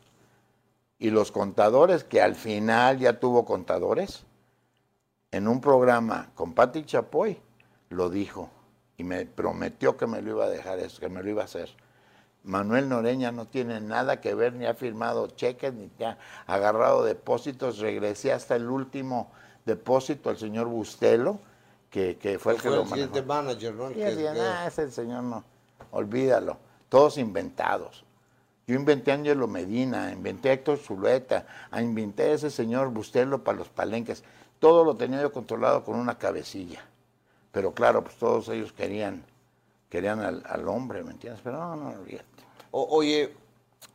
Y 0.97 1.09
los 1.09 1.31
contadores, 1.31 2.03
que 2.03 2.21
al 2.21 2.35
final 2.35 2.99
ya 2.99 3.19
tuvo 3.19 3.45
contadores, 3.45 4.23
en 5.31 5.47
un 5.47 5.61
programa 5.61 6.29
con 6.35 6.53
Patti 6.53 6.83
Chapoy, 6.85 7.39
lo 7.89 8.09
dijo 8.09 8.49
y 8.97 9.03
me 9.03 9.25
prometió 9.25 9.97
que 9.97 10.07
me 10.07 10.21
lo 10.21 10.31
iba 10.31 10.45
a 10.45 10.49
dejar 10.49 10.79
eso, 10.79 10.99
que 10.99 11.09
me 11.09 11.23
lo 11.23 11.29
iba 11.29 11.41
a 11.41 11.45
hacer. 11.45 11.69
Manuel 12.43 12.87
Noreña 12.89 13.31
no 13.31 13.45
tiene 13.45 13.79
nada 13.81 14.21
que 14.21 14.33
ver, 14.33 14.53
ni 14.53 14.65
ha 14.65 14.73
firmado 14.73 15.27
cheques, 15.27 15.73
ni 15.73 15.89
ha 16.03 16.17
agarrado 16.47 17.03
depósitos. 17.03 17.79
Regresé 17.79 18.31
hasta 18.33 18.55
el 18.55 18.69
último 18.69 19.31
depósito 19.65 20.29
al 20.29 20.37
señor 20.37 20.67
Bustelo, 20.67 21.39
que, 21.89 22.17
que 22.17 22.39
fue 22.39 22.53
el 22.53 22.61
que 22.61 22.67
Fue 22.69 22.77
lo 22.77 22.83
el 22.83 22.89
manejó. 22.89 23.23
manager, 23.25 23.73
¿no? 23.73 23.87
El 23.87 23.91
Y 23.91 23.95
que- 23.95 24.15
que- 24.15 24.29
"Ah, 24.29 24.65
ese 24.67 24.89
señor 24.91 25.23
no. 25.23 25.43
olvídalo. 25.91 26.57
Todos 26.87 27.17
inventados. 27.17 28.03
Yo 28.69 28.75
inventé 28.75 29.09
a 29.11 29.15
Angelo 29.15 29.47
Medina, 29.47 30.11
inventé 30.11 30.51
a 30.51 30.53
Héctor 30.53 30.77
Zulueta, 30.77 31.43
inventé 31.81 32.21
a 32.21 32.33
ese 32.33 32.51
señor 32.51 32.91
Bustelo 32.91 33.43
para 33.43 33.57
los 33.57 33.67
palenques. 33.67 34.23
Todo 34.59 34.83
lo 34.83 34.95
tenía 34.95 35.23
yo 35.23 35.31
controlado 35.31 35.83
con 35.83 35.95
una 35.95 36.19
cabecilla. 36.19 36.85
Pero 37.51 37.73
claro, 37.73 38.03
pues 38.03 38.17
todos 38.17 38.47
ellos 38.49 38.71
querían, 38.71 39.25
querían 39.89 40.19
al, 40.19 40.43
al 40.45 40.67
hombre, 40.67 41.03
¿me 41.03 41.13
entiendes? 41.13 41.41
Pero 41.43 41.57
no, 41.57 41.75
no, 41.75 41.99
olvídate. 41.99 42.43
Oye, 42.69 43.35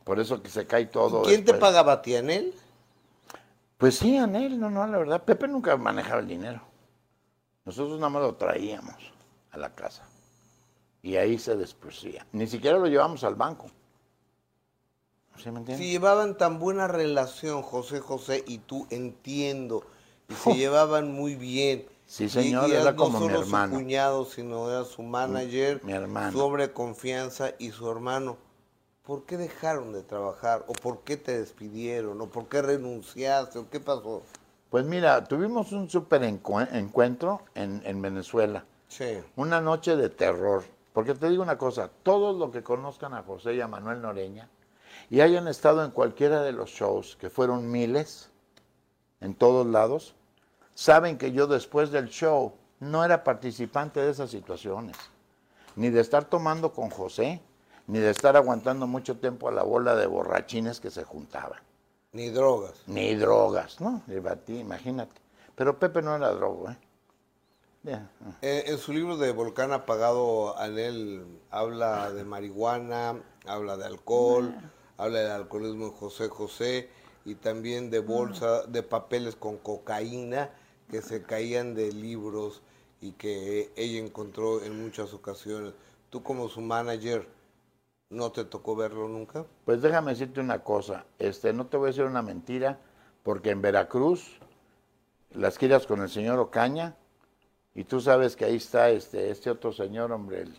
Por 0.03 0.19
eso 0.19 0.43
que 0.43 0.49
se 0.49 0.67
cae 0.67 0.87
todo. 0.87 1.23
¿quién 1.23 1.45
te 1.45 1.53
pagaba 1.53 1.93
a 1.93 2.01
ti, 2.01 2.17
Anel? 2.17 2.53
Pues 3.77 3.97
sí, 3.97 4.17
Anel, 4.17 4.59
no, 4.59 4.69
no, 4.69 4.85
la 4.85 4.97
verdad. 4.97 5.23
Pepe 5.23 5.47
nunca 5.47 5.77
manejaba 5.77 6.19
el 6.19 6.27
dinero. 6.27 6.59
Nosotros 7.63 7.97
nada 7.97 8.09
más 8.09 8.23
lo 8.23 8.35
traíamos 8.35 8.97
a 9.51 9.57
la 9.57 9.73
casa. 9.73 10.03
Y 11.01 11.15
ahí 11.15 11.39
se 11.39 11.55
despreciaba. 11.55 12.25
Ni 12.33 12.45
siquiera 12.45 12.77
lo 12.77 12.87
llevamos 12.87 13.23
al 13.23 13.35
banco. 13.35 13.67
¿Sí 15.37 15.51
me 15.51 15.59
entiendes? 15.59 15.85
Si 15.85 15.91
llevaban 15.91 16.37
tan 16.37 16.59
buena 16.59 16.87
relación 16.87 17.61
José 17.61 17.99
José 17.99 18.43
y 18.47 18.59
tú 18.59 18.87
entiendo, 18.89 19.83
y 20.29 20.33
se 20.33 20.53
llevaban 20.55 21.11
muy 21.11 21.35
bien. 21.35 21.85
Sí, 22.07 22.29
señor, 22.29 22.69
y 22.69 22.73
era 22.73 22.91
no 22.91 22.97
como 22.97 23.19
mi 23.19 23.25
solo 23.27 23.41
hermano. 23.41 23.73
su 23.73 23.79
cuñado, 23.81 24.25
sino 24.25 24.69
era 24.69 24.83
su 24.85 25.01
manager, 25.01 25.81
Mi 25.83 25.91
hermano. 25.93 26.31
su 26.31 26.39
hombre 26.43 26.67
de 26.67 26.73
confianza 26.73 27.51
y 27.57 27.71
su 27.71 27.89
hermano. 27.89 28.37
¿Por 29.03 29.23
qué 29.25 29.37
dejaron 29.37 29.91
de 29.93 30.01
trabajar? 30.03 30.63
¿O 30.67 30.73
por 30.73 30.99
qué 31.01 31.17
te 31.17 31.37
despidieron? 31.39 32.19
¿O 32.21 32.27
por 32.27 32.47
qué 32.47 32.61
renunciaste? 32.61 33.59
¿O 33.59 33.69
qué 33.69 33.79
pasó? 33.79 34.21
Pues 34.69 34.85
mira, 34.85 35.23
tuvimos 35.23 35.71
un 35.71 35.89
súper 35.89 36.21
encue- 36.23 36.67
encuentro 36.73 37.41
en, 37.55 37.81
en 37.85 38.01
Venezuela. 38.01 38.65
Sí. 38.87 39.17
Una 39.35 39.61
noche 39.61 39.95
de 39.95 40.09
terror. 40.09 40.63
Porque 40.93 41.13
te 41.13 41.29
digo 41.29 41.43
una 41.43 41.57
cosa, 41.57 41.89
todos 42.03 42.35
los 42.37 42.51
que 42.51 42.63
conozcan 42.63 43.13
a 43.13 43.23
José 43.23 43.55
y 43.55 43.61
a 43.61 43.67
Manuel 43.67 44.01
Noreña 44.01 44.47
y 45.09 45.21
hayan 45.21 45.47
estado 45.47 45.83
en 45.83 45.91
cualquiera 45.91 46.41
de 46.41 46.51
los 46.51 46.69
shows, 46.69 47.15
que 47.15 47.29
fueron 47.29 47.71
miles, 47.71 48.29
en 49.21 49.35
todos 49.35 49.65
lados, 49.65 50.15
saben 50.73 51.17
que 51.17 51.31
yo 51.31 51.47
después 51.47 51.91
del 51.91 52.09
show 52.09 52.53
no 52.79 53.03
era 53.03 53.23
participante 53.23 53.99
de 53.99 54.11
esas 54.11 54.29
situaciones. 54.31 54.97
Ni 55.75 55.89
de 55.89 56.01
estar 56.01 56.25
tomando 56.25 56.73
con 56.73 56.89
José, 56.89 57.41
ni 57.87 57.99
de 57.99 58.09
estar 58.09 58.35
aguantando 58.35 58.87
mucho 58.87 59.17
tiempo 59.17 59.49
a 59.49 59.51
la 59.51 59.63
bola 59.63 59.95
de 59.95 60.07
borrachines 60.07 60.79
que 60.79 60.89
se 60.89 61.03
juntaban. 61.03 61.59
Ni 62.13 62.29
drogas. 62.29 62.83
Ni 62.87 63.13
drogas, 63.15 63.81
¿no? 63.81 64.01
Le 64.07 64.19
batí, 64.21 64.59
imagínate. 64.59 65.21
Pero 65.55 65.77
Pepe 65.77 66.01
no 66.01 66.15
era 66.15 66.29
drogo, 66.31 66.69
¿eh? 66.69 66.77
Ya, 67.83 68.09
Eh, 68.41 68.63
en 68.67 68.77
su 68.79 68.93
libro 68.93 69.15
de 69.15 69.31
Volcán 69.31 69.71
Apagado, 69.71 70.57
Anel 70.57 71.23
habla 71.51 72.11
de 72.11 72.23
marihuana, 72.23 73.21
habla 73.45 73.77
de 73.77 73.85
alcohol, 73.85 74.55
habla 74.97 75.19
del 75.19 75.31
alcoholismo 75.31 75.85
de 75.85 75.97
José 75.97 76.27
José 76.29 76.89
y 77.25 77.35
también 77.35 77.89
de 77.89 77.99
bolsa, 77.99 78.63
de 78.67 78.83
papeles 78.83 79.35
con 79.35 79.57
cocaína 79.57 80.51
que 80.89 81.01
se 81.01 81.23
caían 81.23 81.73
de 81.73 81.91
libros 81.91 82.61
y 83.01 83.13
que 83.13 83.71
ella 83.75 83.99
encontró 83.99 84.63
en 84.63 84.81
muchas 84.81 85.13
ocasiones. 85.13 85.73
Tú 86.09 86.23
como 86.23 86.47
su 86.47 86.61
manager, 86.61 87.27
¿no 88.09 88.31
te 88.31 88.45
tocó 88.45 88.75
verlo 88.75 89.07
nunca? 89.07 89.45
Pues 89.65 89.81
déjame 89.81 90.11
decirte 90.11 90.39
una 90.39 90.63
cosa, 90.63 91.05
este, 91.19 91.51
no 91.53 91.67
te 91.67 91.77
voy 91.77 91.87
a 91.87 91.89
decir 91.89 92.05
una 92.05 92.21
mentira, 92.21 92.79
porque 93.23 93.49
en 93.49 93.61
Veracruz, 93.61 94.39
las 95.31 95.57
giras 95.57 95.87
con 95.87 96.01
el 96.01 96.09
señor 96.09 96.39
Ocaña, 96.39 96.95
y 97.73 97.83
tú 97.83 97.99
sabes 97.99 98.35
que 98.35 98.45
ahí 98.45 98.55
está 98.55 98.89
este, 98.89 99.31
este 99.31 99.49
otro 99.49 99.73
señor, 99.73 100.11
hombre, 100.11 100.43
el, 100.43 100.57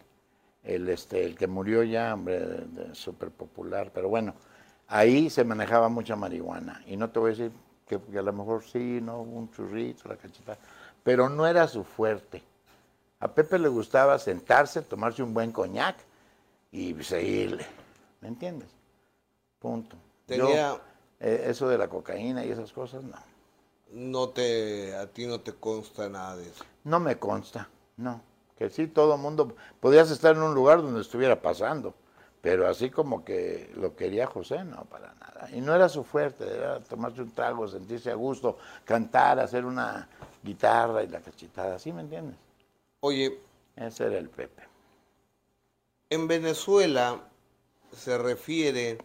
el, 0.67 0.89
este, 0.89 1.25
el 1.25 1.37
que 1.37 1.47
murió 1.47 1.83
ya, 1.83 2.13
hombre, 2.13 2.67
súper 2.93 3.31
popular, 3.31 3.91
pero 3.95 4.09
bueno, 4.09 4.35
ahí 4.89 5.31
se 5.31 5.45
manejaba 5.45 5.89
mucha 5.89 6.17
marihuana, 6.17 6.83
y 6.87 6.97
no 6.97 7.09
te 7.11 7.19
voy 7.19 7.29
a 7.29 7.35
decir 7.37 7.53
que, 7.89 8.01
que 8.01 8.19
a 8.19 8.23
lo 8.23 8.33
mejor 8.33 8.65
sí, 8.65 9.01
no, 9.01 9.21
un 9.23 9.51
churrito, 9.53 10.09
la 10.09 10.17
cachita, 10.17 10.59
pero 11.03 11.29
no 11.29 11.47
era 11.47 11.67
su 11.69 11.85
fuerte. 11.85 12.43
A 13.21 13.29
Pepe 13.29 13.59
le 13.59 13.69
gustaba 13.69 14.19
sentarse, 14.19 14.83
tomarse 14.83 15.23
un 15.23 15.33
buen 15.33 15.51
coñac 15.53 15.97
y 16.71 16.95
seguirle, 17.03 17.65
¿me 18.21 18.29
entiendes? 18.29 18.69
Punto. 19.59 19.97
Yo, 19.97 20.27
Tenía- 20.27 20.81
eh, 21.21 21.47
eso 21.49 21.69
de 21.69 21.79
la 21.79 21.89
cocaína 21.89 22.45
y 22.45 22.51
esas 22.51 22.73
cosas, 22.73 23.03
no. 23.05 23.17
No 23.93 24.29
te, 24.31 24.95
a 24.97 25.07
ti 25.07 25.27
no 25.27 25.41
te 25.41 25.53
consta 25.55 26.09
nada 26.09 26.37
de 26.37 26.49
eso. 26.49 26.65
No 26.85 26.99
me 27.01 27.19
consta, 27.19 27.69
no. 27.97 28.21
Que 28.59 28.71
sí, 28.71 28.87
todo 28.87 29.15
el 29.15 29.21
mundo, 29.21 29.55
podías 29.81 30.11
estar 30.11 30.35
en 30.35 30.43
un 30.43 30.55
lugar 30.55 30.81
donde 30.81 31.01
estuviera 31.01 31.41
pasando, 31.41 31.95
pero 32.41 32.69
así 32.69 32.91
como 32.91 33.25
que 33.25 33.71
lo 33.77 33.97
quería 33.97 34.27
José, 34.27 34.65
no, 34.65 34.85
para 34.85 35.13
nada. 35.15 35.49
Y 35.53 35.61
no 35.61 35.75
era 35.75 35.89
su 35.89 36.05
fuerte, 36.05 36.49
era 36.49 36.81
tomarse 36.81 37.23
un 37.23 37.33
trago, 37.33 37.69
sentirse 37.69 38.11
a 38.11 38.15
gusto, 38.15 38.59
cantar, 38.85 39.41
hacer 39.41 39.65
una 39.65 40.09
guitarra 40.43 41.03
y 41.03 41.09
la 41.09 41.21
cachetada, 41.21 41.79
¿sí 41.79 41.93
me 41.93 42.03
entiendes? 42.03 42.37
Oye, 43.01 43.41
Ese 43.77 44.07
era 44.07 44.19
el 44.19 44.31
Pepe. 44.31 44.63
En 46.09 46.29
Venezuela 46.29 47.21
se 47.93 48.17
refiere 48.17 48.99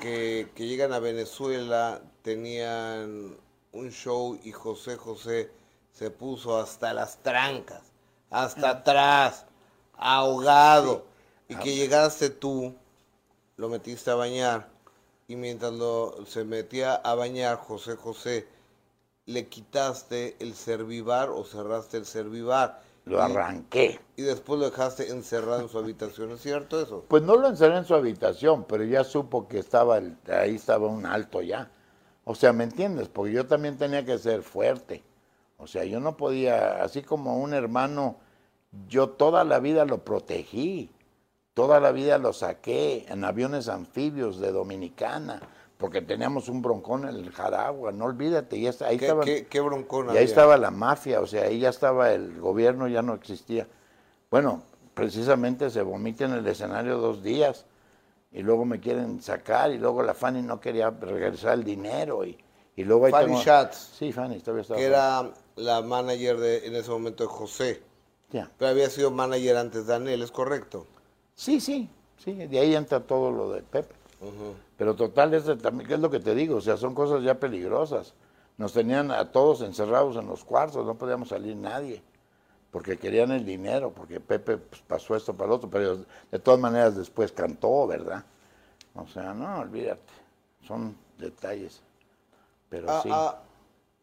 que, 0.00 0.48
que 0.54 0.66
llegan 0.66 0.92
a 0.92 1.00
Venezuela, 1.00 2.00
tenían 2.22 3.36
un 3.72 3.90
show 3.90 4.38
y 4.44 4.52
José 4.52 4.96
José 4.96 5.50
se 5.92 6.10
puso 6.10 6.58
hasta 6.58 6.94
las 6.94 7.22
trancas, 7.22 7.87
hasta 8.30 8.70
atrás, 8.70 9.44
ahogado, 9.96 11.04
y 11.48 11.54
que 11.56 11.74
llegaste 11.74 12.30
tú, 12.30 12.74
lo 13.56 13.68
metiste 13.68 14.10
a 14.10 14.14
bañar, 14.14 14.68
y 15.26 15.36
mientras 15.36 15.72
lo, 15.72 16.24
se 16.26 16.44
metía 16.44 16.94
a 16.94 17.14
bañar 17.14 17.56
José 17.58 17.96
José, 17.96 18.46
le 19.26 19.46
quitaste 19.48 20.36
el 20.40 20.54
servivar 20.54 21.28
o 21.30 21.44
cerraste 21.44 21.98
el 21.98 22.06
servivar. 22.06 22.80
Lo 23.04 23.16
Y- 23.18 23.20
arranqué. 23.20 24.00
y 24.16 24.22
después 24.22 24.58
lo 24.60 24.68
dejaste 24.70 25.10
encerrado 25.10 25.60
en 25.62 25.68
su 25.68 25.78
habitación, 25.78 26.30
¿es 26.32 26.42
cierto 26.42 26.80
eso? 26.80 27.04
Pues 27.08 27.22
no 27.22 27.36
lo 27.36 27.48
encerré 27.48 27.78
en 27.78 27.84
su 27.84 27.94
habitación, 27.94 28.64
pero 28.64 28.84
ya 28.84 29.04
supo 29.04 29.48
que 29.48 29.58
estaba 29.58 29.98
el- 29.98 30.16
ahí 30.30 30.56
estaba 30.56 30.86
un 30.88 31.06
alto 31.06 31.40
ya. 31.40 31.70
O 32.24 32.34
sea, 32.34 32.52
¿me 32.52 32.64
entiendes? 32.64 33.08
Porque 33.08 33.32
yo 33.32 33.46
también 33.46 33.78
tenía 33.78 34.04
que 34.04 34.18
ser 34.18 34.42
fuerte. 34.42 35.02
O 35.58 35.66
sea, 35.66 35.84
yo 35.84 36.00
no 36.00 36.16
podía, 36.16 36.82
así 36.82 37.02
como 37.02 37.38
un 37.38 37.52
hermano, 37.52 38.16
yo 38.88 39.10
toda 39.10 39.44
la 39.44 39.58
vida 39.58 39.84
lo 39.84 39.98
protegí. 40.04 40.90
Toda 41.54 41.80
la 41.80 41.90
vida 41.90 42.18
lo 42.18 42.32
saqué 42.32 43.04
en 43.08 43.24
aviones 43.24 43.68
anfibios 43.68 44.38
de 44.38 44.52
Dominicana, 44.52 45.40
porque 45.76 46.00
teníamos 46.00 46.48
un 46.48 46.62
broncón 46.62 47.02
en 47.08 47.16
el 47.16 47.32
Jaragua, 47.32 47.90
no 47.90 48.04
olvídate, 48.04 48.64
está, 48.64 48.86
ahí 48.86 48.96
¿Qué, 48.96 49.06
estaba, 49.06 49.24
qué, 49.24 49.46
qué 49.46 49.60
broncón 49.60 50.06
y 50.06 50.10
ahí 50.10 50.16
había? 50.18 50.20
estaba 50.28 50.56
la 50.56 50.70
mafia, 50.70 51.20
o 51.20 51.26
sea, 51.26 51.44
ahí 51.46 51.58
ya 51.58 51.70
estaba 51.70 52.12
el 52.12 52.38
gobierno, 52.40 52.86
ya 52.86 53.02
no 53.02 53.12
existía. 53.14 53.66
Bueno, 54.30 54.62
precisamente 54.94 55.68
se 55.70 55.82
vomita 55.82 56.26
en 56.26 56.34
el 56.34 56.46
escenario 56.46 56.98
dos 56.98 57.24
días 57.24 57.66
y 58.30 58.42
luego 58.42 58.64
me 58.64 58.78
quieren 58.78 59.20
sacar 59.20 59.72
y 59.72 59.78
luego 59.78 60.04
la 60.04 60.14
Fanny 60.14 60.42
no 60.42 60.60
quería 60.60 60.90
regresar 60.90 61.54
el 61.54 61.64
dinero 61.64 62.24
y, 62.24 62.38
y 62.76 62.84
luego 62.84 63.06
ahí 63.06 63.10
Fanny 63.12 63.26
tengo- 63.26 63.40
Schatz, 63.40 63.94
Sí, 63.98 64.12
Fanny, 64.12 64.38
todavía 64.38 64.62
estaba. 64.62 64.78
que 64.78 64.86
era 64.86 65.28
la 65.58 65.82
manager 65.82 66.38
de, 66.38 66.66
en 66.66 66.74
ese 66.74 66.90
momento 66.90 67.24
de 67.24 67.28
José, 67.28 67.82
Ya. 68.30 68.50
pero 68.58 68.70
había 68.70 68.88
sido 68.90 69.10
manager 69.10 69.56
antes 69.56 69.86
de 69.86 69.94
Anel, 69.94 70.22
¿es 70.22 70.30
correcto? 70.30 70.86
Sí, 71.34 71.60
sí, 71.60 71.88
sí, 72.18 72.32
de 72.32 72.58
ahí 72.58 72.74
entra 72.74 73.00
todo 73.00 73.30
lo 73.30 73.50
de 73.52 73.62
Pepe. 73.62 73.94
Pero 74.76 74.96
total, 74.96 75.32
ese 75.34 75.54
también, 75.56 75.86
¿qué 75.88 75.94
es 75.94 76.00
lo 76.00 76.10
que 76.10 76.18
te 76.20 76.34
digo? 76.34 76.56
O 76.56 76.60
sea, 76.60 76.76
son 76.76 76.94
cosas 76.94 77.22
ya 77.22 77.38
peligrosas. 77.38 78.14
Nos 78.56 78.72
tenían 78.72 79.12
a 79.12 79.30
todos 79.30 79.60
encerrados 79.62 80.16
en 80.16 80.26
los 80.26 80.44
cuartos, 80.44 80.84
no 80.84 80.96
podíamos 80.96 81.28
salir 81.28 81.54
nadie, 81.56 82.02
porque 82.72 82.96
querían 82.98 83.30
el 83.30 83.44
dinero, 83.44 83.92
porque 83.94 84.18
Pepe 84.18 84.56
pues, 84.58 84.82
pasó 84.82 85.14
esto 85.14 85.34
para 85.34 85.46
el 85.50 85.52
otro, 85.52 85.70
pero 85.70 85.98
de 86.30 86.38
todas 86.40 86.58
maneras 86.58 86.96
después 86.96 87.30
cantó, 87.30 87.86
¿verdad? 87.86 88.24
O 88.96 89.06
sea, 89.06 89.32
no, 89.32 89.60
olvídate, 89.60 90.12
son 90.66 90.96
detalles. 91.18 91.80
Pero 92.68 92.90
Ah, 92.90 93.00
sí. 93.02 93.08
ah, 93.12 93.38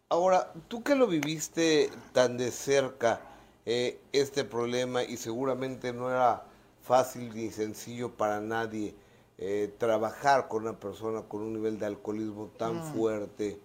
ahora, 0.09 0.53
tú 0.67 0.83
que 0.83 0.95
lo 0.95 1.07
viviste 1.07 1.89
tan 2.13 2.37
de 2.37 2.51
cerca, 2.51 3.21
eh, 3.65 3.99
este 4.11 4.43
problema, 4.43 5.03
y 5.03 5.17
seguramente 5.17 5.93
no 5.93 6.09
era 6.09 6.43
fácil 6.81 7.33
ni 7.35 7.49
sencillo 7.51 8.11
para 8.11 8.39
nadie 8.41 8.95
eh, 9.37 9.73
trabajar 9.77 10.47
con 10.47 10.63
una 10.63 10.79
persona 10.79 11.23
con 11.23 11.41
un 11.41 11.53
nivel 11.53 11.77
de 11.79 11.87
alcoholismo 11.87 12.51
tan 12.57 12.75
Mm. 12.77 12.81
fuerte, 12.81 13.59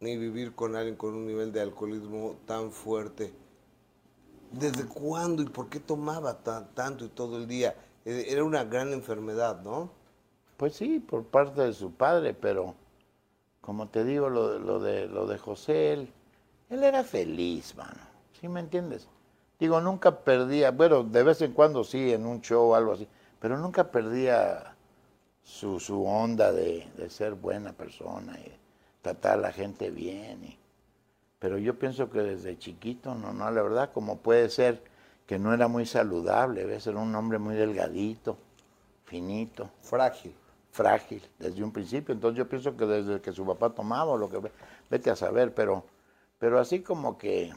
ni 0.00 0.16
vivir 0.16 0.54
con 0.54 0.76
alguien 0.76 0.96
con 0.96 1.14
un 1.14 1.26
nivel 1.26 1.52
de 1.52 1.60
alcoholismo 1.60 2.36
tan 2.46 2.70
fuerte. 2.72 3.32
¿Desde 4.52 4.86
cuándo 4.86 5.42
y 5.42 5.46
por 5.46 5.68
qué 5.68 5.80
tomaba 5.80 6.38
tan- 6.42 6.74
tanto 6.74 7.04
y 7.04 7.08
todo 7.08 7.36
el 7.36 7.46
día? 7.46 7.74
Eh, 8.04 8.26
Era 8.28 8.44
una 8.44 8.64
gran 8.64 8.92
enfermedad, 8.92 9.60
¿no? 9.62 9.90
Pues 10.56 10.74
sí, 10.74 11.00
por 11.00 11.24
parte 11.24 11.62
de 11.62 11.72
su 11.72 11.92
padre, 11.92 12.34
pero 12.34 12.74
como 13.64 13.88
te 13.88 14.04
digo, 14.04 14.28
lo, 14.30 14.50
de- 14.52 14.60
lo 14.60 14.80
de, 14.80 15.06
lo 15.08 15.26
de 15.26 15.38
José, 15.38 15.92
él, 15.94 16.12
él 16.70 16.84
era 16.84 17.04
feliz, 17.04 17.74
mano. 17.76 18.00
¿Sí 18.40 18.48
me 18.48 18.60
entiendes? 18.60 19.08
Digo, 19.58 19.80
nunca 19.80 20.20
perdía, 20.24 20.70
bueno, 20.72 21.04
de 21.04 21.22
vez 21.22 21.40
en 21.42 21.52
cuando 21.52 21.84
sí, 21.84 22.12
en 22.12 22.26
un 22.26 22.40
show 22.42 22.70
o 22.70 22.74
algo 22.74 22.92
así, 22.92 23.08
pero 23.40 23.58
nunca 23.58 23.90
perdía 23.90 24.76
su, 25.44 25.80
su 25.80 26.04
onda 26.06 26.52
de, 26.52 26.88
de 26.96 27.10
ser 27.10 27.34
buena 27.34 27.72
persona 27.72 28.38
y 28.40 28.52
tratar 29.02 29.34
a 29.38 29.42
la 29.42 29.52
gente 29.52 29.90
bien. 29.90 30.44
y- 30.44 30.58
pero 31.38 31.58
yo 31.58 31.78
pienso 31.78 32.10
que 32.10 32.20
desde 32.20 32.58
chiquito, 32.58 33.14
no, 33.14 33.32
no, 33.32 33.50
la 33.50 33.62
verdad, 33.62 33.92
como 33.92 34.18
puede 34.18 34.48
ser 34.50 34.82
que 35.26 35.38
no 35.38 35.54
era 35.54 35.68
muy 35.68 35.86
saludable, 35.86 36.64
¿ves? 36.64 36.86
Era 36.86 36.98
un 36.98 37.14
hombre 37.14 37.38
muy 37.38 37.54
delgadito, 37.56 38.38
finito. 39.06 39.70
Frágil. 39.82 40.34
Frágil, 40.74 41.22
desde 41.38 41.62
un 41.62 41.70
principio. 41.70 42.12
Entonces 42.12 42.36
yo 42.36 42.48
pienso 42.48 42.76
que 42.76 42.84
desde 42.84 43.20
que 43.20 43.30
su 43.30 43.46
papá 43.46 43.70
tomaba, 43.70 44.10
o 44.10 44.18
lo 44.18 44.28
que 44.28 44.40
vete 44.90 45.08
a 45.08 45.14
saber, 45.14 45.54
pero, 45.54 45.84
pero 46.36 46.58
así 46.58 46.82
como 46.82 47.16
que 47.16 47.52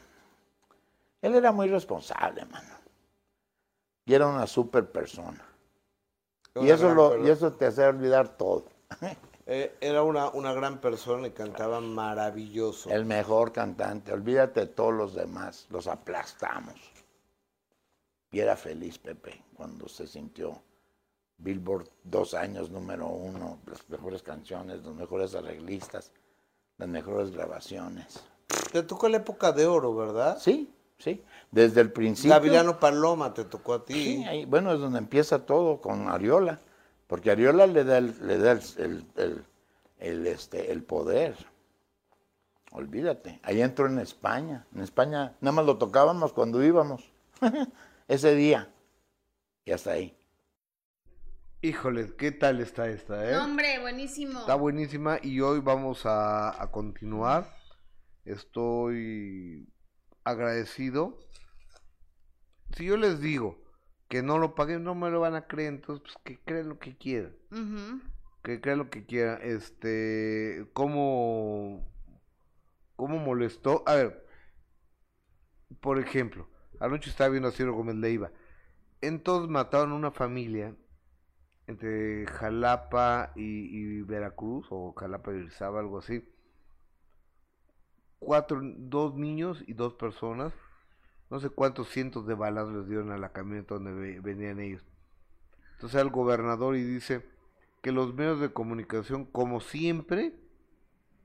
él 1.23 1.33
era 1.33 1.51
muy 1.51 1.67
responsable, 1.67 2.45
mano. 2.45 2.75
Y 4.05 4.13
era 4.13 4.27
una 4.27 4.45
super 4.45 4.91
persona. 4.91 5.43
Y 6.61 6.69
eso, 6.69 6.93
lo, 6.93 7.25
y 7.25 7.31
eso 7.31 7.51
te 7.53 7.65
hace 7.65 7.87
olvidar 7.87 8.37
todo. 8.37 8.65
Eh, 9.49 9.77
era 9.79 10.03
una, 10.03 10.27
una 10.31 10.51
gran 10.51 10.81
persona 10.81 11.27
y 11.27 11.31
cantaba 11.31 11.79
maravilloso. 11.79 12.89
El 12.89 13.05
mejor 13.05 13.53
cantante. 13.53 14.11
Olvídate 14.11 14.59
de 14.59 14.65
todos 14.67 14.93
los 14.93 15.15
demás. 15.15 15.67
Los 15.69 15.87
aplastamos. 15.87 16.75
Y 18.29 18.41
era 18.41 18.57
feliz 18.57 18.99
Pepe 18.99 19.41
cuando 19.55 19.87
se 19.87 20.05
sintió 20.05 20.61
Billboard 21.39 21.87
dos 22.03 22.33
años 22.33 22.69
número 22.71 23.07
uno, 23.07 23.59
las 23.67 23.87
mejores 23.89 24.23
canciones, 24.23 24.83
los 24.83 24.95
mejores 24.95 25.35
arreglistas, 25.35 26.11
las 26.77 26.89
mejores 26.89 27.31
grabaciones. 27.31 28.23
Te 28.71 28.83
tocó 28.83 29.07
la 29.09 29.17
época 29.17 29.51
de 29.51 29.65
oro, 29.65 29.95
¿verdad? 29.95 30.37
Sí, 30.39 30.73
sí. 30.97 31.23
Desde 31.51 31.81
el 31.81 31.91
principio. 31.91 32.31
Gavilano 32.31 32.79
Paloma 32.79 33.33
te 33.33 33.45
tocó 33.45 33.75
a 33.75 33.85
ti. 33.85 33.93
Sí, 33.93 34.23
ahí, 34.25 34.45
bueno, 34.45 34.73
es 34.73 34.79
donde 34.79 34.99
empieza 34.99 35.45
todo 35.45 35.79
con 35.79 36.09
Ariola, 36.09 36.59
porque 37.07 37.31
Ariola 37.31 37.67
le 37.67 37.83
da 37.83 37.99
el, 37.99 38.15
le 38.27 38.37
da 38.37 38.51
el, 38.53 38.61
el- 38.77 39.05
el- 39.15 39.45
el, 39.99 40.27
este, 40.27 40.71
el 40.71 40.83
poder. 40.83 41.35
Olvídate, 42.71 43.39
ahí 43.43 43.61
entró 43.61 43.87
en 43.87 43.99
España. 43.99 44.65
En 44.75 44.81
España 44.81 45.35
nada 45.39 45.51
más 45.53 45.65
lo 45.65 45.77
tocábamos 45.77 46.33
cuando 46.33 46.63
íbamos, 46.63 47.09
ese 48.07 48.35
día. 48.35 48.69
Y 49.65 49.71
hasta 49.71 49.91
ahí. 49.91 50.16
Híjole, 51.67 52.15
¿qué 52.15 52.31
tal 52.31 52.61
está 52.61 52.87
esta, 52.87 53.29
eh? 53.29 53.33
No, 53.33 53.43
hombre, 53.43 53.77
buenísimo. 53.81 54.39
Está 54.39 54.55
buenísima 54.55 55.19
y 55.21 55.41
hoy 55.41 55.59
vamos 55.59 56.05
a, 56.05 56.63
a 56.63 56.71
continuar. 56.71 57.53
Estoy 58.23 59.67
agradecido. 60.23 61.19
Si 62.71 62.85
yo 62.85 62.95
les 62.95 63.19
digo 63.19 63.61
que 64.07 64.23
no 64.23 64.37
lo 64.37 64.55
pagué, 64.55 64.79
no 64.79 64.95
me 64.95 65.09
lo 65.09 65.19
van 65.19 65.35
a 65.35 65.45
creer, 65.45 65.73
entonces 65.73 66.03
pues 66.03 66.15
que 66.23 66.41
crean 66.41 66.69
lo 66.69 66.79
que 66.79 66.95
quieran. 66.95 67.35
Que 68.43 68.61
crean 68.61 68.77
lo 68.77 68.89
que 68.89 69.05
quieran. 69.05 69.39
Este, 69.41 70.69
¿cómo, 70.71 71.85
cómo 72.95 73.19
molestó? 73.19 73.83
A 73.87 73.95
ver, 73.95 74.25
por 75.81 75.99
ejemplo, 75.99 76.47
anoche 76.79 77.09
estaba 77.09 77.29
viendo 77.29 77.49
a 77.49 77.51
Ciro 77.51 77.73
Gómez 77.73 77.95
Leiva. 77.97 78.31
Entonces 79.01 79.49
mataron 79.49 79.91
a 79.91 79.95
una 79.95 80.11
familia 80.11 80.73
entre 81.67 82.25
Jalapa 82.27 83.31
y, 83.35 83.43
y 83.97 84.01
Veracruz, 84.03 84.67
o 84.71 84.93
Jalapa 84.93 85.31
y 85.33 85.37
Orizaba, 85.37 85.79
algo 85.81 85.99
así. 85.99 86.23
Cuatro, 88.19 88.61
dos 88.63 89.15
niños 89.15 89.63
y 89.67 89.73
dos 89.73 89.93
personas. 89.93 90.53
No 91.29 91.39
sé 91.39 91.49
cuántos 91.49 91.89
cientos 91.89 92.25
de 92.25 92.35
balas 92.35 92.67
les 92.69 92.87
dieron 92.87 93.11
a 93.11 93.17
la 93.17 93.33
camioneta 93.33 93.75
donde 93.75 93.93
ve- 93.93 94.19
venían 94.21 94.59
ellos. 94.59 94.83
Entonces 95.73 96.01
el 96.01 96.09
gobernador 96.09 96.75
y 96.77 96.83
dice 96.83 97.25
que 97.81 97.91
los 97.91 98.13
medios 98.15 98.39
de 98.39 98.51
comunicación, 98.53 99.25
como 99.25 99.59
siempre, 99.59 100.35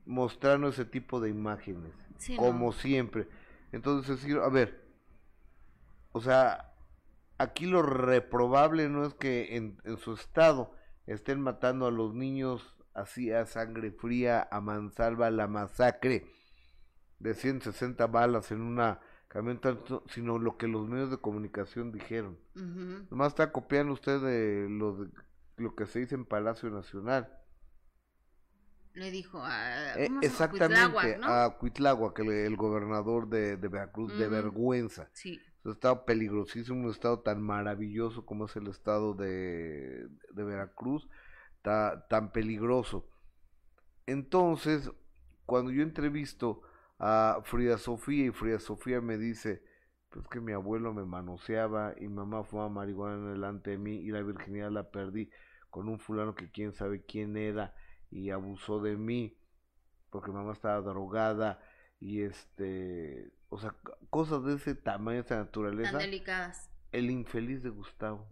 mostraron 0.05 0.65
ese 0.65 0.85
tipo 0.85 1.19
de 1.19 1.29
imágenes. 1.29 1.93
Sí, 2.17 2.35
como 2.37 2.67
no. 2.67 2.71
siempre. 2.71 3.27
Entonces, 3.71 4.25
a 4.35 4.49
ver, 4.49 4.83
o 6.11 6.21
sea, 6.21 6.72
aquí 7.43 7.65
lo 7.67 7.81
reprobable 7.81 8.89
no 8.89 9.05
es 9.05 9.13
que 9.13 9.55
en, 9.55 9.77
en 9.83 9.97
su 9.97 10.13
estado 10.13 10.73
estén 11.05 11.39
matando 11.41 11.85
a 11.87 11.91
los 11.91 12.13
niños 12.13 12.75
así 12.93 13.31
a 13.31 13.45
sangre 13.45 13.91
fría, 13.91 14.47
a 14.51 14.61
mansalva, 14.61 15.29
la 15.31 15.47
masacre 15.47 16.25
de 17.19 17.33
160 17.33 18.05
balas 18.07 18.51
en 18.51 18.61
una 18.61 18.99
camioneta, 19.27 19.77
sino 20.09 20.37
lo 20.37 20.57
que 20.57 20.67
los 20.67 20.87
medios 20.87 21.09
de 21.09 21.17
comunicación 21.17 21.91
dijeron. 21.91 22.37
Ujú. 22.55 23.07
Nomás 23.09 23.29
está 23.29 23.51
copiando 23.51 23.93
usted 23.93 24.19
de 24.21 24.67
lo, 24.69 24.95
de- 25.05 25.11
lo 25.57 25.75
que 25.75 25.85
se 25.85 25.99
dice 25.99 26.15
en 26.15 26.25
Palacio 26.25 26.69
Nacional. 26.69 27.39
Le 28.93 29.09
dijo 29.09 29.39
a. 29.41 29.95
Eh, 29.95 30.09
exactamente, 30.21 30.91
Cuitláhuac, 30.93 31.19
¿no? 31.19 31.27
a 31.27 31.57
Cuitláhuac, 31.57 32.19
el, 32.19 32.29
el 32.29 32.55
gobernador 32.55 33.27
de, 33.27 33.57
de 33.57 33.67
Veracruz, 33.67 34.15
de 34.19 34.27
vergüenza. 34.27 35.09
Sí. 35.13 35.41
Es 35.63 35.67
un 35.67 35.71
estado 35.73 36.05
peligrosísimo, 36.05 36.83
un 36.85 36.91
estado 36.91 37.21
tan 37.21 37.41
maravilloso 37.41 38.25
como 38.25 38.45
es 38.45 38.55
el 38.57 38.67
estado 38.67 39.13
de, 39.15 40.07
de 40.33 40.43
Veracruz, 40.43 41.07
ta- 41.63 42.07
tan 42.09 42.31
peligroso. 42.33 43.07
Entonces, 44.05 44.91
cuando 45.45 45.71
yo 45.71 45.83
entrevisto 45.83 46.61
a 46.99 47.41
Frida 47.45 47.77
Sofía 47.77 48.25
y 48.25 48.31
Frida 48.31 48.59
Sofía 48.59 49.01
me 49.01 49.17
dice, 49.17 49.63
pues 50.09 50.27
que 50.27 50.39
mi 50.41 50.51
abuelo 50.53 50.93
me 50.93 51.05
manoseaba 51.05 51.93
y 51.99 52.07
mamá 52.07 52.43
fumaba 52.43 52.69
marihuana 52.69 53.31
delante 53.31 53.71
de 53.71 53.77
mí 53.77 53.95
y 53.97 54.09
la 54.11 54.21
virginidad 54.21 54.71
la 54.71 54.89
perdí 54.91 55.29
con 55.69 55.89
un 55.89 55.99
fulano 55.99 56.35
que 56.35 56.51
quién 56.51 56.73
sabe 56.73 57.03
quién 57.05 57.35
era 57.37 57.73
y 58.11 58.29
abusó 58.29 58.79
de 58.81 58.95
mí 58.97 59.35
porque 60.09 60.31
mamá 60.31 60.53
estaba 60.53 60.81
drogada 60.81 61.59
y 61.99 62.21
este, 62.21 63.31
o 63.53 63.59
sea, 63.59 63.75
cosas 64.09 64.43
de 64.43 64.55
ese 64.55 64.75
tamaño, 64.75 65.15
de 65.17 65.21
esa 65.21 65.37
naturaleza. 65.37 65.91
Tan 65.91 66.01
delicadas. 66.01 66.69
El 66.91 67.09
infeliz 67.09 67.63
de 67.63 67.69
Gustavo, 67.69 68.27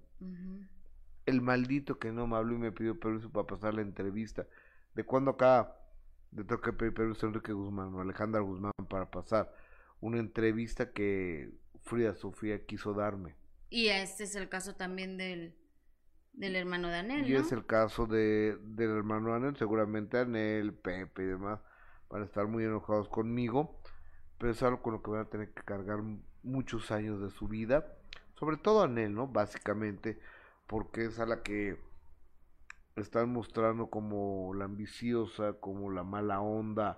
el 1.26 1.42
maldito 1.42 1.98
que 2.00 2.12
no 2.12 2.28
me 2.28 2.36
habló 2.38 2.56
y 2.56 2.60
me 2.60 2.72
pidió 2.72 3.00
permiso 3.00 3.30
para 3.32 3.48
pasar 3.48 3.74
la 3.74 3.82
entrevista. 3.82 4.48
¿De 4.94 5.04
cuándo 5.04 5.32
acá 5.32 5.76
le 6.32 6.44
tengo 6.44 6.62
que 6.62 6.74
pedir 6.74 6.94
permiso 6.94 7.26
a 7.26 7.30
Enrique 7.30 7.54
Guzmán 7.54 7.94
o 7.94 8.02
Alejandra 8.02 8.42
Guzmán 8.42 8.72
para 8.90 9.10
pasar 9.10 9.54
una 10.00 10.20
entrevista 10.20 10.92
que 10.92 11.52
Frida 11.82 12.16
Sofía 12.16 12.66
quiso 12.66 12.94
darme? 12.94 13.36
Y 13.70 13.88
este 13.88 14.26
es 14.26 14.36
el 14.36 14.50
caso 14.50 14.76
también 14.76 15.18
del, 15.18 15.56
del 16.34 16.56
hermano 16.56 16.90
de 16.90 16.96
Anel, 16.96 17.28
Y 17.28 17.34
¿no? 17.34 17.40
es 17.40 17.52
el 17.52 17.66
caso 17.66 18.06
de, 18.06 18.58
del 18.62 18.90
hermano 18.92 19.34
Anel, 19.34 19.56
seguramente 19.56 20.20
Anel, 20.20 20.74
Pepe 20.74 21.24
y 21.24 21.28
demás 21.28 21.60
van 22.12 22.24
a 22.24 22.26
estar 22.26 22.46
muy 22.48 22.66
enojados 22.66 23.08
conmigo, 23.08 23.80
pero 24.42 24.54
es 24.54 24.64
algo 24.64 24.82
con 24.82 24.94
lo 24.94 25.04
que 25.04 25.12
van 25.12 25.20
a 25.22 25.30
tener 25.30 25.54
que 25.54 25.62
cargar 25.62 26.00
muchos 26.42 26.90
años 26.90 27.22
de 27.22 27.30
su 27.30 27.48
vida, 27.48 27.86
sobre 28.40 28.58
todo 28.58 28.82
Anel, 28.82 29.14
¿no? 29.14 29.28
Básicamente, 29.28 30.20
porque 30.66 31.06
es 31.06 31.20
a 31.20 31.28
la 31.28 31.44
que 31.44 31.78
están 32.96 33.32
mostrando 33.32 33.92
como 33.92 34.56
la 34.56 34.66
ambiciosa, 34.66 35.54
como 35.60 35.92
la 35.92 36.02
mala 36.02 36.42
onda, 36.42 36.98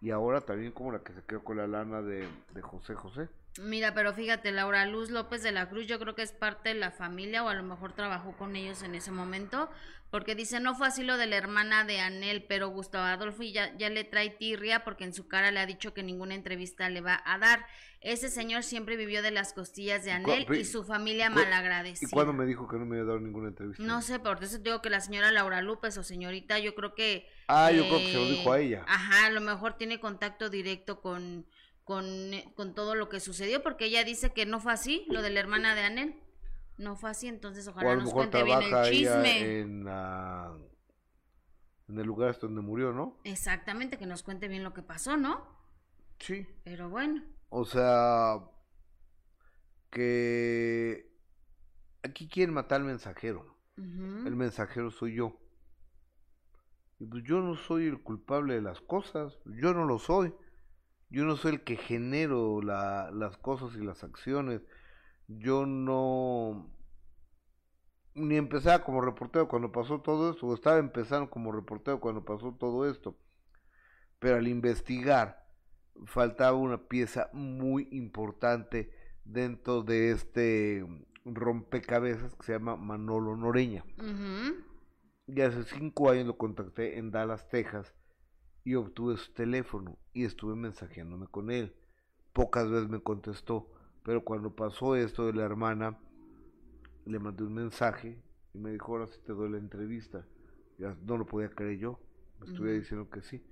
y 0.00 0.12
ahora 0.12 0.42
también 0.42 0.70
como 0.70 0.92
la 0.92 1.00
que 1.00 1.12
se 1.12 1.24
quedó 1.24 1.42
con 1.42 1.56
la 1.56 1.66
lana 1.66 2.00
de 2.00 2.28
José 2.62 2.94
José. 2.94 3.28
Mira, 3.60 3.94
pero 3.94 4.12
fíjate, 4.12 4.50
Laura 4.50 4.84
Luz 4.86 5.10
López 5.10 5.42
de 5.42 5.52
la 5.52 5.68
Cruz, 5.68 5.86
yo 5.86 6.00
creo 6.00 6.14
que 6.16 6.22
es 6.22 6.32
parte 6.32 6.70
de 6.70 6.74
la 6.74 6.90
familia 6.90 7.44
o 7.44 7.48
a 7.48 7.54
lo 7.54 7.62
mejor 7.62 7.92
trabajó 7.92 8.36
con 8.36 8.56
ellos 8.56 8.82
en 8.82 8.96
ese 8.96 9.12
momento, 9.12 9.70
porque 10.10 10.34
dice, 10.34 10.58
no 10.58 10.74
fue 10.74 10.88
así 10.88 11.04
lo 11.04 11.16
de 11.16 11.26
la 11.26 11.36
hermana 11.36 11.84
de 11.84 12.00
Anel, 12.00 12.44
pero 12.48 12.68
Gustavo 12.68 13.04
Adolfo 13.04 13.44
ya, 13.44 13.76
ya 13.76 13.90
le 13.90 14.02
trae 14.02 14.30
tirria 14.30 14.82
porque 14.82 15.04
en 15.04 15.14
su 15.14 15.28
cara 15.28 15.52
le 15.52 15.60
ha 15.60 15.66
dicho 15.66 15.94
que 15.94 16.02
ninguna 16.02 16.34
entrevista 16.34 16.88
le 16.88 17.00
va 17.00 17.22
a 17.24 17.38
dar. 17.38 17.66
Ese 18.00 18.28
señor 18.28 18.64
siempre 18.64 18.96
vivió 18.96 19.22
de 19.22 19.30
las 19.30 19.52
costillas 19.52 20.04
de 20.04 20.12
Anel 20.12 20.46
y 20.52 20.64
su 20.64 20.84
familia 20.84 21.30
malagradecida. 21.30 22.08
¿Y 22.08 22.10
cuándo 22.10 22.32
me 22.32 22.46
dijo 22.46 22.68
que 22.68 22.76
no 22.76 22.84
me 22.84 22.96
iba 22.96 23.04
a 23.04 23.12
dar 23.14 23.22
ninguna 23.22 23.48
entrevista? 23.48 23.82
No 23.82 24.02
sé, 24.02 24.18
por 24.18 24.42
eso 24.42 24.58
digo 24.58 24.82
que 24.82 24.90
la 24.90 25.00
señora 25.00 25.30
Laura 25.30 25.62
López 25.62 25.96
o 25.96 26.02
señorita, 26.02 26.58
yo 26.58 26.74
creo 26.74 26.94
que... 26.94 27.28
Ah, 27.48 27.70
yo 27.70 27.84
creo 27.86 27.98
que 27.98 28.12
se 28.12 28.14
lo 28.14 28.24
dijo 28.24 28.52
a 28.52 28.60
eh, 28.60 28.64
ella. 28.64 28.84
Ajá, 28.86 29.26
a 29.26 29.30
lo 29.30 29.40
mejor 29.40 29.78
tiene 29.78 30.00
contacto 30.00 30.50
directo 30.50 31.00
con, 31.00 31.46
con, 31.84 32.04
eh, 32.34 32.52
con 32.56 32.74
todo 32.74 32.94
lo 32.94 33.08
que 33.08 33.20
sucedió, 33.20 33.62
porque 33.62 33.86
ella 33.86 34.04
dice 34.04 34.32
que 34.32 34.46
no 34.46 34.60
fue 34.60 34.72
así, 34.72 35.06
lo 35.08 35.22
de 35.22 35.30
la 35.30 35.40
hermana 35.40 35.74
de 35.74 35.82
Anel. 35.82 36.20
No 36.76 36.96
fue 36.96 37.10
así, 37.10 37.28
entonces 37.28 37.66
o 37.68 37.70
ojalá 37.70 37.92
a 37.92 37.94
lo 37.94 38.00
nos 38.00 38.06
mejor 38.14 38.30
cuente 38.30 38.42
bien 38.42 38.62
el 38.62 38.90
chisme. 38.90 39.60
en, 39.60 39.84
la- 39.84 40.56
en 41.88 41.98
el 41.98 42.06
lugar 42.06 42.36
donde 42.40 42.62
murió, 42.62 42.92
¿no? 42.92 43.20
Exactamente, 43.24 43.98
que 43.98 44.06
nos 44.06 44.22
cuente 44.22 44.48
bien 44.48 44.64
lo 44.64 44.72
que 44.74 44.82
pasó, 44.82 45.16
¿no? 45.16 45.46
Sí. 46.18 46.46
Pero 46.64 46.88
bueno. 46.88 47.22
O 47.50 47.64
sea, 47.64 48.40
que 49.90 51.12
aquí 52.02 52.28
quieren 52.28 52.54
matar 52.54 52.80
al 52.80 52.86
mensajero. 52.86 53.54
El 53.76 54.36
mensajero 54.36 54.90
soy 54.90 55.14
yo. 55.16 55.36
Y 57.00 57.06
pues 57.06 57.24
yo 57.24 57.40
no 57.40 57.56
soy 57.56 57.86
el 57.86 58.00
culpable 58.02 58.54
de 58.54 58.62
las 58.62 58.80
cosas. 58.80 59.38
Yo 59.44 59.74
no 59.74 59.84
lo 59.84 59.98
soy. 59.98 60.32
Yo 61.14 61.24
no 61.24 61.36
soy 61.36 61.52
el 61.54 61.60
que 61.62 61.76
genero 61.76 62.60
la- 62.60 63.10
las 63.12 63.36
cosas 63.38 63.74
y 63.76 63.84
las 63.84 64.02
acciones. 64.04 64.62
yo 65.26 65.64
no 65.64 66.70
ni 68.14 68.36
empezaba 68.36 68.84
como 68.84 69.00
reportero 69.00 69.48
cuando 69.48 69.72
pasó 69.72 70.00
todo 70.00 70.30
esto, 70.30 70.46
o 70.46 70.54
estaba 70.54 70.78
empezando 70.78 71.30
como 71.30 71.50
reportero 71.50 71.98
cuando 71.98 72.24
pasó 72.24 72.52
todo 72.52 72.88
esto. 72.88 73.16
Pero 74.18 74.36
al 74.36 74.46
investigar, 74.48 75.46
faltaba 76.04 76.56
una 76.56 76.76
pieza 76.88 77.30
muy 77.32 77.88
importante 77.90 78.90
dentro 79.24 79.82
de 79.82 80.10
este 80.10 80.84
rompecabezas 81.24 82.34
que 82.34 82.44
se 82.44 82.52
llama 82.52 82.76
Manolo 82.76 83.34
Noreña. 83.36 83.84
Y 85.26 85.40
hace 85.40 85.62
cinco 85.64 86.10
años 86.10 86.26
lo 86.26 86.36
contacté 86.36 86.98
en 86.98 87.10
Dallas, 87.10 87.48
Texas, 87.48 87.94
y 88.64 88.74
obtuve 88.74 89.16
su 89.16 89.32
teléfono 89.32 89.98
y 90.12 90.24
estuve 90.24 90.56
mensajeándome 90.56 91.26
con 91.28 91.50
él. 91.50 91.74
Pocas 92.32 92.68
veces 92.70 92.88
me 92.88 93.00
contestó, 93.00 93.70
pero 94.02 94.24
cuando 94.24 94.54
pasó 94.56 94.96
esto 94.96 95.26
de 95.26 95.34
la 95.34 95.44
hermana, 95.44 95.98
le 97.04 97.18
mandé 97.18 97.44
un 97.44 97.54
mensaje 97.54 98.18
y 98.54 98.58
me 98.58 98.72
dijo, 98.72 98.92
ahora 98.92 99.06
sí 99.06 99.18
te 99.26 99.32
doy 99.32 99.50
la 99.50 99.58
entrevista. 99.58 100.24
Ya 100.78 100.96
no 101.04 101.16
lo 101.16 101.26
podía 101.26 101.50
creer 101.50 101.78
yo, 101.78 102.00
me 102.40 102.46
Ujú. 102.50 102.64
diciendo 102.64 103.08
que 103.10 103.22
sí. 103.22 103.42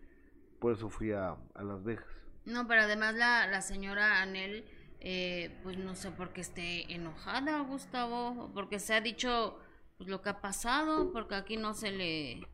Por 0.59 0.73
eso 0.73 0.89
fui 0.89 1.13
a, 1.13 1.37
a 1.55 1.63
Las 1.63 1.83
Vegas. 1.85 2.07
No, 2.45 2.67
pero 2.67 2.83
además 2.83 3.15
la, 3.15 3.47
la 3.47 3.63
señora 3.63 4.23
Anel, 4.23 4.65
eh, 5.01 5.59
pues 5.63 5.77
no 5.79 5.95
sé 5.95 6.11
por 6.11 6.33
qué 6.33 6.41
esté 6.41 6.93
enojada, 6.93 7.61
Gustavo, 7.61 8.51
porque 8.55 8.79
se 8.79 8.95
ha 8.95 9.01
dicho 9.01 9.59
pues, 9.97 10.09
lo 10.09 10.23
que 10.23 10.31
ha 10.31 10.41
pasado, 10.41 11.13
porque 11.13 11.35
aquí 11.37 11.57
no 11.57 11.75
se 11.75 11.93
le 11.93 12.47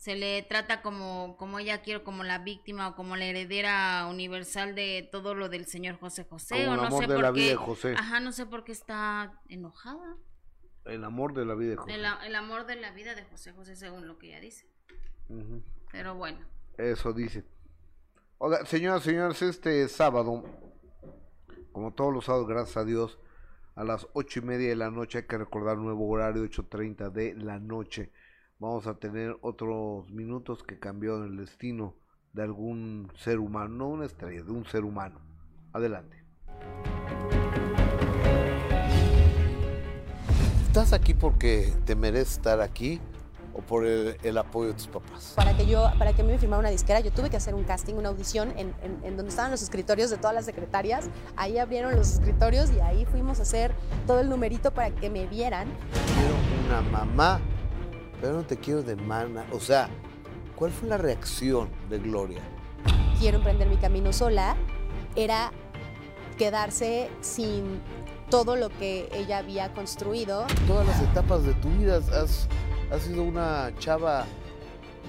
se 0.00 0.16
le 0.16 0.42
trata 0.42 0.80
como 0.80 1.36
como 1.36 1.58
ella 1.58 1.82
quiere, 1.82 2.02
como 2.02 2.24
la 2.24 2.38
víctima 2.38 2.88
o 2.88 2.96
como 2.96 3.16
la 3.16 3.26
heredera 3.26 4.06
universal 4.08 4.74
de 4.74 5.06
todo 5.12 5.34
lo 5.34 5.50
del 5.50 5.66
señor 5.66 5.98
José 5.98 6.24
José, 6.24 6.64
Como 6.64 6.70
o 6.70 6.74
el 6.74 6.80
no 6.80 6.86
amor 6.86 7.02
sé 7.04 7.08
de 7.08 7.14
por 7.14 7.22
la 7.22 7.32
qué. 7.34 7.38
vida 7.40 7.50
de 7.50 7.56
José. 7.56 7.94
Ajá, 7.98 8.18
no 8.18 8.32
sé 8.32 8.46
por 8.46 8.64
qué 8.64 8.72
está 8.72 9.38
enojada. 9.50 10.16
El 10.86 11.04
amor 11.04 11.34
de 11.34 11.44
la 11.44 11.54
vida 11.54 11.72
de 11.72 11.76
José. 11.76 11.94
El, 11.96 12.34
amor 12.34 12.64
de 12.64 12.76
la 12.76 12.92
vida 12.92 13.14
de 13.14 13.24
José 13.24 13.52
José, 13.52 13.76
según 13.76 14.08
lo 14.08 14.18
que 14.18 14.28
ella 14.28 14.40
dice. 14.40 14.66
Pero 15.92 16.14
bueno. 16.14 16.38
Eso 16.78 17.12
dice. 17.12 17.44
Oiga, 18.38 18.64
señoras 18.64 19.02
y 19.02 19.10
señores, 19.10 19.42
este 19.42 19.86
sábado, 19.88 20.42
como 21.72 21.92
todos 21.92 22.14
los 22.14 22.24
sábados, 22.24 22.48
gracias 22.48 22.78
a 22.78 22.84
Dios, 22.86 23.18
a 23.74 23.84
las 23.84 24.08
ocho 24.14 24.38
y 24.38 24.42
media 24.42 24.70
de 24.70 24.76
la 24.76 24.90
noche, 24.90 25.18
hay 25.18 25.26
que 25.26 25.36
recordar 25.36 25.76
nuevo 25.76 26.08
horario, 26.08 26.42
8.30 26.44 27.10
de 27.10 27.34
la 27.34 27.58
noche. 27.58 28.10
Vamos 28.60 28.86
a 28.86 28.94
tener 28.94 29.36
otros 29.40 30.10
minutos 30.10 30.62
que 30.62 30.78
cambiaron 30.78 31.24
el 31.24 31.36
destino 31.38 31.94
de 32.34 32.42
algún 32.42 33.10
ser 33.16 33.38
humano, 33.38 33.68
no 33.74 33.88
una 33.88 34.04
estrella, 34.04 34.42
de 34.44 34.52
un 34.52 34.66
ser 34.66 34.84
humano. 34.84 35.18
Adelante. 35.72 36.22
¿Estás 40.66 40.92
aquí 40.92 41.14
porque 41.14 41.72
te 41.86 41.96
mereces 41.96 42.32
estar 42.36 42.60
aquí 42.60 43.00
o 43.54 43.60
por 43.62 43.86
el, 43.86 44.16
el 44.22 44.36
apoyo 44.38 44.68
de 44.68 44.74
tus 44.74 44.88
papás? 44.88 45.32
Para 45.34 45.56
que 45.56 45.66
yo, 45.66 45.90
para 45.98 46.12
que 46.12 46.20
a 46.20 46.24
mí 46.24 46.30
me 46.30 46.38
firmara 46.38 46.60
una 46.60 46.68
disquera, 46.70 47.00
yo 47.00 47.10
tuve 47.10 47.30
que 47.30 47.38
hacer 47.38 47.54
un 47.54 47.64
casting, 47.64 47.94
una 47.94 48.10
audición 48.10 48.50
en, 48.58 48.74
en- 48.82 49.00
en 49.02 49.16
donde 49.16 49.30
estaban 49.30 49.50
los 49.50 49.62
escritorios 49.62 50.10
de 50.10 50.18
todas 50.18 50.34
las 50.34 50.44
secretarias. 50.44 51.08
Ahí 51.34 51.56
abrieron 51.58 51.96
los 51.96 52.12
escritorios 52.12 52.70
y 52.72 52.80
ahí 52.80 53.06
fuimos 53.06 53.38
a 53.40 53.42
hacer 53.42 53.72
todo 54.06 54.20
el 54.20 54.28
numerito 54.28 54.70
para 54.72 54.90
que 54.90 55.08
me 55.08 55.26
vieran. 55.26 55.66
quiero 56.14 56.34
una 56.68 56.82
mamá, 56.90 57.40
pero 58.20 58.34
no 58.34 58.42
te 58.44 58.56
quiero 58.56 58.82
de 58.82 58.96
mana. 58.96 59.46
O 59.52 59.60
sea, 59.60 59.88
¿cuál 60.56 60.70
fue 60.70 60.88
la 60.88 60.96
reacción 60.96 61.70
de 61.88 61.98
Gloria? 61.98 62.42
Quiero 63.18 63.38
emprender 63.38 63.68
mi 63.68 63.76
camino 63.76 64.12
sola. 64.12 64.56
Era 65.16 65.52
quedarse 66.38 67.10
sin 67.20 67.80
todo 68.30 68.56
lo 68.56 68.68
que 68.70 69.08
ella 69.12 69.38
había 69.38 69.72
construido. 69.72 70.46
Todas 70.66 70.86
las 70.86 71.02
etapas 71.02 71.44
de 71.44 71.54
tu 71.54 71.68
vida 71.70 71.96
has, 71.96 72.48
has 72.92 73.02
sido 73.02 73.22
una 73.24 73.72
chava 73.78 74.24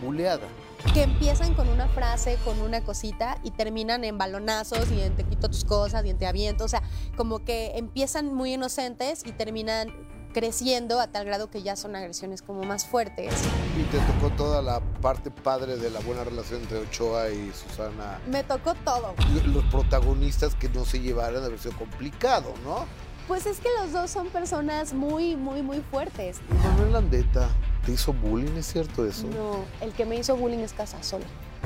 buleada. 0.02 0.48
que 0.96 1.04
empiezan 1.04 1.54
con 1.54 1.70
una 1.70 1.88
frase, 1.90 2.38
con 2.44 2.60
una 2.60 2.82
cosita 2.82 3.38
y 3.44 3.52
terminan 3.52 4.04
en 4.04 4.18
balonazos 4.18 4.92
y 4.92 5.00
en 5.02 5.16
te 5.16 5.24
quito 5.24 5.48
tus 5.48 5.64
cosas 5.64 6.04
y 6.06 6.10
en 6.10 6.18
te 6.18 6.26
aviento. 6.26 6.64
O 6.64 6.68
sea, 6.68 6.82
como 7.16 7.46
que 7.46 7.74
empiezan 7.76 8.34
muy 8.34 8.54
inocentes 8.56 9.24
y 9.26 9.32
terminan 9.32 9.90
creciendo 10.34 11.00
a 11.00 11.08
tal 11.08 11.26
grado 11.26 11.50
que 11.50 11.62
ya 11.62 11.76
son 11.76 11.96
agresiones 11.96 12.42
como 12.42 12.64
más 12.64 12.86
fuertes. 12.86 13.34
Y 13.80 13.84
te 13.84 14.00
tocó 14.00 14.34
toda 14.36 14.62
la 14.62 14.80
parte 15.02 15.32
padre 15.32 15.78
de 15.78 15.90
la 15.90 16.00
buena 16.02 16.24
relación 16.24 16.62
entre 16.62 16.80
Ochoa 16.80 17.30
y 17.30 17.52
Susana. 17.52 18.20
Me 18.28 18.44
tocó 18.44 18.74
todo. 18.86 19.14
Los 19.46 19.64
protagonistas 19.66 20.56
que 20.56 20.70
no 20.70 20.86
se 20.86 21.00
llevaran 21.00 21.44
haber 21.44 21.60
sido 21.60 21.76
complicado, 21.78 22.54
¿no? 22.64 22.86
Pues 23.28 23.46
es 23.46 23.60
que 23.60 23.70
los 23.80 23.94
dos 23.94 24.10
son 24.10 24.28
personas 24.28 24.94
muy, 24.94 25.36
muy, 25.36 25.62
muy 25.62 25.82
fuertes. 25.92 26.42
Manuel 26.64 26.94
Landeta 26.94 27.50
te 27.86 27.94
hizo 27.94 28.14
bullying, 28.14 28.58
¿es 28.58 28.68
cierto 28.68 29.06
eso? 29.06 29.28
No, 29.28 29.64
el 29.80 29.94
que 29.94 30.06
me 30.06 30.16
hizo 30.16 30.36
bullying 30.36 30.60
es 30.60 30.74
Casasola. 30.74 31.26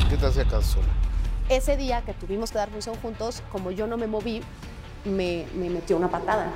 ¿Qué 0.09 0.17
te 0.17 0.25
hacía 0.25 0.45
Casola? 0.45 0.87
Ese 1.49 1.77
día 1.77 2.01
que 2.03 2.13
tuvimos 2.13 2.51
que 2.51 2.57
dar 2.57 2.69
función 2.69 2.95
juntos, 2.97 3.41
como 3.51 3.71
yo 3.71 3.87
no 3.87 3.97
me 3.97 4.07
moví, 4.07 4.41
me, 5.05 5.45
me 5.55 5.69
metió 5.69 5.97
una 5.97 6.09
patada. 6.09 6.51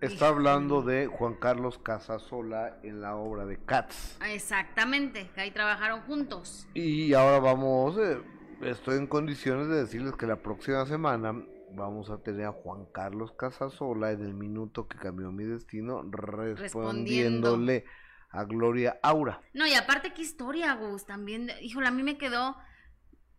Está 0.00 0.28
hablando 0.28 0.82
de 0.82 1.08
Juan 1.08 1.34
Carlos 1.34 1.78
Casasola 1.78 2.78
en 2.84 3.00
la 3.00 3.16
obra 3.16 3.46
de 3.46 3.58
Cats. 3.58 4.16
Exactamente, 4.24 5.28
que 5.34 5.40
ahí 5.40 5.50
trabajaron 5.50 6.02
juntos. 6.02 6.68
Y 6.72 7.14
ahora 7.14 7.40
vamos, 7.40 7.98
eh, 7.98 8.22
estoy 8.62 8.98
en 8.98 9.08
condiciones 9.08 9.66
de 9.66 9.76
decirles 9.76 10.14
que 10.14 10.26
la 10.26 10.36
próxima 10.36 10.86
semana 10.86 11.34
vamos 11.72 12.10
a 12.10 12.18
tener 12.18 12.46
a 12.46 12.52
Juan 12.52 12.86
Carlos 12.92 13.32
Casasola 13.32 14.12
en 14.12 14.24
el 14.24 14.34
minuto 14.34 14.86
que 14.86 14.98
cambió 14.98 15.32
mi 15.32 15.44
destino 15.44 16.02
respondiéndole 16.02 17.84
a 18.30 18.44
Gloria 18.44 19.00
Aura. 19.02 19.40
No, 19.52 19.66
y 19.66 19.74
aparte 19.74 20.12
qué 20.14 20.22
historia, 20.22 20.74
Gus, 20.74 21.06
también, 21.06 21.50
híjole, 21.60 21.88
a 21.88 21.90
mí 21.90 22.04
me 22.04 22.18
quedó, 22.18 22.56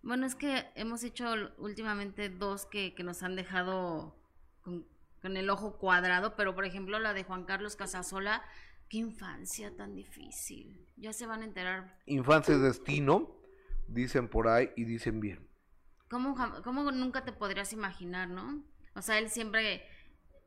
bueno, 0.01 0.25
es 0.25 0.35
que 0.35 0.65
hemos 0.75 1.03
hecho 1.03 1.25
últimamente 1.57 2.27
dos 2.27 2.65
que, 2.65 2.93
que 2.95 3.03
nos 3.03 3.23
han 3.23 3.37
dejado 3.37 4.15
con, 4.61 4.85
con 5.21 5.37
el 5.37 5.49
ojo 5.49 5.77
cuadrado, 5.77 6.35
pero 6.35 6.55
por 6.55 6.65
ejemplo 6.65 6.99
la 6.99 7.13
de 7.13 7.23
Juan 7.23 7.45
Carlos 7.45 7.75
Casasola, 7.75 8.43
qué 8.89 8.97
infancia 8.97 9.75
tan 9.75 9.95
difícil, 9.95 10.87
ya 10.97 11.13
se 11.13 11.25
van 11.25 11.41
a 11.41 11.45
enterar. 11.45 11.97
Infancia 12.05 12.55
es 12.55 12.61
destino, 12.61 13.29
dicen 13.87 14.27
por 14.27 14.47
ahí 14.47 14.71
y 14.75 14.85
dicen 14.85 15.19
bien. 15.19 15.47
¿Cómo, 16.09 16.35
cómo 16.63 16.91
nunca 16.91 17.23
te 17.23 17.31
podrías 17.31 17.71
imaginar, 17.73 18.29
no? 18.29 18.63
O 18.95 19.01
sea, 19.01 19.19
él 19.19 19.29
siempre, 19.29 19.83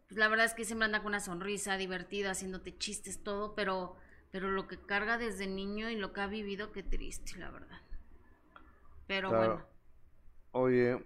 pues, 0.09 0.19
la 0.19 0.29
verdad 0.29 0.47
es 0.47 0.55
que 0.55 0.65
siempre 0.65 0.87
anda 0.87 0.99
con 0.99 1.09
una 1.09 1.21
sonrisa, 1.21 1.77
divertido, 1.77 2.31
haciéndote 2.31 2.77
chistes, 2.77 3.23
todo, 3.23 3.55
pero, 3.55 3.97
pero 4.33 4.51
lo 4.51 4.67
que 4.67 4.79
carga 4.81 5.19
desde 5.19 5.47
niño 5.47 5.89
y 5.89 5.97
lo 5.97 6.13
que 6.13 6.21
ha 6.21 6.27
vivido, 6.27 6.73
qué 6.73 6.83
triste, 6.83 7.39
la 7.39 7.51
verdad. 7.51 7.81
Pero 9.07 9.29
Claro. 9.29 9.55
bueno. 9.55 9.67
Oye, 10.53 11.05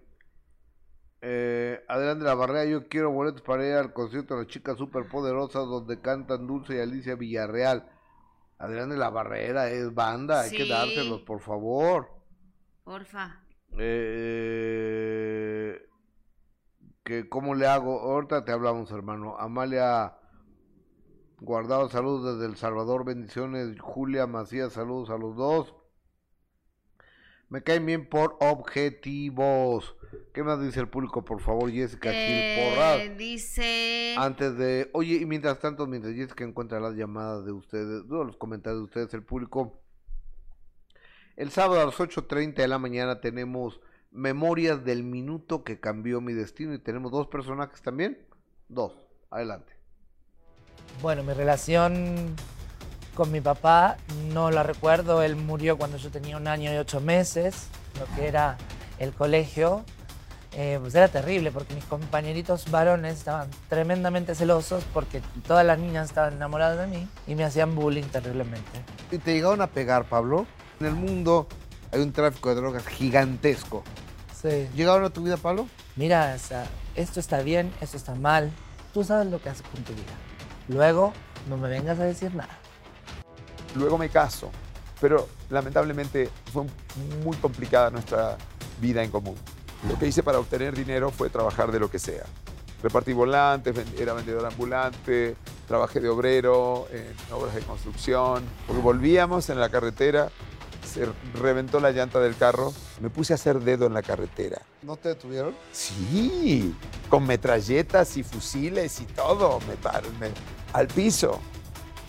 eh, 1.20 1.84
Adrián 1.88 2.18
de 2.18 2.24
la 2.24 2.34
Barrera, 2.34 2.64
yo 2.64 2.88
quiero 2.88 3.10
boletos 3.10 3.42
para 3.42 3.66
ir 3.66 3.74
al 3.74 3.92
concierto 3.92 4.34
de 4.34 4.42
las 4.42 4.50
chicas 4.50 4.78
superpoderosas 4.78 5.66
donde 5.66 6.00
cantan 6.00 6.46
Dulce 6.46 6.76
y 6.76 6.80
Alicia 6.80 7.14
Villarreal. 7.14 7.90
Adrián 8.58 8.88
de 8.88 8.96
la 8.96 9.10
Barrera 9.10 9.68
es 9.70 9.92
banda, 9.94 10.40
hay 10.42 10.50
que 10.50 10.66
dárselos, 10.66 11.22
por 11.22 11.40
favor. 11.40 12.10
Porfa. 12.84 13.42
Eh, 13.78 15.06
que 17.04 17.28
cómo 17.28 17.54
le 17.54 17.66
hago, 17.66 18.00
ahorita 18.00 18.44
te 18.44 18.52
hablamos 18.52 18.90
hermano. 18.90 19.36
Amalia 19.38 20.16
Guardado, 21.40 21.90
saludos 21.90 22.38
desde 22.38 22.50
El 22.50 22.56
Salvador, 22.56 23.04
bendiciones. 23.04 23.78
Julia 23.78 24.26
Macías, 24.26 24.72
saludos 24.72 25.10
a 25.10 25.18
los 25.18 25.36
dos. 25.36 25.74
Me 27.50 27.62
caen 27.62 27.84
bien 27.84 28.08
por 28.08 28.38
objetivos. 28.40 29.95
¿Qué 30.32 30.42
más 30.42 30.60
dice 30.60 30.80
el 30.80 30.88
público, 30.88 31.24
por 31.24 31.40
favor, 31.40 31.70
Jessica 31.70 32.10
Gil 32.10 32.18
Eh, 32.20 32.74
Porras? 32.74 33.18
dice... 33.18 34.14
Antes 34.18 34.56
de, 34.58 34.90
oye, 34.92 35.14
y 35.16 35.26
mientras 35.26 35.58
tanto, 35.60 35.86
mientras 35.86 36.14
Jessica 36.14 36.44
encuentra 36.44 36.78
las 36.80 36.94
llamadas 36.94 37.44
de 37.44 37.52
ustedes, 37.52 38.04
los 38.06 38.36
comentarios 38.36 38.80
de 38.80 38.84
ustedes, 38.84 39.14
el 39.14 39.22
público, 39.22 39.80
el 41.36 41.50
sábado 41.50 41.80
a 41.80 41.86
las 41.86 41.94
8.30 41.98 42.54
de 42.54 42.68
la 42.68 42.78
mañana 42.78 43.20
tenemos 43.20 43.80
Memorias 44.10 44.84
del 44.84 45.02
Minuto 45.04 45.64
que 45.64 45.80
cambió 45.80 46.20
mi 46.20 46.32
destino 46.32 46.72
y 46.74 46.78
tenemos 46.78 47.12
dos 47.12 47.26
personajes 47.28 47.82
también. 47.82 48.18
Dos, 48.68 48.92
adelante. 49.30 49.72
Bueno, 51.02 51.22
mi 51.22 51.34
relación 51.34 52.34
con 53.14 53.30
mi 53.30 53.40
papá 53.40 53.98
no 54.32 54.50
la 54.50 54.62
recuerdo. 54.62 55.22
Él 55.22 55.36
murió 55.36 55.76
cuando 55.76 55.98
yo 55.98 56.10
tenía 56.10 56.36
un 56.38 56.46
año 56.48 56.72
y 56.72 56.76
ocho 56.76 57.00
meses. 57.00 57.68
Lo 58.00 58.06
que 58.16 58.26
era 58.28 58.56
el 58.98 59.12
colegio, 59.12 59.84
eh, 60.58 60.78
pues 60.80 60.94
era 60.94 61.08
terrible 61.08 61.52
porque 61.52 61.74
mis 61.74 61.84
compañeritos 61.84 62.70
varones 62.70 63.18
estaban 63.18 63.50
tremendamente 63.68 64.34
celosos 64.34 64.84
porque 64.94 65.20
todas 65.46 65.66
las 65.66 65.78
niñas 65.78 66.08
estaban 66.08 66.32
enamoradas 66.32 66.78
de 66.78 66.86
mí 66.86 67.06
y 67.26 67.34
me 67.34 67.44
hacían 67.44 67.74
bullying 67.74 68.04
terriblemente. 68.04 68.82
¿Y 69.10 69.18
te 69.18 69.34
llegaron 69.34 69.60
a 69.60 69.66
pegar, 69.66 70.06
Pablo? 70.06 70.46
En 70.80 70.86
el 70.86 70.94
mundo 70.94 71.46
hay 71.92 72.00
un 72.00 72.10
tráfico 72.10 72.48
de 72.48 72.54
drogas 72.54 72.86
gigantesco. 72.86 73.84
Sí. 74.40 74.66
¿Llegaron 74.74 75.04
a 75.04 75.10
tu 75.10 75.22
vida, 75.22 75.36
Pablo? 75.36 75.68
Mira, 75.94 76.32
o 76.34 76.38
sea, 76.38 76.64
esto 76.94 77.20
está 77.20 77.42
bien, 77.42 77.70
esto 77.82 77.98
está 77.98 78.14
mal. 78.14 78.50
Tú 78.94 79.04
sabes 79.04 79.26
lo 79.26 79.42
que 79.42 79.50
haces 79.50 79.66
con 79.66 79.84
tu 79.84 79.92
vida. 79.92 80.14
Luego, 80.68 81.12
no 81.50 81.58
me 81.58 81.68
vengas 81.68 81.98
a 81.98 82.04
decir 82.04 82.34
nada. 82.34 82.56
Luego 83.74 83.98
me 83.98 84.08
caso, 84.08 84.50
pero 85.02 85.28
lamentablemente 85.50 86.30
fue 86.50 86.64
muy 87.22 87.36
complicada 87.36 87.90
nuestra 87.90 88.38
vida 88.80 89.04
en 89.04 89.10
común. 89.10 89.36
Lo 89.88 89.98
que 89.98 90.06
hice 90.08 90.22
para 90.22 90.38
obtener 90.38 90.74
dinero 90.74 91.10
fue 91.10 91.30
trabajar 91.30 91.70
de 91.72 91.78
lo 91.80 91.90
que 91.90 91.98
sea. 91.98 92.24
Repartí 92.82 93.12
volantes, 93.12 93.74
era 93.98 94.12
vendedor 94.12 94.44
ambulante, 94.46 95.36
trabajé 95.66 96.00
de 96.00 96.08
obrero 96.08 96.86
en 96.92 97.06
obras 97.34 97.54
de 97.54 97.62
construcción. 97.62 98.44
Porque 98.66 98.82
volvíamos 98.82 99.48
en 99.48 99.58
la 99.60 99.68
carretera, 99.70 100.28
se 100.84 101.08
reventó 101.40 101.80
la 101.80 101.90
llanta 101.90 102.20
del 102.20 102.36
carro, 102.36 102.72
me 103.00 103.10
puse 103.10 103.32
a 103.32 103.36
hacer 103.36 103.60
dedo 103.60 103.86
en 103.86 103.94
la 103.94 104.02
carretera. 104.02 104.60
¿No 104.82 104.96
te 104.96 105.10
detuvieron? 105.10 105.54
Sí, 105.72 106.74
con 107.08 107.26
metralletas 107.26 108.16
y 108.16 108.22
fusiles 108.22 109.00
y 109.00 109.04
todo, 109.04 109.58
me- 110.20 110.30
al 110.72 110.86
piso. 110.88 111.40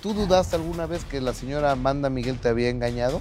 ¿Tú 0.01 0.13
dudaste 0.13 0.55
alguna 0.57 0.85
vez 0.85 1.05
que 1.05 1.21
la 1.21 1.33
señora 1.33 1.71
Amanda 1.71 2.09
Miguel 2.09 2.39
te 2.39 2.49
había 2.49 2.69
engañado? 2.69 3.19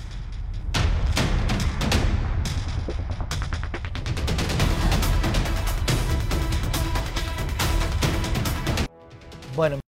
Bueno, 9.57 9.81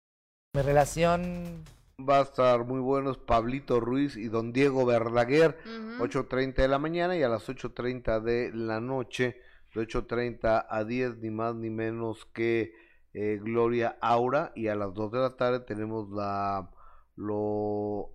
mi 0.55 0.63
relación 0.63 1.65
Va 1.99 2.21
a 2.21 2.23
estar 2.23 2.65
muy 2.65 2.79
buenos 2.79 3.19
Pablito 3.19 3.81
Ruiz 3.81 4.17
y 4.17 4.29
don 4.29 4.53
Diego 4.53 4.87
Verdaguer, 4.87 5.59
8.30 5.99 6.55
de 6.55 6.69
la 6.69 6.79
mañana 6.79 7.17
y 7.17 7.25
a 7.25 7.29
las 7.29 7.49
8.30 7.49 8.21
de 8.21 8.53
la 8.55 8.79
noche, 8.79 9.41
de 9.75 9.81
8.30 9.89 10.67
a 10.69 10.85
10, 10.85 11.19
ni 11.19 11.31
más 11.31 11.57
ni 11.57 11.69
menos 11.69 12.27
que 12.27 12.75
eh, 13.13 13.41
Gloria 13.43 13.99
Aura. 14.01 14.53
Y 14.55 14.69
a 14.69 14.77
las 14.77 14.95
2 14.95 15.11
de 15.11 15.19
la 15.19 15.37
tarde 15.37 15.59
tenemos 15.59 16.11
la 16.11 16.71
lo 17.17 18.13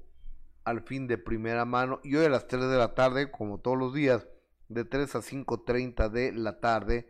al 0.64 0.84
fin 0.84 1.06
de 1.06 1.18
primera 1.18 1.66
mano. 1.66 2.00
Y 2.02 2.16
hoy 2.16 2.28
a 2.28 2.30
las 2.30 2.48
3 2.48 2.70
de 2.70 2.78
la 2.78 2.96
tarde, 2.96 3.30
como 3.30 3.60
todos 3.60 3.78
los 3.78 3.94
días, 3.94 4.26
de 4.70 4.86
3 4.86 5.16
a 5.16 5.20
5.30 5.20 6.10
de 6.12 6.32
la 6.32 6.62
tarde 6.62 7.10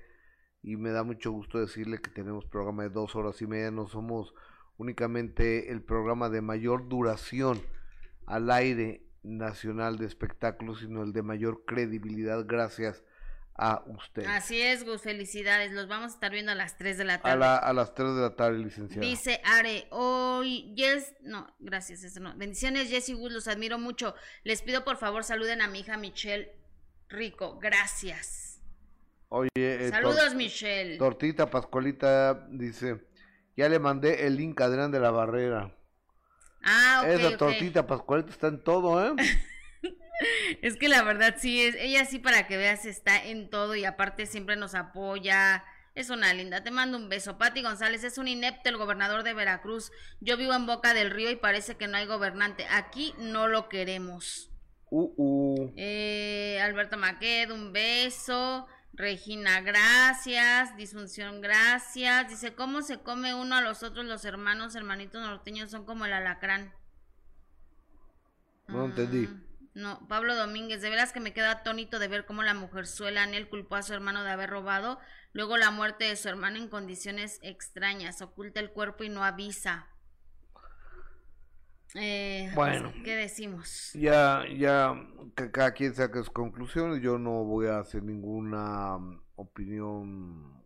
y 0.63 0.75
me 0.77 0.91
da 0.91 1.03
mucho 1.03 1.31
gusto 1.31 1.59
decirle 1.59 1.99
que 2.01 2.09
tenemos 2.11 2.45
programa 2.45 2.83
de 2.83 2.89
dos 2.89 3.15
horas 3.15 3.41
y 3.41 3.47
media, 3.47 3.71
no 3.71 3.87
somos 3.87 4.33
únicamente 4.77 5.71
el 5.71 5.81
programa 5.81 6.29
de 6.29 6.41
mayor 6.41 6.87
duración 6.89 7.61
al 8.25 8.49
aire 8.51 9.03
nacional 9.23 9.97
de 9.97 10.05
espectáculos, 10.07 10.79
sino 10.79 11.03
el 11.03 11.13
de 11.13 11.21
mayor 11.23 11.63
credibilidad 11.65 12.45
gracias 12.47 13.03
a 13.55 13.83
usted. 13.85 14.25
Así 14.25 14.59
es, 14.61 14.83
Gus, 14.85 15.01
felicidades. 15.01 15.71
Los 15.73 15.87
vamos 15.87 16.11
a 16.11 16.13
estar 16.15 16.31
viendo 16.31 16.51
a 16.51 16.55
las 16.55 16.77
3 16.77 16.97
de 16.97 17.03
la 17.03 17.15
A, 17.15 17.21
tarde. 17.21 17.37
la- 17.39 17.57
a 17.57 17.73
las 17.73 17.93
3 17.93 18.15
de 18.15 18.21
la 18.21 18.35
tarde, 18.35 18.57
licenciada. 18.59 19.05
Dice 19.05 19.39
Are, 19.43 19.87
hoy, 19.91 20.73
yes, 20.75 21.13
no, 21.21 21.47
gracias, 21.59 22.03
eso 22.03 22.19
no. 22.21 22.35
Bendiciones, 22.37 22.89
Jessy 22.89 23.13
Gus, 23.13 23.31
los 23.31 23.47
admiro 23.47 23.77
mucho. 23.77 24.15
Les 24.43 24.61
pido 24.63 24.83
por 24.83 24.97
favor 24.97 25.23
saluden 25.23 25.61
a 25.61 25.67
mi 25.67 25.81
hija 25.81 25.97
Michelle 25.97 26.51
Rico, 27.09 27.59
gracias. 27.59 28.40
Oye, 29.33 29.49
eh, 29.55 29.89
Saludos, 29.89 30.35
Michelle. 30.35 30.97
Tortita 30.97 31.49
Pascualita 31.49 32.47
dice, 32.49 32.97
ya 33.55 33.69
le 33.69 33.79
mandé 33.79 34.27
el 34.27 34.35
link 34.35 34.59
a 34.59 34.65
Adrián 34.65 34.91
de 34.91 34.99
la 34.99 35.09
Barrera. 35.09 35.73
Ah, 36.61 37.01
ok, 37.01 37.09
Esa 37.11 37.37
tortita 37.37 37.87
Pascualita 37.87 38.29
está 38.29 38.47
en 38.47 38.61
todo, 38.61 39.01
¿eh? 39.01 39.13
Es 40.61 40.75
que 40.75 40.89
la 40.89 41.01
verdad 41.03 41.35
sí, 41.39 41.61
es, 41.61 41.75
ella 41.79 42.03
sí 42.03 42.19
para 42.19 42.45
que 42.45 42.57
veas 42.57 42.85
está 42.85 43.23
en 43.23 43.49
todo 43.49 43.73
y 43.73 43.85
aparte 43.85 44.25
siempre 44.25 44.57
nos 44.57 44.75
apoya. 44.75 45.63
Es 45.95 46.09
una 46.09 46.33
linda. 46.33 46.61
Te 46.61 46.69
mando 46.69 46.97
un 46.97 47.07
beso. 47.07 47.37
Pati 47.37 47.63
González 47.63 48.03
es 48.03 48.17
un 48.17 48.27
inepto 48.27 48.67
el 48.69 48.77
gobernador 48.77 49.23
de 49.23 49.33
Veracruz. 49.33 49.93
Yo 50.19 50.35
vivo 50.35 50.53
en 50.53 50.65
Boca 50.65 50.93
del 50.93 51.09
Río 51.09 51.31
y 51.31 51.37
parece 51.37 51.75
que 51.75 51.87
no 51.87 51.95
hay 51.95 52.05
gobernante. 52.05 52.67
Aquí 52.69 53.13
no 53.17 53.47
lo 53.47 53.69
queremos. 53.69 54.51
Uh, 54.89 55.13
uh. 55.15 55.73
Eh, 55.77 56.59
Alberto 56.61 56.97
Maqued, 56.97 57.49
un 57.49 57.71
beso. 57.71 58.67
Regina, 58.93 59.61
gracias. 59.61 60.75
Disfunción, 60.75 61.41
gracias. 61.41 62.29
Dice, 62.29 62.53
¿cómo 62.55 62.81
se 62.81 62.99
come 62.99 63.33
uno 63.33 63.55
a 63.55 63.61
los 63.61 63.83
otros 63.83 64.05
los 64.05 64.25
hermanos, 64.25 64.75
hermanitos 64.75 65.21
norteños? 65.21 65.71
Son 65.71 65.85
como 65.85 66.05
el 66.05 66.13
alacrán. 66.13 66.73
No 68.67 68.85
entendí. 68.85 69.29
No, 69.73 70.05
Pablo 70.09 70.35
Domínguez, 70.35 70.81
de 70.81 70.89
veras 70.89 71.13
que 71.13 71.21
me 71.21 71.33
queda 71.33 71.51
atónito 71.51 71.97
de 71.97 72.09
ver 72.09 72.25
cómo 72.25 72.43
la 72.43 72.53
mujerzuela 72.53 73.23
Anel 73.23 73.47
culpó 73.47 73.75
a 73.75 73.83
su 73.83 73.93
hermano 73.93 74.23
de 74.23 74.31
haber 74.31 74.49
robado, 74.49 74.99
luego 75.31 75.55
la 75.55 75.71
muerte 75.71 76.05
de 76.05 76.17
su 76.17 76.27
hermano 76.27 76.57
en 76.57 76.67
condiciones 76.67 77.39
extrañas, 77.41 78.21
oculta 78.21 78.59
el 78.59 78.71
cuerpo 78.71 79.05
y 79.05 79.09
no 79.09 79.23
avisa. 79.23 79.87
Eh, 81.95 82.51
Bueno. 82.55 82.91
¿Qué 83.03 83.15
decimos? 83.15 83.91
Ya, 83.93 84.43
ya, 84.57 84.95
que 85.35 85.51
cada 85.51 85.73
quien 85.73 85.93
saque 85.93 86.19
sus 86.19 86.29
conclusiones. 86.29 87.01
Yo 87.01 87.17
no 87.17 87.43
voy 87.43 87.67
a 87.67 87.79
hacer 87.79 88.03
ninguna 88.03 88.97
mm, 88.97 89.21
opinión, 89.35 90.63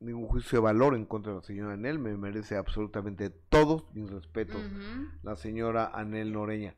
ningún 0.00 0.26
juicio 0.26 0.58
de 0.58 0.62
valor 0.62 0.94
en 0.94 1.06
contra 1.06 1.32
de 1.32 1.38
la 1.38 1.44
señora 1.44 1.74
Anel. 1.74 1.98
Me 1.98 2.16
merece 2.16 2.56
absolutamente 2.56 3.30
todos 3.30 3.84
mis 3.94 4.10
respetos. 4.10 4.60
La 5.22 5.36
señora 5.36 5.90
Anel 5.94 6.32
Noreña. 6.32 6.76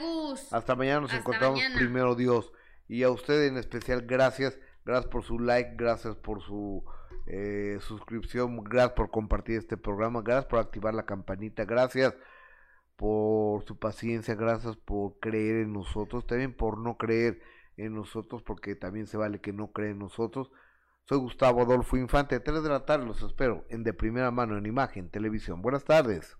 Gus. 0.00 0.52
Hasta 0.52 0.76
mañana 0.76 1.00
nos 1.00 1.10
Hasta 1.10 1.20
encontramos 1.20 1.58
mañana. 1.58 1.76
primero 1.76 2.14
Dios. 2.14 2.52
Y 2.86 3.02
a 3.02 3.10
usted 3.10 3.46
en 3.46 3.56
especial, 3.58 4.02
gracias. 4.02 4.58
Gracias 4.84 5.10
por 5.10 5.22
su 5.22 5.38
like, 5.38 5.74
gracias 5.76 6.16
por 6.16 6.40
su 6.40 6.82
eh, 7.26 7.78
suscripción, 7.82 8.64
gracias 8.64 8.92
por 8.94 9.10
compartir 9.10 9.58
este 9.58 9.76
programa, 9.76 10.22
gracias 10.22 10.46
por 10.46 10.60
activar 10.60 10.94
la 10.94 11.04
campanita, 11.04 11.66
gracias 11.66 12.14
por 12.98 13.64
su 13.64 13.78
paciencia, 13.78 14.34
gracias 14.34 14.76
por 14.76 15.20
creer 15.20 15.58
en 15.58 15.72
nosotros, 15.72 16.26
también 16.26 16.52
por 16.52 16.78
no 16.78 16.96
creer 16.96 17.40
en 17.76 17.94
nosotros, 17.94 18.42
porque 18.42 18.74
también 18.74 19.06
se 19.06 19.16
vale 19.16 19.40
que 19.40 19.52
no 19.52 19.70
creen 19.70 19.92
en 19.92 19.98
nosotros. 20.00 20.50
Soy 21.04 21.18
Gustavo 21.18 21.62
Adolfo 21.62 21.96
Infante, 21.96 22.40
3 22.40 22.60
de 22.60 22.68
la 22.68 22.84
tarde 22.84 23.06
los 23.06 23.22
espero 23.22 23.64
en 23.70 23.84
De 23.84 23.92
Primera 23.94 24.32
Mano 24.32 24.58
en 24.58 24.66
Imagen, 24.66 25.10
Televisión. 25.10 25.62
Buenas 25.62 25.84
tardes. 25.84 26.36